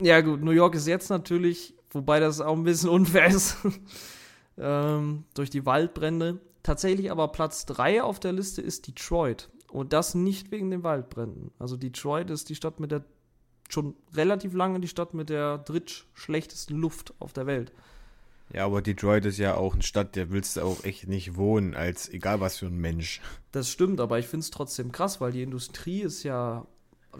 Ja, 0.00 0.20
gut, 0.20 0.42
New 0.42 0.50
York 0.50 0.74
ist 0.74 0.86
jetzt 0.86 1.08
natürlich, 1.08 1.74
wobei 1.90 2.20
das 2.20 2.40
auch 2.40 2.54
ein 2.54 2.64
bisschen 2.64 2.88
unfair 2.90 3.28
ist, 3.28 3.56
ähm, 4.58 5.24
durch 5.34 5.50
die 5.50 5.64
Waldbrände. 5.64 6.40
Tatsächlich 6.62 7.10
aber 7.10 7.28
Platz 7.28 7.66
3 7.66 8.02
auf 8.02 8.20
der 8.20 8.32
Liste 8.32 8.60
ist 8.60 8.86
Detroit. 8.86 9.50
Und 9.74 9.92
das 9.92 10.14
nicht 10.14 10.52
wegen 10.52 10.70
den 10.70 10.84
Waldbränden. 10.84 11.50
Also 11.58 11.76
Detroit 11.76 12.30
ist 12.30 12.48
die 12.48 12.54
Stadt 12.54 12.78
mit 12.78 12.92
der, 12.92 13.04
schon 13.68 13.96
relativ 14.12 14.54
lange 14.54 14.78
die 14.78 14.86
Stadt 14.86 15.14
mit 15.14 15.30
der 15.30 15.58
drittschlechtesten 15.58 16.76
Luft 16.76 17.12
auf 17.18 17.32
der 17.32 17.46
Welt. 17.46 17.72
Ja, 18.52 18.66
aber 18.66 18.82
Detroit 18.82 19.24
ist 19.24 19.38
ja 19.38 19.56
auch 19.56 19.74
eine 19.74 19.82
Stadt, 19.82 20.14
der 20.14 20.30
willst 20.30 20.56
du 20.56 20.60
auch 20.60 20.84
echt 20.84 21.08
nicht 21.08 21.34
wohnen, 21.34 21.74
als 21.74 22.08
egal 22.08 22.38
was 22.38 22.58
für 22.58 22.66
ein 22.66 22.78
Mensch. 22.78 23.20
Das 23.50 23.68
stimmt, 23.68 24.00
aber 24.00 24.20
ich 24.20 24.28
finde 24.28 24.44
es 24.44 24.52
trotzdem 24.52 24.92
krass, 24.92 25.20
weil 25.20 25.32
die 25.32 25.42
Industrie 25.42 26.02
ist 26.02 26.22
ja 26.22 26.68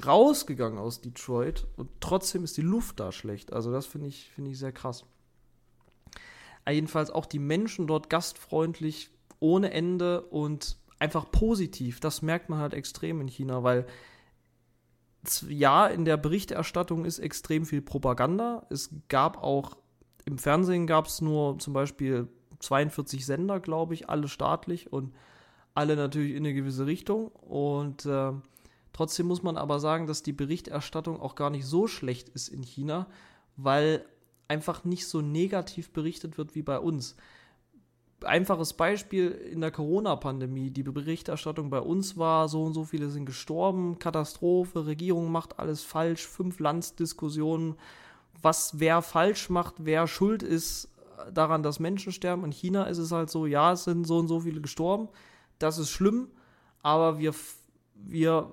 rausgegangen 0.07 0.79
aus 0.79 1.01
Detroit 1.01 1.67
und 1.77 1.91
trotzdem 1.99 2.45
ist 2.45 2.57
die 2.57 2.63
Luft 2.63 3.01
da 3.01 3.11
schlecht. 3.11 3.53
Also 3.53 3.73
das 3.73 3.87
finde 3.87 4.07
ich, 4.07 4.31
find 4.33 4.47
ich 4.47 4.61
sehr 4.61 4.71
krass. 4.71 5.05
Jedenfalls 6.71 7.11
auch 7.11 7.27
die 7.27 7.41
Menschen 7.41 7.89
dort 7.89 8.09
gastfreundlich, 8.09 9.11
ohne 9.41 9.73
Ende 9.73 10.21
und 10.23 10.79
einfach 11.05 11.31
positiv. 11.31 12.01
Das 12.01 12.23
merkt 12.23 12.49
man 12.49 12.59
halt 12.59 12.75
extrem 12.75 13.21
in 13.21 13.29
China, 13.29 13.63
weil 13.63 13.87
ja, 15.49 15.87
in 15.87 16.05
der 16.05 16.17
Berichterstattung 16.17 17.05
ist 17.05 17.19
extrem 17.19 17.65
viel 17.65 17.81
Propaganda. 17.81 18.67
Es 18.69 18.91
gab 19.09 19.43
auch, 19.43 19.77
im 20.27 20.39
Fernsehen 20.39 20.87
gab 20.87 21.07
es 21.07 21.21
nur 21.21 21.59
zum 21.59 21.73
Beispiel 21.73 22.29
42 22.59 23.25
Sender, 23.25 23.61
glaube 23.61 23.95
ich, 23.95 24.11
alle 24.11 24.29
staatlich 24.29 24.93
und 24.93 25.15
alle 25.75 25.97
natürlich 25.97 26.33
in 26.33 26.45
eine 26.45 26.53
gewisse 26.53 26.87
Richtung. 26.87 27.29
Und 27.29 28.05
äh, 28.05 28.33
Trotzdem 28.95 29.27
muss 29.27 29.43
man 29.43 29.57
aber 29.59 29.81
sagen, 29.81 30.07
dass 30.07 30.23
die 30.23 30.33
Berichterstattung 30.33 31.21
auch 31.21 31.35
gar 31.35 31.51
nicht 31.51 31.67
so 31.67 31.89
schlecht 31.89 32.29
ist 32.29 32.49
in 32.49 32.63
China, 32.63 33.09
weil 33.57 34.07
einfach 34.47 34.85
nicht 34.85 35.09
so 35.09 35.21
negativ 35.21 35.93
berichtet 35.93 36.39
wird 36.39 36.55
wie 36.55 36.63
bei 36.63 36.79
uns. 36.79 37.17
Einfaches 38.25 38.73
Beispiel 38.73 39.31
in 39.31 39.61
der 39.61 39.71
Corona-Pandemie. 39.71 40.71
Die 40.71 40.83
Berichterstattung 40.83 41.71
bei 41.71 41.81
uns 41.81 42.17
war, 42.17 42.49
so 42.49 42.63
und 42.65 42.75
so 42.75 42.85
viele 42.85 43.09
sind 43.09 43.27
gestorben, 43.27 43.99
Katastrophe, 43.99 44.87
Regierung 44.87 45.31
macht 45.31 45.59
alles 45.59 45.83
falsch, 45.83 46.27
fünf 46.27 46.61
Landsdiskussionen, 46.61 47.77
was 48.43 48.79
wer 48.79 49.03
falsch 49.03 49.51
macht, 49.51 49.75
wer 49.79 50.07
schuld 50.07 50.43
ist 50.43 50.89
daran, 51.33 51.63
dass 51.63 51.81
Menschen 51.81 52.13
sterben. 52.13 52.45
In 52.45 52.53
China 52.53 52.85
ist 52.85 52.99
es 52.99 53.13
halt 53.13 53.31
so, 53.31 53.47
ja, 53.47 53.73
es 53.73 53.85
sind 53.85 54.07
so 54.07 54.19
und 54.19 54.29
so 54.29 54.41
viele 54.41 54.61
gestorben, 54.61 55.09
das 55.59 55.79
ist 55.79 55.91
schlimm, 55.91 56.29
aber 56.83 57.19
wir, 57.19 57.35
wir 57.95 58.51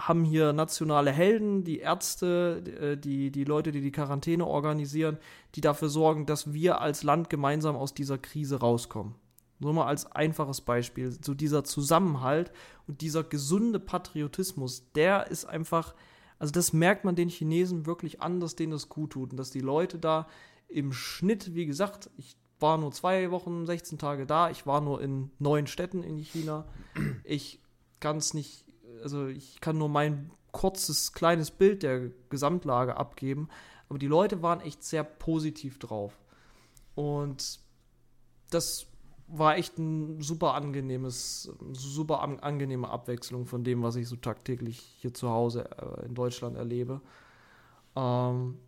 haben 0.00 0.24
hier 0.24 0.52
nationale 0.52 1.12
Helden, 1.12 1.64
die 1.64 1.78
Ärzte, 1.78 2.62
äh, 2.80 2.96
die, 2.96 3.30
die 3.30 3.44
Leute, 3.44 3.72
die 3.72 3.80
die 3.80 3.92
Quarantäne 3.92 4.46
organisieren, 4.46 5.18
die 5.54 5.60
dafür 5.60 5.88
sorgen, 5.88 6.26
dass 6.26 6.52
wir 6.52 6.80
als 6.80 7.02
Land 7.02 7.30
gemeinsam 7.30 7.76
aus 7.76 7.94
dieser 7.94 8.18
Krise 8.18 8.60
rauskommen. 8.60 9.14
Nur 9.58 9.74
mal 9.74 9.86
als 9.86 10.10
einfaches 10.10 10.62
Beispiel. 10.62 11.16
So 11.22 11.34
dieser 11.34 11.64
Zusammenhalt 11.64 12.50
und 12.86 13.02
dieser 13.02 13.22
gesunde 13.22 13.78
Patriotismus, 13.78 14.90
der 14.94 15.26
ist 15.26 15.44
einfach, 15.44 15.94
also 16.38 16.50
das 16.50 16.72
merkt 16.72 17.04
man 17.04 17.14
den 17.14 17.28
Chinesen 17.28 17.84
wirklich 17.84 18.22
an, 18.22 18.40
dass 18.40 18.56
denen 18.56 18.72
das 18.72 18.88
gut 18.88 19.10
tut 19.10 19.32
und 19.32 19.36
dass 19.36 19.50
die 19.50 19.60
Leute 19.60 19.98
da 19.98 20.26
im 20.68 20.92
Schnitt, 20.92 21.54
wie 21.54 21.66
gesagt, 21.66 22.08
ich 22.16 22.36
war 22.58 22.78
nur 22.78 22.92
zwei 22.92 23.30
Wochen, 23.30 23.66
16 23.66 23.98
Tage 23.98 24.24
da, 24.24 24.50
ich 24.50 24.66
war 24.66 24.80
nur 24.80 25.02
in 25.02 25.30
neun 25.38 25.66
Städten 25.66 26.02
in 26.02 26.16
China. 26.16 26.66
Ich 27.24 27.60
kann 28.00 28.16
es 28.16 28.34
nicht 28.34 28.64
also 29.02 29.26
ich 29.26 29.60
kann 29.60 29.78
nur 29.78 29.88
mein 29.88 30.30
kurzes, 30.52 31.12
kleines 31.12 31.50
Bild 31.50 31.82
der 31.82 32.10
Gesamtlage 32.28 32.96
abgeben, 32.96 33.48
aber 33.88 33.98
die 33.98 34.06
Leute 34.06 34.42
waren 34.42 34.60
echt 34.60 34.82
sehr 34.82 35.04
positiv 35.04 35.78
drauf. 35.78 36.18
Und 36.94 37.60
das 38.50 38.86
war 39.28 39.56
echt 39.56 39.78
ein 39.78 40.20
super 40.20 40.54
angenehmes, 40.54 41.52
super 41.72 42.20
angenehme 42.20 42.88
Abwechslung 42.88 43.46
von 43.46 43.62
dem, 43.62 43.82
was 43.82 43.96
ich 43.96 44.08
so 44.08 44.16
tagtäglich 44.16 44.78
hier 44.98 45.14
zu 45.14 45.30
Hause 45.30 45.70
äh, 45.78 46.06
in 46.06 46.14
Deutschland 46.14 46.56
erlebe. 46.56 47.00
Ähm, 47.94 48.58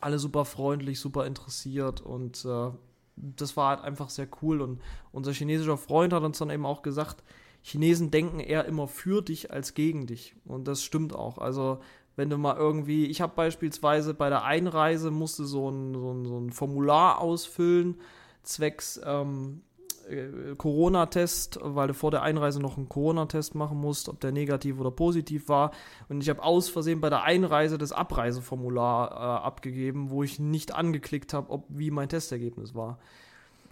alle 0.00 0.18
super 0.18 0.44
freundlich, 0.44 1.00
super 1.00 1.26
interessiert 1.26 2.00
und 2.00 2.44
äh, 2.44 2.70
das 3.16 3.56
war 3.56 3.70
halt 3.70 3.80
einfach 3.80 4.10
sehr 4.10 4.28
cool. 4.42 4.60
Und 4.60 4.80
unser 5.12 5.32
chinesischer 5.32 5.76
Freund 5.76 6.12
hat 6.12 6.22
uns 6.22 6.38
dann 6.38 6.50
eben 6.50 6.66
auch 6.66 6.82
gesagt, 6.82 7.22
Chinesen 7.66 8.10
denken 8.10 8.40
eher 8.40 8.66
immer 8.66 8.86
für 8.86 9.22
dich 9.22 9.50
als 9.50 9.72
gegen 9.72 10.06
dich. 10.06 10.36
Und 10.44 10.68
das 10.68 10.84
stimmt 10.84 11.14
auch. 11.14 11.38
Also 11.38 11.78
wenn 12.14 12.28
du 12.28 12.36
mal 12.36 12.56
irgendwie, 12.58 13.06
ich 13.06 13.22
habe 13.22 13.32
beispielsweise 13.34 14.12
bei 14.12 14.28
der 14.28 14.44
Einreise 14.44 15.10
musste 15.10 15.46
so 15.46 15.70
ein, 15.70 15.94
so 15.94 16.12
ein, 16.12 16.26
so 16.26 16.38
ein 16.38 16.50
Formular 16.50 17.22
ausfüllen, 17.22 17.98
zwecks 18.42 19.00
ähm, 19.02 19.62
äh, 20.10 20.54
Corona-Test, 20.58 21.58
weil 21.62 21.88
du 21.88 21.94
vor 21.94 22.10
der 22.10 22.20
Einreise 22.20 22.60
noch 22.60 22.76
einen 22.76 22.90
Corona-Test 22.90 23.54
machen 23.54 23.78
musst, 23.78 24.10
ob 24.10 24.20
der 24.20 24.30
negativ 24.30 24.78
oder 24.78 24.90
positiv 24.90 25.48
war. 25.48 25.70
Und 26.10 26.20
ich 26.20 26.28
habe 26.28 26.42
aus 26.42 26.68
Versehen 26.68 27.00
bei 27.00 27.08
der 27.08 27.22
Einreise 27.22 27.78
das 27.78 27.92
Abreiseformular 27.92 29.10
äh, 29.10 29.44
abgegeben, 29.46 30.10
wo 30.10 30.22
ich 30.22 30.38
nicht 30.38 30.74
angeklickt 30.74 31.32
habe, 31.32 31.62
wie 31.70 31.90
mein 31.90 32.10
Testergebnis 32.10 32.74
war. 32.74 32.98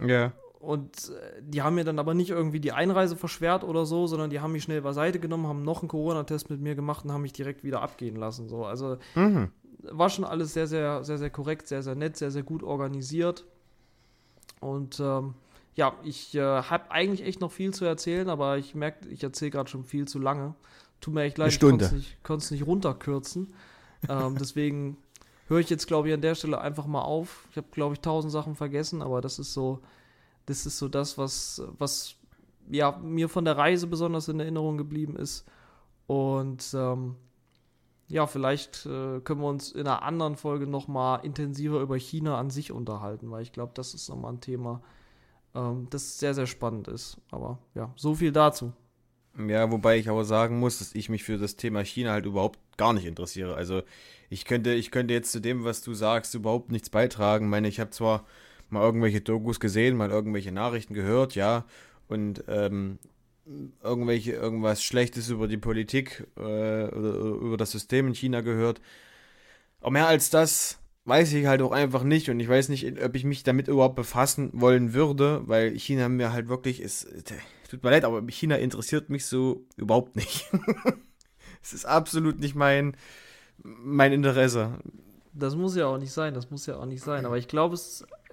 Ja. 0.03 0.33
Und 0.63 1.09
äh, 1.09 1.41
die 1.41 1.61
haben 1.61 1.75
mir 1.75 1.83
dann 1.83 1.99
aber 1.99 2.13
nicht 2.13 2.29
irgendwie 2.29 2.61
die 2.61 2.71
Einreise 2.71 3.17
verschwert 3.17 3.65
oder 3.65 3.85
so, 3.85 4.07
sondern 4.07 4.29
die 4.29 4.39
haben 4.39 4.53
mich 4.53 4.63
schnell 4.63 4.81
beiseite 4.81 5.19
genommen, 5.19 5.45
haben 5.45 5.61
noch 5.61 5.81
einen 5.81 5.89
Corona-Test 5.89 6.49
mit 6.49 6.61
mir 6.61 6.73
gemacht 6.73 7.03
und 7.03 7.11
haben 7.11 7.21
mich 7.21 7.33
direkt 7.33 7.65
wieder 7.65 7.81
abgehen 7.81 8.15
lassen. 8.15 8.47
So. 8.47 8.63
Also 8.63 8.95
mhm. 9.13 9.51
war 9.81 10.09
schon 10.09 10.23
alles 10.23 10.53
sehr, 10.53 10.67
sehr, 10.67 11.03
sehr, 11.03 11.17
sehr 11.17 11.29
korrekt, 11.29 11.67
sehr, 11.67 11.83
sehr 11.83 11.95
nett, 11.95 12.15
sehr, 12.15 12.31
sehr 12.31 12.43
gut 12.43 12.63
organisiert. 12.63 13.43
Und 14.61 15.01
ähm, 15.01 15.33
ja, 15.75 15.95
ich 16.05 16.33
äh, 16.33 16.39
habe 16.39 16.91
eigentlich 16.91 17.27
echt 17.27 17.41
noch 17.41 17.51
viel 17.51 17.73
zu 17.73 17.83
erzählen, 17.83 18.29
aber 18.29 18.57
ich 18.57 18.73
merke, 18.73 19.09
ich 19.09 19.21
erzähle 19.21 19.51
gerade 19.51 19.69
schon 19.69 19.83
viel 19.83 20.07
zu 20.07 20.17
lange. 20.17 20.55
Tut 21.01 21.13
mir 21.13 21.23
echt 21.23 21.37
leid, 21.37 21.51
ich 21.51 21.59
konnte 21.59 21.83
es 21.83 21.91
nicht, 21.91 22.23
konnt's 22.23 22.51
nicht 22.51 22.65
runterkürzen. 22.65 23.53
ähm, 24.07 24.37
deswegen 24.39 24.95
höre 25.49 25.59
ich 25.59 25.69
jetzt, 25.69 25.87
glaube 25.87 26.07
ich, 26.07 26.13
an 26.13 26.21
der 26.21 26.35
Stelle 26.35 26.61
einfach 26.61 26.85
mal 26.85 27.01
auf. 27.01 27.49
Ich 27.51 27.57
habe, 27.57 27.67
glaube 27.69 27.95
ich, 27.95 27.99
tausend 27.99 28.31
Sachen 28.31 28.55
vergessen, 28.55 29.01
aber 29.01 29.19
das 29.19 29.39
ist 29.39 29.53
so, 29.53 29.81
das 30.45 30.65
ist 30.65 30.77
so 30.77 30.87
das, 30.87 31.17
was, 31.17 31.61
was 31.77 32.15
ja, 32.69 32.97
mir 33.01 33.29
von 33.29 33.45
der 33.45 33.57
Reise 33.57 33.87
besonders 33.87 34.27
in 34.27 34.39
Erinnerung 34.39 34.77
geblieben 34.77 35.15
ist. 35.15 35.45
Und 36.07 36.73
ähm, 36.73 37.15
ja, 38.07 38.27
vielleicht 38.27 38.85
äh, 38.85 39.19
können 39.21 39.41
wir 39.41 39.47
uns 39.47 39.71
in 39.71 39.87
einer 39.87 40.03
anderen 40.03 40.35
Folge 40.35 40.67
nochmal 40.67 41.25
intensiver 41.25 41.79
über 41.79 41.97
China 41.97 42.37
an 42.37 42.49
sich 42.49 42.71
unterhalten, 42.71 43.31
weil 43.31 43.43
ich 43.43 43.51
glaube, 43.51 43.71
das 43.75 43.93
ist 43.93 44.09
nochmal 44.09 44.33
ein 44.33 44.41
Thema, 44.41 44.81
ähm, 45.55 45.87
das 45.89 46.19
sehr, 46.19 46.33
sehr 46.33 46.47
spannend 46.47 46.87
ist. 46.87 47.17
Aber 47.31 47.59
ja, 47.75 47.91
so 47.95 48.15
viel 48.15 48.31
dazu. 48.31 48.73
Ja, 49.47 49.71
wobei 49.71 49.97
ich 49.97 50.09
aber 50.09 50.25
sagen 50.25 50.59
muss, 50.59 50.77
dass 50.79 50.93
ich 50.93 51.09
mich 51.09 51.23
für 51.23 51.37
das 51.37 51.55
Thema 51.55 51.83
China 51.83 52.11
halt 52.11 52.25
überhaupt 52.25 52.59
gar 52.77 52.93
nicht 52.93 53.05
interessiere. 53.05 53.55
Also 53.55 53.81
ich 54.29 54.45
könnte, 54.45 54.73
ich 54.73 54.91
könnte 54.91 55.13
jetzt 55.13 55.31
zu 55.31 55.39
dem, 55.39 55.63
was 55.63 55.81
du 55.81 55.93
sagst, 55.95 56.35
überhaupt 56.35 56.71
nichts 56.71 56.89
beitragen. 56.89 57.45
Ich 57.45 57.51
meine, 57.51 57.67
ich 57.67 57.79
habe 57.79 57.89
zwar 57.89 58.25
mal 58.69 58.81
irgendwelche 58.81 59.21
Dokus 59.21 59.59
gesehen, 59.59 59.97
mal 59.97 60.11
irgendwelche 60.11 60.51
Nachrichten 60.51 60.93
gehört, 60.93 61.35
ja, 61.35 61.65
und 62.07 62.43
ähm, 62.47 62.99
irgendwelche, 63.83 64.33
irgendwas 64.33 64.83
Schlechtes 64.83 65.29
über 65.29 65.47
die 65.47 65.57
Politik 65.57 66.27
äh, 66.37 66.41
oder 66.41 67.15
über 67.41 67.57
das 67.57 67.71
System 67.71 68.07
in 68.07 68.15
China 68.15 68.41
gehört. 68.41 68.81
Aber 69.81 69.91
mehr 69.91 70.07
als 70.07 70.29
das 70.29 70.79
weiß 71.05 71.33
ich 71.33 71.45
halt 71.45 71.61
auch 71.61 71.71
einfach 71.71 72.03
nicht 72.03 72.29
und 72.29 72.39
ich 72.39 72.47
weiß 72.47 72.69
nicht, 72.69 73.01
ob 73.03 73.15
ich 73.15 73.25
mich 73.25 73.43
damit 73.43 73.67
überhaupt 73.67 73.95
befassen 73.95 74.49
wollen 74.53 74.93
würde, 74.93 75.41
weil 75.45 75.77
China 75.77 76.07
mir 76.07 76.31
halt 76.31 76.47
wirklich 76.47 76.81
ist. 76.81 77.07
Tut 77.69 77.83
mir 77.83 77.89
leid, 77.89 78.05
aber 78.05 78.21
China 78.29 78.55
interessiert 78.55 79.09
mich 79.09 79.25
so 79.25 79.65
überhaupt 79.75 80.15
nicht. 80.15 80.49
es 81.61 81.73
ist 81.73 81.85
absolut 81.85 82.39
nicht 82.39 82.55
mein, 82.55 82.95
mein 83.57 84.13
Interesse. 84.13 84.79
Das 85.35 85.55
muss 85.55 85.75
ja 85.75 85.87
auch 85.87 85.97
nicht 85.97 86.11
sein, 86.11 86.33
das 86.35 86.51
muss 86.51 86.65
ja 86.67 86.77
auch 86.77 86.85
nicht 86.85 87.03
sein. 87.03 87.25
Aber 87.25 87.37
ich 87.37 87.47
glaube, 87.47 87.77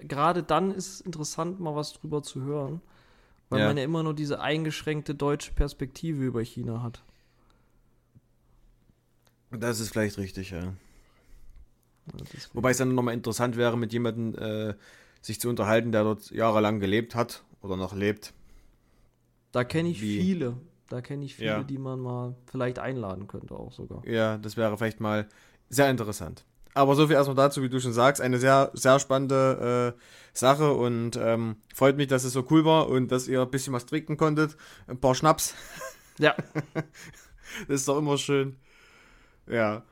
gerade 0.01 0.43
dann 0.43 0.71
ist 0.71 0.87
es 0.93 1.01
interessant, 1.01 1.59
mal 1.59 1.75
was 1.75 1.93
drüber 1.93 2.21
zu 2.21 2.41
hören. 2.43 2.81
Weil 3.49 3.61
Ja. 3.61 3.67
man 3.67 3.77
ja 3.77 3.83
immer 3.83 4.03
nur 4.03 4.13
diese 4.13 4.39
eingeschränkte 4.39 5.13
deutsche 5.15 5.51
Perspektive 5.53 6.23
über 6.23 6.41
China 6.41 6.83
hat. 6.83 7.03
Das 9.51 9.79
ist 9.79 9.89
vielleicht 9.89 10.17
richtig, 10.17 10.51
ja. 10.51 10.59
Ja, 10.63 10.73
deswegen- 12.21 12.53
Wobei 12.55 12.71
es 12.71 12.77
dann 12.77 12.95
nochmal 12.95 13.13
interessant 13.13 13.57
wäre, 13.57 13.77
mit 13.77 13.91
jemandem 13.93 14.35
äh, 14.41 14.75
sich 15.21 15.39
zu 15.41 15.49
unterhalten, 15.49 15.91
der 15.91 16.03
dort 16.03 16.31
jahrelang 16.31 16.79
gelebt 16.79 17.15
hat 17.15 17.43
oder 17.61 17.75
noch 17.75 17.93
lebt. 17.93 18.33
Da 19.51 19.63
kenne 19.63 19.89
ich 19.89 20.01
Wie? 20.01 20.19
viele. 20.21 20.57
Da 20.87 21.01
kenne 21.01 21.25
ich 21.25 21.35
viele, 21.35 21.47
Ja. 21.47 21.63
die 21.63 21.77
man 21.77 21.99
mal 21.99 22.35
vielleicht 22.47 22.79
einladen 22.79 23.27
könnte 23.27 23.55
auch 23.55 23.71
sogar. 23.71 24.05
Ja, 24.07 24.37
das 24.37 24.55
wäre 24.57 24.77
vielleicht 24.77 24.99
mal 24.99 25.27
sehr 25.69 25.89
interessant. 25.89 26.45
Aber 26.73 26.95
so 26.95 27.07
viel 27.07 27.15
erstmal 27.15 27.35
dazu, 27.35 27.61
wie 27.61 27.69
du 27.69 27.79
schon 27.79 27.93
sagst, 27.93 28.21
eine 28.21 28.39
sehr, 28.39 28.71
sehr 28.73 28.99
spannende 28.99 29.95
äh, 29.97 30.01
Sache 30.33 30.71
und 30.71 31.17
ähm, 31.17 31.57
freut 31.73 31.97
mich, 31.97 32.07
dass 32.07 32.23
es 32.23 32.33
so 32.33 32.45
cool 32.49 32.63
war 32.63 32.87
und 32.87 33.11
dass 33.11 33.27
ihr 33.27 33.41
ein 33.41 33.51
bisschen 33.51 33.73
was 33.73 33.85
trinken 33.85 34.15
konntet. 34.15 34.55
Ein 34.87 34.99
paar 34.99 35.15
Schnaps, 35.15 35.53
Ja, 36.21 36.35
das 37.67 37.81
ist 37.81 37.87
doch 37.87 37.97
immer 37.97 38.17
schön. 38.17 38.57
Ja, 39.47 39.83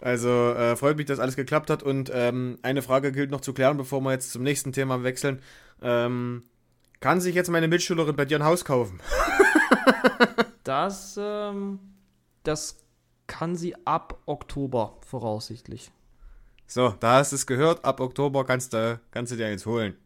also 0.00 0.28
äh, 0.28 0.76
freut 0.76 0.96
mich, 0.96 1.06
dass 1.06 1.18
alles 1.18 1.34
geklappt 1.34 1.70
hat 1.70 1.82
und 1.82 2.10
ähm, 2.12 2.58
eine 2.62 2.82
Frage 2.82 3.10
gilt 3.10 3.30
noch 3.30 3.40
zu 3.40 3.52
klären, 3.52 3.78
bevor 3.78 4.00
wir 4.02 4.12
jetzt 4.12 4.30
zum 4.30 4.42
nächsten 4.42 4.72
Thema 4.72 5.02
wechseln. 5.02 5.40
Ähm, 5.80 6.44
kann 7.00 7.20
sich 7.20 7.34
jetzt 7.34 7.48
meine 7.48 7.68
Mitschülerin 7.68 8.16
bei 8.16 8.26
dir 8.26 8.38
ein 8.38 8.44
Haus 8.44 8.64
kaufen? 8.64 9.00
das, 10.64 11.18
ähm, 11.20 11.78
das 12.42 12.76
kann 13.26 13.56
sie 13.56 13.74
ab 13.86 14.20
Oktober 14.26 14.98
voraussichtlich. 15.06 15.90
So, 16.70 16.94
da 17.00 17.16
hast 17.16 17.32
du 17.32 17.36
es 17.36 17.46
gehört. 17.46 17.82
Ab 17.84 17.98
Oktober 17.98 18.44
kannst 18.44 18.74
du, 18.74 19.00
kannst 19.10 19.32
du 19.32 19.36
dir 19.36 19.50
jetzt 19.50 19.64
holen. 19.64 19.96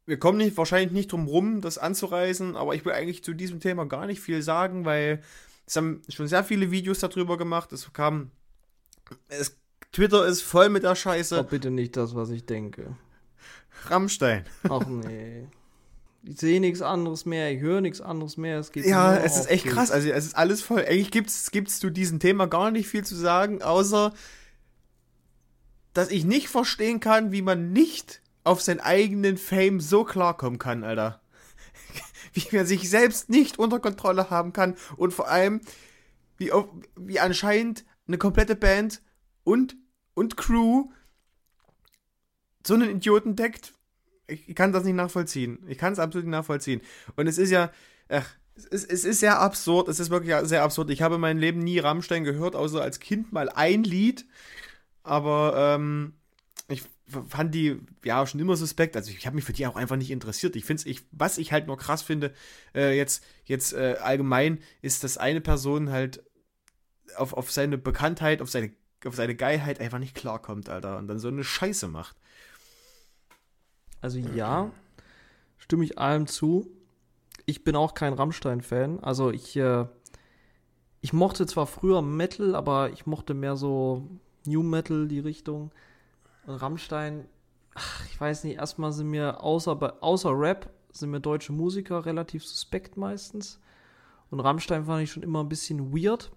wir 0.06 0.18
kommen 0.18 0.38
nicht, 0.38 0.58
wahrscheinlich 0.58 0.92
nicht 0.92 1.12
drum 1.12 1.28
rum, 1.28 1.62
das 1.62 1.78
anzureißen, 1.78 2.56
aber 2.56 2.76
ich 2.76 2.86
will 2.86 2.94
eigentlich 2.94 3.24
zu 3.24 3.34
diesem 3.34 3.60
Thema 3.60 3.86
gar 3.86 4.06
nicht 4.06 4.22
viel 4.22 4.42
sagen, 4.42 4.86
weil 4.86 5.22
es 5.66 5.76
haben 5.76 6.02
schon 6.10 6.28
sehr 6.28 6.44
viele 6.44 6.72
Videos 6.72 7.00
darüber 7.00 7.38
gemacht. 7.38 7.72
Es 7.72 7.92
kam, 7.94 8.32
es, 9.30 9.58
Twitter 9.92 10.26
ist 10.26 10.42
voll 10.42 10.70
mit 10.70 10.84
der 10.84 10.96
Scheiße. 10.96 11.40
Oh, 11.40 11.44
bitte 11.44 11.72
nicht 11.72 11.96
das, 11.96 12.16
was 12.16 12.30
ich 12.30 12.46
denke. 12.46 12.96
Rammstein. 13.86 14.46
Ach 14.70 14.86
nee. 14.86 15.48
Ich 16.26 16.40
sehe 16.40 16.62
nichts 16.62 16.82
anderes 16.82 17.26
mehr, 17.26 17.52
ich 17.52 17.60
höre 17.60 17.82
nichts 17.82 18.00
anderes 18.00 18.38
mehr. 18.38 18.58
Es 18.58 18.72
geht 18.72 18.86
Ja, 18.86 19.16
es 19.16 19.38
ist 19.38 19.50
echt 19.50 19.64
Keks. 19.64 19.76
krass. 19.76 19.92
Also 19.92 20.10
es 20.10 20.26
ist 20.26 20.38
alles 20.38 20.62
voll. 20.62 20.86
Eigentlich 20.86 21.12
gibt's 21.12 21.52
gibt's 21.52 21.80
zu 21.80 21.90
diesem 21.90 22.20
Thema 22.20 22.48
gar 22.48 22.72
nicht 22.72 22.88
viel 22.88 23.04
zu 23.04 23.16
sagen, 23.16 23.62
außer 23.62 24.14
dass 25.94 26.10
ich 26.10 26.24
nicht 26.26 26.48
verstehen 26.48 27.00
kann, 27.00 27.32
wie 27.32 27.42
man 27.42 27.72
nicht 27.74 28.22
auf 28.46 28.62
seinen 28.62 28.80
eigenen 28.80 29.38
Fame 29.38 29.80
so 29.80 30.04
klarkommen 30.04 30.60
kann, 30.60 30.84
Alter. 30.84 31.22
Wie 32.50 32.56
man 32.56 32.66
sich 32.66 32.90
selbst 32.90 33.30
nicht 33.30 33.60
unter 33.60 33.80
Kontrolle 33.80 34.30
haben 34.30 34.54
kann 34.54 34.76
und 34.98 35.14
vor 35.14 35.30
allem 35.30 35.62
wie, 36.38 36.52
wie 36.96 37.20
anscheinend 37.20 37.86
eine 38.08 38.18
komplette 38.18 38.56
Band 38.56 39.02
und 39.44 39.76
und 40.16 40.38
Crew 40.38 40.90
so 42.66 42.74
einen 42.74 42.90
Idioten 42.90 43.36
deckt. 43.36 43.74
Ich, 44.28 44.56
kann 44.56 44.72
das 44.72 44.84
nicht 44.84 44.96
nachvollziehen. 44.96 45.60
Ich 45.68 45.78
kann 45.78 45.94
es 45.94 46.00
absolut 46.00 46.26
nicht 46.26 46.32
nachvollziehen. 46.32 46.82
Und 47.16 47.28
es 47.28 47.38
ist 47.38 47.50
ja, 47.50 47.72
ach, 48.10 48.30
es 48.56 48.66
ist, 48.66 48.92
es 48.92 49.06
ist 49.06 49.20
sehr 49.20 49.40
absurd. 49.40 49.90
Es 49.90 50.00
ist 50.00 50.10
wirklich 50.10 50.34
sehr 50.48 50.64
absurd. 50.64 50.90
Ich 50.90 51.02
habe 51.02 51.16
in 51.16 51.22
meinem 51.22 51.40
Leben 51.40 51.60
nie 51.60 51.80
Rammstein 51.80 52.24
gehört, 52.24 52.56
außer 52.56 52.82
als 52.82 53.00
Kind 53.00 53.34
mal 53.34 53.50
ein 53.50 53.84
Lied. 53.84 54.26
Aber 55.04 55.76
ähm, 55.76 56.14
fand 57.28 57.56
die 57.56 57.80
ja 58.04 58.26
schon 58.26 58.40
immer 58.40 58.56
suspekt. 58.56 58.96
Also 58.96 59.12
ich 59.12 59.26
habe 59.26 59.36
mich 59.36 59.46
für 59.46 59.54
die 59.54 59.66
auch 59.68 59.76
einfach 59.76 59.96
nicht 59.96 60.12
interessiert. 60.12 60.56
Ich 60.56 60.66
finde 60.66 60.88
ich, 60.90 61.02
was 61.12 61.38
ich 61.38 61.52
halt 61.52 61.68
nur 61.68 61.78
krass 61.78 62.02
finde, 62.02 62.34
äh, 62.76 62.96
jetzt, 62.96 63.24
jetzt 63.46 63.74
äh, 63.74 63.98
allgemein, 64.02 64.60
ist, 64.82 65.04
dass 65.04 65.18
eine 65.18 65.42
Person 65.42 65.90
halt 65.90 66.24
auf, 67.16 67.34
auf 67.34 67.52
seine 67.52 67.78
Bekanntheit, 67.78 68.42
auf 68.42 68.50
seine, 68.50 68.72
auf 69.06 69.16
seine 69.16 69.36
Geilheit 69.36 69.80
einfach 69.80 70.00
nicht 70.00 70.16
klarkommt, 70.16 70.70
Alter. 70.70 70.98
Und 70.98 71.08
dann 71.08 71.20
so 71.20 71.28
eine 71.28 71.44
Scheiße 71.44 71.88
macht. 71.88 72.16
Also 74.02 74.20
ja, 74.20 74.70
stimme 75.58 75.86
ich 75.86 75.98
allem 75.98 76.28
zu. 76.28 76.70
Ich 77.46 77.64
bin 77.64 77.76
auch 77.76 77.94
kein 77.94 78.14
Rammstein-Fan. 78.14 79.00
Also 79.00 79.32
ich, 79.32 79.56
äh, 79.56 79.86
ich 81.02 81.14
mochte 81.14 81.46
zwar 81.46 81.68
früher 81.68 82.02
Metal, 82.02 82.56
aber 82.56 82.92
ich 82.92 83.06
mochte 83.06 83.34
mehr 83.34 83.56
so 83.56 84.08
New 84.46 84.64
Metal, 84.64 85.08
die 85.08 85.20
Richtung. 85.20 85.72
Und 86.46 86.56
Rammstein, 86.56 87.26
ach, 87.74 88.06
ich 88.08 88.20
weiß 88.20 88.44
nicht, 88.44 88.58
erstmal 88.58 88.92
sind 88.92 89.10
mir 89.10 89.42
außer, 89.42 89.98
außer 90.02 90.32
Rap 90.38 90.70
sind 90.92 91.12
mir 91.12 91.20
deutsche 91.20 91.54
Musiker 91.54 92.06
relativ 92.06 92.46
suspekt 92.46 92.98
meistens. 92.98 93.60
Und 94.30 94.40
Rammstein 94.40 94.86
fand 94.86 95.04
ich 95.04 95.12
schon 95.12 95.24
immer 95.24 95.44
ein 95.44 95.50
bisschen 95.50 95.94
weird. 95.94 96.32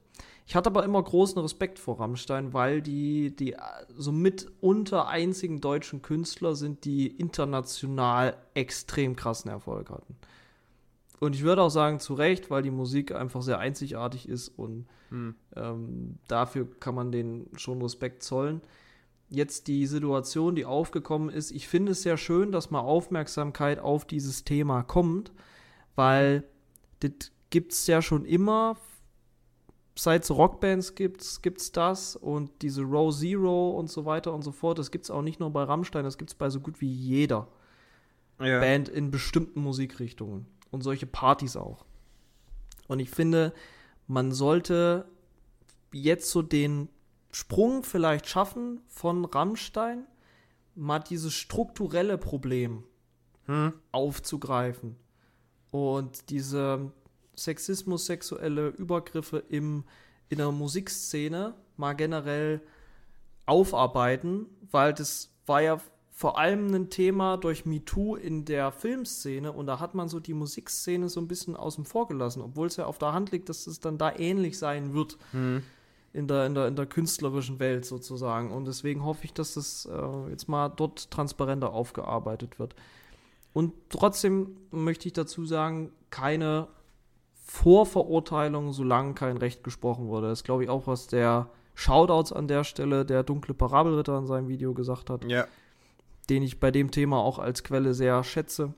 Ich 0.47 0.55
hatte 0.55 0.71
aber 0.71 0.85
immer 0.85 1.03
großen 1.03 1.41
Respekt 1.41 1.79
vor 1.79 1.99
Rammstein, 1.99 2.53
weil 2.53 2.81
die, 2.81 3.35
die 3.35 3.55
äh, 3.55 3.59
so 3.97 4.13
mitunter 4.13 5.09
einzigen 5.09 5.61
deutschen 5.61 6.03
Künstler 6.03 6.55
sind, 6.55 6.85
die 6.85 7.09
international 7.09 8.37
extrem 8.55 9.17
krassen 9.17 9.51
Erfolg 9.51 9.91
hatten. 9.91 10.17
Und 11.19 11.35
ich 11.35 11.43
würde 11.43 11.63
auch 11.63 11.71
sagen, 11.71 11.99
zu 11.99 12.15
Recht, 12.15 12.51
weil 12.51 12.63
die 12.63 12.71
Musik 12.71 13.13
einfach 13.13 13.43
sehr 13.43 13.59
einzigartig 13.59 14.29
ist 14.29 14.49
und 14.49 14.87
ähm, 15.57 16.19
dafür 16.29 16.69
kann 16.79 16.95
man 16.95 17.11
denen 17.11 17.49
schon 17.57 17.81
Respekt 17.83 18.23
zollen. 18.23 18.61
Jetzt 19.29 19.67
die 19.67 19.87
Situation, 19.87 20.55
die 20.55 20.65
aufgekommen 20.65 21.31
ist, 21.31 21.51
ich 21.51 21.67
finde 21.67 21.93
es 21.93 22.03
sehr 22.03 22.17
schön, 22.17 22.53
dass 22.53 22.71
mal 22.71 22.81
Aufmerksamkeit 22.81 23.79
auf 23.81 24.05
dieses 24.05 24.45
Thema 24.45 24.83
kommt, 24.83 25.33
weil 25.97 26.45
das 27.01 27.33
gibt 27.51 27.73
es 27.73 27.87
ja 27.87 28.03
schon 28.03 28.25
immer 28.25 28.77
seit 29.99 30.25
es 30.25 30.31
Rockbands 30.31 30.95
gibt, 30.95 31.43
gibt 31.43 31.61
es 31.61 31.73
das 31.73 32.17
und 32.17 32.51
diese 32.63 32.83
Row 32.83 33.15
Zero 33.15 33.71
und 33.71 33.91
so 33.91 34.05
weiter 34.05 34.33
und 34.33 34.43
so 34.43 34.53
fort. 34.53 34.79
Das 34.79 34.91
gibt 34.91 35.05
es 35.05 35.11
auch 35.11 35.23
nicht 35.23 35.41
nur 35.41 35.51
bei 35.51 35.63
Rammstein, 35.63 36.05
das 36.05 36.19
gibt 36.19 36.31
es 36.31 36.35
bei 36.35 36.51
so 36.51 36.61
gut 36.61 36.81
wie 36.81 36.93
jeder 36.93 37.49
Ja. 38.39 38.61
Band 38.61 38.89
in 38.89 39.11
bestimmten 39.11 39.61
Musikrichtungen 39.61 40.47
und 40.71 40.83
solche 40.83 41.07
Partys 41.07 41.57
auch. 41.57 41.87
Und 42.87 43.01
ich 43.01 43.11
finde, 43.11 43.55
man 44.07 44.33
sollte 44.33 45.07
jetzt 45.93 46.31
so 46.31 46.43
den 46.43 46.89
Sprung 47.37 47.83
vielleicht 47.83 48.31
schaffen 48.31 48.81
von 48.87 49.27
Rammstein, 49.27 50.07
mal 50.75 51.01
dieses 51.01 51.35
strukturelle 51.35 52.17
Problem 52.17 52.85
Hm? 53.45 53.75
aufzugreifen 53.93 54.97
und 55.71 56.31
diese 56.31 56.93
Sexismus, 57.37 58.07
sexuelle 58.07 58.69
Übergriffe 58.69 59.45
im, 59.51 59.85
in 60.31 60.39
der 60.39 60.51
Musikszene 60.51 61.53
mal 61.77 61.93
generell 61.93 62.63
aufarbeiten, 63.45 64.47
weil 64.71 64.95
das 64.95 65.29
war 65.45 65.61
ja 65.61 65.79
vor 66.13 66.39
allem 66.39 66.73
ein 66.75 66.89
Thema 66.89 67.37
durch 67.37 67.67
MeToo 67.67 68.17
in 68.17 68.47
der 68.47 68.73
Filmszene 68.73 69.53
und 69.53 69.67
da 69.67 69.79
hat 69.79 69.95
man 69.95 70.09
so 70.09 70.21
die 70.21 70.33
Musikszene 70.33 71.11
so 71.11 71.21
ein 71.21 71.29
bisschen 71.29 71.55
außen 71.55 71.85
vor 71.85 72.09
gelassen, 72.09 72.41
obwohl 72.41 72.69
es 72.69 72.77
ja 72.77 72.87
auf 72.87 72.97
der 72.97 73.13
Hand 73.13 73.31
liegt, 73.31 73.51
dass 73.51 73.67
es 73.67 73.79
dann 73.79 73.99
da 73.99 74.17
ähnlich 74.17 74.57
sein 74.57 74.95
wird 74.95 75.19
Hm. 75.33 75.63
In 76.17 76.27
der, 76.29 76.47
in 76.47 76.55
der, 76.55 76.67
in 76.69 76.77
der 76.77 76.87
künstlerischen 76.87 77.59
Welt 77.59 77.85
sozusagen. 77.85 78.51
Und 78.51 78.65
deswegen 78.67 79.05
hoffe 79.05 79.25
ich, 79.25 79.35
dass 79.35 79.55
das 79.55 79.87
äh, 79.87 80.31
jetzt 80.31 80.49
mal 80.49 80.69
dort 80.71 81.11
transparenter 81.11 81.73
aufgearbeitet 81.73 82.59
wird. 82.59 82.75
Und 83.53 83.73
trotzdem 83.91 84.57
möchte 84.71 85.07
ich 85.09 85.13
dazu 85.13 85.45
sagen, 85.47 85.93
keine 86.11 86.69
Vorverurteilung, 87.45 88.73
solange 88.73 89.15
kein 89.15 89.37
Recht 89.37 89.63
gesprochen 89.63 90.09
wurde. 90.09 90.29
Das 90.29 90.41
ist, 90.41 90.45
glaube 90.45 90.65
ich, 90.65 90.71
auch, 90.71 90.87
was 90.87 91.07
der 91.07 91.49
Shoutouts 91.75 92.33
an 92.33 92.49
der 92.49 92.65
Stelle, 92.65 93.05
der 93.05 93.23
dunkle 93.23 93.55
Parabelritter 93.55 94.19
in 94.19 94.27
seinem 94.27 94.49
Video 94.49 94.73
gesagt 94.75 95.11
hat 95.11 95.25
Ja. 95.25 95.47
den 96.31 96.43
ich 96.43 96.59
bei 96.59 96.71
dem 96.71 96.91
Thema 96.91 97.19
auch 97.19 97.39
als 97.39 97.63
Quelle 97.63 97.95
sehr 97.95 98.25
schätze. 98.25 98.73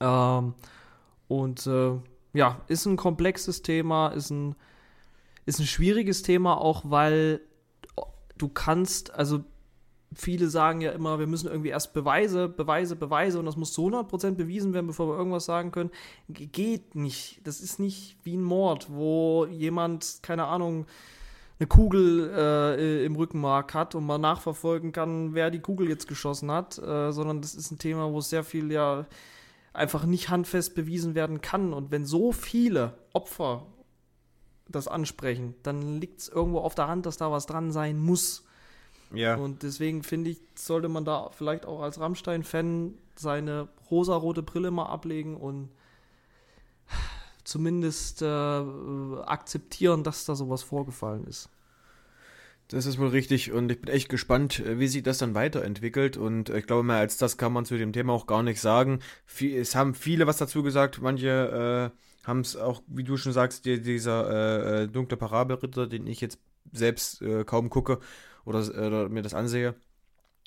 Ähm, 0.00 0.54
und 1.28 1.66
äh, 1.66 1.92
ja, 2.32 2.60
ist 2.68 2.86
ein 2.86 2.96
komplexes 2.96 3.62
Thema, 3.62 4.08
ist 4.08 4.30
ein, 4.30 4.54
ist 5.46 5.60
ein 5.60 5.66
schwieriges 5.66 6.22
Thema, 6.22 6.60
auch 6.60 6.82
weil 6.90 7.40
du 8.36 8.48
kannst, 8.48 9.14
also 9.14 9.44
viele 10.14 10.48
sagen 10.48 10.80
ja 10.80 10.92
immer, 10.92 11.18
wir 11.18 11.26
müssen 11.26 11.48
irgendwie 11.48 11.70
erst 11.70 11.92
Beweise, 11.92 12.48
Beweise, 12.48 12.96
Beweise 12.96 13.38
und 13.38 13.46
das 13.46 13.56
muss 13.56 13.72
zu 13.72 13.86
100% 13.88 14.32
bewiesen 14.32 14.72
werden, 14.74 14.86
bevor 14.86 15.08
wir 15.08 15.16
irgendwas 15.18 15.44
sagen 15.46 15.72
können. 15.72 15.90
Ge- 16.28 16.46
Geht 16.46 16.94
nicht. 16.94 17.40
Das 17.44 17.60
ist 17.60 17.78
nicht 17.80 18.16
wie 18.22 18.36
ein 18.36 18.42
Mord, 18.42 18.88
wo 18.90 19.46
jemand, 19.46 20.20
keine 20.22 20.44
Ahnung, 20.46 20.86
eine 21.58 21.66
Kugel 21.66 22.30
äh, 22.34 23.04
im 23.06 23.16
Rückenmark 23.16 23.72
hat 23.72 23.94
und 23.94 24.04
man 24.04 24.20
nachverfolgen 24.20 24.92
kann, 24.92 25.34
wer 25.34 25.50
die 25.50 25.60
Kugel 25.60 25.88
jetzt 25.88 26.06
geschossen 26.06 26.50
hat, 26.50 26.78
äh, 26.78 27.12
sondern 27.12 27.40
das 27.40 27.54
ist 27.54 27.70
ein 27.70 27.78
Thema, 27.78 28.12
wo 28.12 28.20
sehr 28.20 28.44
viel 28.44 28.70
ja 28.70 29.06
einfach 29.72 30.04
nicht 30.04 30.28
handfest 30.28 30.74
bewiesen 30.74 31.14
werden 31.14 31.40
kann. 31.40 31.72
Und 31.72 31.90
wenn 31.90 32.04
so 32.04 32.32
viele 32.32 32.94
Opfer 33.14 33.66
das 34.68 34.88
ansprechen, 34.88 35.54
dann 35.62 36.00
liegt 36.00 36.20
es 36.20 36.28
irgendwo 36.28 36.58
auf 36.60 36.74
der 36.74 36.88
Hand, 36.88 37.06
dass 37.06 37.16
da 37.16 37.30
was 37.30 37.46
dran 37.46 37.72
sein 37.72 37.98
muss. 37.98 38.44
Ja. 39.12 39.36
Und 39.36 39.62
deswegen 39.62 40.02
finde 40.02 40.30
ich, 40.30 40.38
sollte 40.56 40.88
man 40.88 41.04
da 41.04 41.30
vielleicht 41.30 41.64
auch 41.64 41.80
als 41.80 42.00
Rammstein-Fan 42.00 42.94
seine 43.14 43.68
rosarote 43.90 44.42
Brille 44.42 44.70
mal 44.70 44.86
ablegen 44.86 45.36
und 45.36 45.70
zumindest 47.44 48.22
äh, 48.22 48.26
akzeptieren, 48.26 50.02
dass 50.02 50.24
da 50.24 50.34
sowas 50.34 50.62
vorgefallen 50.62 51.26
ist. 51.26 51.48
Das 52.68 52.84
ist 52.84 52.98
wohl 52.98 53.08
richtig 53.08 53.52
und 53.52 53.70
ich 53.70 53.80
bin 53.80 53.94
echt 53.94 54.08
gespannt, 54.08 54.58
äh, 54.58 54.80
wie 54.80 54.88
sich 54.88 55.04
das 55.04 55.18
dann 55.18 55.36
weiterentwickelt 55.36 56.16
und 56.16 56.50
äh, 56.50 56.58
ich 56.58 56.66
glaube, 56.66 56.82
mehr 56.82 56.96
als 56.96 57.16
das 57.16 57.36
kann 57.36 57.52
man 57.52 57.64
zu 57.64 57.78
dem 57.78 57.92
Thema 57.92 58.12
auch 58.12 58.26
gar 58.26 58.42
nicht 58.42 58.60
sagen. 58.60 58.98
Es 59.40 59.76
haben 59.76 59.94
viele 59.94 60.26
was 60.26 60.38
dazu 60.38 60.64
gesagt, 60.64 61.00
manche 61.00 61.92
äh, 61.94 62.05
haben 62.26 62.40
es 62.40 62.56
auch, 62.56 62.82
wie 62.88 63.04
du 63.04 63.16
schon 63.16 63.32
sagst, 63.32 63.64
die, 63.64 63.80
dieser 63.80 64.28
äh, 64.30 64.82
äh, 64.84 64.88
dunkle 64.88 65.16
Parabelritter, 65.16 65.86
den 65.86 66.06
ich 66.06 66.20
jetzt 66.20 66.38
selbst 66.72 67.22
äh, 67.22 67.44
kaum 67.44 67.70
gucke 67.70 68.00
oder, 68.44 68.58
oder 68.60 69.08
mir 69.08 69.22
das 69.22 69.34
ansehe, 69.34 69.74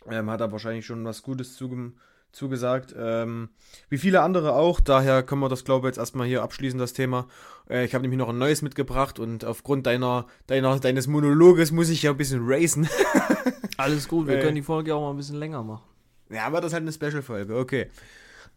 ähm, 0.10 0.30
hat 0.30 0.42
er 0.42 0.52
wahrscheinlich 0.52 0.86
schon 0.86 1.06
was 1.06 1.22
Gutes 1.24 1.56
zugem 1.56 1.98
zugesagt. 2.32 2.94
Ähm, 2.98 3.50
wie 3.90 3.98
viele 3.98 4.22
andere 4.22 4.54
auch, 4.54 4.80
daher 4.80 5.24
können 5.24 5.42
wir 5.42 5.50
das, 5.50 5.64
glaube 5.64 5.88
ich, 5.88 5.92
jetzt 5.92 5.98
erstmal 5.98 6.28
hier 6.28 6.44
abschließen, 6.44 6.78
das 6.80 6.94
Thema. 6.94 7.28
Äh, 7.70 7.86
ich 7.86 7.94
habe 7.96 8.04
nämlich 8.04 8.20
noch 8.20 8.30
ein 8.30 8.38
neues 8.38 8.62
mitgebracht 8.62 9.18
und 9.20 9.46
aufgrund 9.46 9.88
deiner, 9.88 10.28
deiner, 10.48 10.80
deines 10.80 11.08
Monologes 11.08 11.72
muss 11.72 11.90
ich 11.90 12.04
ja 12.04 12.12
ein 12.12 12.18
bisschen 12.18 12.42
racen. 12.44 12.88
Alles 13.78 14.08
gut, 14.08 14.28
wir 14.28 14.38
Äh. 14.38 14.42
können 14.42 14.56
die 14.56 14.62
Folge 14.62 14.94
auch 14.94 15.02
mal 15.02 15.12
ein 15.12 15.18
bisschen 15.18 15.38
länger 15.38 15.64
machen. 15.64 15.84
Ja, 16.30 16.46
aber 16.46 16.62
das 16.62 16.68
ist 16.68 16.74
halt 16.74 16.84
eine 16.84 16.92
Special-Folge, 16.92 17.56
okay. 17.58 17.90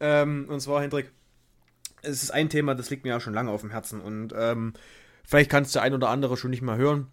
Ähm, 0.01 0.47
und 0.49 0.61
zwar, 0.61 0.83
Hendrik, 0.83 1.11
es 2.03 2.23
ist 2.23 2.31
ein 2.31 2.49
Thema, 2.49 2.75
das 2.75 2.91
liegt 2.91 3.05
mir 3.05 3.11
ja 3.11 3.21
schon 3.21 3.35
lange 3.35 3.51
auf 3.51 3.63
dem 3.63 3.71
Herzen 3.71 4.01
und 4.01 4.35
ähm, 4.37 4.75
vielleicht 5.25 5.51
kannst 5.51 5.75
du 5.75 5.81
ein 5.81 5.95
oder 5.95 6.09
andere 6.09 6.37
schon 6.37 6.51
nicht 6.51 6.63
mal 6.63 6.77
hören. 6.77 7.09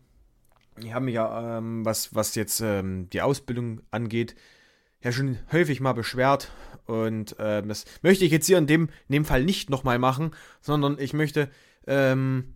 Ich 0.81 0.93
habe 0.93 1.05
mich 1.05 1.15
ja, 1.15 1.57
ähm, 1.57 1.85
was, 1.85 2.15
was 2.15 2.35
jetzt 2.35 2.61
ähm, 2.61 3.09
die 3.09 3.21
Ausbildung 3.21 3.81
angeht, 3.91 4.35
ja 5.01 5.11
schon 5.11 5.37
häufig 5.51 5.79
mal 5.79 5.93
beschwert 5.93 6.51
und 6.85 7.35
ähm, 7.39 7.69
das 7.69 7.85
möchte 8.01 8.25
ich 8.25 8.31
jetzt 8.31 8.47
hier 8.47 8.57
in 8.57 8.67
dem, 8.67 8.89
in 9.07 9.13
dem 9.13 9.25
Fall 9.25 9.43
nicht 9.43 9.69
nochmal 9.69 9.99
machen, 9.99 10.31
sondern 10.61 10.97
ich 10.99 11.13
möchte 11.13 11.49
ähm, 11.87 12.55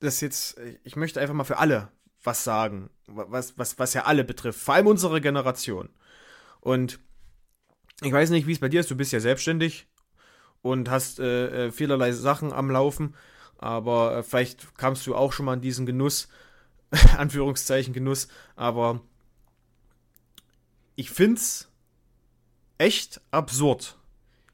das 0.00 0.20
jetzt, 0.20 0.60
ich 0.84 0.96
möchte 0.96 1.20
einfach 1.20 1.34
mal 1.34 1.44
für 1.44 1.58
alle 1.58 1.90
was 2.22 2.44
sagen, 2.44 2.90
was, 3.06 3.56
was, 3.56 3.78
was 3.78 3.94
ja 3.94 4.04
alle 4.04 4.24
betrifft, 4.24 4.60
vor 4.60 4.74
allem 4.74 4.86
unsere 4.86 5.20
Generation. 5.20 5.88
Und 6.60 6.98
ich 8.02 8.12
weiß 8.12 8.30
nicht, 8.30 8.46
wie 8.46 8.52
es 8.52 8.58
bei 8.58 8.68
dir 8.68 8.80
ist. 8.80 8.90
Du 8.90 8.96
bist 8.96 9.12
ja 9.12 9.20
selbstständig 9.20 9.87
und 10.62 10.90
hast 10.90 11.20
äh, 11.20 11.66
äh, 11.66 11.72
vielerlei 11.72 12.12
Sachen 12.12 12.52
am 12.52 12.70
Laufen. 12.70 13.14
Aber 13.58 14.18
äh, 14.18 14.22
vielleicht 14.22 14.76
kamst 14.76 15.06
du 15.06 15.14
auch 15.14 15.32
schon 15.32 15.46
mal 15.46 15.54
in 15.54 15.60
diesen 15.60 15.86
Genuss, 15.86 16.28
Anführungszeichen 17.16 17.92
Genuss. 17.92 18.28
Aber 18.56 19.00
ich 20.96 21.10
find's 21.10 21.70
echt 22.78 23.20
absurd, 23.30 23.98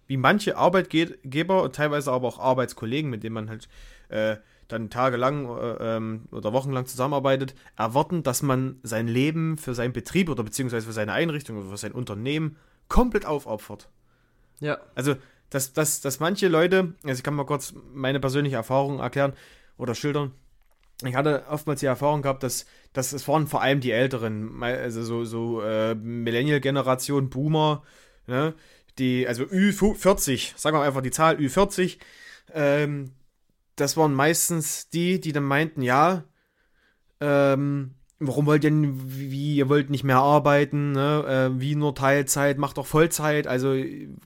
wie 0.07 0.17
manche 0.17 0.57
Arbeitgeber 0.57 1.63
und 1.63 1.75
teilweise 1.75 2.13
aber 2.13 2.29
auch 2.29 2.39
Arbeitskollegen, 2.39 3.11
mit 3.11 3.23
denen 3.23 3.35
man 3.35 3.51
halt 3.51 3.69
äh, 4.09 4.37
dann 4.69 4.91
tagelang 4.91 5.47
äh, 5.49 5.97
ähm, 5.97 6.27
oder 6.31 6.53
wochenlang 6.53 6.87
zusammenarbeitet, 6.87 7.55
erwarten, 7.77 8.23
dass 8.23 8.43
man 8.43 8.79
sein 8.83 9.09
Leben 9.09 9.59
für 9.59 9.75
seinen 9.75 9.93
Betrieb 9.93 10.29
oder 10.29 10.43
beziehungsweise 10.43 10.87
für 10.87 10.93
seine 10.93 11.13
Einrichtung 11.13 11.59
oder 11.59 11.71
für 11.71 11.77
sein 11.77 11.93
Unternehmen 11.93 12.57
komplett 12.89 13.27
aufopfert. 13.27 13.89
Ja. 14.61 14.79
Also, 14.95 15.17
dass, 15.55 15.73
dass, 15.73 16.01
dass 16.01 16.19
manche 16.19 16.49
Leute, 16.49 16.95
also 17.05 17.17
ich 17.17 17.23
kann 17.23 17.35
mal 17.35 17.47
kurz 17.47 17.75
meine 17.93 18.19
persönliche 18.19 18.57
Erfahrung 18.57 18.99
erklären 18.99 19.35
oder 19.77 19.95
schildern. 19.95 20.33
Ich 21.05 21.15
hatte 21.15 21.45
oftmals 21.49 21.79
die 21.79 21.87
Erfahrung 21.87 22.23
gehabt, 22.23 22.43
dass, 22.43 22.67
dass 22.93 23.13
es 23.13 23.29
waren 23.29 23.47
vor 23.47 23.63
allem 23.63 23.79
die 23.79 23.93
Älteren, 23.93 24.61
also 24.65 25.05
so, 25.05 25.25
so 25.25 25.63
äh, 25.63 25.95
Millennial-Generation, 25.95 27.31
Boomer, 27.31 27.85
ne, 28.27 28.55
die, 28.99 29.29
also 29.29 29.45
Ü40, 29.45 30.59
sagen 30.59 30.77
wir 30.77 30.83
einfach 30.83 31.03
die 31.03 31.13
Zahl 31.13 31.37
Ü40, 31.37 31.99
ähm, 32.53 33.13
das 33.77 33.97
waren 33.97 34.13
meistens 34.13 34.89
die, 34.89 35.21
die 35.21 35.33
dann 35.33 35.45
meinten, 35.45 35.83
ja, 35.83 36.25
ähm, 37.21 37.95
warum 38.27 38.47
wollt 38.47 38.65
ihr, 38.65 38.71
denn- 38.71 39.01
wie, 39.07 39.57
ihr 39.57 39.69
wollt 39.69 39.91
nicht 39.91 40.05
mehr 40.05 40.19
arbeiten, 40.19 40.93
ne? 40.93 41.51
äh, 41.55 41.61
wie 41.61 41.75
nur 41.75 41.95
Teilzeit, 41.95 42.59
macht 42.59 42.79
doch 42.79 42.87
Vollzeit, 42.87 43.47
also 43.47 43.75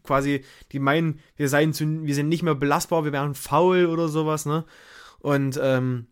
quasi, 0.02 0.44
die 0.72 0.78
meinen, 0.78 1.20
wir 1.36 1.48
seien 1.48 1.72
zu, 1.72 2.04
wir 2.04 2.14
sind 2.14 2.28
nicht 2.28 2.42
mehr 2.42 2.54
belastbar, 2.54 3.04
wir 3.04 3.12
wären 3.12 3.34
faul 3.34 3.86
oder 3.86 4.08
sowas, 4.08 4.46
ne? 4.46 4.64
Und 5.20 5.58
ähm, 5.62 6.06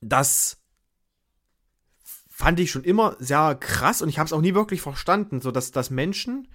das 0.00 0.62
fand 2.28 2.58
ich 2.58 2.70
schon 2.70 2.84
immer 2.84 3.16
sehr 3.18 3.54
krass 3.54 4.00
und 4.00 4.08
ich 4.08 4.18
habe 4.18 4.26
es 4.26 4.32
auch 4.32 4.40
nie 4.40 4.54
wirklich 4.54 4.80
verstanden, 4.80 5.40
so 5.40 5.50
dass, 5.50 5.72
dass 5.72 5.90
Menschen 5.90 6.48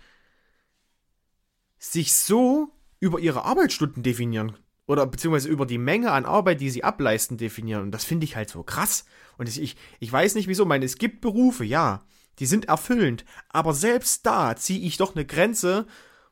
sich 1.77 2.14
so 2.14 2.69
über 2.99 3.19
ihre 3.19 3.43
Arbeitsstunden 3.43 4.02
definieren 4.02 4.57
oder 4.88 5.06
beziehungsweise 5.06 5.49
über 5.49 5.66
die 5.66 5.78
Menge 5.78 6.12
an 6.12 6.26
Arbeit, 6.26 6.62
die 6.62 6.70
sie 6.70 6.84
ableisten, 6.84 7.38
definieren. 7.38 7.84
Und 7.84 7.91
das 7.91 8.03
finde 8.03 8.26
ich 8.26 8.36
halt 8.36 8.49
so 8.49 8.64
krass. 8.64 9.06
Und 9.38 9.49
ich, 9.49 9.76
ich 9.99 10.12
weiß 10.12 10.36
nicht 10.36 10.48
wieso. 10.48 10.64
Ich 10.64 10.70
meine, 10.70 10.86
es 10.86 10.98
gibt 10.98 11.22
Berufe, 11.22 11.66
ja, 11.66 12.03
die 12.40 12.45
sind 12.45 12.66
erfüllend. 12.66 13.26
Aber 13.49 13.74
selbst 13.74 14.26
da 14.26 14.56
ziehe 14.56 14.86
ich 14.86 14.98
doch 14.98 15.16
eine 15.16 15.26
Grenze, 15.26 15.88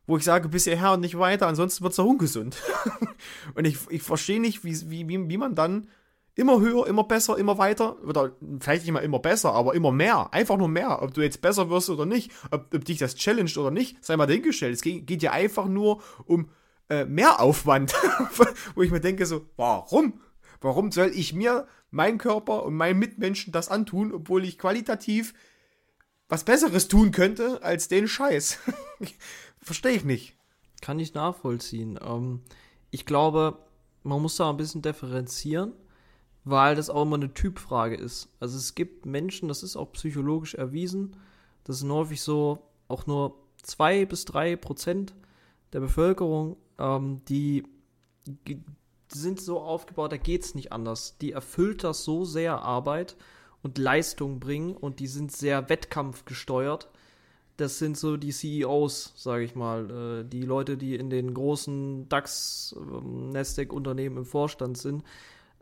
wo 0.05 0.17
ich 0.17 0.23
sage, 0.23 0.49
bis 0.49 0.65
hierher 0.65 0.93
und 0.93 0.99
nicht 0.99 1.17
weiter, 1.17 1.47
ansonsten 1.47 1.83
wird 1.83 1.91
es 1.91 1.97
doch 1.97 2.05
ungesund. 2.05 2.57
und 3.55 3.65
ich, 3.65 3.77
ich 3.89 4.03
verstehe 4.03 4.41
nicht, 4.41 4.63
wie, 4.63 4.89
wie, 4.89 5.07
wie, 5.07 5.29
wie 5.29 5.37
man 5.37 5.55
dann 5.55 5.87
immer 6.35 6.59
höher, 6.59 6.87
immer 6.87 7.03
besser, 7.03 7.37
immer 7.37 7.57
weiter, 7.57 8.01
oder 8.03 8.35
vielleicht 8.59 8.83
nicht 8.83 8.91
mal 8.91 8.99
immer 8.99 9.19
besser, 9.19 9.53
aber 9.53 9.75
immer 9.75 9.91
mehr, 9.91 10.33
einfach 10.33 10.57
nur 10.57 10.67
mehr, 10.67 11.01
ob 11.01 11.13
du 11.13 11.21
jetzt 11.21 11.41
besser 11.41 11.69
wirst 11.69 11.89
oder 11.89 12.05
nicht, 12.05 12.31
ob, 12.51 12.73
ob 12.73 12.85
dich 12.85 12.97
das 12.97 13.15
challenged 13.15 13.57
oder 13.57 13.71
nicht, 13.71 14.03
sei 14.03 14.17
mal 14.17 14.25
dahingestellt. 14.25 14.73
Es 14.73 14.81
geht, 14.81 15.07
geht 15.07 15.21
ja 15.21 15.31
einfach 15.31 15.67
nur 15.67 16.01
um 16.25 16.49
äh, 16.89 17.05
Mehraufwand, 17.05 17.93
wo 18.75 18.81
ich 18.81 18.91
mir 18.91 19.01
denke 19.01 19.25
so, 19.25 19.45
warum? 19.55 20.21
Warum 20.61 20.91
soll 20.91 21.11
ich 21.13 21.33
mir, 21.33 21.67
mein 21.91 22.17
Körper 22.17 22.63
und 22.63 22.75
meinen 22.75 22.99
Mitmenschen 22.99 23.51
das 23.53 23.69
antun, 23.69 24.13
obwohl 24.13 24.45
ich 24.45 24.57
qualitativ 24.57 25.33
was 26.29 26.43
Besseres 26.43 26.87
tun 26.87 27.11
könnte 27.11 27.61
als 27.61 27.87
den 27.87 28.07
Scheiß? 28.07 28.59
Verstehe 29.61 29.91
ich 29.91 30.03
nicht. 30.03 30.35
Kann 30.81 30.99
ich 30.99 31.13
nachvollziehen. 31.13 31.99
Ähm, 32.03 32.41
ich 32.91 33.05
glaube, 33.05 33.59
man 34.03 34.21
muss 34.21 34.37
da 34.37 34.49
ein 34.49 34.57
bisschen 34.57 34.81
differenzieren, 34.81 35.73
weil 36.43 36.75
das 36.75 36.89
auch 36.89 37.03
immer 37.03 37.15
eine 37.15 37.33
Typfrage 37.33 37.95
ist. 37.95 38.29
Also 38.39 38.57
es 38.57 38.75
gibt 38.75 39.05
Menschen, 39.05 39.47
das 39.47 39.63
ist 39.63 39.75
auch 39.75 39.91
psychologisch 39.93 40.55
erwiesen, 40.55 41.15
das 41.63 41.79
sind 41.79 41.91
häufig 41.91 42.21
so 42.21 42.59
auch 42.87 43.05
nur 43.07 43.37
zwei 43.61 44.05
bis 44.05 44.25
drei 44.25 44.55
Prozent 44.55 45.13
der 45.73 45.79
Bevölkerung, 45.79 46.57
ähm, 46.77 47.21
die, 47.27 47.63
sind 49.11 49.39
so 49.39 49.59
aufgebaut, 49.59 50.11
da 50.11 50.17
geht 50.17 50.43
es 50.43 50.55
nicht 50.55 50.71
anders. 50.71 51.17
Die 51.19 51.31
erfüllt 51.31 51.83
das 51.83 52.03
so 52.03 52.25
sehr 52.25 52.61
Arbeit 52.61 53.15
und 53.61 53.77
Leistung 53.77 54.39
bringen 54.39 54.75
und 54.75 54.99
die 54.99 55.07
sind 55.07 55.31
sehr 55.31 55.69
wettkampfgesteuert. 55.69 56.89
Das 57.57 57.77
sind 57.77 57.97
so 57.97 58.17
die 58.17 58.31
CEOs, 58.31 59.13
sage 59.15 59.43
ich 59.43 59.55
mal, 59.55 60.21
äh, 60.21 60.27
die 60.27 60.41
Leute, 60.41 60.77
die 60.77 60.95
in 60.95 61.09
den 61.09 61.33
großen 61.33 62.09
DAX, 62.09 62.75
ähm, 62.77 63.29
Nasdaq-Unternehmen 63.29 64.17
im 64.17 64.25
Vorstand 64.25 64.77
sind. 64.77 65.03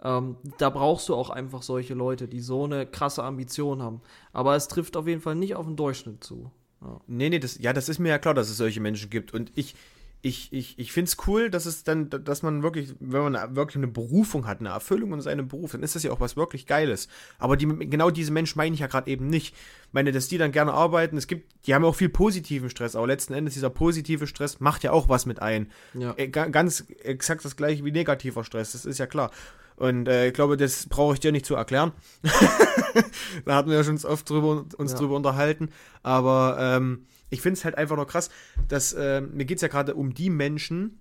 Ähm, 0.02 0.38
da 0.58 0.70
brauchst 0.70 1.10
du 1.10 1.16
auch 1.16 1.30
einfach 1.30 1.62
solche 1.62 1.94
Leute, 1.94 2.28
die 2.28 2.40
so 2.40 2.64
eine 2.64 2.88
krasse 2.88 3.24
Ambition 3.24 3.82
haben. 3.82 4.02
Aber 4.32 4.56
es 4.56 4.68
trifft 4.68 4.96
auf 4.96 5.08
jeden 5.08 5.22
Fall 5.22 5.36
nicht 5.36 5.56
auf 5.56 5.66
den 5.66 5.76
Durchschnitt 5.76 6.24
zu. 6.24 6.50
Ja. 6.82 7.02
Nee, 7.08 7.30
nee, 7.30 7.40
das, 7.40 7.60
ja, 7.60 7.74
das 7.74 7.90
ist 7.90 8.00
mir 8.00 8.10
ja 8.10 8.20
klar, 8.20 8.34
dass 8.34 8.50
es 8.50 8.58
solche 8.58 8.80
Menschen 8.80 9.10
gibt. 9.10 9.34
Und 9.34 9.52
ich, 9.56 9.76
ich, 10.24 10.54
ich, 10.54 10.78
ich 10.78 10.92
finde 10.92 11.10
es 11.10 11.18
cool, 11.28 11.50
dass 11.50 11.66
es 11.66 11.84
dann, 11.84 12.10
dass 12.10 12.44
man 12.44 12.62
wirklich, 12.62 12.94
wenn 13.00 13.32
man 13.32 13.56
wirklich 13.56 13.78
eine 13.78 13.88
Berufung 13.88 14.46
hat, 14.46 14.60
eine 14.60 14.70
Erfüllung 14.70 15.14
in 15.14 15.22
seinem 15.22 15.48
Beruf, 15.48 15.72
dann 15.72 15.82
ist 15.82 15.96
das 15.96 16.04
ja 16.04 16.12
auch 16.12 16.20
was 16.20 16.38
wirklich 16.38 16.68
Geiles. 16.68 17.08
Aber 17.40 17.58
die, 17.58 17.66
genau 17.66 18.12
diese 18.12 18.32
Menschen 18.32 18.58
meine 18.58 18.74
ich 18.74 18.82
ja 18.82 18.88
gerade 18.88 19.10
eben 19.10 19.28
nicht. 19.28 19.56
Ich 19.56 19.94
meine, 19.94 20.12
dass 20.12 20.28
die 20.28 20.38
dann 20.38 20.52
gerne 20.52 20.74
arbeiten, 20.74 21.18
es 21.18 21.28
gibt, 21.28 21.52
die 21.66 21.74
haben 21.74 21.84
auch 21.84 21.96
viel 21.96 22.10
positiven 22.10 22.70
Stress, 22.70 22.96
aber 22.96 23.08
letzten 23.08 23.34
Endes 23.34 23.56
dieser 23.56 23.72
positive 23.72 24.28
Stress 24.28 24.60
macht 24.60 24.84
ja 24.84 24.92
auch 24.92 25.10
was 25.10 25.26
mit 25.26 25.42
ein. 25.42 25.72
Ja. 25.96 26.14
Äh, 26.18 26.28
ganz 26.28 26.86
exakt 27.04 27.44
das 27.44 27.56
gleiche 27.56 27.84
wie 27.84 27.92
negativer 27.92 28.44
Stress, 28.44 28.74
das 28.74 28.86
ist 28.86 29.00
ja 29.00 29.08
klar. 29.08 29.32
Und 29.76 30.08
äh, 30.08 30.28
ich 30.28 30.34
glaube, 30.34 30.58
das 30.58 30.88
brauche 30.88 31.16
ich 31.16 31.20
dir 31.20 31.32
nicht 31.32 31.48
zu 31.48 31.56
erklären. 31.56 31.92
da 33.46 33.56
hatten 33.56 33.70
wir 33.72 33.78
ja 33.78 33.84
schon 33.84 33.98
oft 34.06 34.30
drüber, 34.30 34.66
uns 34.78 34.92
ja. 34.92 34.98
drüber 35.00 35.16
unterhalten. 35.16 35.70
Aber 36.04 36.58
ähm, 36.60 37.08
ich 37.32 37.42
finde 37.42 37.58
es 37.58 37.66
halt 37.66 37.76
einfach 37.76 37.96
nur 37.96 38.06
krass, 38.06 38.30
dass 38.68 38.94
äh, 38.94 39.22
mir 39.22 39.46
geht 39.46 39.58
es 39.58 39.62
ja 39.62 39.70
gerade 39.70 39.96
um 39.96 40.14
die 40.14 40.30
Menschen, 40.30 41.00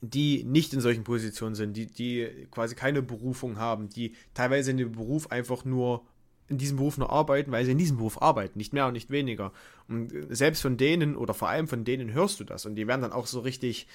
die 0.00 0.44
nicht 0.44 0.72
in 0.72 0.80
solchen 0.80 1.04
Positionen 1.04 1.54
sind, 1.54 1.76
die, 1.76 1.86
die 1.86 2.48
quasi 2.50 2.74
keine 2.74 3.02
Berufung 3.02 3.58
haben, 3.58 3.88
die 3.88 4.14
teilweise 4.34 4.70
in 4.70 4.78
dem 4.78 4.92
Beruf 4.92 5.30
einfach 5.30 5.64
nur 5.64 6.06
in 6.48 6.58
diesem 6.58 6.76
Beruf 6.76 6.98
nur 6.98 7.10
arbeiten, 7.10 7.52
weil 7.52 7.64
sie 7.64 7.72
in 7.72 7.78
diesem 7.78 7.96
Beruf 7.98 8.20
arbeiten, 8.20 8.58
nicht 8.58 8.72
mehr 8.72 8.86
und 8.86 8.94
nicht 8.94 9.10
weniger. 9.10 9.52
Und 9.88 10.12
selbst 10.30 10.62
von 10.62 10.76
denen 10.76 11.16
oder 11.16 11.34
vor 11.34 11.48
allem 11.48 11.68
von 11.68 11.84
denen 11.84 12.12
hörst 12.12 12.40
du 12.40 12.44
das 12.44 12.66
und 12.66 12.74
die 12.74 12.86
werden 12.86 13.02
dann 13.02 13.12
auch 13.12 13.26
so 13.26 13.40
richtig 13.40 13.86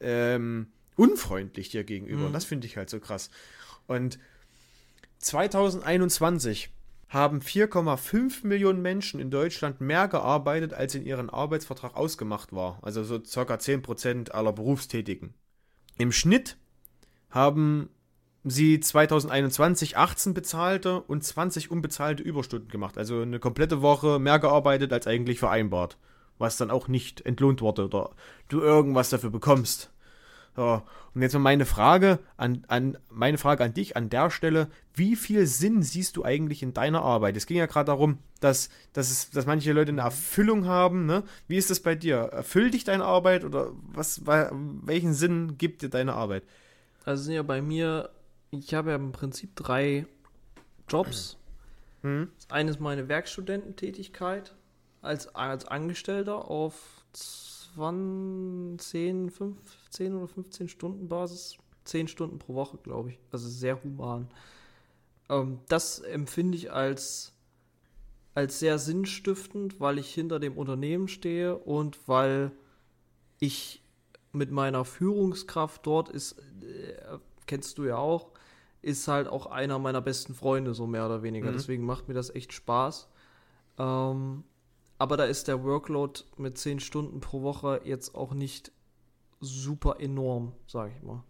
ähm, 0.00 0.68
unfreundlich 0.96 1.70
dir 1.70 1.84
gegenüber. 1.84 2.20
Mhm. 2.20 2.26
Und 2.26 2.32
das 2.32 2.44
finde 2.44 2.66
ich 2.66 2.76
halt 2.76 2.90
so 2.90 3.00
krass. 3.00 3.30
Und 3.86 4.18
2021 5.18 6.70
haben 7.08 7.40
4,5 7.40 8.46
Millionen 8.46 8.82
Menschen 8.82 9.20
in 9.20 9.30
Deutschland 9.30 9.80
mehr 9.80 10.08
gearbeitet, 10.08 10.74
als 10.74 10.94
in 10.94 11.04
ihrem 11.04 11.30
Arbeitsvertrag 11.30 11.96
ausgemacht 11.96 12.52
war. 12.52 12.78
Also 12.82 13.04
so 13.04 13.18
ca. 13.18 13.54
10% 13.54 14.30
aller 14.30 14.52
Berufstätigen. 14.52 15.34
Im 15.98 16.12
Schnitt 16.12 16.56
haben 17.30 17.90
sie 18.44 18.80
2021 18.80 19.96
18 19.96 20.34
bezahlte 20.34 21.00
und 21.00 21.22
20 21.22 21.70
unbezahlte 21.70 22.22
Überstunden 22.22 22.68
gemacht. 22.68 22.98
Also 22.98 23.20
eine 23.20 23.38
komplette 23.38 23.82
Woche 23.82 24.18
mehr 24.18 24.38
gearbeitet 24.38 24.92
als 24.92 25.06
eigentlich 25.06 25.38
vereinbart. 25.38 25.98
Was 26.38 26.56
dann 26.56 26.70
auch 26.70 26.86
nicht 26.86 27.24
entlohnt 27.24 27.62
wurde 27.62 27.86
oder 27.86 28.10
du 28.48 28.60
irgendwas 28.60 29.10
dafür 29.10 29.30
bekommst. 29.30 29.90
So, 30.56 30.82
und 31.14 31.20
jetzt 31.20 31.34
mal 31.34 31.40
meine 31.40 31.66
Frage 31.66 32.18
an, 32.38 32.64
an 32.68 32.96
meine 33.10 33.36
Frage 33.36 33.62
an 33.62 33.74
dich 33.74 33.94
an 33.94 34.08
der 34.08 34.30
Stelle: 34.30 34.68
Wie 34.94 35.14
viel 35.14 35.46
Sinn 35.46 35.82
siehst 35.82 36.16
du 36.16 36.24
eigentlich 36.24 36.62
in 36.62 36.72
deiner 36.72 37.02
Arbeit? 37.02 37.36
Es 37.36 37.46
ging 37.46 37.58
ja 37.58 37.66
gerade 37.66 37.86
darum, 37.86 38.18
dass, 38.40 38.70
dass, 38.94 39.10
es, 39.10 39.30
dass 39.30 39.44
manche 39.44 39.74
Leute 39.74 39.92
eine 39.92 40.00
Erfüllung 40.00 40.64
haben. 40.64 41.04
Ne? 41.04 41.24
Wie 41.46 41.58
ist 41.58 41.68
das 41.68 41.80
bei 41.80 41.94
dir? 41.94 42.16
Erfüllt 42.16 42.72
dich 42.72 42.84
deine 42.84 43.04
Arbeit 43.04 43.44
oder 43.44 43.72
was, 43.82 44.22
welchen 44.26 45.12
Sinn 45.12 45.58
gibt 45.58 45.82
dir 45.82 45.90
deine 45.90 46.14
Arbeit? 46.14 46.42
Also 47.04 47.24
sind 47.24 47.34
ja 47.34 47.42
bei 47.42 47.60
mir, 47.60 48.08
ich 48.50 48.72
habe 48.72 48.90
ja 48.90 48.96
im 48.96 49.12
Prinzip 49.12 49.54
drei 49.56 50.06
Jobs. 50.88 51.36
Hm. 52.02 52.30
Das 52.36 52.50
eine 52.50 52.70
ist 52.70 52.80
meine 52.80 53.08
Werkstudententätigkeit 53.08 54.54
als, 55.02 55.34
als 55.34 55.66
Angestellter 55.66 56.50
auf 56.50 57.04
10, 57.12 59.30
15 59.30 59.56
oder 60.00 60.28
15 60.28 60.68
Stunden 60.68 61.08
Basis. 61.08 61.58
10 61.84 62.08
Stunden 62.08 62.38
pro 62.38 62.54
Woche, 62.54 62.78
glaube 62.82 63.10
ich. 63.10 63.18
Also 63.30 63.48
sehr 63.48 63.82
human. 63.82 64.28
Ähm, 65.28 65.60
das 65.68 66.00
empfinde 66.00 66.58
ich 66.58 66.72
als, 66.72 67.32
als 68.34 68.58
sehr 68.58 68.78
sinnstiftend, 68.78 69.80
weil 69.80 69.98
ich 69.98 70.12
hinter 70.12 70.38
dem 70.38 70.56
Unternehmen 70.56 71.08
stehe 71.08 71.56
und 71.56 72.08
weil 72.08 72.52
ich 73.38 73.82
mit 74.32 74.50
meiner 74.50 74.84
Führungskraft 74.84 75.86
dort 75.86 76.08
ist, 76.08 76.38
äh, 76.62 77.18
kennst 77.46 77.78
du 77.78 77.84
ja 77.84 77.96
auch, 77.96 78.32
ist 78.82 79.08
halt 79.08 79.28
auch 79.28 79.46
einer 79.46 79.78
meiner 79.78 80.00
besten 80.00 80.34
Freunde, 80.34 80.74
so 80.74 80.86
mehr 80.86 81.06
oder 81.06 81.22
weniger. 81.22 81.50
Mhm. 81.50 81.54
Deswegen 81.54 81.84
macht 81.84 82.08
mir 82.08 82.14
das 82.14 82.34
echt 82.34 82.52
Spaß. 82.52 83.08
Ähm, 83.78 84.44
aber 84.98 85.16
da 85.16 85.24
ist 85.24 85.48
der 85.48 85.62
Workload 85.64 86.20
mit 86.36 86.58
10 86.58 86.80
Stunden 86.80 87.20
pro 87.20 87.42
Woche 87.42 87.80
jetzt 87.84 88.14
auch 88.14 88.32
nicht 88.32 88.72
super 89.40 90.00
enorm, 90.00 90.52
sage 90.66 90.92
ich 90.96 91.02
mal. 91.02 91.22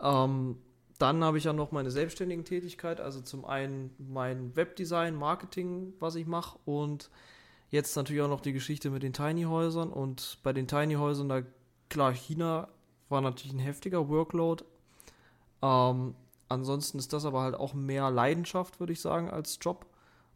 Ähm, 0.00 0.56
dann 0.98 1.24
habe 1.24 1.38
ich 1.38 1.44
ja 1.44 1.52
noch 1.52 1.72
meine 1.72 1.90
selbstständige 1.90 2.44
Tätigkeit, 2.44 3.00
also 3.00 3.20
zum 3.20 3.44
einen 3.44 3.94
mein 3.98 4.54
Webdesign, 4.54 5.14
Marketing, 5.14 5.94
was 5.98 6.14
ich 6.14 6.26
mache 6.26 6.58
und 6.64 7.10
jetzt 7.70 7.96
natürlich 7.96 8.22
auch 8.22 8.28
noch 8.28 8.40
die 8.40 8.52
Geschichte 8.52 8.90
mit 8.90 9.02
den 9.02 9.12
Tiny 9.12 9.44
Häusern 9.44 9.90
und 9.90 10.38
bei 10.42 10.52
den 10.52 10.68
Tiny 10.68 10.94
Häusern, 10.94 11.28
da 11.28 11.42
klar, 11.88 12.12
China 12.12 12.68
war 13.08 13.20
natürlich 13.20 13.52
ein 13.52 13.58
heftiger 13.58 14.08
Workload. 14.08 14.64
Ähm, 15.62 16.14
ansonsten 16.48 16.98
ist 16.98 17.12
das 17.12 17.24
aber 17.24 17.42
halt 17.42 17.54
auch 17.54 17.74
mehr 17.74 18.10
Leidenschaft, 18.10 18.80
würde 18.80 18.92
ich 18.92 19.00
sagen, 19.00 19.30
als 19.30 19.58
Job. 19.60 19.86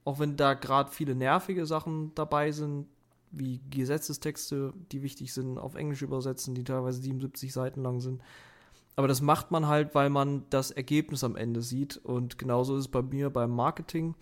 Auch 0.05 0.19
wenn 0.19 0.37
da 0.37 0.55
gerade 0.55 0.91
viele 0.91 1.15
nervige 1.15 1.67
Sachen 1.67 2.15
dabei 2.15 2.53
sind, 2.53 2.87
wie 3.31 3.61
Gesetzestexte, 3.71 4.73
die 4.93 5.03
wichtig 5.03 5.33
sind, 5.33 5.59
auf 5.59 5.75
Englisch 5.75 6.03
übersetzen, 6.03 6.55
die 6.55 6.65
teilweise 6.65 7.01
77 7.01 7.53
Seiten 7.53 7.83
lang 7.83 8.01
sind. 8.01 8.23
Aber 8.97 9.09
das 9.09 9.21
macht 9.21 9.51
man 9.51 9.67
halt, 9.67 9.95
weil 9.95 10.09
man 10.09 10.45
das 10.49 10.71
Ergebnis 10.71 11.23
am 11.23 11.37
Ende 11.37 11.61
sieht. 11.61 11.99
Und 11.99 12.39
genauso 12.39 12.75
ist 12.77 12.81
es 12.81 12.89
bei 12.89 13.03
mir 13.03 13.29
beim 13.31 13.51
Marketing. 13.51 14.15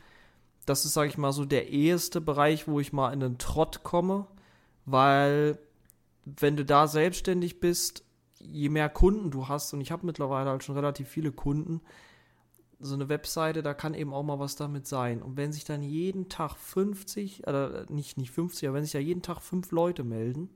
Das 0.67 0.85
ist, 0.85 0.95
sage 0.95 1.09
ich 1.09 1.19
mal, 1.19 1.33
so 1.33 1.45
der 1.45 1.69
eheste 1.69 2.21
Bereich, 2.21 2.67
wo 2.67 2.81
ich 2.81 2.93
mal 2.93 3.13
in 3.13 3.21
den 3.21 3.39
Trott 3.39 3.85
komme, 3.85 4.27
weil 4.85 5.59
wenn 6.25 6.57
du 6.57 6.65
da 6.65 6.89
selbstständig 6.89 7.61
bist, 7.61 8.03
je 8.41 8.69
mehr 8.69 8.89
Kunden 8.89 9.31
du 9.31 9.49
hast, 9.49 9.73
und 9.73 9.81
ich 9.81 9.93
habe 9.93 10.07
mittlerweile 10.07 10.51
halt 10.51 10.65
schon 10.65 10.75
relativ 10.75 11.09
viele 11.09 11.33
Kunden, 11.33 11.81
so 12.81 12.95
eine 12.95 13.09
Webseite, 13.09 13.63
da 13.63 13.75
kann 13.75 13.95
eben 13.95 14.13
auch 14.13 14.23
mal 14.23 14.39
was 14.39 14.57
damit 14.57 14.87
sein. 14.87 15.23
Und 15.23 15.37
wenn 15.37 15.53
sich 15.53 15.65
dann 15.65 15.83
jeden 15.83 16.29
Tag 16.29 16.57
50, 16.57 17.47
oder 17.47 17.87
nicht, 17.91 18.19
nicht 18.19 18.31
50, 18.31 18.69
aber 18.69 18.77
wenn 18.77 18.85
sich 18.85 18.93
ja 18.93 19.01
jeden 19.01 19.23
Tag 19.23 19.41
fünf 19.41 19.71
Leute 19.71 20.05
melden, 20.05 20.51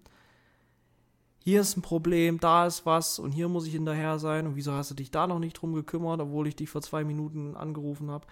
hier 1.40 1.61
ist 1.62 1.77
ein 1.77 1.82
Problem, 1.82 2.40
da 2.40 2.66
ist 2.66 2.85
was 2.85 3.19
und 3.19 3.32
hier 3.32 3.49
muss 3.49 3.66
ich 3.66 3.73
hinterher 3.73 4.19
sein 4.19 4.47
und 4.47 4.57
wieso 4.57 4.73
hast 4.73 4.90
du 4.90 4.95
dich 4.95 5.11
da 5.11 5.27
noch 5.27 5.39
nicht 5.39 5.55
drum 5.55 5.73
gekümmert, 5.73 6.20
obwohl 6.20 6.47
ich 6.47 6.57
dich 6.57 6.69
vor 6.69 6.82
zwei 6.82 7.05
Minuten 7.05 7.57
angerufen 7.57 8.11
habe. 8.11 8.27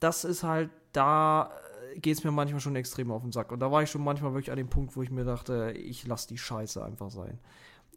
Das 0.00 0.24
ist 0.24 0.42
halt, 0.42 0.70
da 0.92 1.52
geht 2.00 2.18
es 2.18 2.24
mir 2.24 2.32
manchmal 2.32 2.60
schon 2.60 2.76
extrem 2.76 3.10
auf 3.10 3.22
den 3.22 3.32
Sack. 3.32 3.52
Und 3.52 3.60
da 3.60 3.70
war 3.70 3.82
ich 3.82 3.90
schon 3.90 4.02
manchmal 4.02 4.32
wirklich 4.32 4.50
an 4.50 4.56
dem 4.56 4.68
Punkt, 4.68 4.96
wo 4.96 5.02
ich 5.02 5.10
mir 5.10 5.24
dachte, 5.24 5.72
ich 5.76 6.06
lasse 6.06 6.28
die 6.28 6.38
Scheiße 6.38 6.84
einfach 6.84 7.10
sein. 7.10 7.38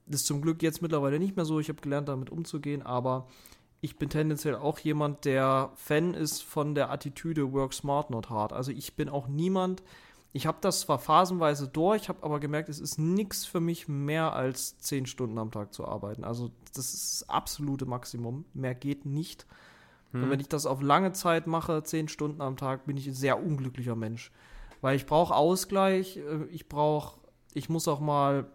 Das 0.06 0.22
ist 0.22 0.28
zum 0.28 0.41
Glück 0.41 0.61
jetzt 0.61 0.82
mittlerweile 0.82 1.20
nicht 1.20 1.36
mehr 1.36 1.45
so. 1.45 1.60
Ich 1.60 1.70
habe 1.70 1.82
gelernt, 1.82 2.07
damit 2.07 2.30
umzugehen, 2.30 2.82
aber 2.82 3.28
ich 3.82 3.98
bin 3.98 4.10
tendenziell 4.10 4.56
auch 4.56 4.80
jemand, 4.80 5.26
der 5.26 5.72
Fan 5.76 6.14
ist 6.14 6.44
von 6.44 6.76
der 6.76 6.92
Attitüde 6.92 7.54
Work 7.54 7.74
Smart, 7.74 8.10
Not 8.10 8.30
Hard. 8.30 8.54
Also 8.54 8.72
ich 8.72 8.96
bin 8.96 9.10
auch 9.10 9.28
niemand, 9.28 9.84
ich 10.32 10.46
habe 10.46 10.60
das 10.62 10.82
zwar 10.82 11.00
phasenweise 11.00 11.68
durch, 11.68 12.08
habe 12.08 12.24
aber 12.24 12.40
gemerkt, 12.40 12.70
es 12.70 12.80
ist 12.80 13.00
nichts 13.00 13.46
für 13.46 13.60
mich 13.60 13.88
mehr 13.88 14.34
als 14.34 14.78
zehn 14.78 15.06
Stunden 15.06 15.40
am 15.40 15.52
Tag 15.52 15.74
zu 15.74 15.88
arbeiten. 15.88 16.24
Also 16.24 16.52
das 16.76 16.94
ist 16.94 17.22
das 17.22 17.30
absolute 17.30 17.86
Maximum. 17.86 18.46
Mehr 18.54 18.76
geht 18.76 19.06
nicht. 19.06 19.48
Hm. 20.12 20.24
Und 20.24 20.30
wenn 20.30 20.40
ich 20.40 20.48
das 20.48 20.66
auf 20.66 20.82
lange 20.82 21.14
Zeit 21.14 21.48
mache, 21.48 21.82
zehn 21.84 22.08
Stunden 22.08 22.42
am 22.42 22.58
Tag, 22.58 22.86
bin 22.86 22.98
ich 22.98 23.08
ein 23.08 23.14
sehr 23.14 23.44
unglücklicher 23.44 23.96
Mensch. 23.96 24.32
Weil 24.82 24.96
ich 24.96 25.06
brauche 25.06 25.36
Ausgleich, 25.36 26.18
äh, 26.18 26.46
ich 26.52 26.70
brauche, 26.70 27.20
ich 27.54 27.70
muss 27.70 27.88
auch 27.88 28.00
mal 28.00 28.52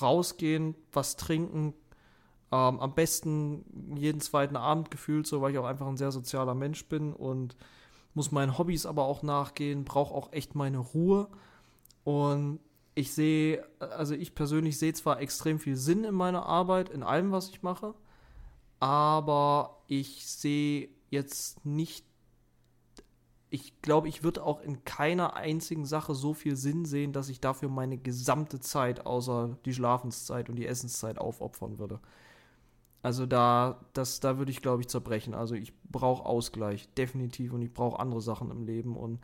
rausgehen, 0.00 0.76
was 0.92 1.16
trinken, 1.16 1.74
ähm, 2.50 2.80
am 2.80 2.94
besten 2.94 3.94
jeden 3.96 4.20
zweiten 4.20 4.56
Abend 4.56 4.90
gefühlt, 4.90 5.26
so 5.26 5.40
weil 5.40 5.52
ich 5.52 5.58
auch 5.58 5.66
einfach 5.66 5.86
ein 5.86 5.96
sehr 5.96 6.12
sozialer 6.12 6.54
Mensch 6.54 6.86
bin 6.86 7.12
und 7.12 7.56
muss 8.14 8.32
meinen 8.32 8.58
Hobbys 8.58 8.86
aber 8.86 9.04
auch 9.04 9.22
nachgehen, 9.22 9.84
brauche 9.84 10.14
auch 10.14 10.32
echt 10.32 10.54
meine 10.54 10.78
Ruhe. 10.78 11.28
Und 12.04 12.60
ich 12.94 13.12
sehe, 13.12 13.64
also 13.78 14.14
ich 14.14 14.34
persönlich 14.34 14.78
sehe 14.78 14.94
zwar 14.94 15.20
extrem 15.20 15.58
viel 15.58 15.76
Sinn 15.76 16.04
in 16.04 16.14
meiner 16.14 16.46
Arbeit, 16.46 16.88
in 16.88 17.02
allem, 17.02 17.32
was 17.32 17.50
ich 17.50 17.62
mache, 17.62 17.94
aber 18.80 19.82
ich 19.86 20.26
sehe 20.26 20.88
jetzt 21.10 21.64
nicht 21.64 22.08
ich 23.50 23.80
glaube, 23.80 24.08
ich 24.08 24.22
würde 24.22 24.44
auch 24.44 24.60
in 24.60 24.84
keiner 24.84 25.34
einzigen 25.34 25.86
Sache 25.86 26.14
so 26.14 26.34
viel 26.34 26.56
Sinn 26.56 26.84
sehen, 26.84 27.12
dass 27.12 27.28
ich 27.28 27.40
dafür 27.40 27.68
meine 27.68 27.96
gesamte 27.96 28.60
Zeit, 28.60 29.06
außer 29.06 29.56
die 29.64 29.72
Schlafenszeit 29.72 30.50
und 30.50 30.56
die 30.56 30.66
Essenszeit, 30.66 31.18
aufopfern 31.18 31.78
würde. 31.78 32.00
Also 33.02 33.26
da, 33.26 33.80
das, 33.92 34.20
da 34.20 34.38
würde 34.38 34.50
ich, 34.50 34.60
glaube 34.60 34.82
ich, 34.82 34.88
zerbrechen. 34.88 35.34
Also 35.34 35.54
ich 35.54 35.72
brauche 35.84 36.26
Ausgleich, 36.26 36.92
definitiv, 36.94 37.52
und 37.52 37.62
ich 37.62 37.72
brauche 37.72 38.00
andere 38.00 38.20
Sachen 38.20 38.50
im 38.50 38.64
Leben. 38.64 38.96
Und 38.96 39.20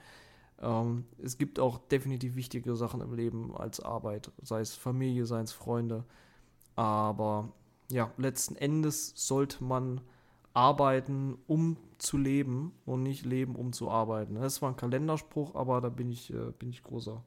ähm, 0.60 1.04
es 1.22 1.38
gibt 1.38 1.58
auch 1.58 1.78
definitiv 1.78 2.36
wichtige 2.36 2.76
Sachen 2.76 3.00
im 3.00 3.14
Leben 3.14 3.56
als 3.56 3.80
Arbeit, 3.80 4.30
sei 4.42 4.60
es 4.60 4.74
Familie, 4.74 5.26
sei 5.26 5.40
es 5.40 5.52
Freunde. 5.52 6.04
Aber 6.76 7.52
ja, 7.90 8.10
letzten 8.16 8.56
Endes 8.56 9.12
sollte 9.16 9.62
man 9.64 10.00
arbeiten, 10.54 11.36
um 11.48 11.76
zu 11.98 12.16
leben 12.16 12.72
und 12.86 13.02
nicht 13.02 13.24
leben, 13.24 13.56
um 13.56 13.72
zu 13.72 13.90
arbeiten. 13.90 14.36
Das 14.36 14.62
war 14.62 14.70
ein 14.70 14.76
Kalenderspruch, 14.76 15.54
aber 15.54 15.80
da 15.80 15.88
bin 15.88 16.10
ich, 16.10 16.32
äh, 16.32 16.52
bin 16.58 16.70
ich 16.70 16.82
großer, 16.82 17.22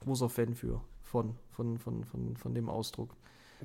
großer 0.00 0.28
Fan 0.28 0.54
für, 0.54 0.80
von, 1.02 1.36
von, 1.50 1.78
von, 1.78 2.04
von, 2.04 2.36
von 2.36 2.54
dem 2.54 2.68
Ausdruck. 2.68 3.16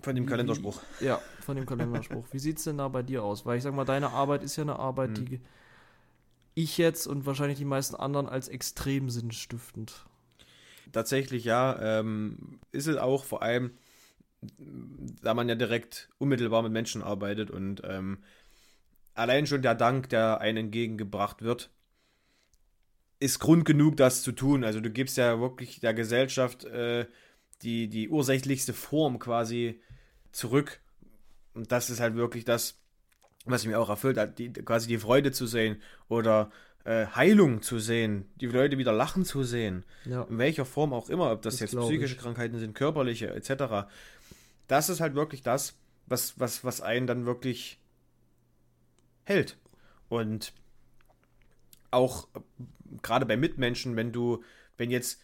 Von 0.01 0.15
dem 0.15 0.25
Kalenderspruch. 0.25 0.81
Ja, 0.99 1.21
von 1.41 1.55
dem 1.55 1.65
Kalenderspruch. 1.65 2.25
Wie 2.31 2.39
sieht 2.39 2.57
es 2.57 2.63
denn 2.63 2.77
da 2.77 2.87
bei 2.87 3.03
dir 3.03 3.23
aus? 3.23 3.45
Weil 3.45 3.57
ich 3.57 3.63
sag 3.63 3.73
mal, 3.73 3.85
deine 3.85 4.09
Arbeit 4.09 4.43
ist 4.43 4.55
ja 4.55 4.63
eine 4.63 4.79
Arbeit, 4.79 5.17
hm. 5.17 5.25
die 5.25 5.41
ich 6.55 6.77
jetzt 6.77 7.07
und 7.07 7.25
wahrscheinlich 7.25 7.57
die 7.57 7.65
meisten 7.65 7.95
anderen 7.95 8.27
als 8.27 8.47
extrem 8.47 9.09
sinnstiftend. 9.09 10.05
Tatsächlich 10.91 11.43
ja, 11.43 11.99
ähm, 11.99 12.59
ist 12.71 12.87
es 12.87 12.97
auch 12.97 13.23
vor 13.23 13.41
allem, 13.41 13.71
da 15.21 15.33
man 15.33 15.49
ja 15.49 15.55
direkt 15.55 16.09
unmittelbar 16.17 16.61
mit 16.63 16.71
Menschen 16.71 17.01
arbeitet 17.01 17.49
und 17.49 17.81
ähm, 17.85 18.19
allein 19.13 19.47
schon 19.47 19.61
der 19.61 19.75
Dank, 19.75 20.09
der 20.09 20.41
einem 20.41 20.65
entgegengebracht 20.65 21.41
wird, 21.41 21.71
ist 23.19 23.39
Grund 23.39 23.65
genug, 23.65 23.97
das 23.97 24.21
zu 24.21 24.33
tun. 24.33 24.63
Also 24.63 24.81
du 24.81 24.89
gibst 24.89 25.17
ja 25.17 25.39
wirklich 25.39 25.79
der 25.79 25.93
Gesellschaft 25.93 26.65
äh, 26.65 27.07
die, 27.63 27.87
die 27.87 28.09
ursächlichste 28.09 28.73
Form 28.73 29.19
quasi 29.19 29.81
zurück. 30.31 30.79
Und 31.53 31.71
das 31.71 31.89
ist 31.89 31.99
halt 31.99 32.15
wirklich 32.15 32.45
das, 32.45 32.79
was 33.45 33.65
mich 33.65 33.75
auch 33.75 33.89
erfüllt 33.89 34.17
hat, 34.17 34.39
die, 34.39 34.51
quasi 34.51 34.87
die 34.87 34.97
Freude 34.97 35.31
zu 35.31 35.47
sehen 35.47 35.81
oder 36.07 36.51
äh, 36.85 37.07
Heilung 37.07 37.61
zu 37.61 37.79
sehen, 37.79 38.29
die 38.35 38.47
Leute 38.47 38.77
wieder 38.77 38.91
lachen 38.91 39.25
zu 39.25 39.43
sehen. 39.43 39.85
Ja. 40.05 40.23
In 40.23 40.37
welcher 40.37 40.65
Form 40.65 40.93
auch 40.93 41.09
immer, 41.09 41.31
ob 41.31 41.41
das, 41.41 41.55
das 41.55 41.71
jetzt 41.71 41.79
psychische 41.79 42.15
ich. 42.15 42.19
Krankheiten 42.19 42.59
sind, 42.59 42.75
körperliche, 42.75 43.33
etc. 43.33 43.87
Das 44.67 44.89
ist 44.89 44.99
halt 44.99 45.15
wirklich 45.15 45.41
das, 45.41 45.75
was, 46.05 46.39
was, 46.39 46.63
was 46.63 46.81
einen 46.81 47.07
dann 47.07 47.25
wirklich 47.25 47.79
hält. 49.23 49.57
Und 50.09 50.53
auch 51.91 52.27
äh, 52.35 52.39
gerade 53.01 53.25
bei 53.25 53.37
Mitmenschen, 53.37 53.95
wenn 53.95 54.11
du, 54.11 54.43
wenn 54.77 54.91
jetzt 54.91 55.21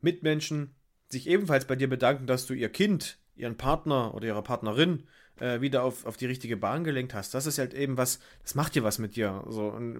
Mitmenschen 0.00 0.74
sich 1.12 1.28
ebenfalls 1.28 1.66
bei 1.66 1.76
dir 1.76 1.88
bedanken, 1.88 2.26
dass 2.26 2.46
du 2.46 2.54
ihr 2.54 2.70
Kind, 2.70 3.18
ihren 3.36 3.56
Partner 3.56 4.14
oder 4.14 4.26
ihre 4.26 4.42
Partnerin 4.42 5.04
äh, 5.38 5.60
wieder 5.60 5.84
auf, 5.84 6.04
auf 6.06 6.16
die 6.16 6.26
richtige 6.26 6.56
Bahn 6.56 6.84
gelenkt 6.84 7.14
hast. 7.14 7.34
Das 7.34 7.46
ist 7.46 7.58
halt 7.58 7.74
eben 7.74 7.96
was, 7.96 8.18
das 8.42 8.54
macht 8.54 8.74
dir 8.74 8.82
was 8.82 8.98
mit 8.98 9.16
dir. 9.16 9.44
So, 9.48 9.68
und, 9.68 9.96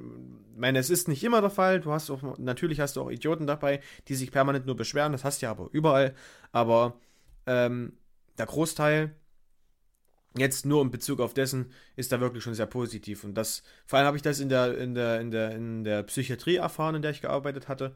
ich 0.53 0.59
meine, 0.59 0.79
es 0.79 0.91
ist 0.91 1.09
nicht 1.09 1.23
immer 1.23 1.41
der 1.41 1.51
Fall. 1.51 1.81
Du 1.81 1.93
hast 1.93 2.11
auch, 2.11 2.39
natürlich 2.39 2.81
hast 2.81 2.97
du 2.97 3.03
auch 3.03 3.11
Idioten 3.11 3.47
dabei, 3.47 3.81
die 4.09 4.15
sich 4.15 4.33
permanent 4.33 4.67
nur 4.67 4.77
beschweren. 4.77 5.13
Das 5.13 5.25
hast 5.25 5.43
du 5.43 5.47
ja 5.47 5.51
aber 5.51 5.69
überall. 5.73 6.15
Aber 6.51 6.99
ähm, 7.47 7.93
der 8.39 8.47
Großteil, 8.47 9.15
jetzt 10.37 10.65
nur 10.65 10.81
in 10.81 10.91
Bezug 10.91 11.21
auf 11.21 11.35
dessen, 11.35 11.73
ist 11.97 12.11
da 12.11 12.21
wirklich 12.21 12.43
schon 12.43 12.55
sehr 12.55 12.67
positiv. 12.67 13.25
Und 13.25 13.35
das, 13.35 13.63
vor 13.87 13.99
allem 13.99 14.07
habe 14.07 14.17
ich 14.17 14.23
das 14.23 14.41
in 14.41 14.49
der, 14.49 14.79
in 14.79 14.95
der, 14.95 15.21
in 15.21 15.31
der, 15.31 15.51
in 15.53 15.85
der 15.85 16.03
Psychiatrie 16.05 16.57
erfahren, 16.57 16.95
in 16.95 17.03
der 17.03 17.11
ich 17.11 17.21
gearbeitet 17.21 17.69
hatte. 17.69 17.95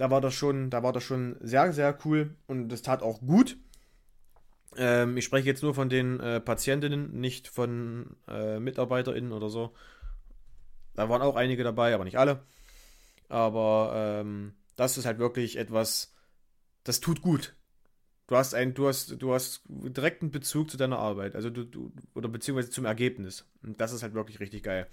Da 0.00 0.10
war 0.10 0.22
das 0.22 0.32
schon, 0.32 0.70
da 0.70 0.82
war 0.82 0.94
das 0.94 1.04
schon 1.04 1.36
sehr, 1.40 1.74
sehr 1.74 1.98
cool 2.06 2.34
und 2.46 2.70
das 2.70 2.80
tat 2.80 3.02
auch 3.02 3.20
gut. 3.20 3.58
Ähm, 4.78 5.18
ich 5.18 5.26
spreche 5.26 5.46
jetzt 5.46 5.62
nur 5.62 5.74
von 5.74 5.90
den 5.90 6.18
äh, 6.20 6.40
Patientinnen, 6.40 7.20
nicht 7.20 7.48
von 7.48 8.16
äh, 8.26 8.58
MitarbeiterInnen 8.60 9.30
oder 9.30 9.50
so. 9.50 9.74
Da 10.94 11.10
waren 11.10 11.20
auch 11.20 11.36
einige 11.36 11.64
dabei, 11.64 11.92
aber 11.92 12.04
nicht 12.04 12.18
alle. 12.18 12.46
Aber 13.28 13.92
ähm, 13.94 14.54
das 14.74 14.96
ist 14.96 15.04
halt 15.04 15.18
wirklich 15.18 15.56
etwas, 15.56 16.14
das 16.82 17.00
tut 17.00 17.20
gut. 17.20 17.54
Du 18.26 18.36
hast 18.36 18.54
ein, 18.54 18.72
du 18.72 18.88
hast, 18.88 19.20
du 19.20 19.34
hast 19.34 19.64
direkten 19.68 20.30
Bezug 20.30 20.70
zu 20.70 20.78
deiner 20.78 20.98
Arbeit, 20.98 21.34
also 21.36 21.50
du, 21.50 21.64
du 21.64 21.92
oder 22.14 22.30
beziehungsweise 22.30 22.70
zum 22.70 22.86
Ergebnis. 22.86 23.44
Und 23.62 23.82
das 23.82 23.92
ist 23.92 24.02
halt 24.02 24.14
wirklich 24.14 24.40
richtig 24.40 24.62
geil 24.62 24.86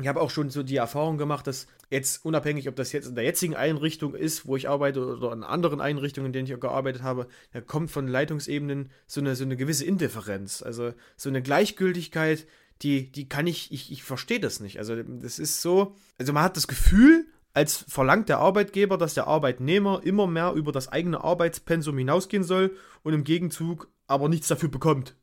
ich 0.00 0.08
habe 0.08 0.20
auch 0.20 0.30
schon 0.30 0.50
so 0.50 0.62
die 0.62 0.76
Erfahrung 0.76 1.18
gemacht, 1.18 1.46
dass 1.46 1.68
jetzt 1.88 2.24
unabhängig, 2.24 2.68
ob 2.68 2.74
das 2.74 2.92
jetzt 2.92 3.06
in 3.06 3.14
der 3.14 3.24
jetzigen 3.24 3.54
Einrichtung 3.54 4.14
ist, 4.14 4.46
wo 4.46 4.56
ich 4.56 4.68
arbeite, 4.68 5.06
oder 5.06 5.32
in 5.32 5.44
anderen 5.44 5.80
Einrichtungen, 5.80 6.26
in 6.26 6.32
denen 6.32 6.48
ich 6.48 6.54
auch 6.54 6.60
gearbeitet 6.60 7.02
habe, 7.02 7.28
da 7.52 7.60
kommt 7.60 7.90
von 7.90 8.08
Leitungsebenen 8.08 8.90
so 9.06 9.20
eine, 9.20 9.36
so 9.36 9.44
eine 9.44 9.56
gewisse 9.56 9.84
Indifferenz, 9.84 10.62
also 10.62 10.92
so 11.16 11.28
eine 11.28 11.42
Gleichgültigkeit, 11.42 12.46
die, 12.82 13.12
die 13.12 13.28
kann 13.28 13.46
ich, 13.46 13.72
ich, 13.72 13.92
ich 13.92 14.02
verstehe 14.02 14.40
das 14.40 14.58
nicht. 14.58 14.78
Also 14.78 15.00
das 15.00 15.38
ist 15.38 15.62
so, 15.62 15.94
also 16.18 16.32
man 16.32 16.42
hat 16.42 16.56
das 16.56 16.66
Gefühl, 16.66 17.26
als 17.52 17.84
verlangt 17.88 18.28
der 18.28 18.38
Arbeitgeber, 18.38 18.98
dass 18.98 19.14
der 19.14 19.28
Arbeitnehmer 19.28 20.00
immer 20.02 20.26
mehr 20.26 20.54
über 20.54 20.72
das 20.72 20.88
eigene 20.88 21.22
Arbeitspensum 21.22 21.96
hinausgehen 21.96 22.42
soll 22.42 22.76
und 23.04 23.14
im 23.14 23.22
Gegenzug 23.22 23.88
aber 24.08 24.28
nichts 24.28 24.48
dafür 24.48 24.68
bekommt. 24.68 25.14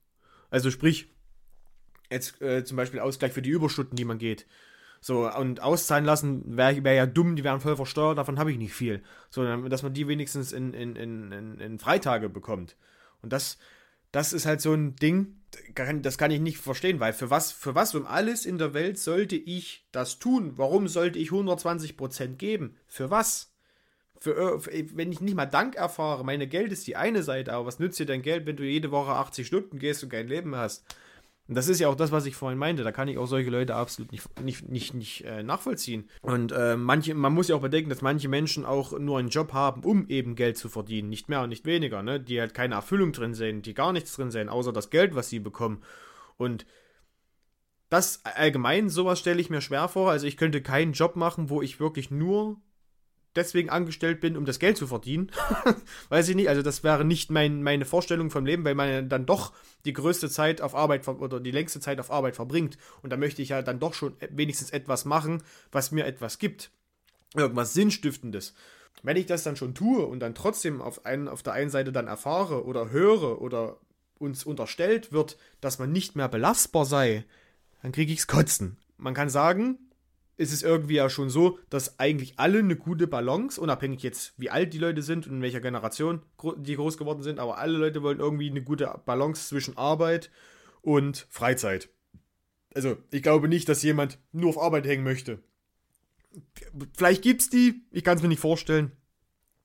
Also 0.49 0.72
sprich, 0.72 1.10
Jetzt 2.11 2.41
äh, 2.41 2.63
zum 2.63 2.77
Beispiel 2.77 2.99
Ausgleich 2.99 3.31
für 3.31 3.41
die 3.41 3.49
Überstunden, 3.49 3.95
die 3.95 4.05
man 4.05 4.17
geht. 4.17 4.45
So, 5.03 5.27
und 5.31 5.63
auszahlen 5.63 6.05
lassen 6.05 6.57
wäre 6.57 6.83
wär 6.83 6.93
ja 6.93 7.05
dumm, 7.07 7.35
die 7.35 7.43
wären 7.43 7.59
voll 7.59 7.75
versteuert, 7.75 8.19
davon 8.19 8.38
habe 8.38 8.51
ich 8.51 8.59
nicht 8.59 8.73
viel. 8.73 9.01
So, 9.31 9.43
dass 9.67 9.81
man 9.81 9.95
die 9.95 10.07
wenigstens 10.07 10.51
in, 10.51 10.75
in, 10.75 10.95
in, 10.95 11.59
in, 11.59 11.79
Freitage 11.79 12.29
bekommt. 12.29 12.75
Und 13.23 13.33
das, 13.33 13.57
das 14.11 14.31
ist 14.31 14.45
halt 14.45 14.61
so 14.61 14.73
ein 14.73 14.95
Ding, 14.97 15.38
das 15.73 16.19
kann 16.19 16.29
ich 16.29 16.39
nicht 16.39 16.59
verstehen, 16.59 16.99
weil 16.99 17.13
für 17.13 17.31
was, 17.31 17.51
für 17.51 17.73
was 17.73 17.95
um 17.95 18.05
alles 18.05 18.45
in 18.45 18.59
der 18.59 18.75
Welt 18.75 18.99
sollte 18.99 19.35
ich 19.35 19.88
das 19.91 20.19
tun? 20.19 20.53
Warum 20.57 20.88
sollte 20.88 21.17
ich 21.17 21.29
120% 21.29 22.35
geben? 22.35 22.77
Für 22.88 23.09
was? 23.09 23.51
Für, 24.19 24.63
wenn 24.67 25.11
ich 25.11 25.19
nicht 25.19 25.35
mal 25.35 25.47
Dank 25.47 25.75
erfahre, 25.75 26.23
meine 26.23 26.45
Geld 26.45 26.71
ist 26.71 26.85
die 26.85 26.95
eine 26.95 27.23
Seite, 27.23 27.53
aber 27.53 27.65
was 27.65 27.79
nützt 27.79 27.97
dir 27.97 28.05
dein 28.05 28.21
Geld, 28.21 28.45
wenn 28.45 28.55
du 28.55 28.63
jede 28.63 28.91
Woche 28.91 29.13
80 29.13 29.47
Stunden 29.47 29.79
gehst 29.79 30.03
und 30.03 30.09
kein 30.09 30.27
Leben 30.27 30.55
hast? 30.55 30.85
Und 31.52 31.56
das 31.56 31.68
ist 31.68 31.82
ja 31.82 31.90
auch 31.90 31.95
das, 31.95 32.14
was 32.14 32.26
ich 32.26 32.38
vorhin 32.38 32.57
meinte. 32.57 32.82
Da 32.82 32.94
kann 32.94 33.10
ich 33.10 33.18
auch 33.18 33.26
solche 33.26 33.49
Leute 33.49 33.76
absolut 33.76 34.14
nicht, 34.14 34.41
nicht, 34.41 34.69
nicht, 34.69 34.94
nicht 34.94 35.26
äh, 35.26 35.44
nachvollziehen. 35.44 36.10
Und 36.22 36.53
äh, 36.53 36.78
manche, 36.78 37.14
man 37.14 37.34
muss 37.34 37.49
ja 37.49 37.57
auch 37.57 37.61
bedenken, 37.61 37.90
dass 37.90 38.02
manche 38.02 38.30
Menschen 38.30 38.64
auch 38.64 38.98
nur 38.98 39.19
einen 39.19 39.28
Job 39.28 39.52
haben, 39.52 39.84
um 39.84 40.07
eben 40.07 40.36
Geld 40.36 40.57
zu 40.57 40.69
verdienen. 40.69 41.10
Nicht 41.10 41.28
mehr 41.28 41.41
und 41.41 41.49
nicht 41.49 41.65
weniger, 41.65 42.03
ne? 42.03 42.22
Die 42.22 42.40
halt 42.40 42.53
keine 42.53 42.76
Erfüllung 42.76 43.11
drin 43.11 43.34
sehen, 43.34 43.64
die 43.64 43.73
gar 43.73 43.91
nichts 43.91 44.15
drin 44.15 44.32
sehen, 44.32 44.48
außer 44.48 44.72
das 44.72 44.91
Geld, 44.91 45.14
was 45.14 45.28
sie 45.28 45.40
bekommen. 45.40 45.84
Und 46.38 46.65
das 47.90 48.23
allgemein, 48.23 48.88
sowas 48.88 49.19
stelle 49.19 49.41
ich 49.41 49.49
mir 49.49 49.60
schwer 49.60 49.90
vor. 49.90 50.10
Also 50.10 50.28
ich 50.28 50.38
könnte 50.38 50.61
keinen 50.61 50.94
Job 50.94 51.18
machen, 51.18 51.49
wo 51.49 51.61
ich 51.61 51.82
wirklich 51.82 52.11
nur 52.11 52.61
deswegen 53.35 53.69
angestellt 53.69 54.19
bin, 54.21 54.37
um 54.37 54.45
das 54.45 54.59
Geld 54.59 54.77
zu 54.77 54.87
verdienen. 54.87 55.31
Weiß 56.09 56.27
ich 56.29 56.35
nicht. 56.35 56.49
Also 56.49 56.61
das 56.61 56.83
wäre 56.83 57.05
nicht 57.05 57.31
mein, 57.31 57.63
meine 57.63 57.85
Vorstellung 57.85 58.29
vom 58.29 58.45
Leben, 58.45 58.65
weil 58.65 58.75
man 58.75 59.09
dann 59.09 59.25
doch 59.25 59.53
die 59.85 59.93
größte 59.93 60.29
Zeit 60.29 60.61
auf 60.61 60.75
Arbeit 60.75 61.07
oder 61.07 61.39
die 61.39 61.51
längste 61.51 61.79
Zeit 61.79 61.99
auf 61.99 62.11
Arbeit 62.11 62.35
verbringt. 62.35 62.77
Und 63.01 63.11
da 63.11 63.17
möchte 63.17 63.41
ich 63.41 63.49
ja 63.49 63.61
dann 63.61 63.79
doch 63.79 63.93
schon 63.93 64.15
wenigstens 64.29 64.71
etwas 64.71 65.05
machen, 65.05 65.43
was 65.71 65.91
mir 65.91 66.05
etwas 66.05 66.39
gibt. 66.39 66.71
Irgendwas 67.35 67.73
Sinnstiftendes. 67.73 68.53
Wenn 69.03 69.17
ich 69.17 69.25
das 69.25 69.43
dann 69.43 69.55
schon 69.55 69.73
tue 69.73 70.05
und 70.05 70.19
dann 70.19 70.35
trotzdem 70.35 70.81
auf, 70.81 71.05
einen, 71.05 71.27
auf 71.27 71.43
der 71.43 71.53
einen 71.53 71.69
Seite 71.69 71.91
dann 71.91 72.07
erfahre 72.07 72.65
oder 72.65 72.91
höre 72.91 73.41
oder 73.41 73.77
uns 74.19 74.43
unterstellt 74.43 75.11
wird, 75.11 75.37
dass 75.61 75.79
man 75.79 75.91
nicht 75.91 76.15
mehr 76.15 76.27
belastbar 76.27 76.85
sei, 76.85 77.25
dann 77.81 77.91
kriege 77.91 78.13
ich's 78.13 78.27
kotzen. 78.27 78.77
Man 78.97 79.15
kann 79.15 79.29
sagen, 79.29 79.79
ist 80.41 80.51
es 80.51 80.63
irgendwie 80.63 80.95
ja 80.95 81.09
schon 81.09 81.30
so, 81.30 81.59
dass 81.69 81.99
eigentlich 81.99 82.39
alle 82.39 82.59
eine 82.59 82.76
gute 82.76 83.05
Balance, 83.05 83.61
unabhängig 83.61 84.01
jetzt 84.01 84.34
wie 84.38 84.49
alt 84.49 84.73
die 84.73 84.80
Leute 84.80 85.03
sind 85.03 85.27
und 85.27 85.35
in 85.35 85.41
welcher 85.41 85.61
Generation 85.61 86.23
die 86.57 86.76
groß 86.76 86.97
geworden 86.97 87.22
sind, 87.22 87.39
aber 87.39 87.59
alle 87.59 87.77
Leute 87.77 88.01
wollen 88.01 88.19
irgendwie 88.19 88.49
eine 88.49 88.63
gute 88.63 88.99
Balance 89.05 89.47
zwischen 89.47 89.77
Arbeit 89.77 90.31
und 90.81 91.27
Freizeit. 91.30 91.89
Also, 92.73 92.97
ich 93.11 93.22
glaube 93.22 93.47
nicht, 93.47 93.69
dass 93.69 93.84
jemand 93.84 94.18
nur 94.31 94.49
auf 94.49 94.59
Arbeit 94.59 94.88
hängen 94.88 95.03
möchte. 95.03 95.43
Vielleicht 96.97 97.22
gibt's 97.22 97.49
die, 97.49 97.84
ich 97.91 98.03
kann 98.03 98.18
es 98.18 98.23
mir 98.23 98.30
nicht 98.30 98.39
vorstellen. 98.39 98.93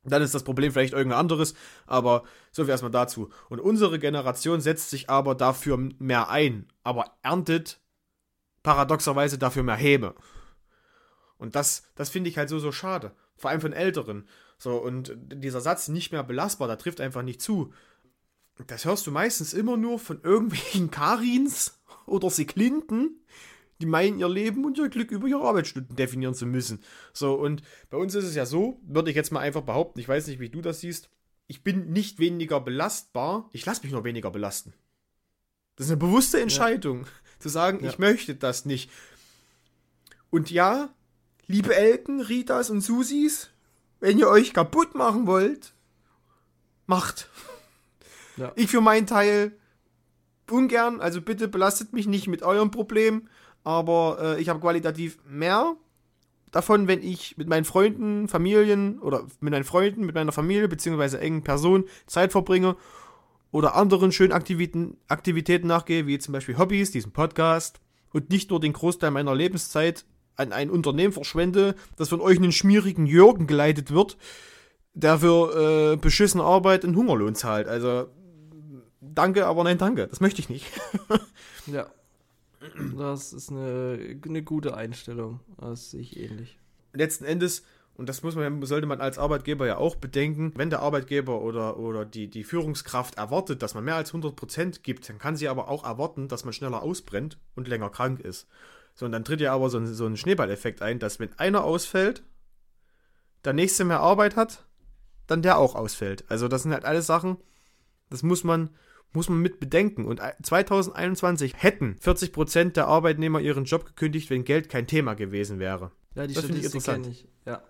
Dann 0.04 0.22
ist 0.22 0.34
das 0.34 0.44
Problem 0.44 0.72
vielleicht 0.72 0.92
irgendein 0.92 1.20
anderes, 1.20 1.54
aber 1.86 2.24
so 2.52 2.64
viel 2.64 2.70
erstmal 2.70 2.90
dazu. 2.92 3.30
Und 3.48 3.60
unsere 3.60 3.98
Generation 3.98 4.60
setzt 4.60 4.90
sich 4.90 5.08
aber 5.08 5.34
dafür 5.34 5.78
mehr 5.98 6.28
ein, 6.28 6.66
aber 6.82 7.16
erntet 7.22 7.80
paradoxerweise 8.62 9.38
dafür 9.38 9.62
mehr 9.62 9.76
Häme. 9.76 10.14
Und 11.38 11.54
das, 11.54 11.84
das 11.94 12.08
finde 12.08 12.30
ich 12.30 12.38
halt 12.38 12.48
so, 12.48 12.58
so 12.58 12.72
schade. 12.72 13.12
Vor 13.36 13.50
allem 13.50 13.60
von 13.60 13.72
Älteren. 13.72 14.26
So, 14.58 14.76
und 14.76 15.14
dieser 15.16 15.60
Satz 15.60 15.88
nicht 15.88 16.12
mehr 16.12 16.24
belastbar, 16.24 16.68
da 16.68 16.76
trifft 16.76 17.00
einfach 17.00 17.22
nicht 17.22 17.42
zu. 17.42 17.72
Das 18.66 18.86
hörst 18.86 19.06
du 19.06 19.10
meistens 19.10 19.52
immer 19.52 19.76
nur 19.76 19.98
von 19.98 20.20
irgendwelchen 20.22 20.90
Karins 20.90 21.78
oder 22.06 22.30
Seklinten, 22.30 23.20
die 23.80 23.86
meinen, 23.86 24.18
ihr 24.18 24.28
Leben 24.28 24.64
und 24.64 24.78
ihr 24.78 24.88
Glück 24.88 25.10
über 25.10 25.26
ihre 25.26 25.42
Arbeitsstunden 25.42 25.96
definieren 25.96 26.34
zu 26.34 26.46
müssen. 26.46 26.82
So, 27.12 27.34
und 27.34 27.62
bei 27.90 27.98
uns 27.98 28.14
ist 28.14 28.24
es 28.24 28.34
ja 28.34 28.46
so, 28.46 28.80
würde 28.86 29.10
ich 29.10 29.16
jetzt 29.16 29.32
mal 29.32 29.40
einfach 29.40 29.62
behaupten, 29.62 30.00
ich 30.00 30.08
weiß 30.08 30.26
nicht, 30.28 30.40
wie 30.40 30.48
du 30.48 30.62
das 30.62 30.80
siehst, 30.80 31.10
ich 31.46 31.62
bin 31.62 31.92
nicht 31.92 32.18
weniger 32.18 32.60
belastbar, 32.60 33.50
ich 33.52 33.66
lasse 33.66 33.82
mich 33.82 33.92
nur 33.92 34.04
weniger 34.04 34.30
belasten. 34.30 34.72
Das 35.76 35.86
ist 35.86 35.90
eine 35.90 36.00
bewusste 36.00 36.40
Entscheidung, 36.40 37.02
ja. 37.02 37.08
zu 37.38 37.50
sagen, 37.50 37.84
ja. 37.84 37.90
ich 37.90 37.98
möchte 37.98 38.34
das 38.34 38.64
nicht. 38.64 38.90
Und 40.30 40.50
ja, 40.50 40.94
liebe 41.46 41.74
Elken, 41.74 42.20
Ritas 42.20 42.70
und 42.70 42.80
Susis, 42.80 43.50
wenn 44.00 44.18
ihr 44.18 44.28
euch 44.28 44.52
kaputt 44.52 44.94
machen 44.94 45.26
wollt, 45.26 45.74
macht. 46.86 47.30
Ja. 48.36 48.52
Ich 48.56 48.68
für 48.70 48.80
meinen 48.80 49.06
Teil 49.06 49.52
ungern, 50.50 51.00
also 51.00 51.20
bitte 51.20 51.48
belastet 51.48 51.92
mich 51.92 52.06
nicht 52.06 52.28
mit 52.28 52.42
eurem 52.42 52.70
Problem, 52.70 53.28
aber 53.64 54.18
äh, 54.20 54.40
ich 54.40 54.48
habe 54.48 54.60
qualitativ 54.60 55.18
mehr 55.26 55.74
davon, 56.52 56.86
wenn 56.88 57.02
ich 57.02 57.36
mit 57.36 57.48
meinen 57.48 57.64
Freunden, 57.64 58.28
Familien 58.28 58.98
oder 59.00 59.26
mit 59.40 59.52
meinen 59.52 59.64
Freunden, 59.64 60.06
mit 60.06 60.14
meiner 60.14 60.32
Familie 60.32 60.68
bzw. 60.68 61.16
engen 61.18 61.42
Personen 61.42 61.84
Zeit 62.06 62.32
verbringe 62.32 62.76
oder 63.50 63.74
anderen 63.74 64.12
schönen 64.12 64.32
Aktivitäten, 64.32 64.98
Aktivitäten 65.08 65.66
nachgehe, 65.66 66.06
wie 66.06 66.18
zum 66.18 66.32
Beispiel 66.32 66.58
Hobbys, 66.58 66.90
diesen 66.90 67.12
Podcast 67.12 67.80
und 68.12 68.30
nicht 68.30 68.50
nur 68.50 68.60
den 68.60 68.72
Großteil 68.72 69.10
meiner 69.10 69.34
Lebenszeit 69.34 70.04
an 70.36 70.52
ein 70.52 70.70
Unternehmen 70.70 71.12
verschwende, 71.12 71.74
das 71.96 72.08
von 72.08 72.20
euch 72.20 72.38
einen 72.38 72.52
schmierigen 72.52 73.06
Jürgen 73.06 73.46
geleitet 73.46 73.90
wird, 73.90 74.16
der 74.94 75.18
für 75.18 75.92
äh, 75.92 75.96
beschissene 75.96 76.44
Arbeit 76.44 76.84
einen 76.84 76.96
Hungerlohn 76.96 77.34
zahlt. 77.34 77.68
Also 77.68 78.08
danke, 79.00 79.46
aber 79.46 79.64
nein, 79.64 79.78
danke. 79.78 80.06
Das 80.06 80.20
möchte 80.20 80.40
ich 80.40 80.48
nicht. 80.48 80.66
ja. 81.66 81.86
Das 82.96 83.32
ist 83.32 83.50
eine, 83.50 84.18
eine 84.24 84.42
gute 84.42 84.76
Einstellung. 84.76 85.40
Das 85.58 85.90
sehe 85.90 86.00
ich 86.00 86.18
ähnlich. 86.18 86.58
Letzten 86.92 87.24
Endes, 87.24 87.64
und 87.94 88.08
das 88.08 88.22
muss 88.22 88.34
man, 88.34 88.62
sollte 88.62 88.86
man 88.86 89.00
als 89.00 89.18
Arbeitgeber 89.18 89.66
ja 89.66 89.78
auch 89.78 89.96
bedenken, 89.96 90.52
wenn 90.56 90.70
der 90.70 90.80
Arbeitgeber 90.80 91.40
oder, 91.40 91.78
oder 91.78 92.04
die, 92.04 92.28
die 92.28 92.44
Führungskraft 92.44 93.16
erwartet, 93.16 93.62
dass 93.62 93.74
man 93.74 93.84
mehr 93.84 93.96
als 93.96 94.12
100% 94.12 94.82
gibt, 94.82 95.08
dann 95.08 95.18
kann 95.18 95.36
sie 95.36 95.48
aber 95.48 95.68
auch 95.68 95.84
erwarten, 95.84 96.28
dass 96.28 96.44
man 96.44 96.52
schneller 96.52 96.82
ausbrennt 96.82 97.38
und 97.54 97.68
länger 97.68 97.90
krank 97.90 98.20
ist. 98.20 98.48
So, 98.96 99.04
und 99.04 99.12
dann 99.12 99.24
tritt 99.24 99.42
ja 99.42 99.52
aber 99.52 99.68
so 99.68 99.78
ein, 99.78 99.86
so 99.86 100.06
ein 100.06 100.16
Schneeballeffekt 100.16 100.80
ein, 100.82 100.98
dass 100.98 101.20
wenn 101.20 101.38
einer 101.38 101.64
ausfällt, 101.64 102.22
der 103.44 103.52
nächste 103.52 103.84
mehr 103.84 104.00
Arbeit 104.00 104.36
hat, 104.36 104.64
dann 105.26 105.42
der 105.42 105.58
auch 105.58 105.74
ausfällt. 105.74 106.24
Also 106.28 106.48
das 106.48 106.62
sind 106.62 106.72
halt 106.72 106.86
alles 106.86 107.06
Sachen, 107.06 107.36
das 108.08 108.22
muss 108.22 108.42
man, 108.42 108.70
muss 109.12 109.28
man 109.28 109.38
mit 109.38 109.60
bedenken. 109.60 110.06
Und 110.06 110.22
2021 110.42 111.54
hätten 111.56 111.96
40% 112.02 112.72
der 112.72 112.86
Arbeitnehmer 112.88 113.40
ihren 113.40 113.66
Job 113.66 113.84
gekündigt, 113.84 114.30
wenn 114.30 114.44
Geld 114.44 114.70
kein 114.70 114.86
Thema 114.86 115.14
gewesen 115.14 115.58
wäre. 115.58 115.92
Ja, 116.14 116.26
die 116.26 116.34
das 116.34 116.44
Statistik 116.44 116.82
kenne 116.82 117.08
ich. 117.08 117.28
Ja, 117.44 117.62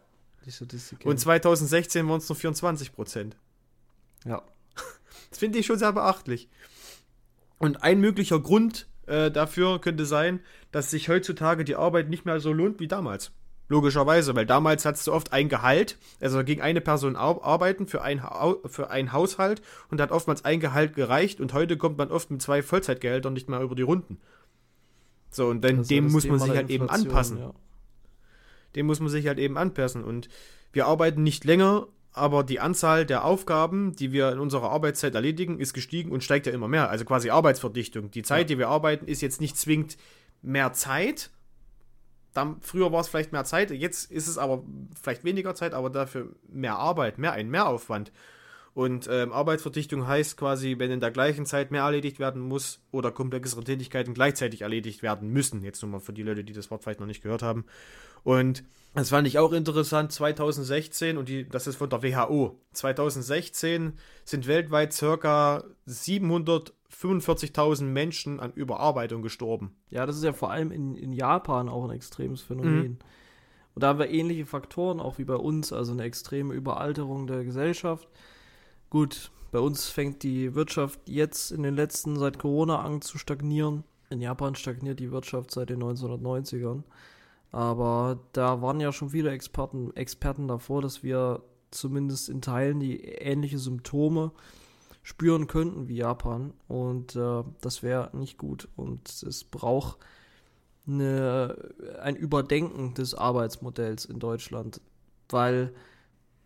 die 0.45 0.53
Statistik 0.53 1.05
Und 1.05 1.19
2016 1.19 2.09
waren 2.09 2.19
es 2.19 2.29
nur 2.29 2.39
24%. 2.39 3.33
Ja. 4.25 4.43
Das 5.31 5.41
finde 5.41 5.59
ich 5.59 5.67
schon 5.67 5.79
sehr 5.79 5.93
beachtlich. 5.93 6.49
Und 7.59 7.83
ein 7.83 8.01
möglicher 8.01 8.39
Grund 8.39 8.87
äh, 9.07 9.31
dafür 9.31 9.81
könnte 9.81 10.05
sein, 10.07 10.41
dass 10.73 10.91
sich 10.91 11.09
heutzutage 11.09 11.65
die 11.65 11.77
Arbeit 11.77 12.09
nicht 12.09 12.27
mehr 12.27 12.41
so 12.41 12.53
lohnt 12.53 12.81
wie 12.81 12.89
damals. 12.89 13.33
Logischerweise, 13.69 14.37
weil 14.37 14.47
damals 14.47 14.85
hattest 14.85 15.09
du 15.09 15.13
oft 15.13 15.33
ein 15.33 15.49
Gehalt, 15.49 15.99
also 16.21 16.45
gegen 16.45 16.63
eine 16.63 16.81
Person 16.81 17.17
arbeiten 17.17 17.89
für 17.89 18.01
ein, 18.01 18.23
für 18.67 18.91
einen 18.91 19.13
Haushalt 19.13 19.61
und 19.91 20.01
hat 20.01 20.13
oftmals 20.13 20.45
ein 20.45 20.61
Gehalt 20.61 20.95
gereicht 20.95 21.41
und 21.41 21.53
heute 21.53 21.77
kommt 21.77 21.99
man 21.99 22.13
oft 22.13 22.31
mit 22.31 22.41
zwei 22.41 22.63
Vollzeitgehältern 22.63 23.33
nicht 23.33 23.49
mehr 23.49 23.61
über 23.61 23.75
die 23.75 23.83
Runden. 23.83 24.19
So, 25.31 25.49
und 25.49 25.65
dann, 25.65 25.83
dem 25.83 26.13
muss 26.13 26.27
man 26.27 26.39
sich 26.39 26.51
halt 26.51 26.71
eben 26.71 26.89
anpassen. 26.89 27.39
Ja. 27.39 27.55
Dem 28.77 28.87
muss 28.87 29.01
man 29.01 29.09
sich 29.09 29.27
halt 29.27 29.39
eben 29.39 29.59
anpassen 29.59 30.05
und 30.05 30.29
wir 30.73 30.87
arbeiten 30.87 31.25
nicht 31.25 31.45
länger, 31.45 31.89
aber 32.17 32.45
die 32.45 32.61
Anzahl 32.61 33.05
der 33.05 33.25
Aufgaben, 33.25 33.95
die 33.95 34.11
wir 34.11 34.33
in 34.33 34.39
unserer 34.39 34.71
Arbeitszeit 34.71 35.15
erledigen, 35.15 35.61
ist 35.61 35.75
gestiegen 35.75 36.11
und 36.11 36.25
steigt 36.25 36.47
ja 36.47 36.53
immer 36.53 36.67
mehr. 36.67 36.89
Also 36.89 37.05
quasi 37.05 37.29
Arbeitsverdichtung. 37.29 38.11
Die 38.11 38.23
Zeit, 38.23 38.41
ja. 38.41 38.45
die 38.45 38.59
wir 38.59 38.69
arbeiten, 38.69 39.07
ist 39.07 39.21
jetzt 39.21 39.41
nicht 39.41 39.59
zwingend 39.59 39.99
mehr 40.41 40.73
Zeit. 40.73 41.31
Dann, 42.33 42.57
früher 42.63 42.91
war 42.91 43.01
es 43.01 43.09
vielleicht 43.09 43.33
mehr 43.33 43.45
Zeit, 43.45 43.71
jetzt 43.71 44.11
ist 44.11 44.29
es 44.29 44.39
aber 44.39 44.63
vielleicht 45.01 45.25
weniger 45.25 45.55
Zeit, 45.55 45.75
aber 45.75 45.91
dafür 45.91 46.35
mehr 46.49 46.77
Arbeit, 46.77 47.19
mehr 47.19 47.33
ein 47.33 47.51
Mehraufwand. 47.51 48.13
Und 48.73 49.09
ähm, 49.11 49.33
Arbeitsverdichtung 49.33 50.07
heißt 50.07 50.37
quasi, 50.37 50.79
wenn 50.79 50.91
in 50.91 51.01
der 51.01 51.11
gleichen 51.11 51.47
Zeit 51.47 51.71
mehr 51.71 51.83
erledigt 51.83 52.19
werden 52.19 52.43
muss 52.43 52.81
oder 52.93 53.11
komplexere 53.11 53.65
Tätigkeiten 53.65 54.15
gleichzeitig 54.15 54.63
erledigt 54.63 55.03
werden 55.03 55.31
müssen. 55.31 55.63
Jetzt 55.63 55.83
nur 55.83 55.91
mal 55.91 56.01
für 56.01 56.13
die 56.13 56.23
Leute, 56.23 56.45
die 56.45 56.53
das 56.53 56.71
Wort 56.71 56.83
vielleicht 56.83 57.01
noch 57.01 57.07
nicht 57.07 57.23
gehört 57.23 57.43
haben. 57.43 57.65
Und 58.23 58.65
das 58.97 59.11
fand 59.11 59.29
ich 59.29 59.39
auch 59.39 59.53
interessant, 59.53 60.11
2016, 60.13 61.19
und 61.19 61.29
die, 61.29 61.49
das 61.49 61.67
ist 61.67 61.77
von 61.77 61.91
der 61.91 62.03
WHO. 62.03 62.59
2016 62.73 63.93
sind 64.25 64.47
weltweit 64.47 64.93
circa 64.93 65.65
745.000 65.87 67.85
Menschen 67.85 68.41
an 68.41 68.53
Überarbeitung 68.53 69.23
gestorben. 69.23 69.77
Ja, 69.91 70.07
das 70.07 70.17
ist 70.17 70.25
ja 70.25 70.33
vor 70.33 70.51
allem 70.51 70.73
in, 70.73 70.97
in 70.97 71.13
Japan 71.13 71.69
auch 71.69 71.85
ein 71.85 71.91
extremes 71.91 72.41
Phänomen. 72.41 72.75
Mhm. 72.75 72.99
Und 73.75 73.83
da 73.83 73.89
haben 73.89 73.99
wir 73.99 74.09
ähnliche 74.09 74.47
Faktoren, 74.47 75.01
auch 75.01 75.19
wie 75.19 75.25
bei 75.25 75.37
uns, 75.37 75.75
also 75.75 75.93
eine 75.93 76.05
extreme 76.05 76.55
Überalterung 76.55 77.27
der 77.27 77.45
Gesellschaft. 77.45 78.09
Gut, 78.89 79.31
bei 79.53 79.59
uns 79.59 79.89
fängt 79.91 80.23
die 80.23 80.55
Wirtschaft 80.55 81.01
jetzt 81.07 81.53
in 81.53 81.63
den 81.63 81.77
letzten, 81.77 82.19
seit 82.19 82.39
Corona 82.39 82.81
an 82.81 83.03
zu 83.03 83.19
stagnieren. 83.19 83.85
In 84.09 84.23
Japan 84.23 84.55
stagniert 84.55 85.01
die 85.01 85.13
Wirtschaft 85.13 85.51
seit 85.51 85.69
den 85.69 85.83
1990ern. 85.83 86.85
Aber 87.53 88.21
da 88.33 88.61
waren 88.63 88.81
ja 88.81 88.93
schon 88.93 89.11
viele 89.11 89.31
Experten, 89.31 89.95
Experten 89.97 90.49
davor, 90.49 90.83
dass 90.83 91.03
wir 91.03 91.43
zumindest 91.71 92.29
in 92.29 92.43
Teilen 92.43 92.81
die 92.81 93.03
ähnliche 93.03 93.59
Symptome 93.59 94.33
spüren 95.03 95.47
könnten 95.47 95.89
wie 95.89 95.97
Japan. 95.97 96.53
Und 96.69 97.17
äh, 97.17 97.45
das 97.61 97.83
wäre 97.83 98.11
nicht 98.17 98.39
gut. 98.39 98.69
Und 98.77 99.23
es 99.23 99.45
braucht 99.45 99.99
eine, 100.87 101.57
ein 102.01 102.17
Überdenken 102.17 102.95
des 102.95 103.15
Arbeitsmodells 103.15 104.05
in 104.05 104.19
Deutschland. 104.19 104.81
Weil 105.29 105.73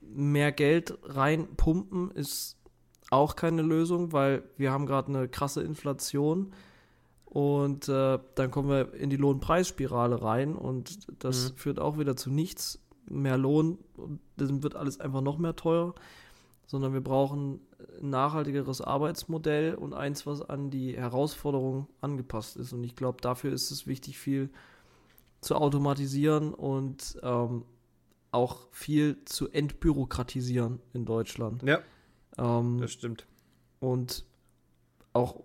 mehr 0.01 0.53
Geld 0.53 0.99
reinpumpen 1.05 2.11
ist 2.11 2.57
auch 3.11 3.37
keine 3.37 3.63
Lösung, 3.63 4.13
weil 4.13 4.43
wir 4.57 4.71
haben 4.71 4.87
gerade 4.87 5.09
eine 5.09 5.29
krasse 5.29 5.63
Inflation 5.63 6.53
und 7.31 7.89
äh, 7.89 8.19
dann 8.35 8.51
kommen 8.51 8.69
wir 8.69 8.93
in 8.93 9.09
die 9.09 9.17
Lohnpreisspirale 9.17 10.21
rein 10.21 10.57
und 10.57 11.07
das 11.23 11.53
mhm. 11.53 11.57
führt 11.57 11.79
auch 11.79 11.97
wieder 11.97 12.17
zu 12.17 12.29
nichts. 12.29 12.81
Mehr 13.09 13.39
Lohn 13.39 13.79
und 13.97 14.21
dann 14.37 14.65
wird 14.65 14.75
alles 14.75 15.01
einfach 15.01 15.21
noch 15.21 15.39
mehr 15.39 15.55
teuer. 15.55 15.95
Sondern 16.67 16.93
wir 16.93 17.01
brauchen 17.01 17.61
ein 18.01 18.11
nachhaltigeres 18.11 18.81
Arbeitsmodell 18.81 19.75
und 19.75 19.95
eins, 19.95 20.27
was 20.27 20.43
an 20.43 20.71
die 20.71 20.97
Herausforderungen 20.97 21.87
angepasst 22.01 22.57
ist. 22.57 22.73
Und 22.73 22.83
ich 22.85 22.97
glaube, 22.97 23.21
dafür 23.21 23.53
ist 23.53 23.71
es 23.71 23.87
wichtig, 23.87 24.19
viel 24.19 24.51
zu 25.41 25.55
automatisieren 25.55 26.53
und 26.53 27.19
ähm, 27.23 27.65
auch 28.33 28.69
viel 28.71 29.25
zu 29.25 29.49
entbürokratisieren 29.49 30.81
in 30.93 31.05
Deutschland. 31.05 31.63
Ja. 31.63 31.81
Ähm, 32.39 32.79
das 32.81 32.93
stimmt. 32.93 33.27
Und 33.81 34.25
auch 35.13 35.43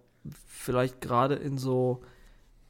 vielleicht 0.48 1.02
gerade 1.02 1.36
in 1.36 1.58
so 1.58 2.04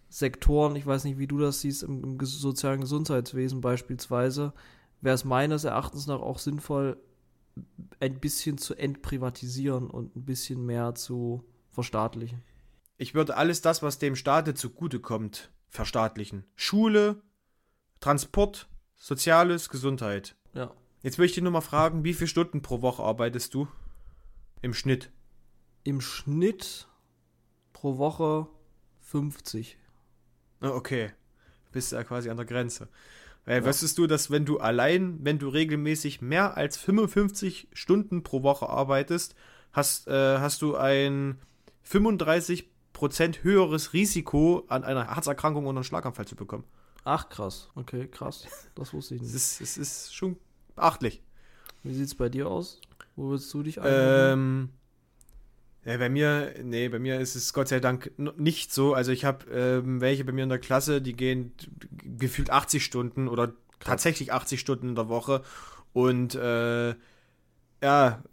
Sektoren, 0.10 0.76
ich 0.76 0.86
weiß 0.86 1.04
nicht, 1.04 1.18
wie 1.18 1.28
du 1.28 1.40
das 1.40 1.62
siehst, 1.62 1.84
im, 1.84 2.04
im 2.04 2.26
sozialen 2.26 2.82
Gesundheitswesen 2.82 3.62
beispielsweise, 3.62 4.54
wäre 5.02 5.16
es 5.16 5.26
meines 5.26 5.64
Erachtens 5.64 6.08
nach 6.08 6.22
auch 6.22 6.40
sinnvoll, 6.40 6.98
ein 8.00 8.20
bisschen 8.20 8.58
zu 8.58 8.76
entprivatisieren 8.76 9.90
und 9.90 10.16
ein 10.16 10.26
bisschen 10.26 10.66
mehr 10.66 10.96
zu 10.96 11.44
verstaatlichen. 11.72 12.42
Ich 12.98 13.14
würde 13.14 13.38
alles 13.38 13.62
das, 13.62 13.84
was 13.84 14.00
dem 14.00 14.16
Staate 14.16 14.54
zugutekommt, 14.54 15.52
verstaatlichen. 15.70 16.46
Schule, 16.56 17.22
Transport, 18.00 18.70
Soziales, 18.96 19.70
Gesundheit. 19.70 20.36
Ja. 20.54 20.74
Jetzt 21.02 21.20
möchte 21.20 21.40
ich 21.40 21.44
nur 21.44 21.52
mal 21.52 21.62
fragen, 21.62 22.04
wie 22.04 22.14
viele 22.14 22.28
Stunden 22.28 22.62
pro 22.62 22.82
Woche 22.82 23.04
arbeitest 23.04 23.54
du? 23.54 23.68
Im 24.62 24.74
Schnitt. 24.74 25.12
Im 25.84 26.02
Schnitt 26.02 26.88
pro 27.76 27.98
Woche 27.98 28.48
50. 29.02 29.78
Ah, 30.62 30.70
okay. 30.70 31.12
Bist 31.74 31.92
ja 31.92 32.06
quasi 32.06 32.30
an 32.30 32.38
der 32.38 32.46
Grenze. 32.46 32.88
Weil 33.44 33.62
ja. 33.62 33.66
wüsstest 33.66 33.98
du, 33.98 34.08
dass 34.08 34.32
wenn 34.32 34.46
du 34.46 34.60
allein, 34.60 35.20
wenn 35.22 35.40
du 35.40 35.50
regelmäßig 35.50 36.22
mehr 36.22 36.56
als 36.56 36.78
55 36.78 37.68
Stunden 37.74 38.24
pro 38.24 38.44
Woche 38.44 38.70
arbeitest, 38.70 39.36
hast, 39.74 40.08
äh, 40.08 40.40
hast 40.40 40.62
du 40.62 40.78
ein 40.78 41.38
35% 41.86 42.64
höheres 43.44 43.92
Risiko, 43.92 44.64
an 44.70 44.86
einer 44.86 45.14
Herzerkrankung 45.14 45.66
oder 45.66 45.78
einem 45.78 45.84
Schlaganfall 45.84 46.26
zu 46.26 46.38
bekommen. 46.38 46.64
Ach, 47.04 47.28
krass. 47.28 47.70
Okay, 47.76 48.08
krass. 48.08 48.48
Das 48.74 48.94
wusste 48.94 49.16
ich 49.16 49.22
nicht. 49.22 49.36
Es 49.36 49.60
ist, 49.60 49.62
es 49.62 49.78
ist 49.78 50.16
schon 50.16 50.38
beachtlich. 50.76 51.22
Wie 51.84 51.94
sieht 51.94 52.08
es 52.08 52.16
bei 52.16 52.30
dir 52.30 52.48
aus? 52.48 52.80
Wo 53.18 53.32
willst 53.32 53.54
du 53.54 53.64
dich 53.64 53.82
einordnen? 53.82 54.32
Ähm, 54.32 54.70
Ja, 55.86 55.98
bei 55.98 56.10
mir, 56.10 56.56
nee, 56.64 56.90
bei 56.90 56.98
mir 56.98 57.20
ist 57.20 57.36
es 57.36 57.54
Gott 57.54 57.68
sei 57.68 57.80
Dank 57.80 58.12
nicht 58.18 58.74
so. 58.74 58.96
Also 58.96 59.12
ich 59.12 59.24
habe 59.24 59.46
ähm, 59.52 60.02
welche 60.02 60.26
bei 60.26 60.32
mir 60.32 60.44
in 60.44 60.50
der 60.50 60.58
Klasse, 60.58 61.00
die 61.00 61.14
gehen 61.14 61.54
gefühlt 62.04 62.50
80 62.50 62.84
Stunden 62.84 63.28
oder 63.28 63.54
tatsächlich 63.80 64.34
80 64.34 64.60
Stunden 64.60 64.90
in 64.90 64.96
der 64.96 65.10
Woche. 65.10 65.44
Und 65.94 66.34
äh, 66.34 66.96
ja, 67.84 68.24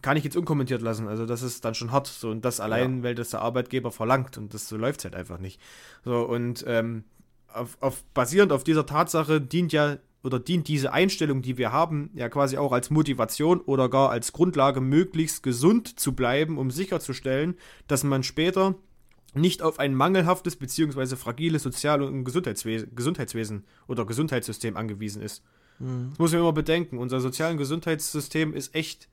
kann 0.00 0.16
ich 0.16 0.24
jetzt 0.24 0.36
unkommentiert 0.36 0.80
lassen. 0.80 1.06
Also 1.06 1.26
das 1.26 1.42
ist 1.42 1.64
dann 1.66 1.74
schon 1.74 1.92
hart. 1.92 2.06
So, 2.06 2.30
und 2.30 2.46
das 2.46 2.60
allein, 2.60 3.02
weil 3.02 3.14
das 3.14 3.30
der 3.30 3.42
Arbeitgeber 3.42 3.92
verlangt. 3.92 4.38
Und 4.38 4.54
das 4.54 4.66
so 4.66 4.78
läuft 4.78 5.04
halt 5.04 5.14
einfach 5.14 5.38
nicht. 5.38 5.60
So, 6.06 6.22
und 6.22 6.64
ähm, 6.66 7.04
auf, 7.52 7.76
auf, 7.80 8.04
basierend 8.14 8.52
auf 8.52 8.64
dieser 8.64 8.86
Tatsache 8.86 9.38
dient 9.38 9.72
ja 9.74 9.98
oder 10.22 10.38
dient 10.38 10.68
diese 10.68 10.92
Einstellung, 10.92 11.42
die 11.42 11.58
wir 11.58 11.72
haben, 11.72 12.10
ja 12.14 12.28
quasi 12.28 12.56
auch 12.56 12.72
als 12.72 12.90
Motivation 12.90 13.60
oder 13.60 13.88
gar 13.88 14.10
als 14.10 14.32
Grundlage, 14.32 14.80
möglichst 14.80 15.42
gesund 15.42 15.98
zu 15.98 16.12
bleiben, 16.14 16.58
um 16.58 16.70
sicherzustellen, 16.70 17.56
dass 17.88 18.04
man 18.04 18.22
später 18.22 18.76
nicht 19.34 19.62
auf 19.62 19.78
ein 19.78 19.94
mangelhaftes 19.94 20.56
bzw. 20.56 21.16
fragiles 21.16 21.62
Sozial- 21.62 22.02
und 22.02 22.24
Gesundheitswesen, 22.24 22.94
Gesundheitswesen 22.94 23.64
oder 23.88 24.04
Gesundheitssystem 24.04 24.76
angewiesen 24.76 25.22
ist. 25.22 25.42
Das 25.78 26.18
muss 26.18 26.32
man 26.32 26.42
immer 26.42 26.52
bedenken. 26.52 26.98
Unser 26.98 27.20
Sozial- 27.20 27.52
und 27.52 27.58
Gesundheitssystem 27.58 28.54
ist 28.54 28.74
echt 28.74 29.08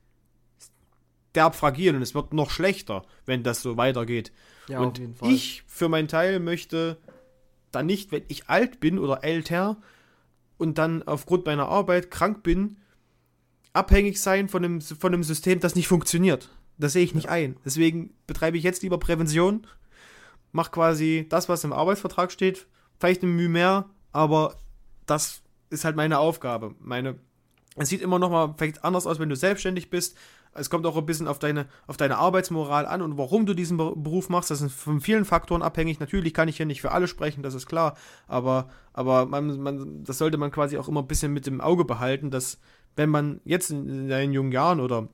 derb 1.34 1.54
fragil 1.54 1.96
und 1.96 2.02
es 2.02 2.14
wird 2.14 2.32
noch 2.32 2.50
schlechter, 2.50 3.02
wenn 3.26 3.42
das 3.42 3.62
so 3.62 3.76
weitergeht. 3.76 4.32
Ja, 4.68 4.80
und 4.80 5.00
ich 5.22 5.64
für 5.66 5.88
meinen 5.88 6.06
Teil 6.06 6.38
möchte 6.38 6.98
dann 7.72 7.86
nicht, 7.86 8.12
wenn 8.12 8.22
ich 8.28 8.48
alt 8.48 8.78
bin 8.78 8.98
oder 8.98 9.24
älter 9.24 9.78
und 10.60 10.76
dann 10.76 11.02
aufgrund 11.04 11.46
meiner 11.46 11.68
Arbeit 11.68 12.10
krank 12.10 12.42
bin, 12.42 12.76
abhängig 13.72 14.20
sein 14.20 14.48
von 14.50 14.62
einem, 14.62 14.80
von 14.82 15.14
einem 15.14 15.24
System, 15.24 15.58
das 15.58 15.74
nicht 15.74 15.88
funktioniert. 15.88 16.50
Das 16.76 16.92
sehe 16.92 17.02
ich 17.02 17.14
nicht 17.14 17.30
ein. 17.30 17.56
Deswegen 17.64 18.12
betreibe 18.26 18.58
ich 18.58 18.62
jetzt 18.62 18.82
lieber 18.82 18.98
Prävention, 18.98 19.66
mache 20.52 20.70
quasi 20.70 21.26
das, 21.30 21.48
was 21.48 21.64
im 21.64 21.72
Arbeitsvertrag 21.72 22.30
steht, 22.30 22.66
vielleicht 22.98 23.22
ein 23.22 23.34
Mühe 23.34 23.48
mehr, 23.48 23.88
aber 24.12 24.56
das 25.06 25.40
ist 25.70 25.86
halt 25.86 25.96
meine 25.96 26.18
Aufgabe. 26.18 26.74
Meine, 26.78 27.18
es 27.76 27.88
sieht 27.88 28.02
immer 28.02 28.18
noch 28.18 28.30
mal 28.30 28.54
vielleicht 28.58 28.84
anders 28.84 29.06
aus, 29.06 29.18
wenn 29.18 29.30
du 29.30 29.36
selbstständig 29.36 29.88
bist. 29.88 30.18
Es 30.52 30.68
kommt 30.68 30.84
auch 30.86 30.96
ein 30.96 31.06
bisschen 31.06 31.28
auf 31.28 31.38
deine, 31.38 31.66
auf 31.86 31.96
deine 31.96 32.18
Arbeitsmoral 32.18 32.86
an 32.86 33.02
und 33.02 33.16
warum 33.16 33.46
du 33.46 33.54
diesen 33.54 33.76
Be- 33.76 33.94
Beruf 33.96 34.28
machst. 34.28 34.50
Das 34.50 34.60
ist 34.60 34.72
von 34.72 35.00
vielen 35.00 35.24
Faktoren 35.24 35.62
abhängig. 35.62 36.00
Natürlich 36.00 36.34
kann 36.34 36.48
ich 36.48 36.56
hier 36.56 36.66
nicht 36.66 36.80
für 36.80 36.90
alle 36.90 37.06
sprechen, 37.06 37.42
das 37.42 37.54
ist 37.54 37.66
klar. 37.66 37.96
Aber, 38.26 38.68
aber 38.92 39.26
man, 39.26 39.60
man, 39.60 40.04
das 40.04 40.18
sollte 40.18 40.38
man 40.38 40.50
quasi 40.50 40.76
auch 40.76 40.88
immer 40.88 41.02
ein 41.02 41.06
bisschen 41.06 41.32
mit 41.32 41.46
im 41.46 41.60
Auge 41.60 41.84
behalten, 41.84 42.30
dass 42.30 42.58
wenn 42.96 43.10
man 43.10 43.40
jetzt 43.44 43.70
in, 43.70 43.88
in 43.88 44.08
deinen 44.08 44.32
jungen 44.32 44.52
Jahren 44.52 44.80
oder 44.80 45.08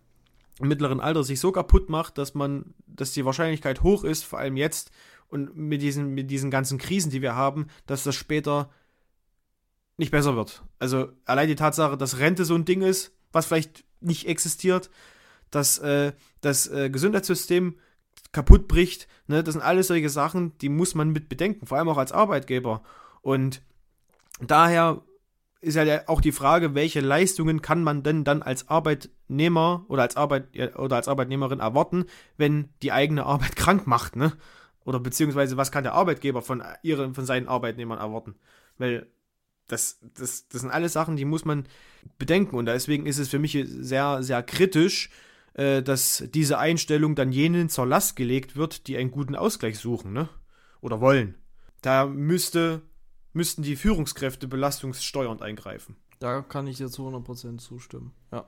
im 0.59 0.69
mittleren 0.69 1.01
Alter 1.01 1.23
sich 1.23 1.39
so 1.39 1.53
kaputt 1.53 1.91
macht, 1.91 2.17
dass 2.17 2.35
man, 2.35 2.75
dass 2.87 3.13
die 3.13 3.27
Wahrscheinlichkeit 3.27 3.83
hoch 3.83 4.05
ist, 4.05 4.25
vor 4.25 4.39
allem 4.39 4.57
jetzt 4.57 4.91
und 5.29 5.55
mit 5.55 5.83
diesen, 5.83 6.15
mit 6.15 6.31
diesen 6.31 6.51
ganzen 6.51 6.79
Krisen, 6.79 7.11
die 7.11 7.21
wir 7.21 7.35
haben, 7.35 7.67
dass 7.87 8.05
das 8.05 8.15
später 8.15 8.71
nicht 9.99 10.13
besser 10.13 10.35
wird. 10.35 10.63
Also 10.79 11.09
allein 11.27 11.49
die 11.49 11.57
Tatsache, 11.57 11.99
dass 11.99 12.19
Rente 12.19 12.47
so 12.47 12.55
ein 12.55 12.65
Ding 12.65 12.81
ist, 12.81 13.13
was 13.33 13.47
vielleicht 13.47 13.85
nicht 14.01 14.27
existiert, 14.27 14.89
dass 15.51 15.79
äh, 15.79 16.13
das 16.41 16.69
äh, 16.69 16.91
Gesundheitssystem 16.91 17.77
kaputt 18.33 18.69
bricht, 18.69 19.09
ne, 19.27 19.43
das 19.43 19.55
sind 19.55 19.63
alles 19.63 19.89
solche 19.89 20.11
Sachen, 20.11 20.57
die 20.59 20.69
muss 20.69 20.95
man 20.95 21.11
mit 21.11 21.29
bedenken, 21.29 21.67
vor 21.67 21.79
allem 21.79 21.89
auch 21.89 21.99
als 21.99 22.13
Arbeitgeber. 22.13 22.83
Und 23.23 23.63
daher 24.41 25.03
ist 25.61 25.75
ja 25.75 26.03
auch 26.07 26.21
die 26.21 26.33
Frage, 26.33 26.75
welche 26.75 27.01
Leistungen 27.01 27.63
kann 27.63 27.83
man 27.83 28.03
denn 28.03 28.25
dann 28.25 28.43
als 28.43 28.69
Arbeitnehmer 28.69 29.85
oder 29.89 30.03
als 30.03 30.17
Arbeit 30.17 30.49
oder 30.77 30.97
als 30.97 31.09
Arbeitnehmerin 31.09 31.61
erwarten, 31.61 32.05
wenn 32.37 32.69
die 32.83 32.93
eigene 32.93 33.25
Arbeit 33.25 33.57
krank 33.57 33.87
macht, 33.87 34.17
ne? 34.17 34.33
Oder 34.85 35.01
beziehungsweise 35.01 35.57
was 35.57 35.73
kann 35.73 35.83
der 35.83 35.95
Arbeitgeber 35.95 36.43
von 36.43 36.63
ihren, 36.83 37.15
von 37.15 37.27
seinen 37.27 37.49
Arbeitnehmern 37.49 37.99
erwarten? 37.99 38.37
Weil 38.79 39.09
das, 39.67 39.99
das, 40.15 40.47
das 40.49 40.61
sind 40.61 40.71
alles 40.71 40.93
Sachen, 40.93 41.17
die 41.17 41.25
muss 41.25 41.45
man 41.45 41.67
bedenken. 42.19 42.55
Und 42.55 42.67
deswegen 42.67 43.07
ist 43.07 43.19
es 43.19 43.29
für 43.29 43.41
mich 43.41 43.59
sehr, 43.67 44.23
sehr 44.23 44.45
kritisch, 44.45 45.11
äh, 45.57 45.83
dass 45.83 46.25
diese 46.35 46.59
Einstellung 46.59 47.15
dann 47.15 47.33
jenen 47.33 47.71
zur 47.71 47.87
Last 47.87 48.15
gelegt 48.15 48.57
wird, 48.57 48.87
die 48.89 48.97
einen 48.99 49.11
guten 49.11 49.35
Ausgleich 49.35 49.79
suchen, 49.79 50.13
ne? 50.13 50.29
Oder 50.83 51.01
wollen. 51.01 51.35
Da 51.81 52.05
müsste, 52.05 52.83
müssten 53.33 53.63
die 53.63 53.77
Führungskräfte 53.77 54.49
belastungssteuernd 54.49 55.41
eingreifen. 55.41 55.97
Da 56.19 56.43
kann 56.43 56.67
ich 56.67 56.77
dir 56.77 56.89
zu 56.89 57.09
100% 57.09 57.57
zustimmen. 57.57 58.13
Ja. 58.33 58.47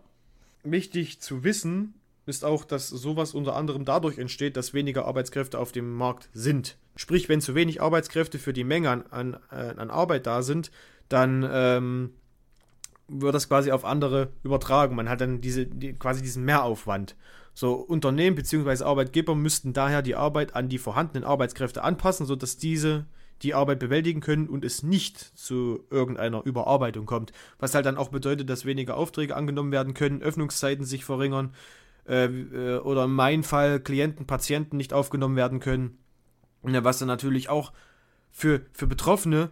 Wichtig 0.65 1.21
zu 1.21 1.45
wissen 1.45 1.95
ist 2.27 2.45
auch, 2.45 2.67
dass 2.67 2.89
sowas 2.89 3.33
unter 3.33 3.57
anderem 3.57 3.87
dadurch 3.87 4.19
entsteht, 4.19 4.59
dass 4.59 4.75
weniger 4.75 5.07
Arbeitskräfte 5.07 5.59
auf 5.59 5.73
dem 5.73 5.95
Markt 5.95 6.29
sind. 6.35 6.77
Sprich, 6.95 7.31
wenn 7.31 7.41
zu 7.41 7.55
wenig 7.55 7.81
Arbeitskräfte 7.81 8.39
für 8.39 8.53
die 8.53 8.65
Menge 8.65 8.91
an, 8.91 9.07
an, 9.07 9.35
äh, 9.51 9.81
an 9.81 9.91
Arbeit 9.91 10.27
da 10.27 10.43
sind, 10.43 10.71
dann 11.09 11.49
ähm, 11.51 12.11
wird 13.09 13.35
das 13.35 13.49
quasi 13.49 13.73
auf 13.73 13.85
andere 13.85 14.29
übertragen. 14.43 14.95
Man 14.95 15.09
hat 15.09 15.21
dann 15.21 15.41
diese, 15.41 15.67
die, 15.67 15.95
quasi 15.95 16.23
diesen 16.23 16.45
Mehraufwand. 16.45 17.17
So, 17.55 17.75
Unternehmen 17.75 18.37
bzw. 18.37 18.85
Arbeitgeber 18.85 19.35
müssten 19.35 19.73
daher 19.73 20.03
die 20.03 20.15
Arbeit 20.15 20.55
an 20.55 20.69
die 20.69 20.79
vorhandenen 20.79 21.25
Arbeitskräfte 21.25 21.83
anpassen, 21.83 22.27
sodass 22.27 22.57
diese 22.57 23.07
die 23.43 23.55
Arbeit 23.55 23.79
bewältigen 23.79 24.21
können 24.21 24.49
und 24.49 24.65
es 24.65 24.83
nicht 24.83 25.19
zu 25.19 25.85
irgendeiner 25.91 26.45
Überarbeitung 26.45 27.07
kommt. 27.07 27.33
Was 27.59 27.75
halt 27.75 27.87
dann 27.87 27.97
auch 27.97 28.09
bedeutet, 28.09 28.51
dass 28.51 28.65
weniger 28.65 28.97
Aufträge 28.97 29.37
angenommen 29.37 29.73
werden 29.73 29.95
können, 29.95 30.23
Öffnungszeiten 30.23 30.85
sich 30.85 31.05
verringern 31.05 31.55
äh, 32.09 32.25
äh, 32.25 32.79
oder 32.79 33.05
in 33.05 33.13
meinem 33.13 33.45
Fall 33.45 33.81
Klienten, 33.81 34.27
Patienten 34.27 34.77
nicht 34.77 34.93
aufgenommen 34.93 35.37
werden 35.37 35.61
können. 35.61 35.99
Ja, 36.67 36.83
was 36.83 36.99
dann 36.99 37.09
natürlich 37.09 37.49
auch 37.49 37.73
für, 38.31 38.63
für 38.73 38.87
Betroffene 38.87 39.51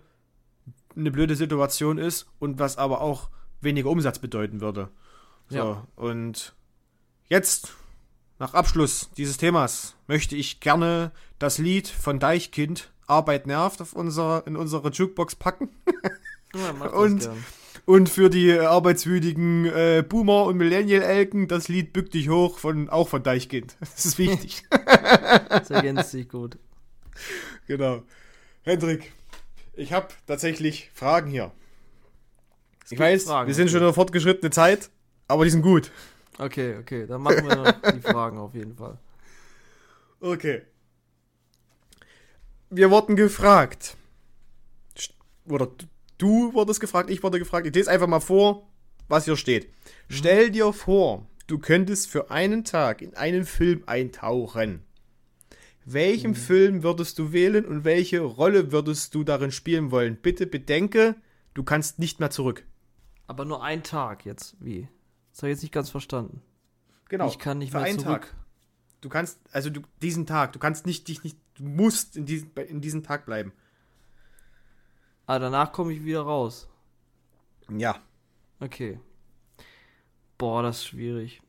eine 0.97 1.11
blöde 1.11 1.37
Situation 1.37 1.99
ist 1.99 2.27
und 2.39 2.59
was 2.59 2.79
aber 2.79 3.01
auch 3.01 3.31
weniger 3.61 3.91
Umsatz 3.91 4.19
bedeuten 4.19 4.61
würde. 4.61 4.91
So, 5.49 5.57
Ja. 5.57 5.87
und 5.97 6.55
jetzt, 7.29 7.75
nach 8.39 8.55
Abschluss 8.55 9.11
dieses 9.17 9.37
Themas, 9.37 9.95
möchte 10.07 10.37
ich 10.37 10.61
gerne 10.61 11.13
das 11.39 11.59
Lied 11.59 11.89
von 11.89 12.19
Deichkind 12.19 12.91
Arbeit 13.07 13.47
nervt 13.47 13.81
auf 13.81 13.93
unser, 13.93 14.45
in 14.47 14.57
unsere 14.57 14.91
Jukebox 14.91 15.37
packen. 15.37 15.71
ja 16.55 16.71
Und-. 16.89 17.29
Und 17.85 18.09
für 18.09 18.31
die 18.31 18.51
äh, 18.51 18.65
arbeitswütigen 18.65 19.67
äh, 19.67 20.05
Boomer 20.07 20.43
und 20.47 20.57
Millennial-Elken 20.57 21.47
das 21.47 21.69
Lied 21.69 21.93
Bück 21.93 22.11
dich 22.11 22.29
hoch 22.29 22.59
von 22.59 22.89
auch 22.89 23.07
von 23.09 23.23
Deichkind. 23.23 23.77
Das 23.81 24.05
ist 24.05 24.19
wichtig. 24.19 24.65
Das 25.49 25.71
ergänzt 25.71 26.11
sich 26.11 26.29
gut. 26.29 26.59
genau. 27.69 28.03
Hendrik, 28.63 29.13
ich 29.75 29.93
habe 29.93 30.09
tatsächlich 30.27 30.91
Fragen 30.95 31.31
hier. 31.31 31.53
Ich 32.91 32.99
weiß, 32.99 33.25
Fragen, 33.25 33.49
wir 33.49 33.55
sind 33.55 33.65
okay. 33.65 33.73
schon 33.73 33.81
in 33.81 33.87
der 33.87 33.95
fortgeschrittenen 33.95 34.53
Zeit, 34.53 34.91
aber 35.29 35.45
die 35.45 35.51
sind 35.51 35.63
gut. 35.63 35.91
Okay, 36.39 36.77
okay, 36.79 37.07
dann 37.07 37.23
machen 37.23 37.49
wir 37.49 37.93
die 37.93 38.01
Fragen 38.01 38.39
auf 38.39 38.55
jeden 38.55 38.77
Fall. 38.77 38.99
Okay. 40.21 40.63
Wir 42.71 42.91
wurden 42.91 43.17
gefragt. 43.17 43.97
Oder 45.49 45.69
du 46.19 46.53
wurdest 46.53 46.81
gefragt, 46.81 47.11
ich 47.11 47.23
wurde 47.23 47.39
gefragt. 47.39 47.67
Ich 47.67 47.75
lese 47.75 47.91
einfach 47.91 48.07
mal 48.07 48.21
vor, 48.21 48.69
was 49.09 49.25
hier 49.25 49.37
steht. 49.37 49.69
Stell 50.09 50.51
dir 50.51 50.73
vor, 50.73 51.27
du 51.47 51.59
könntest 51.59 52.09
für 52.09 52.31
einen 52.31 52.65
Tag 52.65 53.03
in 53.03 53.15
einen 53.15 53.45
Film 53.45 53.83
eintauchen. 53.87 54.83
Welchen 55.85 56.35
Film 56.35 56.83
würdest 56.83 57.19
du 57.19 57.33
wählen 57.33 57.65
und 57.65 57.85
welche 57.85 58.21
Rolle 58.21 58.73
würdest 58.73 59.15
du 59.15 59.23
darin 59.23 59.53
spielen 59.53 59.93
wollen? 59.93 60.17
Bitte 60.17 60.47
bedenke, 60.47 61.15
du 61.55 61.63
kannst 61.63 62.01
nicht 62.01 62.19
mehr 62.19 62.31
zurück. 62.31 62.65
Aber 63.27 63.45
nur 63.45 63.63
ein 63.63 63.83
Tag 63.83 64.25
jetzt. 64.25 64.57
Wie? 64.61 64.89
Das 65.33 65.43
habe 65.43 65.49
ich 65.51 65.57
jetzt 65.57 65.63
nicht 65.63 65.73
ganz 65.73 65.91
verstanden. 65.91 66.43
Genau. 67.09 67.29
Ich 67.29 67.39
kann 67.39 67.59
nicht 67.59 67.73
für 67.73 67.79
mehr 67.79 67.87
einen 67.87 67.99
zurück. 67.99 68.23
Tag. 68.23 68.35
Du 69.01 69.09
kannst, 69.09 69.39
also 69.53 69.71
du, 69.71 69.83
diesen 70.03 70.27
Tag, 70.27 70.53
du 70.53 70.59
kannst 70.59 70.87
nicht, 70.87 71.07
dich 71.09 71.23
nicht, 71.23 71.39
du 71.55 71.65
musst 71.65 72.17
in 72.17 72.27
diesem, 72.27 72.51
in 72.69 72.81
diesem 72.81 73.03
Tag 73.03 73.27
bleiben. 73.27 73.53
Ah, 75.27 75.39
danach 75.39 75.73
komme 75.73 75.93
ich 75.93 76.05
wieder 76.05 76.23
raus. 76.23 76.69
Ja. 77.71 78.01
Okay. 78.61 79.01
Boah, 80.39 80.63
das 80.63 80.79
ist 80.79 80.87
schwierig. 80.87 81.43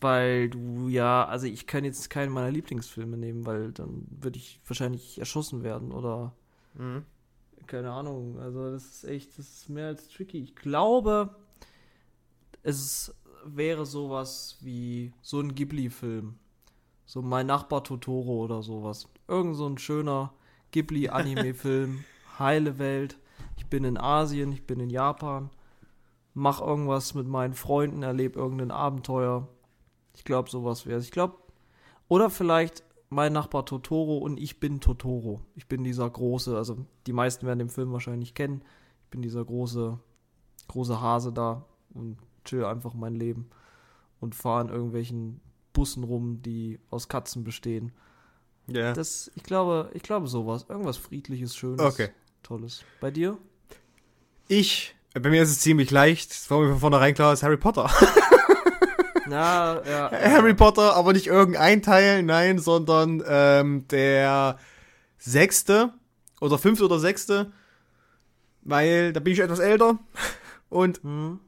Weil 0.00 0.48
du 0.48 0.88
ja, 0.88 1.26
also 1.26 1.46
ich 1.46 1.66
kann 1.66 1.84
jetzt 1.84 2.08
keinen 2.08 2.32
meiner 2.32 2.50
Lieblingsfilme 2.50 3.16
nehmen, 3.16 3.44
weil 3.46 3.72
dann 3.72 4.06
würde 4.10 4.38
ich 4.38 4.60
wahrscheinlich 4.66 5.18
erschossen 5.18 5.62
werden 5.62 5.92
oder 5.92 6.34
Mhm. 6.74 7.04
Keine 7.66 7.92
Ahnung. 7.92 8.38
Also 8.38 8.70
das 8.72 8.84
ist 8.84 9.04
echt, 9.04 9.38
das 9.38 9.48
ist 9.48 9.68
mehr 9.68 9.88
als 9.88 10.08
tricky. 10.08 10.38
Ich 10.42 10.54
glaube, 10.54 11.34
es 12.62 13.14
wäre 13.44 13.86
sowas 13.86 14.58
wie 14.60 15.12
so 15.22 15.40
ein 15.40 15.54
Ghibli-Film. 15.54 16.38
So 17.06 17.22
mein 17.22 17.46
Nachbar 17.46 17.82
Totoro 17.82 18.44
oder 18.44 18.62
sowas. 18.62 19.08
Irgend 19.26 19.56
so 19.56 19.66
ein 19.66 19.78
schöner 19.78 20.32
Ghibli-Anime-Film. 20.72 22.04
Heile 22.38 22.78
Welt. 22.78 23.18
Ich 23.56 23.66
bin 23.66 23.84
in 23.84 23.98
Asien, 23.98 24.52
ich 24.52 24.66
bin 24.66 24.80
in 24.80 24.90
Japan. 24.90 25.50
Mach 26.34 26.60
irgendwas 26.60 27.14
mit 27.14 27.26
meinen 27.26 27.54
Freunden, 27.54 28.02
erlebe 28.02 28.38
irgendein 28.38 28.70
Abenteuer. 28.70 29.48
Ich 30.14 30.24
glaube, 30.24 30.50
sowas 30.50 30.86
wäre 30.86 30.98
es. 30.98 31.06
Ich 31.06 31.10
glaube, 31.10 31.36
Oder 32.08 32.30
vielleicht 32.30 32.84
mein 33.10 33.32
Nachbar 33.32 33.66
Totoro 33.66 34.18
und 34.18 34.38
ich 34.38 34.60
bin 34.60 34.80
Totoro. 34.80 35.40
Ich 35.56 35.66
bin 35.66 35.84
dieser 35.84 36.08
große, 36.08 36.56
also 36.56 36.86
die 37.06 37.12
meisten 37.12 37.46
werden 37.46 37.58
den 37.58 37.68
Film 37.68 37.92
wahrscheinlich 37.92 38.34
kennen. 38.34 38.62
Ich 39.04 39.10
bin 39.10 39.20
dieser 39.20 39.44
große, 39.44 39.98
große 40.68 41.00
Hase 41.00 41.32
da 41.32 41.66
und 41.92 42.16
chill 42.44 42.64
einfach 42.64 42.94
mein 42.94 43.16
Leben 43.16 43.50
und 44.20 44.34
fahre 44.36 44.62
in 44.62 44.68
irgendwelchen 44.70 45.40
Bussen 45.72 46.04
rum, 46.04 46.40
die 46.42 46.78
aus 46.90 47.08
Katzen 47.08 47.42
bestehen. 47.42 47.92
Ja. 48.68 48.92
Das, 48.92 49.30
ich 49.34 49.42
glaube, 49.42 49.90
ich 49.94 50.02
glaube 50.04 50.28
sowas. 50.28 50.66
Irgendwas 50.68 50.96
Friedliches, 50.96 51.56
Schönes, 51.56 51.80
Okay. 51.80 52.10
Tolles. 52.44 52.84
Bei 53.00 53.10
dir? 53.10 53.36
Ich, 54.46 54.94
bei 55.14 55.30
mir 55.30 55.42
ist 55.42 55.50
es 55.50 55.60
ziemlich 55.60 55.90
leicht. 55.90 56.30
Das 56.30 56.50
war 56.50 56.60
mir 56.60 56.70
von 56.70 56.78
vornherein 56.78 57.14
klar, 57.14 57.32
ist 57.32 57.42
Harry 57.42 57.56
Potter. 57.56 57.90
Ja, 59.30 59.80
ja. 59.88 60.10
Harry 60.12 60.54
Potter, 60.54 60.94
aber 60.94 61.12
nicht 61.12 61.26
irgendein 61.26 61.82
Teil, 61.82 62.22
nein, 62.22 62.58
sondern 62.58 63.22
ähm, 63.26 63.86
der 63.88 64.58
sechste 65.18 65.92
oder 66.40 66.58
fünfte 66.58 66.84
oder 66.84 66.98
sechste, 66.98 67.52
weil 68.62 69.12
da 69.12 69.20
bin 69.20 69.32
ich 69.32 69.40
etwas 69.40 69.58
älter 69.58 69.98
und 70.68 71.02
Hm? 71.02 71.40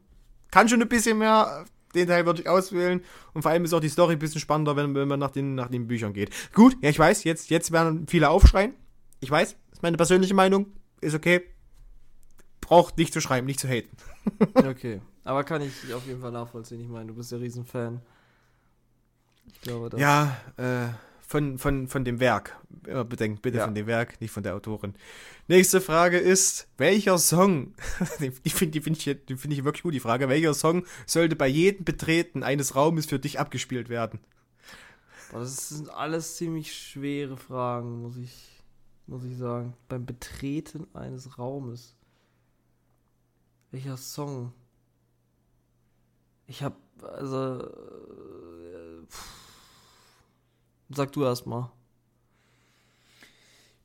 kann 0.51 0.69
schon 0.69 0.83
ein 0.83 0.89
bisschen 0.89 1.19
mehr. 1.19 1.65
Den 1.95 2.09
Teil 2.09 2.25
würde 2.25 2.41
ich 2.41 2.49
auswählen. 2.49 3.03
Und 3.35 3.43
vor 3.43 3.51
allem 3.51 3.65
ist 3.65 3.75
auch 3.75 3.81
die 3.81 3.91
Story 3.91 4.15
ein 4.15 4.19
bisschen 4.19 4.41
spannender, 4.41 4.77
wenn, 4.77 4.95
wenn 4.95 5.09
man 5.09 5.21
nach 5.21 5.31
den, 5.31 5.55
nach 5.55 5.69
den 5.69 5.87
Büchern 5.87 6.15
geht. 6.15 6.31
Gut, 6.55 6.75
ja, 6.81 6.89
ich 6.89 6.99
weiß, 6.99 7.25
jetzt, 7.25 7.51
jetzt 7.51 7.71
werden 7.71 8.07
viele 8.09 8.31
aufschreien. 8.31 8.73
Ich 9.21 9.31
weiß, 9.31 9.57
ist 9.73 9.83
meine 9.83 9.99
persönliche 9.99 10.33
Meinung. 10.33 10.73
Ist 11.03 11.15
okay. 11.15 11.43
Braucht 12.63 12.97
nicht 12.97 13.13
zu 13.13 13.21
schreiben, 13.21 13.47
nicht 13.47 13.61
zu 13.61 13.69
haten. 13.69 13.91
Okay. 14.55 15.01
Aber 15.25 15.45
kann 15.45 15.63
ich 15.63 15.95
auf 15.95 16.07
jeden 16.07 16.21
Fall 16.21 16.33
nachvollziehen. 16.33 16.81
Ich 16.81 16.89
meine, 16.89 17.07
du 17.07 17.15
bist 17.15 17.31
ja 17.33 17.39
Riesenfan. 17.39 18.01
Ich 19.47 19.61
glaube, 19.61 19.91
das. 19.91 20.01
Ja, 20.01 20.37
äh, 20.57 20.89
von, 21.21 21.59
von, 21.59 21.89
von 21.89 22.05
dem 22.05 22.21
Werk. 22.21 22.57
Immer 22.87 23.05
bedenkt, 23.05 23.41
bitte 23.43 23.59
Ja. 23.59 23.65
von 23.65 23.75
dem 23.75 23.87
Werk, 23.87 24.21
nicht 24.21 24.31
von 24.33 24.43
der 24.43 24.55
Autorin. 24.55 24.95
Nächste 25.49 25.81
Frage 25.81 26.19
ist, 26.19 26.69
welcher 26.77 27.19
Song, 27.19 27.75
die 28.21 28.51
finde 28.51 28.73
die 28.73 28.81
find 28.81 28.99
ich, 29.07 29.25
die 29.27 29.37
find 29.37 29.55
ich 29.55 29.65
wirklich 29.65 29.83
gut, 29.83 29.95
die 29.95 30.01
Frage, 30.01 30.29
welcher 30.29 30.55
Song 30.55 30.85
sollte 31.07 31.37
bei 31.37 31.47
jedem 31.49 31.85
Betreten 31.85 32.43
eines 32.43 32.75
Raumes 32.77 33.07
für 33.07 33.19
dich 33.19 33.39
abgespielt 33.41 33.89
werden? 33.89 34.21
Boah, 35.31 35.41
das 35.41 35.71
sind 35.71 35.89
alles 35.89 36.37
ziemlich 36.37 36.75
schwere 36.77 37.37
Fragen, 37.37 38.03
muss 38.03 38.17
ich, 38.19 38.63
muss 39.07 39.25
ich 39.25 39.37
sagen. 39.39 39.75
Beim 39.89 40.05
Betreten 40.05 40.87
eines 40.93 41.39
Raumes. 41.39 41.95
Welcher 43.71 43.97
Song? 43.97 44.53
Ich 46.53 46.63
hab, 46.63 46.77
also. 47.03 47.61
Äh. 47.61 49.07
Sag 50.91 51.11
du 51.13 51.25
erst 51.25 51.47
mal. 51.47 51.73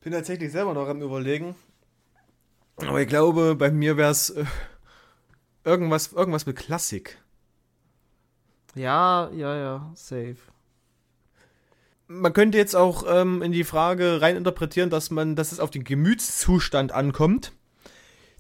bin 0.02 0.11
tatsächlich 0.11 0.52
selber 0.52 0.73
noch 0.73 0.89
am 0.89 1.02
überlegen. 1.02 1.56
Aber 2.76 2.99
ich 2.99 3.07
glaube, 3.07 3.56
bei 3.56 3.72
mir 3.72 3.95
wäre 3.95 4.11
es 4.11 4.31
äh, 4.31 4.44
irgendwas, 5.64 6.11
irgendwas 6.11 6.45
mit 6.45 6.57
Klassik. 6.57 7.23
Ja, 8.76 9.30
ja, 9.31 9.56
ja, 9.56 9.91
safe. 9.95 10.35
Man 12.07 12.34
könnte 12.34 12.57
jetzt 12.57 12.76
auch 12.76 13.06
ähm, 13.07 13.41
in 13.44 13.53
die 13.53 13.64
Frage 13.64 14.19
reininterpretieren, 14.22 14.89
dass 14.89 15.10
man, 15.10 15.38
dass 15.38 15.53
es 15.53 15.61
auf 15.61 15.72
den 15.72 15.85
Gemütszustand 15.85 16.91
ankommt. 16.91 17.53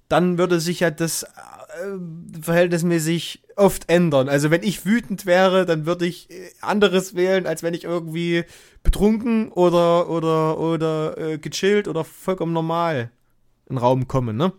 Dann 0.09 0.37
würde 0.37 0.59
sich 0.59 0.81
ja 0.81 0.91
das 0.91 1.23
äh, 1.23 2.41
verhältnismäßig 2.41 3.46
oft 3.57 3.89
ändern. 3.89 4.29
Also 4.29 4.51
wenn 4.51 4.63
ich 4.63 4.85
wütend 4.85 5.25
wäre, 5.25 5.65
dann 5.65 5.85
würde 5.85 6.05
ich 6.05 6.29
äh, 6.29 6.49
anderes 6.61 7.15
wählen, 7.15 7.45
als 7.45 7.63
wenn 7.63 7.73
ich 7.73 7.83
irgendwie 7.83 8.45
betrunken 8.83 9.51
oder 9.51 10.09
oder 10.09 10.59
oder 10.59 11.17
äh, 11.17 11.37
gechillt 11.37 11.87
oder 11.87 12.03
vollkommen 12.03 12.53
normal 12.53 13.11
in 13.65 13.75
den 13.75 13.79
Raum 13.79 14.07
komme, 14.07 14.33
ne? 14.33 14.53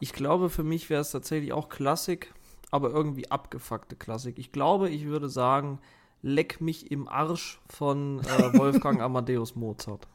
Ich 0.00 0.12
glaube, 0.12 0.50
für 0.50 0.64
mich 0.64 0.90
wäre 0.90 1.02
es 1.02 1.12
tatsächlich 1.12 1.52
auch 1.52 1.68
Klassik, 1.68 2.34
aber 2.70 2.90
irgendwie 2.90 3.30
abgefuckte 3.30 3.96
Klassik. 3.96 4.38
Ich 4.38 4.52
glaube, 4.52 4.90
ich 4.90 5.04
würde 5.04 5.28
sagen, 5.28 5.78
Leck 6.26 6.62
mich 6.62 6.90
im 6.90 7.06
Arsch 7.06 7.60
von 7.68 8.20
äh, 8.20 8.54
Wolfgang 8.58 9.00
Amadeus 9.02 9.54
Mozart. 9.54 10.08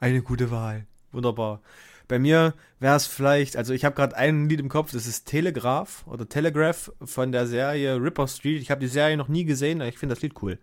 Eine 0.00 0.22
gute 0.22 0.50
Wahl. 0.50 0.86
Wunderbar. 1.12 1.60
Bei 2.08 2.18
mir 2.18 2.54
wäre 2.80 2.96
es 2.96 3.06
vielleicht, 3.06 3.56
also 3.56 3.72
ich 3.72 3.84
habe 3.84 3.94
gerade 3.94 4.16
ein 4.16 4.48
Lied 4.48 4.60
im 4.60 4.68
Kopf, 4.68 4.92
das 4.92 5.06
ist 5.06 5.24
Telegraph 5.26 6.04
oder 6.06 6.28
Telegraph 6.28 6.92
von 7.04 7.32
der 7.32 7.46
Serie 7.46 7.96
Ripper 7.96 8.28
Street. 8.28 8.60
Ich 8.60 8.70
habe 8.70 8.80
die 8.80 8.88
Serie 8.88 9.16
noch 9.16 9.28
nie 9.28 9.44
gesehen, 9.44 9.80
aber 9.80 9.88
ich 9.88 9.98
finde 9.98 10.14
das 10.14 10.22
Lied 10.22 10.34
cool. 10.42 10.58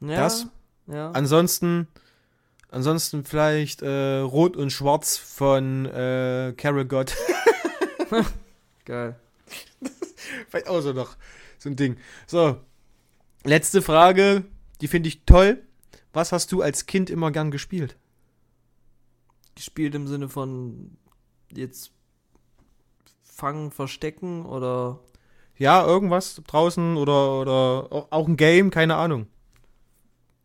Ja, 0.00 0.16
Das? 0.16 0.46
Ja. 0.86 1.10
Ansonsten, 1.10 1.88
ansonsten 2.70 3.24
vielleicht 3.24 3.82
äh, 3.82 4.18
Rot 4.18 4.56
und 4.56 4.70
Schwarz 4.70 5.16
von 5.16 5.86
äh, 5.86 6.54
Carol 6.56 6.84
Gott. 6.84 7.14
Geil. 8.84 9.16
vielleicht 10.48 10.68
auch 10.68 10.80
so 10.80 10.92
noch 10.92 11.16
so 11.58 11.68
ein 11.68 11.76
Ding. 11.76 11.96
So, 12.26 12.60
letzte 13.44 13.82
Frage, 13.82 14.44
die 14.80 14.88
finde 14.88 15.08
ich 15.08 15.24
toll. 15.24 15.62
Was 16.12 16.32
hast 16.32 16.52
du 16.52 16.62
als 16.62 16.86
Kind 16.86 17.10
immer 17.10 17.30
gern 17.30 17.50
gespielt? 17.50 17.96
Gespielt 19.56 19.94
im 19.96 20.06
Sinne 20.06 20.28
von 20.28 20.96
jetzt 21.52 21.90
fangen, 23.24 23.70
verstecken 23.72 24.46
oder. 24.46 25.00
Ja, 25.58 25.84
irgendwas 25.86 26.40
draußen 26.46 26.96
oder, 26.98 27.40
oder 27.40 27.88
auch- 28.10 28.28
ein 28.28 28.36
Game, 28.36 28.70
keine 28.70 28.96
Ahnung. 28.96 29.26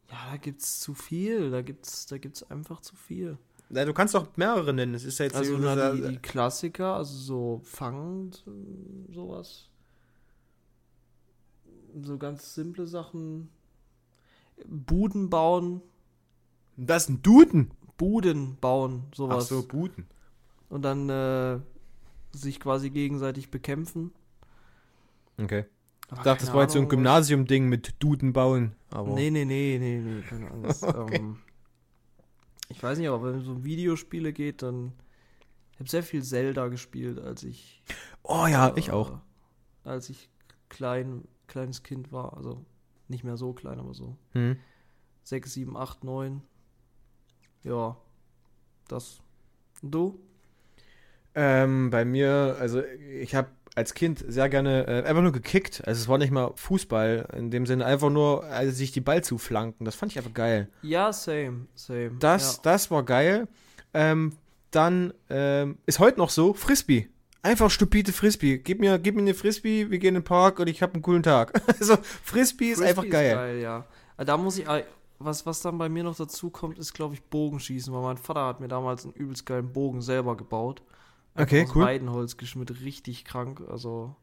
Ja, 0.10 0.18
da 0.32 0.38
gibt's 0.38 0.80
zu 0.80 0.94
viel. 0.94 1.52
Da 1.52 1.62
gibt's, 1.62 2.06
da 2.08 2.18
gibt's 2.18 2.44
einfach 2.50 2.80
zu 2.82 2.96
viel. 2.96 3.38
Ja, 3.70 3.86
du 3.86 3.94
kannst 3.94 4.16
doch 4.16 4.28
mehrere 4.38 4.74
nennen. 4.74 4.94
Es 4.94 5.04
ist 5.06 5.20
ja 5.20 5.26
jetzt 5.26 5.36
Also 5.36 5.58
das- 5.58 5.76
na, 5.78 5.92
die, 5.92 6.02
die 6.02 6.18
Klassiker, 6.18 6.96
also 6.96 7.16
so 7.18 7.62
fangen, 7.64 8.32
so- 8.32 9.14
sowas. 9.14 9.68
So 12.02 12.18
ganz 12.18 12.54
simple 12.56 12.88
Sachen. 12.88 13.50
Buden 14.66 15.30
bauen, 15.30 15.82
das 16.78 17.04
ist 17.04 17.10
ein 17.10 17.22
Duden. 17.22 17.72
Buden 17.98 18.58
bauen, 18.60 19.04
Ach 19.12 19.16
sowas. 19.16 19.48
so, 19.48 19.64
Buden. 19.68 20.08
Und 20.70 20.84
dann 20.84 21.10
äh, 21.10 21.60
sich 22.32 22.60
quasi 22.60 22.90
gegenseitig 22.90 23.52
bekämpfen. 23.52 24.12
Okay. 25.38 25.66
Aber 26.08 26.20
Ich 26.20 26.24
dachte, 26.24 26.46
das 26.46 26.54
war 26.54 26.64
jetzt 26.64 26.74
so 26.74 26.80
ein 26.80 26.90
Gymnasium-Ding 26.90 27.68
mit 27.70 27.96
Duden 28.00 28.34
bauen. 28.34 28.76
Aber 28.90 29.14
Nee, 29.14 29.32
nee, 29.32 29.46
nee, 29.46 29.78
nee, 29.80 30.00
nee, 30.00 30.22
keine 30.22 30.52
Angst. 30.52 30.84
ähm, 31.14 31.38
ich 32.70 32.82
weiß 32.82 32.98
nicht, 32.98 33.08
aber 33.08 33.24
wenn 33.24 33.40
es 33.42 33.48
um 33.48 33.64
Videospiele 33.64 34.34
geht, 34.34 34.62
dann. 34.62 34.94
Ich 35.74 35.80
habe 35.80 35.90
sehr 35.90 36.04
viel 36.04 36.24
Zelda 36.24 36.68
gespielt, 36.68 37.20
als 37.20 37.44
ich. 37.44 37.84
Oh 38.24 38.46
ja, 38.48 38.70
äh, 38.70 38.80
ich 38.80 38.92
auch. 38.92 39.20
Als 39.84 40.10
ich 40.10 40.30
klein, 40.70 41.28
kleines 41.48 41.84
Kind 41.84 42.12
war. 42.12 42.38
Also 42.38 42.66
nicht 43.08 43.24
mehr 43.24 43.38
so 43.38 43.54
klein, 43.54 43.80
aber 43.80 43.94
so. 43.94 44.16
Hm. 44.34 44.58
6, 45.24 45.54
7, 45.54 45.78
8, 45.78 46.04
9. 46.04 46.42
Ja. 47.64 47.98
Das. 48.88 49.22
Und 49.82 49.92
du? 49.92 50.20
Ähm, 51.34 51.90
bei 51.90 52.04
mir, 52.04 52.58
also 52.60 52.84
ich 52.84 53.36
habe 53.36 53.50
als 53.76 53.94
Kind 53.94 54.24
sehr 54.28 54.50
gerne 54.50 54.86
äh, 54.88 55.04
einfach 55.08 55.22
nur 55.22 55.32
gekickt. 55.32 55.82
Also 55.86 56.02
es 56.02 56.08
war 56.08 56.18
nicht 56.18 56.32
mal 56.32 56.52
Fußball 56.56 57.30
in 57.38 57.52
dem 57.52 57.66
Sinne, 57.66 57.86
einfach 57.86 58.10
nur 58.10 58.44
also 58.44 58.72
sich 58.72 58.92
die 58.92 59.02
Ball 59.02 59.24
zuflanken. 59.24 59.86
Das 59.86 59.96
fand 59.96 60.12
ich 60.12 60.18
einfach 60.18 60.34
geil. 60.34 60.68
Ja, 60.82 61.14
same, 61.14 61.68
same. 61.76 62.12
Das, 62.20 62.58
ja. 62.58 62.60
das 62.64 62.92
war 62.92 63.04
geil. 63.04 63.48
Ähm, 63.94 64.34
dann 64.72 65.14
ähm, 65.30 65.78
ist 65.86 66.00
heute 66.00 66.18
noch 66.18 66.30
so 66.30 66.54
Frisbee. 66.54 67.10
Einfach 67.44 67.72
stupide 67.72 68.12
Frisbee. 68.12 68.58
Gib 68.58 68.80
mir, 68.80 69.00
gib 69.00 69.16
mir 69.16 69.22
eine 69.22 69.34
Frisbee, 69.34 69.90
wir 69.90 70.00
gehen 70.00 70.10
in 70.10 70.22
den 70.22 70.24
Park 70.24 70.60
und 70.60 70.68
ich 70.68 70.82
habe 70.82 70.94
einen 70.94 71.02
coolen 71.02 71.24
Tag. 71.24 71.60
also 71.80 71.98
Frisbee 72.24 72.72
ist 72.72 72.80
Frisbee 72.80 72.90
einfach 72.90 73.10
geil. 73.10 73.60
ja. 73.62 73.86
Aber 74.16 74.26
Da 74.26 74.38
muss 74.38 74.58
ich, 74.58 74.68
äh, 74.68 74.84
was, 75.23 75.45
was 75.45 75.61
dann 75.61 75.77
bei 75.77 75.89
mir 75.89 76.03
noch 76.03 76.15
dazu 76.15 76.49
kommt, 76.49 76.77
ist, 76.80 76.93
glaube 76.93 77.14
ich, 77.15 77.23
Bogenschießen, 77.23 77.93
weil 77.93 78.02
mein 78.02 78.18
Vater 78.18 78.45
hat 78.45 78.60
mir 78.60 78.68
damals 78.68 79.03
einen 79.06 79.14
übelst 79.14 79.45
geilen 79.45 79.72
Bogen 79.72 80.02
selber 80.02 80.35
gebaut. 80.38 80.81
Einfach 81.34 81.52
Okay, 81.53 81.64
aus 81.64 81.76
cool. 81.76 81.85
Weidenholz 81.85 82.38
geschmiert, 82.38 82.81
richtig 82.81 83.26
krank. 83.26 83.61
Also, 83.69 84.15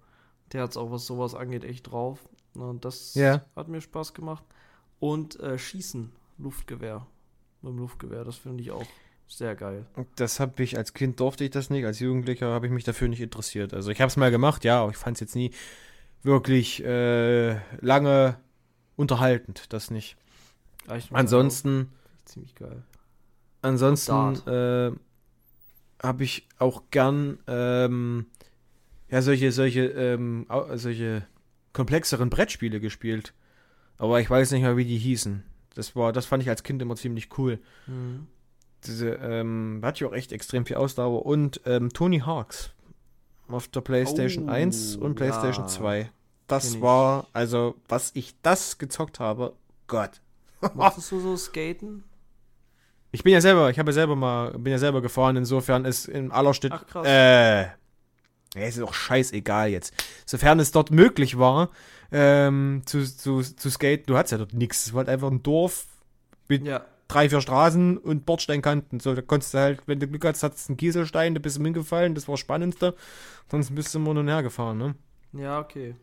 der 0.53 0.63
hat 0.63 0.71
es 0.71 0.77
auch, 0.77 0.91
was 0.91 1.07
sowas 1.07 1.35
angeht, 1.35 1.65
echt 1.65 1.91
drauf. 1.91 2.29
Und 2.55 2.85
das 2.85 3.15
Ja. 3.15 3.45
hat 3.57 3.69
mir 3.69 3.81
Spaß 3.81 4.15
gemacht. 4.15 4.45
Und 5.01 5.39
äh, 5.41 5.59
Schießen, 5.59 6.11
Luftgewehr. 6.39 7.07
Mit 7.63 7.73
dem 7.73 7.79
Luftgewehr, 7.79 8.25
das 8.25 8.37
finde 8.37 8.63
ich 8.63 8.71
auch 8.71 8.87
sehr 9.27 9.55
geil. 9.55 9.85
Das 10.17 10.41
habe 10.41 10.63
ich 10.63 10.77
als 10.79 10.95
Kind 10.95 11.21
durfte 11.21 11.45
ich 11.45 11.51
das 11.51 11.71
nicht, 11.71 11.85
als 11.85 11.99
Jugendlicher 12.01 12.49
habe 12.51 12.67
ich 12.67 12.73
mich 12.73 12.85
dafür 12.85 13.09
nicht 13.09 13.21
interessiert. 13.21 13.75
Also 13.75 13.91
ich 13.91 14.01
habe 14.01 14.09
es 14.09 14.17
mal 14.17 14.31
gemacht, 14.31 14.65
ja, 14.65 14.81
aber 14.83 14.91
ich 14.91 14.97
fand 14.97 15.17
es 15.17 15.21
jetzt 15.21 15.35
nie 15.35 15.51
wirklich 16.23 16.83
äh, 16.85 17.55
lange 17.81 18.39
unterhaltend, 18.97 19.73
das 19.73 19.91
nicht. 19.91 20.17
Ich- 20.97 21.11
Ansonsten, 21.13 21.91
Ziemlich 22.25 22.55
geil. 22.55 22.83
ansonsten 23.63 24.37
äh, 24.49 24.93
habe 26.03 26.25
ich 26.25 26.47
auch 26.59 26.83
gern 26.91 27.39
ähm, 27.47 28.27
ja 29.11 29.23
solche 29.23 29.51
solche 29.53 29.87
ähm, 29.87 30.47
solche 30.75 31.27
komplexeren 31.73 32.31
Brettspiele 32.31 32.81
gespielt. 32.81 33.35
Aber 33.99 34.21
ich 34.21 34.31
weiß 34.31 34.53
nicht 34.53 34.63
mehr, 34.63 34.77
wie 34.77 34.85
die 34.85 34.99
hießen. 34.99 35.43
Das 35.75 35.97
war, 35.97 36.13
das 36.13 36.27
fand 36.27 36.43
ich 36.43 36.49
als 36.49 36.63
Kind 36.63 36.81
immer 36.83 36.95
ziemlich 36.97 37.37
cool. 37.39 37.59
Mhm. 37.87 38.27
Diese, 38.85 39.11
ähm, 39.15 39.81
hat 39.83 39.99
ja 39.99 40.07
auch 40.09 40.13
echt 40.13 40.31
extrem 40.33 40.67
viel 40.67 40.77
Ausdauer. 40.77 41.27
Und 41.27 41.61
ähm, 41.67 41.93
Tony 41.93 42.21
Hawks 42.21 42.71
auf 43.49 43.67
der 43.69 43.81
PlayStation 43.81 44.49
Oh, 44.49 44.53
1 44.53 44.97
und 44.97 45.15
PlayStation 45.17 45.65
ja. 45.65 45.69
2. 45.69 46.11
Das 46.47 46.75
ich. 46.75 46.81
war, 46.81 47.27
also, 47.33 47.75
was 47.89 48.13
ich 48.15 48.35
das 48.43 48.79
gezockt 48.79 49.19
habe, 49.21 49.55
Gott. 49.89 50.21
Mochtest 50.75 51.11
du 51.13 51.21
so 51.21 51.37
skaten? 51.37 52.05
Ich 53.11 53.23
bin 53.23 53.33
ja 53.33 53.41
selber, 53.41 53.71
ich 53.71 53.79
habe 53.79 53.91
ja 53.91 53.95
selber 53.95 54.17
mal, 54.17 54.51
bin 54.59 54.71
ja 54.73 54.79
selber 54.79 55.01
gefahren, 55.01 55.37
insofern 55.37 55.85
ist 55.85 56.07
in 56.09 56.31
aller 56.31 56.53
Stadt. 56.55 56.73
Ach, 56.75 56.87
krass. 56.87 57.07
Äh. 57.07 57.63
Ja, 58.55 58.67
ist 58.67 58.79
doch 58.79 58.95
scheißegal 58.95 59.69
jetzt. 59.71 59.93
Sofern 60.27 60.59
es 60.61 60.73
dort 60.73 60.91
möglich 60.91 61.39
war, 61.39 61.71
ähm, 62.11 62.83
zu, 62.87 63.05
zu, 63.05 63.43
zu 63.43 63.71
skaten, 63.71 64.07
du 64.07 64.17
hattest 64.17 64.33
ja 64.33 64.39
dort 64.39 64.53
nichts. 64.55 64.87
Es 64.87 64.93
war 64.95 64.99
halt 65.01 65.09
einfach 65.09 65.31
ein 65.31 65.43
Dorf 65.43 65.87
mit 66.49 66.67
Ja. 66.67 66.85
drei, 67.09 67.29
vier 67.29 67.41
Straßen 67.43 67.99
und 67.99 68.25
Bordsteinkanten. 68.27 69.01
So, 69.01 69.15
da 69.15 69.23
konntest 69.23 69.53
du 69.55 69.59
halt, 69.59 69.83
wenn 69.87 70.01
du 70.01 70.07
Glück 70.09 70.25
hattest, 70.25 70.43
hattest 70.43 70.69
du 70.69 70.73
einen 70.73 70.77
Kieselstein, 70.79 71.35
da 71.35 71.41
bist 71.41 71.59
du 71.59 71.63
hingefallen, 71.63 72.15
das 72.15 72.27
war 72.27 72.35
das 72.35 72.41
Spannendste. 72.41 72.95
Sonst 73.51 73.75
bist 73.75 73.95
du 73.95 73.99
immer 73.99 74.15
nur 74.15 74.25
her 74.25 74.43
gefahren, 74.43 74.79
ne? 74.79 74.95
Ja, 75.35 75.61
okay. 75.61 75.95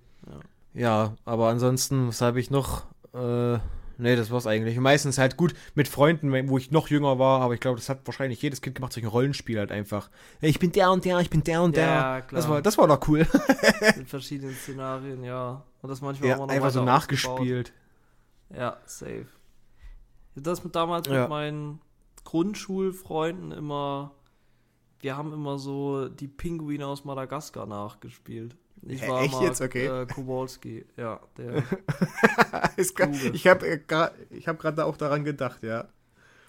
Ja, 0.73 1.15
aber 1.26 1.49
ansonsten, 1.49 2.07
was 2.07 2.22
habe 2.22 2.40
ich 2.40 2.52
noch? 2.52 2.86
Äh, 3.14 3.57
nee, 3.97 4.15
das 4.15 4.31
war's 4.31 4.47
eigentlich. 4.47 4.77
Meistens 4.80 5.17
halt 5.17 5.38
gut 5.38 5.53
mit 5.73 5.88
Freunden, 5.88 6.31
wo 6.49 6.57
ich 6.57 6.72
noch 6.72 6.88
jünger 6.89 7.19
war, 7.19 7.41
aber 7.41 7.53
ich 7.53 7.59
glaube, 7.59 7.77
das 7.77 7.89
hat 7.89 7.99
wahrscheinlich 8.05 8.41
jedes 8.41 8.61
Kind 8.61 8.76
gemacht, 8.76 8.93
solche 8.93 9.07
Rollenspiele 9.09 9.59
halt 9.59 9.72
einfach. 9.72 10.09
Ich 10.41 10.59
bin 10.59 10.72
der 10.72 10.91
und 10.91 11.05
der, 11.05 11.19
ich 11.19 11.30
bin 11.30 11.43
der 11.43 11.61
und 11.61 11.76
der. 11.76 11.85
Ja, 11.88 12.22
klar. 12.22 12.41
Das 12.41 12.49
war, 12.49 12.61
das 12.61 12.77
war 12.77 12.88
doch 12.88 13.07
cool. 13.07 13.27
In 13.97 14.05
verschiedenen 14.05 14.53
Szenarien, 14.55 15.23
ja. 15.23 15.63
Und 15.81 15.89
das 15.89 16.01
manchmal 16.01 16.30
Ja, 16.30 16.35
auch 16.38 16.47
noch 16.47 16.49
einfach 16.49 16.72
so 16.72 16.84
nachgespielt. 16.84 17.73
Ja, 18.55 18.77
safe. 18.85 19.27
Das 20.35 20.63
mit 20.63 20.76
damals 20.76 21.07
Ja. 21.07 21.22
mit 21.22 21.30
meinen 21.30 21.80
Grundschulfreunden 22.23 23.51
immer. 23.51 24.11
Wir 24.99 25.17
haben 25.17 25.34
immer 25.34 25.59
so 25.59 26.09
die 26.09 26.27
Pinguine 26.27 26.88
aus 26.88 27.05
Madagaskar 27.05 27.65
nachgespielt. 27.65 28.55
Ich 28.88 29.07
war 29.07 29.24
echt 29.24 29.34
immer, 29.34 29.44
jetzt? 29.44 29.62
Okay. 29.62 29.88
Äh, 29.88 30.06
Kowalski, 30.06 30.86
ja, 30.95 31.20
der, 31.38 31.64
Kluge. 32.95 33.32
ich 33.34 33.48
habe 33.48 33.68
äh, 33.68 33.80
hab 34.45 34.60
gerade 34.60 34.86
auch 34.86 34.95
daran 34.95 35.24
gedacht, 35.24 35.64
ja. 35.64 35.88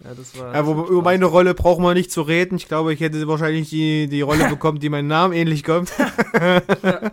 ja, 0.05 0.15
das 0.15 0.39
war. 0.39 0.55
ja 0.55 0.67
wo, 0.67 0.85
über 0.85 1.03
meine 1.03 1.25
Rolle 1.25 1.55
brauchen 1.55 1.83
wir 1.83 1.95
nicht 1.95 2.11
zu 2.11 2.21
reden. 2.23 2.57
Ich 2.57 2.69
glaube, 2.69 2.93
ich 2.93 3.01
hätte 3.01 3.27
wahrscheinlich 3.27 3.71
die, 3.71 4.07
die 4.09 4.21
Rolle 4.21 4.49
bekommen, 4.51 4.81
die 4.81 4.91
meinem 4.91 5.07
Namen 5.07 5.33
ähnlich 5.33 5.65
kommt. 5.65 5.91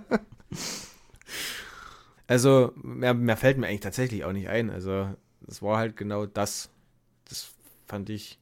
also, 2.28 2.74
mehr, 2.76 3.14
mehr 3.14 3.38
fällt 3.38 3.58
mir 3.58 3.68
eigentlich 3.68 3.80
tatsächlich 3.80 4.26
auch 4.26 4.34
nicht 4.34 4.50
ein. 4.50 4.70
Also, 4.70 5.08
das 5.42 5.62
war 5.62 5.78
halt 5.78 5.96
genau 5.96 6.26
das. 6.26 6.70
Das 7.30 7.54
fand 7.88 8.10
ich. 8.10 8.40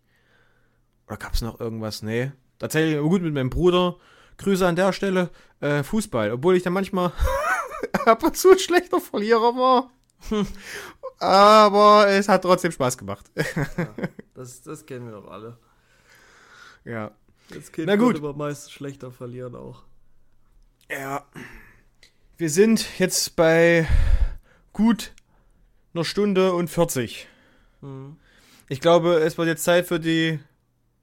Oder 1.08 1.18
gab 1.18 1.34
es 1.34 1.41
noch 1.41 1.60
irgendwas? 1.60 2.02
Nee. 2.02 2.32
Tatsächlich 2.58 2.99
gut 3.02 3.22
mit 3.22 3.36
meinem 3.36 3.52
Bruder. 3.52 3.98
Grüße 4.41 4.65
an 4.68 4.76
der 4.76 4.93
Stelle. 4.93 5.30
Äh, 5.59 5.84
Fußball. 5.84 6.31
Obwohl 6.31 6.55
ich 6.55 6.63
da 6.63 6.69
manchmal 6.69 7.11
ab 8.05 8.23
und 8.23 8.35
zu 8.38 8.51
ein 8.51 8.59
schlechter 8.59 8.99
Verlierer 8.99 9.55
war. 9.55 9.91
Aber 11.19 12.07
es 12.07 12.27
hat 12.30 12.41
trotzdem 12.43 12.72
Spaß 12.72 12.97
gemacht. 12.97 13.26
Das, 14.34 14.61
das 14.61 14.85
kennen 14.85 15.05
wir 15.05 15.13
doch 15.13 15.30
alle. 15.30 15.57
ja. 16.84 17.11
Das 17.49 17.69
Kind 17.73 17.88
Na 17.88 17.97
gut. 17.97 18.15
aber 18.15 18.34
meist 18.34 18.72
schlechter 18.72 19.11
verlieren 19.11 19.55
auch. 19.55 19.84
Ja. 20.89 21.26
Wir 22.38 22.49
sind 22.49 22.97
jetzt 22.97 23.35
bei 23.35 23.85
gut 24.72 25.13
einer 25.93 26.05
Stunde 26.05 26.53
und 26.53 26.69
40. 26.69 27.27
Mhm. 27.81 28.15
Ich 28.69 28.80
glaube, 28.80 29.15
es 29.15 29.38
wird 29.38 29.49
jetzt 29.49 29.65
Zeit 29.65 29.85
für 29.85 29.99
die 29.99 30.39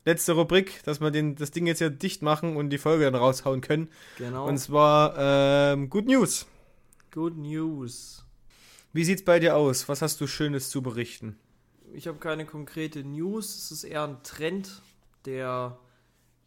letzte 0.09 0.33
Rubrik, 0.33 0.83
dass 0.85 1.01
wir 1.01 1.11
den, 1.11 1.37
das 1.37 1.51
Ding 1.51 1.67
jetzt 1.67 1.79
hier 1.79 1.91
dicht 1.91 2.23
machen 2.23 2.57
und 2.57 2.71
die 2.71 2.79
Folge 2.79 3.05
dann 3.05 3.15
raushauen 3.15 3.61
können. 3.61 3.89
Genau. 4.17 4.49
Und 4.49 4.57
zwar 4.57 5.15
ähm, 5.19 5.91
Good 5.91 6.07
News. 6.07 6.47
Good 7.13 7.37
News. 7.37 8.25
Wie 8.95 9.05
sieht's 9.05 9.23
bei 9.23 9.39
dir 9.39 9.55
aus? 9.55 9.87
Was 9.89 10.01
hast 10.01 10.19
du 10.23 10.27
Schönes 10.27 10.71
zu 10.71 10.81
berichten? 10.81 11.39
Ich 11.93 12.07
habe 12.07 12.19
keine 12.19 12.47
konkrete 12.47 13.05
News. 13.05 13.57
Es 13.57 13.71
ist 13.71 13.85
eher 13.85 14.05
ein 14.05 14.23
Trend, 14.23 14.81
der 15.27 15.79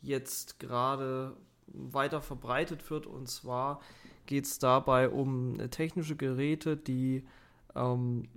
jetzt 0.01 0.59
gerade 0.59 1.37
weiter 1.67 2.21
verbreitet 2.21 2.89
wird. 2.89 3.05
Und 3.05 3.29
zwar 3.29 3.79
geht 4.25 4.45
es 4.45 4.57
dabei 4.57 5.07
um 5.07 5.59
technische 5.69 6.15
Geräte, 6.15 6.77
die 6.77 7.27
ähm, 7.75 8.27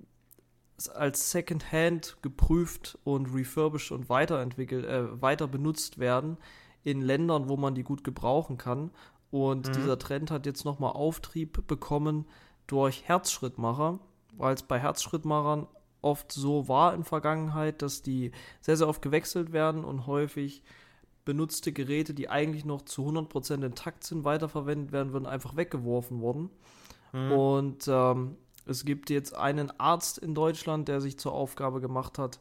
als 0.95 1.31
Secondhand 1.31 2.17
geprüft 2.23 2.99
und 3.05 3.27
refurbished 3.35 3.93
und 3.93 4.09
weiterentwickelt, 4.09 4.85
äh, 4.85 5.21
weiter 5.23 5.47
benutzt 5.47 5.99
werden 5.99 6.37
in 6.83 7.01
Ländern, 7.01 7.49
wo 7.49 7.57
man 7.57 7.75
die 7.75 7.85
gut 7.85 8.05
gebrauchen 8.05 8.59
kann. 8.59 8.91
Und 9.31 9.69
Mhm. 9.69 9.73
dieser 9.73 9.99
Trend 9.99 10.31
hat 10.31 10.47
jetzt 10.47 10.65
nochmal 10.65 10.93
Auftrieb 10.93 11.67
bekommen 11.67 12.27
durch 12.67 13.05
Herzschrittmacher, 13.09 13.99
weil 14.37 14.55
es 14.55 14.63
bei 14.63 14.79
Herzschrittmachern 14.79 15.67
oft 16.03 16.33
so 16.33 16.69
war 16.69 16.95
in 16.95 17.05
Vergangenheit, 17.05 17.81
dass 17.81 18.03
die 18.03 18.33
sehr, 18.61 18.77
sehr 18.77 18.89
oft 18.89 19.01
gewechselt 19.01 19.53
werden 19.53 19.85
und 19.85 20.07
häufig 20.07 20.63
benutzte 21.25 21.73
Geräte, 21.73 22.13
die 22.13 22.29
eigentlich 22.29 22.67
noch 22.67 22.83
zu 22.83 23.07
100% 23.07 23.65
intakt 23.65 24.05
sind, 24.05 24.25
weiterverwendet 24.25 24.93
werden 24.93 25.13
würden, 25.15 25.25
einfach 25.27 25.57
weggeworfen 25.57 26.21
wurden. 26.21 26.51
Und 27.33 27.89
ähm, 27.89 28.37
es 28.67 28.85
gibt 28.85 29.11
jetzt 29.11 29.35
einen 29.35 29.71
Arzt 29.79 30.19
in 30.19 30.35
Deutschland, 30.35 30.89
der 30.89 31.01
sich 31.01 31.19
zur 31.19 31.33
Aufgabe 31.33 31.81
gemacht 31.81 32.19
hat, 32.19 32.41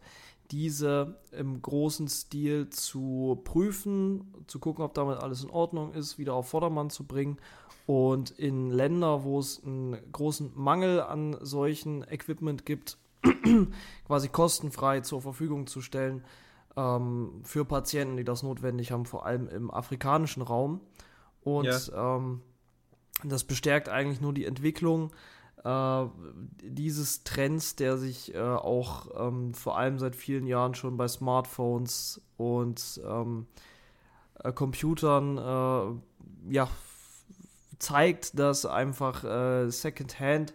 diese 0.52 1.16
im 1.32 1.62
großen 1.62 2.08
Stil 2.08 2.70
zu 2.70 3.42
prüfen, 3.44 4.34
zu 4.48 4.60
gucken, 4.60 4.84
ob 4.84 4.94
damit 4.94 5.18
alles 5.18 5.44
in 5.44 5.50
Ordnung 5.50 5.94
ist, 5.94 6.18
wieder 6.18 6.34
auf 6.34 6.50
Vordermann 6.50 6.90
zu 6.90 7.06
bringen 7.06 7.38
und 7.86 8.32
in 8.32 8.70
Länder, 8.70 9.24
wo 9.24 9.40
es 9.40 9.62
einen 9.64 9.98
großen 10.12 10.52
Mangel 10.56 11.02
an 11.02 11.38
solchen 11.42 12.04
Equipment 12.04 12.66
gibt, 12.66 12.98
quasi 14.08 14.30
kostenfrei 14.30 15.02
zur 15.02 15.22
Verfügung 15.22 15.68
zu 15.68 15.82
stellen 15.82 16.24
ähm, 16.76 17.42
für 17.44 17.66
Patienten, 17.66 18.18
die 18.18 18.24
das 18.24 18.44
notwendig 18.44 18.92
haben, 18.92 19.06
vor 19.06 19.26
allem 19.26 19.48
im 19.48 19.72
afrikanischen 19.72 20.42
Raum. 20.42 20.82
Und 21.42 21.92
ähm, 21.96 22.42
das 23.24 23.44
bestärkt 23.44 23.90
eigentlich 23.90 24.22
nur 24.22 24.34
die 24.34 24.46
Entwicklung 24.46 25.12
äh, 25.64 26.06
dieses 26.62 27.24
Trends, 27.24 27.76
der 27.76 27.98
sich 27.98 28.34
äh, 28.34 28.40
auch 28.40 29.08
ähm, 29.28 29.54
vor 29.54 29.78
allem 29.78 30.00
seit 30.00 30.16
vielen 30.16 30.46
Jahren 30.48 30.76
schon 30.76 30.98
bei 30.98 31.08
Smartphones 31.08 32.22
und 32.38 33.02
ähm, 33.08 33.48
äh, 34.44 34.52
Computern 34.52 35.38
äh, 35.38 36.54
ja, 36.54 36.70
zeigt, 37.80 38.38
dass 38.38 38.66
einfach 38.66 39.24
äh, 39.24 39.70
Secondhand 39.70 40.54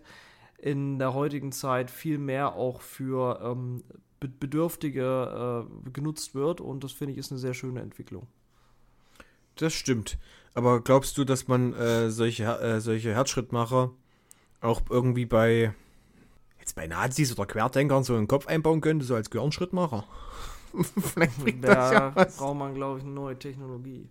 in 0.59 0.99
der 0.99 1.15
heutigen 1.15 1.53
Zeit 1.53 1.91
viel 1.91 2.19
mehr 2.19 2.55
auch 2.55 2.81
für 2.81 3.41
ähm, 3.43 3.85
Be- 4.21 4.29
Bedürftige 4.29 5.67
äh, 5.87 5.91
genutzt 5.91 6.35
wird 6.35 6.61
und 6.61 6.83
das 6.85 6.93
finde 6.93 7.13
ich 7.13 7.19
ist 7.19 7.31
eine 7.31 7.39
sehr 7.39 7.55
schöne 7.55 7.81
Entwicklung. 7.81 8.27
Das 9.55 9.73
stimmt. 9.73 10.19
Aber 10.55 10.81
glaubst 10.81 11.19
du, 11.19 11.25
dass 11.25 11.47
man 11.47 11.75
solche, 12.11 12.81
solche 12.81 13.15
Herzschrittmacher 13.15 13.93
auch 14.61 14.83
irgendwie 14.91 15.27
bei 15.27 15.73
jetzt 16.61 16.75
bei 16.75 16.87
Nazis 16.87 17.33
oder 17.33 17.47
Querdenkern 17.47 18.05
so 18.05 18.15
in 18.15 18.23
den 18.23 18.29
Kopf 18.29 18.47
einbauen 18.47 18.81
könnte, 18.81 19.05
so 19.05 19.15
als 19.15 19.31
Gehirnschrittmacher? 19.31 20.05
Vielleicht 21.15 21.39
bringt 21.43 21.65
das 21.65 21.93
ja 21.93 22.11
Da 22.11 22.17
was. 22.17 22.37
braucht 22.37 22.57
man, 22.59 22.75
glaube 22.75 22.99
ich, 22.99 23.05
eine 23.05 23.13
neue 23.15 23.39
Technologie. 23.39 24.09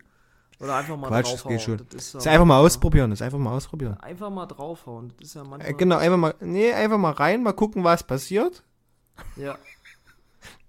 Oder 0.60 0.76
einfach 0.78 0.98
mal 0.98 1.08
Quatsch, 1.10 1.26
das 1.34 1.42
draufhauen. 1.44 1.56
geht 1.56 1.62
schon. 1.62 1.78
Das 1.92 2.04
ist, 2.04 2.16
Das 2.16 2.26
ja 2.26 2.32
einfach 2.32 2.46
mal 2.46 2.58
ausprobieren, 2.60 3.12
das 3.12 3.22
einfach 3.22 3.38
mal 3.38 3.56
ausprobieren. 3.56 3.96
Einfach 4.00 4.32
mal 4.32 4.48
draufhauen. 4.48 5.14
Das 5.20 5.28
ist 5.30 5.34
ja 5.36 5.44
manchmal. 5.44 5.70
Äh, 5.70 5.74
genau, 5.76 5.98
einfach 5.98 6.18
mal, 6.18 6.34
nee, 6.40 6.74
einfach 6.74 6.98
mal 6.98 7.12
rein, 7.12 7.44
mal 7.44 7.54
gucken, 7.54 7.84
was 7.84 8.04
passiert. 8.04 8.64
Ja, 9.36 9.58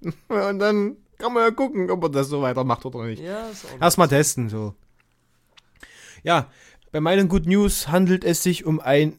Und 0.29 0.59
dann 0.59 0.97
kann 1.19 1.33
man 1.33 1.43
ja 1.43 1.51
gucken, 1.51 1.91
ob 1.91 2.03
man 2.03 2.13
das 2.13 2.29
so 2.29 2.43
weitermacht 2.43 2.85
oder 2.85 3.05
nicht. 3.05 3.23
ja 3.23 3.49
ist 3.49 3.65
auch 3.67 3.81
Erstmal 3.81 4.09
testen, 4.09 4.49
so. 4.49 4.75
Ja, 6.23 6.49
bei 6.93 7.01
meinen 7.01 7.29
Good 7.29 7.47
News 7.47 7.89
handelt 7.89 8.25
es 8.25 8.43
sich 8.43 8.65
um 8.65 8.81
ein, 8.81 9.19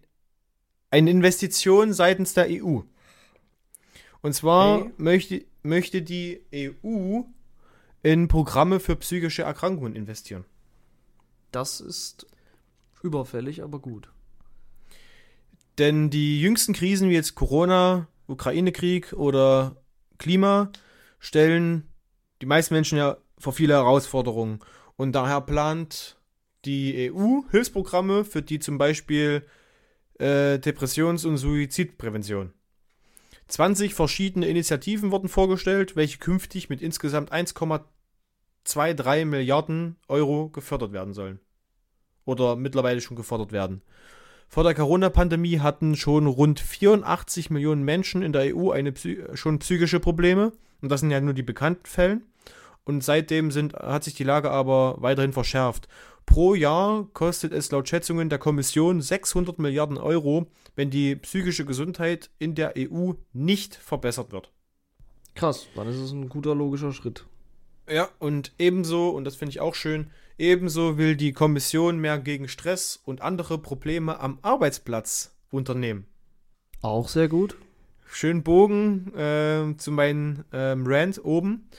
eine 0.91 1.11
Investition 1.11 1.94
seitens 1.94 2.34
der 2.34 2.48
EU. 2.49 2.82
Und 4.22 4.34
zwar 4.34 4.82
Okay. 4.82 4.91
möchte, 4.98 5.45
möchte 5.64 6.02
die 6.02 6.41
EU 6.53 7.22
in 8.03 8.28
Programme 8.28 8.80
für 8.80 8.95
psychische 8.95 9.44
Erkrankungen 9.44 9.95
investieren. 9.95 10.45
Das 11.52 11.82
ist 11.82 12.28
überfällig, 13.02 13.64
aber 13.64 13.80
gut. 13.80 14.10
Denn 15.78 16.10
die 16.10 16.41
jüngsten 16.41 16.74
Krisen 16.74 17.10
wie 17.10 17.14
jetzt 17.14 17.36
Corona, 17.36 18.07
Ukraine-Krieg 18.28 19.14
oder 19.14 19.78
Klima 20.18 20.72
stellen 21.20 21.88
die 22.41 22.45
meisten 22.45 22.74
Menschen 22.74 22.98
ja 22.98 23.18
vor 23.38 23.53
viele 23.53 23.74
Herausforderungen. 23.74 24.60
Und 24.98 25.14
daher 25.14 25.41
plant 25.41 26.18
die 26.66 27.11
EU 27.11 27.41
Hilfsprogramme 27.49 28.26
für 28.26 28.41
die 28.41 28.60
zum 28.60 28.78
Beispiel 28.78 29.45
äh, 30.20 30.60
Depressions- 30.60 31.26
und 31.26 31.38
Suizidprävention. 31.38 32.54
20 33.48 33.96
verschiedene 33.96 34.48
Initiativen 34.48 35.12
wurden 35.12 35.28
vorgestellt, 35.28 35.96
welche 35.96 36.20
künftig 36.20 36.70
mit 36.70 36.82
insgesamt 36.82 37.34
1,23 37.34 39.26
Milliarden 39.26 39.96
Euro 40.08 40.50
gefördert 40.50 40.94
werden 40.94 41.14
sollen. 41.14 41.40
Oder 42.26 42.56
mittlerweile 42.56 43.02
schon 43.02 43.18
gefördert 43.18 43.52
werden. 43.52 43.82
Vor 44.48 44.64
der 44.64 44.76
Corona-Pandemie 44.76 45.60
hatten 45.60 45.96
schon 45.96 46.28
rund 46.28 46.60
84 46.60 47.50
Millionen 47.50 47.84
Menschen 47.84 48.22
in 48.22 48.34
der 48.34 48.56
EU 48.56 48.72
eine 48.72 48.91
Psy 48.91 49.24
schon 49.34 49.60
psychische 49.60 50.00
Probleme. 50.00 50.52
Und 50.82 50.90
das 50.90 51.02
sind 51.02 51.12
ja 51.12 51.22
nur 51.22 51.34
die 51.34 51.44
bekannten 51.44 51.86
Fälle. 51.86 52.22
Und 52.84 53.04
seitdem 53.04 53.52
sind, 53.52 53.74
hat 53.74 54.04
sich 54.04 54.16
die 54.16 54.24
Lage 54.24 54.50
aber 54.50 54.96
weiterhin 55.00 55.34
verschärft. 55.34 55.88
Pro 56.30 56.54
Jahr 56.54 57.08
kostet 57.14 57.54
es 57.54 57.72
laut 57.72 57.90
Schätzungen 57.90 58.30
der 58.30 58.38
Kommission 58.38 59.02
600 59.02 59.58
Milliarden 59.58 59.98
Euro, 59.98 60.46
wenn 60.76 60.92
die 60.92 61.16
psychische 61.16 61.66
Gesundheit 61.66 62.30
in 62.38 62.54
der 62.54 62.76
EU 62.78 63.14
nicht 63.34 63.74
verbessert 63.74 64.32
wird. 64.32 64.54
Krass, 65.34 65.68
dann 65.76 65.88
ist 65.88 65.98
es 65.98 66.12
ein 66.12 66.30
guter 66.30 66.54
logischer 66.54 66.94
Schritt. 66.94 67.26
Ja, 67.90 68.10
und 68.20 68.54
ebenso, 68.60 69.10
und 69.10 69.24
das 69.24 69.38
finde 69.38 69.50
ich 69.50 69.60
auch 69.60 69.74
schön, 69.74 70.12
ebenso 70.38 71.00
will 71.00 71.16
die 71.16 71.34
Kommission 71.34 71.98
mehr 71.98 72.20
gegen 72.20 72.48
Stress 72.48 73.02
und 73.04 73.24
andere 73.24 73.58
Probleme 73.58 74.20
am 74.20 74.38
Arbeitsplatz 74.44 75.36
unternehmen. 75.50 76.06
Auch 76.84 77.10
sehr 77.10 77.28
gut. 77.28 77.58
Schön 78.06 78.44
Bogen 78.44 79.16
äh, 79.16 79.76
zu 79.78 79.92
meinem 79.92 80.44
ähm, 80.54 80.84
Rant 80.86 81.26
oben. 81.26 81.70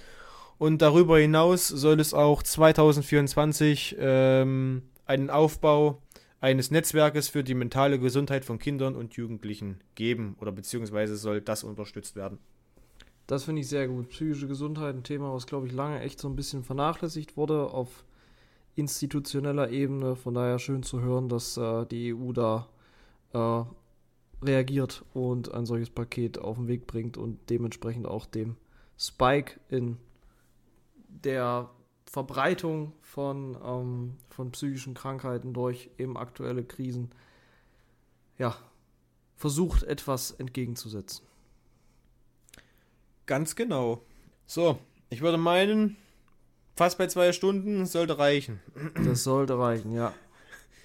Und 0.60 0.82
darüber 0.82 1.18
hinaus 1.18 1.68
soll 1.68 2.00
es 2.00 2.12
auch 2.12 2.42
2024 2.42 3.96
ähm, 3.98 4.82
einen 5.06 5.30
Aufbau 5.30 6.02
eines 6.38 6.70
Netzwerkes 6.70 7.30
für 7.30 7.42
die 7.42 7.54
mentale 7.54 7.98
Gesundheit 7.98 8.44
von 8.44 8.58
Kindern 8.58 8.94
und 8.94 9.14
Jugendlichen 9.14 9.80
geben 9.94 10.36
oder 10.38 10.52
beziehungsweise 10.52 11.16
soll 11.16 11.40
das 11.40 11.64
unterstützt 11.64 12.14
werden. 12.14 12.40
Das 13.26 13.44
finde 13.44 13.62
ich 13.62 13.68
sehr 13.68 13.88
gut. 13.88 14.10
Psychische 14.10 14.48
Gesundheit, 14.48 14.94
ein 14.94 15.02
Thema, 15.02 15.32
was, 15.32 15.46
glaube 15.46 15.66
ich, 15.66 15.72
lange 15.72 16.00
echt 16.00 16.20
so 16.20 16.28
ein 16.28 16.36
bisschen 16.36 16.62
vernachlässigt 16.62 17.38
wurde 17.38 17.70
auf 17.70 18.04
institutioneller 18.76 19.70
Ebene. 19.70 20.14
Von 20.14 20.34
daher 20.34 20.58
schön 20.58 20.82
zu 20.82 21.00
hören, 21.00 21.30
dass 21.30 21.56
äh, 21.56 21.86
die 21.86 22.12
EU 22.12 22.32
da 22.32 22.68
äh, 23.32 23.64
reagiert 24.44 25.06
und 25.14 25.54
ein 25.54 25.64
solches 25.64 25.88
Paket 25.88 26.38
auf 26.38 26.58
den 26.58 26.68
Weg 26.68 26.86
bringt 26.86 27.16
und 27.16 27.48
dementsprechend 27.48 28.06
auch 28.06 28.26
dem 28.26 28.56
Spike 28.98 29.58
in 29.70 29.96
der 31.24 31.70
Verbreitung 32.10 32.92
von, 33.02 33.56
ähm, 33.64 34.16
von 34.30 34.50
psychischen 34.52 34.94
Krankheiten 34.94 35.52
durch 35.52 35.90
eben 35.98 36.16
aktuelle 36.16 36.64
Krisen 36.64 37.10
ja, 38.38 38.56
versucht 39.36 39.82
etwas 39.82 40.32
entgegenzusetzen. 40.32 41.26
Ganz 43.26 43.54
genau. 43.54 44.02
So, 44.46 44.78
ich 45.08 45.20
würde 45.20 45.38
meinen, 45.38 45.96
fast 46.74 46.98
bei 46.98 47.06
zwei 47.06 47.32
Stunden 47.32 47.86
sollte 47.86 48.18
reichen. 48.18 48.60
Das 49.04 49.22
sollte 49.22 49.58
reichen, 49.58 49.92
ja. 49.92 50.12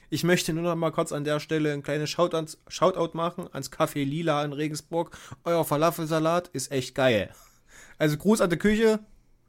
Ich 0.09 0.23
möchte 0.23 0.53
nur 0.53 0.63
noch 0.63 0.75
mal 0.75 0.91
kurz 0.91 1.11
an 1.11 1.23
der 1.23 1.39
Stelle 1.39 1.73
ein 1.73 1.81
kleines 1.81 2.11
Shoutout, 2.11 2.57
Shoutout 2.67 3.17
machen 3.17 3.49
ans 3.51 3.71
Café 3.71 4.03
Lila 4.03 4.45
in 4.45 4.53
Regensburg. 4.53 5.17
Euer 5.43 5.65
Falafelsalat 5.65 6.49
ist 6.49 6.71
echt 6.71 6.93
geil. 6.93 7.33
Also 7.97 8.17
Gruß 8.17 8.41
an 8.41 8.49
die 8.49 8.57
Küche, 8.57 8.99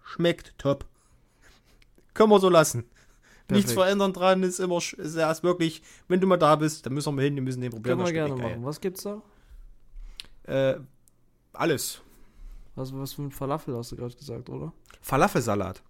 schmeckt 0.06 0.54
top. 0.56 0.86
Können 2.14 2.30
wir 2.30 2.40
so 2.40 2.48
lassen. 2.48 2.84
Nichts 3.48 3.72
verändern 3.72 4.12
dran, 4.12 4.42
ist 4.42 4.58
immer 4.58 4.78
ist 4.78 5.14
erst 5.14 5.44
wirklich, 5.44 5.82
wenn 6.08 6.20
du 6.20 6.26
mal 6.26 6.36
da 6.36 6.56
bist, 6.56 6.84
dann 6.84 6.94
müssen 6.94 7.08
wir 7.08 7.12
mal 7.12 7.22
hin, 7.22 7.34
wir 7.36 7.42
müssen 7.42 7.60
den 7.60 7.70
probieren. 7.70 7.98
Können 7.98 8.06
wir 8.06 8.12
gerne 8.12 8.34
machen. 8.34 8.64
Was 8.64 8.80
gibt's 8.80 9.02
da? 9.02 9.22
geil. 10.44 10.76
Äh, 10.76 10.80
alles. 11.52 12.00
Was, 12.74 12.92
was 12.92 13.12
für 13.12 13.22
ein 13.22 13.30
Falafel 13.30 13.76
hast 13.76 13.92
du 13.92 13.96
gerade 13.96 14.16
gesagt, 14.16 14.50
oder? 14.50 14.72
Falafelsalat. 15.00 15.82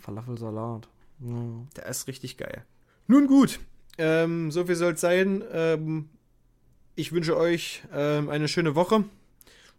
Falafelsalat. 0.00 0.88
Ja. 1.20 1.34
Der 1.76 1.86
ist 1.86 2.08
richtig 2.08 2.38
geil. 2.38 2.64
Nun 3.06 3.26
gut, 3.26 3.60
ähm, 3.98 4.50
so 4.50 4.64
viel 4.64 4.76
soll 4.76 4.94
es 4.94 5.00
sein. 5.00 5.44
Ähm, 5.52 6.08
ich 6.96 7.12
wünsche 7.12 7.36
euch 7.36 7.82
ähm, 7.92 8.30
eine 8.30 8.48
schöne 8.48 8.74
Woche. 8.74 9.04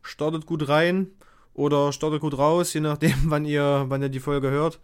Startet 0.03 0.45
gut 0.45 0.67
rein 0.67 1.11
oder 1.56 1.91
startet 1.91 2.22
gut 2.22 2.38
raus, 2.38 2.73
je 2.73 2.82
nachdem, 2.82 3.15
wann 3.26 3.45
ihr, 3.45 3.86
wann 3.88 4.03
ihr 4.03 4.10
die 4.10 4.19
Folge 4.19 4.52
hört. 4.52 4.80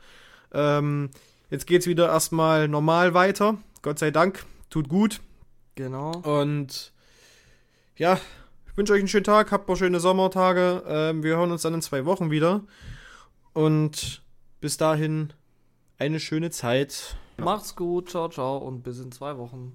Ähm, 0.54 1.12
jetzt 1.50 1.68
geht's 1.68 1.86
wieder 1.86 2.08
erstmal 2.08 2.68
normal 2.68 3.14
weiter. 3.14 3.58
Gott 3.82 4.00
sei 4.00 4.10
Dank. 4.10 4.46
Tut 4.70 4.90
gut. 4.90 5.22
Genau. 5.76 6.12
Und 6.24 6.94
ja, 7.98 8.20
ich 8.68 8.78
wünsche 8.78 8.94
euch 8.94 9.00
einen 9.00 9.08
schönen 9.08 9.26
Tag, 9.26 9.52
habt 9.52 9.68
paar 9.68 9.76
schöne 9.76 10.00
Sommertage. 10.00 10.84
Ähm, 10.88 11.24
wir 11.24 11.36
hören 11.38 11.52
uns 11.52 11.62
dann 11.62 11.74
in 11.74 11.82
zwei 11.82 12.06
Wochen 12.06 12.32
wieder. 12.32 12.62
Und 13.54 14.22
bis 14.62 14.78
dahin 14.78 15.34
eine 15.98 16.20
schöne 16.20 16.52
Zeit. 16.52 17.18
Macht's 17.38 17.76
gut, 17.76 18.10
ciao, 18.10 18.30
ciao 18.30 18.58
und 18.58 18.84
bis 18.84 19.00
in 19.00 19.12
zwei 19.12 19.38
Wochen. 19.38 19.74